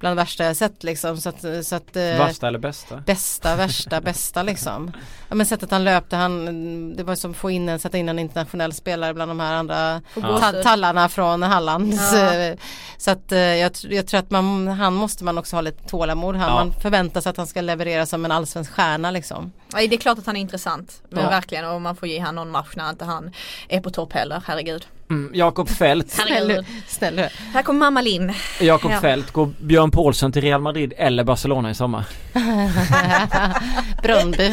bland 0.00 0.16
det 0.16 0.22
värsta 0.22 0.44
jag 0.44 0.56
sett 0.56 0.82
liksom. 0.84 1.16
Så 1.16 1.28
att, 1.28 1.40
så 1.62 1.74
att, 1.76 1.96
eh, 1.96 2.02
Värsta 2.02 2.48
eller 2.48 2.58
bästa? 2.58 2.96
bästa, 2.96 3.56
värsta, 3.56 4.00
bästa 4.00 4.42
liksom. 4.42 4.92
Ja 5.28 5.34
men 5.34 5.46
sättet 5.46 5.70
han 5.70 5.84
löpte, 5.84 6.16
han, 6.16 6.96
det 6.96 7.02
var 7.02 7.14
som 7.14 7.30
att 7.30 7.36
få 7.36 7.50
in 7.50 7.68
en, 7.68 7.78
sätta 7.78 7.98
in 7.98 8.08
en 8.08 8.18
internationell 8.18 8.72
spelare 8.72 9.14
bland 9.14 9.30
de 9.30 9.40
här 9.40 9.54
andra 9.54 10.00
ta- 10.14 10.62
tallarna 10.62 11.08
från 11.08 11.42
Halland. 11.42 11.94
Ja. 11.94 12.54
Så 12.98 13.10
att 13.10 13.32
eh, 13.32 13.38
jag, 13.38 13.72
jag 13.82 14.06
tror 14.06 14.20
att 14.20 14.30
man, 14.30 14.68
han 14.68 14.94
måste 14.94 15.24
man 15.24 15.38
också 15.38 15.56
ha 15.56 15.60
lite 15.60 15.88
tålamod. 15.88 16.36
Han, 16.36 16.48
Ja. 16.48 16.54
Man 16.54 16.72
förväntar 16.72 17.20
sig 17.20 17.30
att 17.30 17.36
han 17.36 17.46
ska 17.46 17.60
leverera 17.60 18.06
som 18.06 18.24
en 18.24 18.32
allsvensk 18.32 18.72
stjärna 18.72 19.10
liksom. 19.10 19.52
Ja, 19.72 19.78
det 19.78 19.94
är 19.94 19.96
klart 19.98 20.18
att 20.18 20.26
han 20.26 20.36
är 20.36 20.40
intressant. 20.40 21.02
Men 21.10 21.24
Ja. 21.24 21.30
verkligen 21.30 21.64
och 21.64 21.82
man 21.82 21.96
får 21.96 22.08
ge 22.08 22.18
han 22.18 22.34
någon 22.34 22.50
match 22.50 22.72
när 22.76 22.90
inte 22.90 23.04
han 23.04 23.32
är 23.68 23.80
på 23.80 23.90
topp 23.90 24.12
heller. 24.12 24.42
Herregud. 24.46 24.86
Mm, 25.10 25.30
Jakob 25.34 25.68
Fält. 25.68 26.18
Herregud. 26.28 26.66
Snälla. 26.86 27.28
Här 27.52 27.62
kommer 27.62 27.80
mamma 27.80 28.00
Linn. 28.02 28.32
Jakob 28.60 28.90
Ja. 28.90 29.00
Fält. 29.00 29.30
Går 29.30 29.50
Björn 29.60 29.90
Paulsson 29.90 30.32
till 30.32 30.42
Real 30.42 30.60
Madrid 30.60 30.92
eller 30.96 31.24
Barcelona 31.24 31.70
i 31.70 31.74
sommar? 31.74 32.06
Bröndby. 34.02 34.52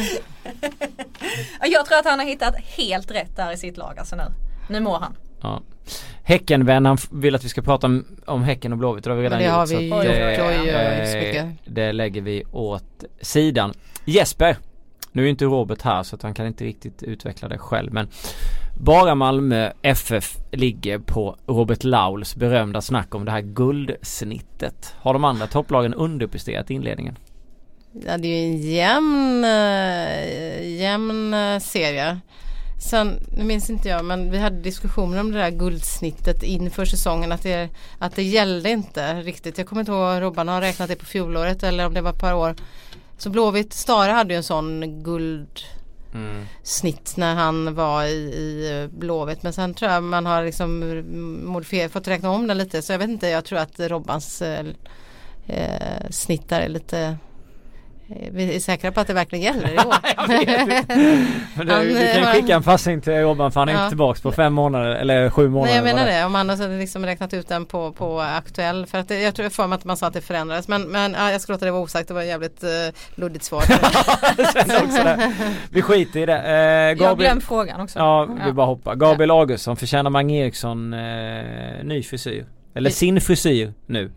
Ja, 1.60 1.66
Jag 1.66 1.86
tror 1.86 1.98
att 1.98 2.04
han 2.04 2.18
har 2.18 2.26
hittat 2.26 2.54
helt 2.56 3.10
rätt 3.10 3.36
där 3.36 3.52
i 3.52 3.56
sitt 3.56 3.76
lag 3.76 3.98
alltså 3.98 4.16
nu. 4.16 4.22
Nu 4.68 4.80
mår 4.80 4.98
han. 4.98 5.16
Ja. 5.42 5.62
Häckenvän, 6.24 6.86
han 6.86 6.98
vill 7.10 7.34
att 7.34 7.44
vi 7.44 7.48
ska 7.48 7.62
prata 7.62 7.86
om, 7.86 8.04
om 8.26 8.42
Häcken 8.42 8.72
och 8.72 8.78
Blåvitt. 8.78 9.04
Det 9.04 9.10
har 9.10 9.16
vi 9.16 9.22
redan 9.22 9.38
det 9.38 9.48
har 9.48 9.60
gjort. 9.60 9.68
så 9.68 9.76
vi 9.78 9.86
gjort. 9.88 10.02
det, 10.02 10.42
Oj, 10.42 10.60
oj, 10.60 10.74
oj, 10.76 11.24
mycket. 11.26 11.44
eh, 11.44 11.50
det 11.64 11.92
lägger 11.92 12.20
vi 12.22 12.44
åt 12.52 13.04
sidan. 13.20 13.72
Jesper, 14.04 14.56
nu 15.12 15.24
är 15.24 15.28
inte 15.30 15.44
Robert 15.44 15.82
här 15.82 16.02
så 16.02 16.16
att 16.16 16.22
han 16.22 16.34
kan 16.34 16.46
inte 16.46 16.64
riktigt 16.64 17.02
utveckla 17.02 17.48
det 17.48 17.58
själv 17.58 17.92
men 17.92 18.08
bara 18.84 19.14
Malmö 19.14 19.72
FF 19.82 20.36
ligger 20.50 20.98
på 20.98 21.36
Robert 21.46 21.84
Lauls 21.84 22.36
berömda 22.36 22.80
snack 22.80 23.14
om 23.14 23.24
det 23.24 23.30
här 23.30 23.40
guldsnittet. 23.40 24.94
Har 24.98 25.12
de 25.12 25.24
andra 25.24 25.46
topplagen 25.46 25.94
underpresterat 25.94 26.70
i 26.70 26.74
inledningen? 26.74 27.18
Ja, 28.06 28.18
det 28.18 28.28
är 28.28 28.46
ju 28.46 28.52
en 28.52 28.56
jämn, 28.56 29.44
eh, 29.44 30.80
jämn 30.80 31.34
eh, 31.34 31.58
serie. 31.58 32.20
Sen, 32.90 33.20
nu 33.36 33.44
minns 33.44 33.70
inte 33.70 33.88
jag, 33.88 34.04
men 34.04 34.30
vi 34.30 34.38
hade 34.38 34.60
diskussioner 34.60 35.20
om 35.20 35.32
det 35.32 35.38
där 35.38 35.50
guldsnittet 35.50 36.42
inför 36.42 36.84
säsongen. 36.84 37.32
Att 37.32 37.42
det, 37.42 37.68
att 37.98 38.16
det 38.16 38.22
gällde 38.22 38.70
inte 38.70 39.14
riktigt. 39.14 39.58
Jag 39.58 39.66
kommer 39.66 39.80
inte 39.80 39.92
ihåg, 39.92 40.22
Robban 40.22 40.48
har 40.48 40.60
räknat 40.60 40.88
det 40.88 40.96
på 40.96 41.04
fjolåret 41.04 41.62
eller 41.62 41.86
om 41.86 41.94
det 41.94 42.00
var 42.00 42.10
ett 42.10 42.20
par 42.20 42.34
år. 42.34 42.54
Så 43.18 43.30
Blåvitt, 43.30 43.72
Stare 43.72 44.10
hade 44.10 44.34
ju 44.34 44.36
en 44.36 44.42
sån 44.42 45.02
guld 45.02 45.60
snitt 46.62 47.16
när 47.16 47.34
han 47.34 47.74
var 47.74 48.04
i, 48.04 48.08
i 48.08 48.88
Blåvitt. 48.92 49.42
Men 49.42 49.52
sen 49.52 49.74
tror 49.74 49.90
jag 49.90 50.02
man 50.02 50.26
har 50.26 50.44
liksom 50.44 51.02
modifierat, 51.44 51.92
fått 51.92 52.08
räkna 52.08 52.30
om 52.30 52.46
den 52.46 52.58
lite. 52.58 52.82
Så 52.82 52.92
jag 52.92 52.98
vet 52.98 53.08
inte, 53.08 53.28
jag 53.28 53.44
tror 53.44 53.58
att 53.58 53.80
Robbans 53.80 54.42
eh, 54.42 54.66
eh 55.46 56.10
snitt 56.10 56.48
där 56.48 56.60
är 56.60 56.68
lite 56.68 57.16
vi 58.06 58.56
är 58.56 58.60
säkra 58.60 58.92
på 58.92 59.00
att 59.00 59.06
det 59.06 59.14
verkligen 59.14 59.44
gäller 59.44 59.68
i 59.74 59.78
år. 59.86 59.94
Men 61.56 61.66
du, 61.66 61.72
Han, 61.72 61.86
du 61.86 61.94
kan 62.14 62.22
eh, 62.22 62.32
skicka 62.32 62.54
en 62.54 62.62
passning 62.62 63.00
till 63.00 63.12
Robban 63.12 63.52
för 63.52 63.60
han 63.60 63.68
är 63.68 63.72
Ja. 63.72 63.78
inte 63.78 63.88
tillbaks 63.88 64.20
på 64.20 64.32
fem 64.32 64.52
månader 64.52 64.90
eller 64.90 65.30
sju 65.30 65.48
månader. 65.48 65.66
Nej 65.66 65.76
jag 65.76 65.96
menar 65.96 66.06
det, 66.06 66.24
om 66.24 66.34
han 66.34 66.48
har 66.48 66.78
liksom 66.78 67.06
räknat 67.06 67.34
ut 67.34 67.48
den 67.48 67.64
på, 67.66 67.92
på 67.92 68.20
aktuell. 68.20 68.86
För 68.86 68.98
att 68.98 69.08
det, 69.08 69.20
jag 69.20 69.34
tror 69.34 69.48
för 69.48 69.66
mig 69.66 69.76
att 69.76 69.84
man 69.84 69.96
sa 69.96 70.06
att 70.06 70.12
det 70.14 70.20
förändrades. 70.20 70.68
Men, 70.68 70.82
men 70.82 71.12
ja, 71.18 71.30
jag 71.32 71.40
ska 71.40 71.52
låta 71.52 71.64
det 71.64 71.70
vara 71.70 71.82
osagt, 71.82 72.08
det 72.08 72.14
var 72.14 72.20
ett 72.22 72.28
jävligt 72.28 72.64
uh, 72.64 72.68
luddigt 73.14 73.44
svar. 73.44 73.64
Jag. 75.04 75.32
Vi 75.70 75.82
skiter 75.82 76.20
i 76.20 76.26
det. 76.26 76.38
Eh, 76.38 76.52
Jag 76.54 76.98
Gabriel, 76.98 77.30
glömt 77.30 77.44
frågan 77.44 77.80
också. 77.80 77.98
Ja, 77.98 78.24
vi 78.24 78.40
Ja. 78.46 78.52
bara 78.52 78.66
hoppar. 78.66 78.94
Gabriel 78.94 79.30
Augustsson, 79.30 79.76
förtjänar 79.76 80.10
Mange 80.10 80.44
Eriksson 80.44 80.92
eh, 80.94 81.00
ny 81.84 82.02
frisyr? 82.02 82.46
Eller 82.74 82.90
sin 82.90 83.20
frisyr 83.20 83.72
nu? 83.86 84.10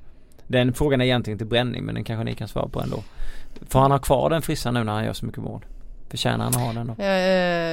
Den 0.48 0.74
frågan 0.74 1.02
är 1.02 1.06
egentligen 1.06 1.38
till 1.38 1.48
bränning 1.48 1.84
men 1.84 1.96
den 1.96 2.04
kanske 2.04 2.24
ni 2.24 2.36
kan 2.36 2.48
svara 2.48 2.68
på 2.68 2.82
ändå. 2.82 3.04
Får 3.70 3.80
han 3.80 3.92
ha 3.92 4.00
kvar 4.00 4.30
den 4.30 4.42
frissan 4.42 4.74
nu 4.74 4.84
när 4.84 4.94
han 4.94 5.06
gör 5.06 5.14
så 5.14 5.26
mycket 5.26 5.44
mål? 5.44 5.66
Förtjänar 6.10 6.44
han 6.46 6.56
att 6.56 6.62
ha 6.62 6.74
den 6.74 6.88
då? 6.98 7.04
Eh, 7.04 7.10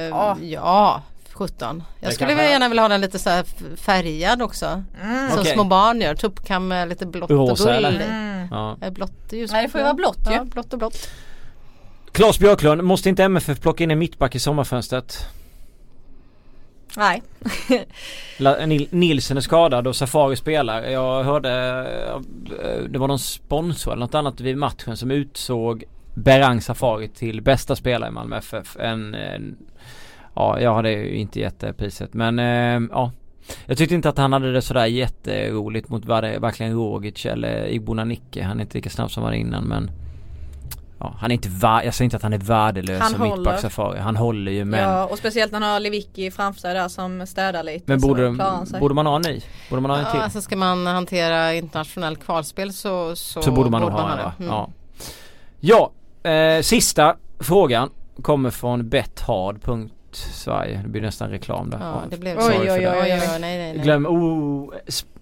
Ja. 0.09 0.37
ja, 0.41 1.01
17. 1.33 1.83
Jag 1.99 2.09
Det 2.09 2.13
skulle 2.15 2.29
kanske- 2.29 2.43
väl 2.43 2.51
gärna 2.51 2.67
vilja 2.67 2.81
ha 2.83 2.89
den 2.89 3.01
lite 3.01 3.19
så 3.19 3.43
färgad 3.77 4.41
också. 4.41 4.83
Mm. 5.03 5.29
Som 5.31 5.39
Okej. 5.39 5.53
små 5.53 5.63
barn 5.63 6.01
gör. 6.01 6.15
Tuppkam 6.15 6.67
med 6.67 6.89
lite 6.89 7.05
blått 7.05 7.29
Rosa, 7.29 7.51
och 7.51 7.57
guld. 7.57 7.85
eller? 7.85 8.05
Mm. 8.05 8.47
Ja. 8.51 8.77
Eh, 8.81 8.89
Blått 8.93 9.33
är 9.33 9.37
ju 9.37 9.47
Nej, 9.51 9.63
det 9.63 9.69
får 9.69 9.79
ju 9.79 9.83
vara 9.83 9.93
blått 9.93 10.27
ju. 10.29 10.33
Ja, 10.33 10.43
blått 10.43 10.73
och 10.73 10.79
blått. 10.79 11.09
Claes 12.11 12.39
Björklund, 12.39 12.83
måste 12.83 13.09
inte 13.09 13.23
MFF 13.23 13.59
plocka 13.61 13.83
in 13.83 13.91
en 13.91 13.99
mittback 13.99 14.35
i 14.35 14.39
sommarfönstret? 14.39 15.27
Nej. 16.97 17.21
Nilsen 18.89 19.37
är 19.37 19.41
skadad 19.41 19.87
och 19.87 19.95
Safari 19.95 20.35
spelar. 20.35 20.83
Jag 20.83 21.23
hörde 21.23 21.51
eh, 22.63 22.83
det 22.89 22.99
var 22.99 23.07
någon 23.07 23.19
sponsor 23.19 23.91
eller 23.91 23.99
något 23.99 24.15
annat 24.15 24.41
vid 24.41 24.57
matchen 24.57 24.97
som 24.97 25.11
utsåg 25.11 25.83
Berang 26.13 26.61
Safari 26.61 27.07
till 27.07 27.41
bästa 27.41 27.75
spelare 27.75 28.09
i 28.09 28.11
Malmö 28.11 28.37
FF. 28.37 28.77
En, 28.79 29.15
en, 29.15 29.57
ja, 30.35 30.59
jag 30.59 30.73
hade 30.73 30.91
ju 30.91 31.15
inte 31.15 31.39
gett 31.39 31.59
det 31.59 31.73
priset 31.73 32.13
men 32.13 32.39
eh, 32.39 32.89
ja. 32.91 33.11
Jag 33.65 33.77
tyckte 33.77 33.95
inte 33.95 34.09
att 34.09 34.17
han 34.17 34.33
hade 34.33 34.53
det 34.53 34.61
sådär 34.61 34.85
jätteroligt 34.85 35.89
mot 35.89 36.05
verkligen 36.05 36.73
Rogic 36.73 37.25
eller 37.25 37.67
Igbona 37.67 38.03
Nicke. 38.03 38.43
Han 38.43 38.57
är 38.57 38.61
inte 38.61 38.77
lika 38.77 38.89
snabb 38.89 39.11
som 39.11 39.23
han 39.23 39.31
var 39.31 39.37
innan 39.37 39.63
men 39.63 39.91
Ja, 41.03 41.13
han 41.19 41.31
är 41.31 41.35
inte 41.35 41.49
vär- 41.49 41.83
jag 41.83 41.93
säger 41.93 42.05
inte 42.05 42.17
att 42.17 42.23
han 42.23 42.33
är 42.33 42.37
värdelös 42.37 43.01
Han 43.01 43.11
som 43.11 43.21
håller. 43.21 43.35
mittback 43.37 43.59
Safari. 43.59 43.99
Han 43.99 44.15
håller 44.15 44.51
ju 44.51 44.65
men 44.65 44.79
Ja 44.79 45.05
och 45.05 45.17
speciellt 45.17 45.51
när 45.51 45.59
han 45.59 45.69
har 45.71 45.79
Lewicki 45.79 46.31
framför 46.31 46.61
sig 46.61 46.73
där 46.73 46.87
som 46.87 47.27
städar 47.27 47.63
lite. 47.63 47.83
Men 47.87 48.01
borde, 48.01 48.35
sig. 48.67 48.79
borde 48.79 48.93
man 48.95 49.05
ha 49.05 49.15
en 49.15 49.21
ny? 49.21 49.41
Borde 49.69 49.81
man 49.81 49.91
ha 49.91 49.97
en 49.97 50.05
till? 50.05 50.17
Ja, 50.19 50.23
alltså 50.23 50.41
ska 50.41 50.55
man 50.55 50.87
hantera 50.87 51.53
internationell 51.53 52.15
kvalspel 52.17 52.73
så, 52.73 53.15
så, 53.15 53.41
Så 53.41 53.51
borde 53.51 53.69
man 53.69 53.81
nog 53.81 53.91
ha 53.91 54.11
en 54.11 54.17
det. 54.17 54.23
va? 54.23 54.33
Mm. 54.39 54.51
Ja. 54.51 54.69
Ja, 55.59 55.91
eh, 56.31 56.61
sista 56.61 57.15
frågan 57.39 57.89
kommer 58.21 58.49
från 58.49 58.89
bethard.sverige. 58.89 60.79
Det 60.83 60.89
blir 60.89 61.01
nästan 61.01 61.29
reklam 61.29 61.69
där. 61.69 61.79
Ja, 61.79 62.01
det 62.09 62.17
blev 62.17 62.37
Oj, 62.37 62.43
så. 62.43 62.49
oj, 62.49 62.71
oj, 62.71 62.87
oj, 62.87 62.87
oj. 63.03 63.09
nej, 63.09 63.39
nej, 63.39 63.57
nej. 63.73 63.77
Glöm, 63.83 64.05
oh, 64.07 64.73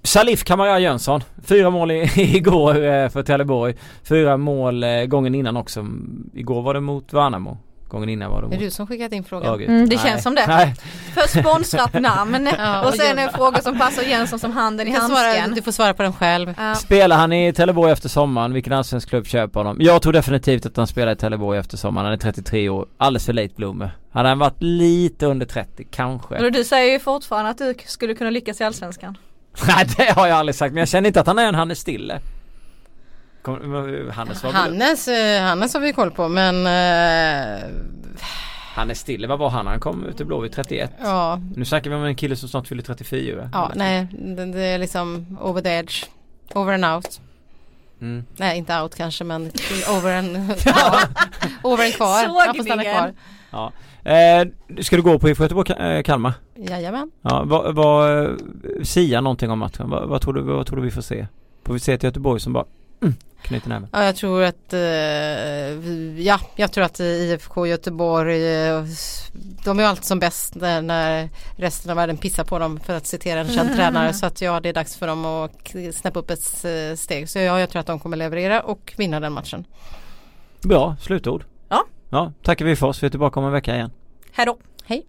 Salif 0.04 0.44
Kamara 0.44 0.80
Jönsson. 0.80 1.24
Fyra 1.44 1.70
mål 1.70 1.92
i, 1.92 2.10
igår 2.38 2.84
eh, 2.84 3.10
för 3.10 3.24
Trelleborg. 3.24 3.76
Fyra 4.04 4.38
mål 4.38 4.84
eh, 4.84 4.90
gången 5.06 5.36
innan 5.36 5.58
också. 5.58 5.88
Igår 6.34 6.62
var 6.62 6.74
det 6.74 6.80
mot 6.82 7.14
Värnamo. 7.14 7.58
Gången 7.88 8.10
innan 8.10 8.32
var 8.32 8.42
det 8.42 8.48
Det 8.48 8.56
är 8.56 8.58
mot 8.58 8.64
du 8.66 8.72
som 8.72 8.88
skickat 8.88 9.12
in 9.14 9.24
frågan. 9.24 9.52
Örgryte. 9.54 9.72
Mm, 9.72 9.90
det 9.90 9.96
Nej. 9.96 10.06
känns 10.06 10.24
som 10.24 10.36
det. 10.36 10.48
Nej. 10.48 10.76
För 11.14 11.40
sponsrat 11.42 11.94
namn 11.94 12.50
Ja, 12.58 12.88
och 12.88 12.94
sen 12.94 13.20
en 13.20 13.30
fråga 13.30 13.62
som 13.62 13.80
passar 13.80 14.04
Jönsson 14.04 14.40
som 14.40 14.52
handen 14.52 14.88
i 14.88 14.94
svara, 14.94 15.08
handsken. 15.08 15.54
du 15.56 15.62
får 15.62 15.72
svara 15.72 15.94
på 15.94 16.04
den 16.04 16.14
själv. 16.14 16.54
Ja. 16.58 16.76
Spelar 16.76 17.18
han 17.18 17.34
i 17.34 17.54
Trelleborg 17.54 17.92
efter 17.92 18.10
sommaren? 18.10 18.54
Vilken 18.54 18.74
allsvensk 18.74 19.10
klubb 19.10 19.28
köper 19.28 19.60
honom? 19.60 19.78
Jag 19.80 20.02
tror 20.02 20.14
definitivt 20.14 20.66
att 20.66 20.78
han 20.78 20.88
spelar 20.88 21.12
i 21.12 21.16
Trelleborg 21.16 21.60
efter 21.60 21.78
sommaren. 21.78 22.06
Han 22.06 22.14
är 22.14 22.18
33 22.18 22.70
år. 22.70 22.86
Alldeles 22.98 23.26
för 23.26 23.34
late 23.34 23.54
bloomer. 23.56 23.92
Hade 24.12 24.30
han 24.30 24.40
varit 24.40 24.62
lite 24.64 25.26
under 25.26 25.46
30 25.46 25.88
kanske. 25.92 26.46
Och 26.46 26.52
du 26.52 26.64
säger 26.64 26.92
ju 26.94 27.00
fortfarande 27.00 27.52
att 27.52 27.58
du 27.58 27.74
skulle 27.86 28.14
kunna 28.16 28.30
lyckas 28.30 28.62
i 28.62 28.64
Allsvenskan. 28.64 29.18
Nej 29.68 29.86
det 29.98 30.12
har 30.16 30.28
jag 30.28 30.38
aldrig 30.38 30.56
sagt 30.56 30.74
men 30.74 30.82
jag 30.82 30.88
känner 30.88 31.08
inte 31.08 31.20
att 31.20 31.28
han 31.28 31.40
är 31.40 31.48
en 31.48 31.56
Hannes 31.56 31.80
Stille. 31.80 32.20
Kom, 33.42 34.10
Hannes 34.14 34.44
var 34.44 34.52
Hannes, 34.52 35.08
eh, 35.08 35.42
Hannes 35.42 35.74
har 35.74 35.82
vi 35.82 35.94
koll 35.94 36.12
på 36.12 36.28
men 36.28 36.66
eh, 36.66 37.64
Hannes 38.74 39.00
Stille, 39.00 39.28
vad 39.28 39.40
var 39.40 39.50
han? 39.50 39.68
Han 39.68 39.80
kom 39.80 40.06
ut 40.06 40.22
i 40.22 40.26
Blåvitt 40.26 40.54
31. 40.54 40.92
ja, 41.02 41.40
Nu 41.56 41.66
snackar 41.66 41.90
vi 41.90 41.96
om 41.96 42.04
en 42.04 42.16
kille 42.16 42.36
som 42.36 42.50
snart 42.50 42.68
fyller 42.68 42.84
34. 42.84 43.50
ja 43.54 43.72
nej 43.76 44.08
det, 44.12 44.46
det 44.46 44.62
är 44.62 44.78
liksom 44.78 45.38
over 45.42 45.62
the 45.62 45.70
edge. 45.70 46.06
Over 46.54 46.74
and 46.74 46.86
out. 46.86 47.22
Mm. 48.02 48.26
Nej 48.38 48.58
inte 48.58 48.82
out 48.82 48.96
kanske 48.96 49.24
men 49.24 49.52
over 49.90 50.18
and, 50.18 50.54
ja, 50.66 51.00
over 51.64 51.86
and 51.86 51.94
kvar. 51.94 52.46
Han 52.46 52.56
får 52.56 52.64
stanna 52.64 52.84
kvar. 52.84 53.14
Ja. 53.52 53.72
Eh, 54.04 54.48
ska 54.82 54.96
du 54.96 55.02
gå 55.02 55.20
på 55.20 55.30
IFK 55.30 55.44
Göteborg 55.44 55.72
eh, 55.72 56.04
Kalmar? 56.04 56.34
Jajamän. 56.56 57.12
Ja, 57.22 57.44
vad, 57.46 57.76
vad 57.76 58.26
eh, 58.26 58.32
sia 58.84 59.22
någonting 59.22 59.52
om 59.52 59.60
matchen? 59.60 59.90
Vad, 59.90 60.10
vad, 60.10 60.22
tror 60.22 60.34
du, 60.34 60.42
vad 60.42 60.66
tror 60.66 60.78
du 60.78 60.84
vi 60.84 60.92
får 60.92 61.02
se? 61.02 61.28
Får 61.64 61.74
vi 61.74 61.80
se 61.80 61.94
ett 61.94 62.04
Göteborg 62.04 62.40
som 62.40 62.54
bara 62.54 62.66
mm, 63.02 63.14
knyter 63.42 63.70
näven? 63.70 63.90
Ja, 63.92 64.04
jag 64.04 64.16
tror 64.16 64.44
att, 64.44 64.74
eh, 64.74 64.80
vi, 65.78 66.24
ja, 66.26 66.40
jag 66.56 66.72
tror 66.72 66.84
att 66.84 67.00
IFK 67.00 67.68
Göteborg, 67.68 68.66
eh, 68.68 68.84
de 69.64 69.80
är 69.80 69.84
ju 69.84 69.90
alltid 69.90 70.06
som 70.06 70.20
bäst 70.20 70.56
när, 70.56 70.82
när 70.82 71.30
resten 71.56 71.92
av 71.92 71.98
världen 71.98 72.18
pissar 72.18 72.44
på 72.44 72.60
dem 72.60 72.80
för 72.80 72.98
att 72.98 73.08
citera 73.08 73.40
en 73.40 73.48
känd 73.48 73.70
tränare. 73.76 74.14
Så 74.14 74.26
att 74.26 74.42
ja, 74.42 74.60
det 74.60 74.70
är 74.70 74.74
dags 74.74 74.98
för 74.98 75.08
dem 75.08 75.26
att 75.26 75.76
snäppa 75.94 76.20
upp 76.20 76.30
ett 76.30 76.66
eh, 76.66 76.96
steg. 76.96 77.30
Så 77.30 77.40
ja, 77.40 77.60
jag 77.60 77.70
tror 77.70 77.80
att 77.80 77.88
de 77.88 78.00
kommer 78.00 78.18
leverera 78.18 78.62
och 78.62 78.94
vinna 78.98 79.20
den 79.20 79.34
matchen. 79.34 79.66
Bra, 80.62 80.96
slutord. 81.02 81.44
Ja. 82.12 82.34
Tackar 82.44 82.66
vi 82.66 82.76
för 82.76 82.88
oss. 82.88 83.04
Vi 83.04 83.06
är 83.08 83.10
tillbaka 83.10 83.40
om 83.40 83.46
en 83.46 83.52
vecka 83.52 83.76
igen. 83.76 83.92
Hejdå. 84.32 84.58
Hej! 84.86 85.06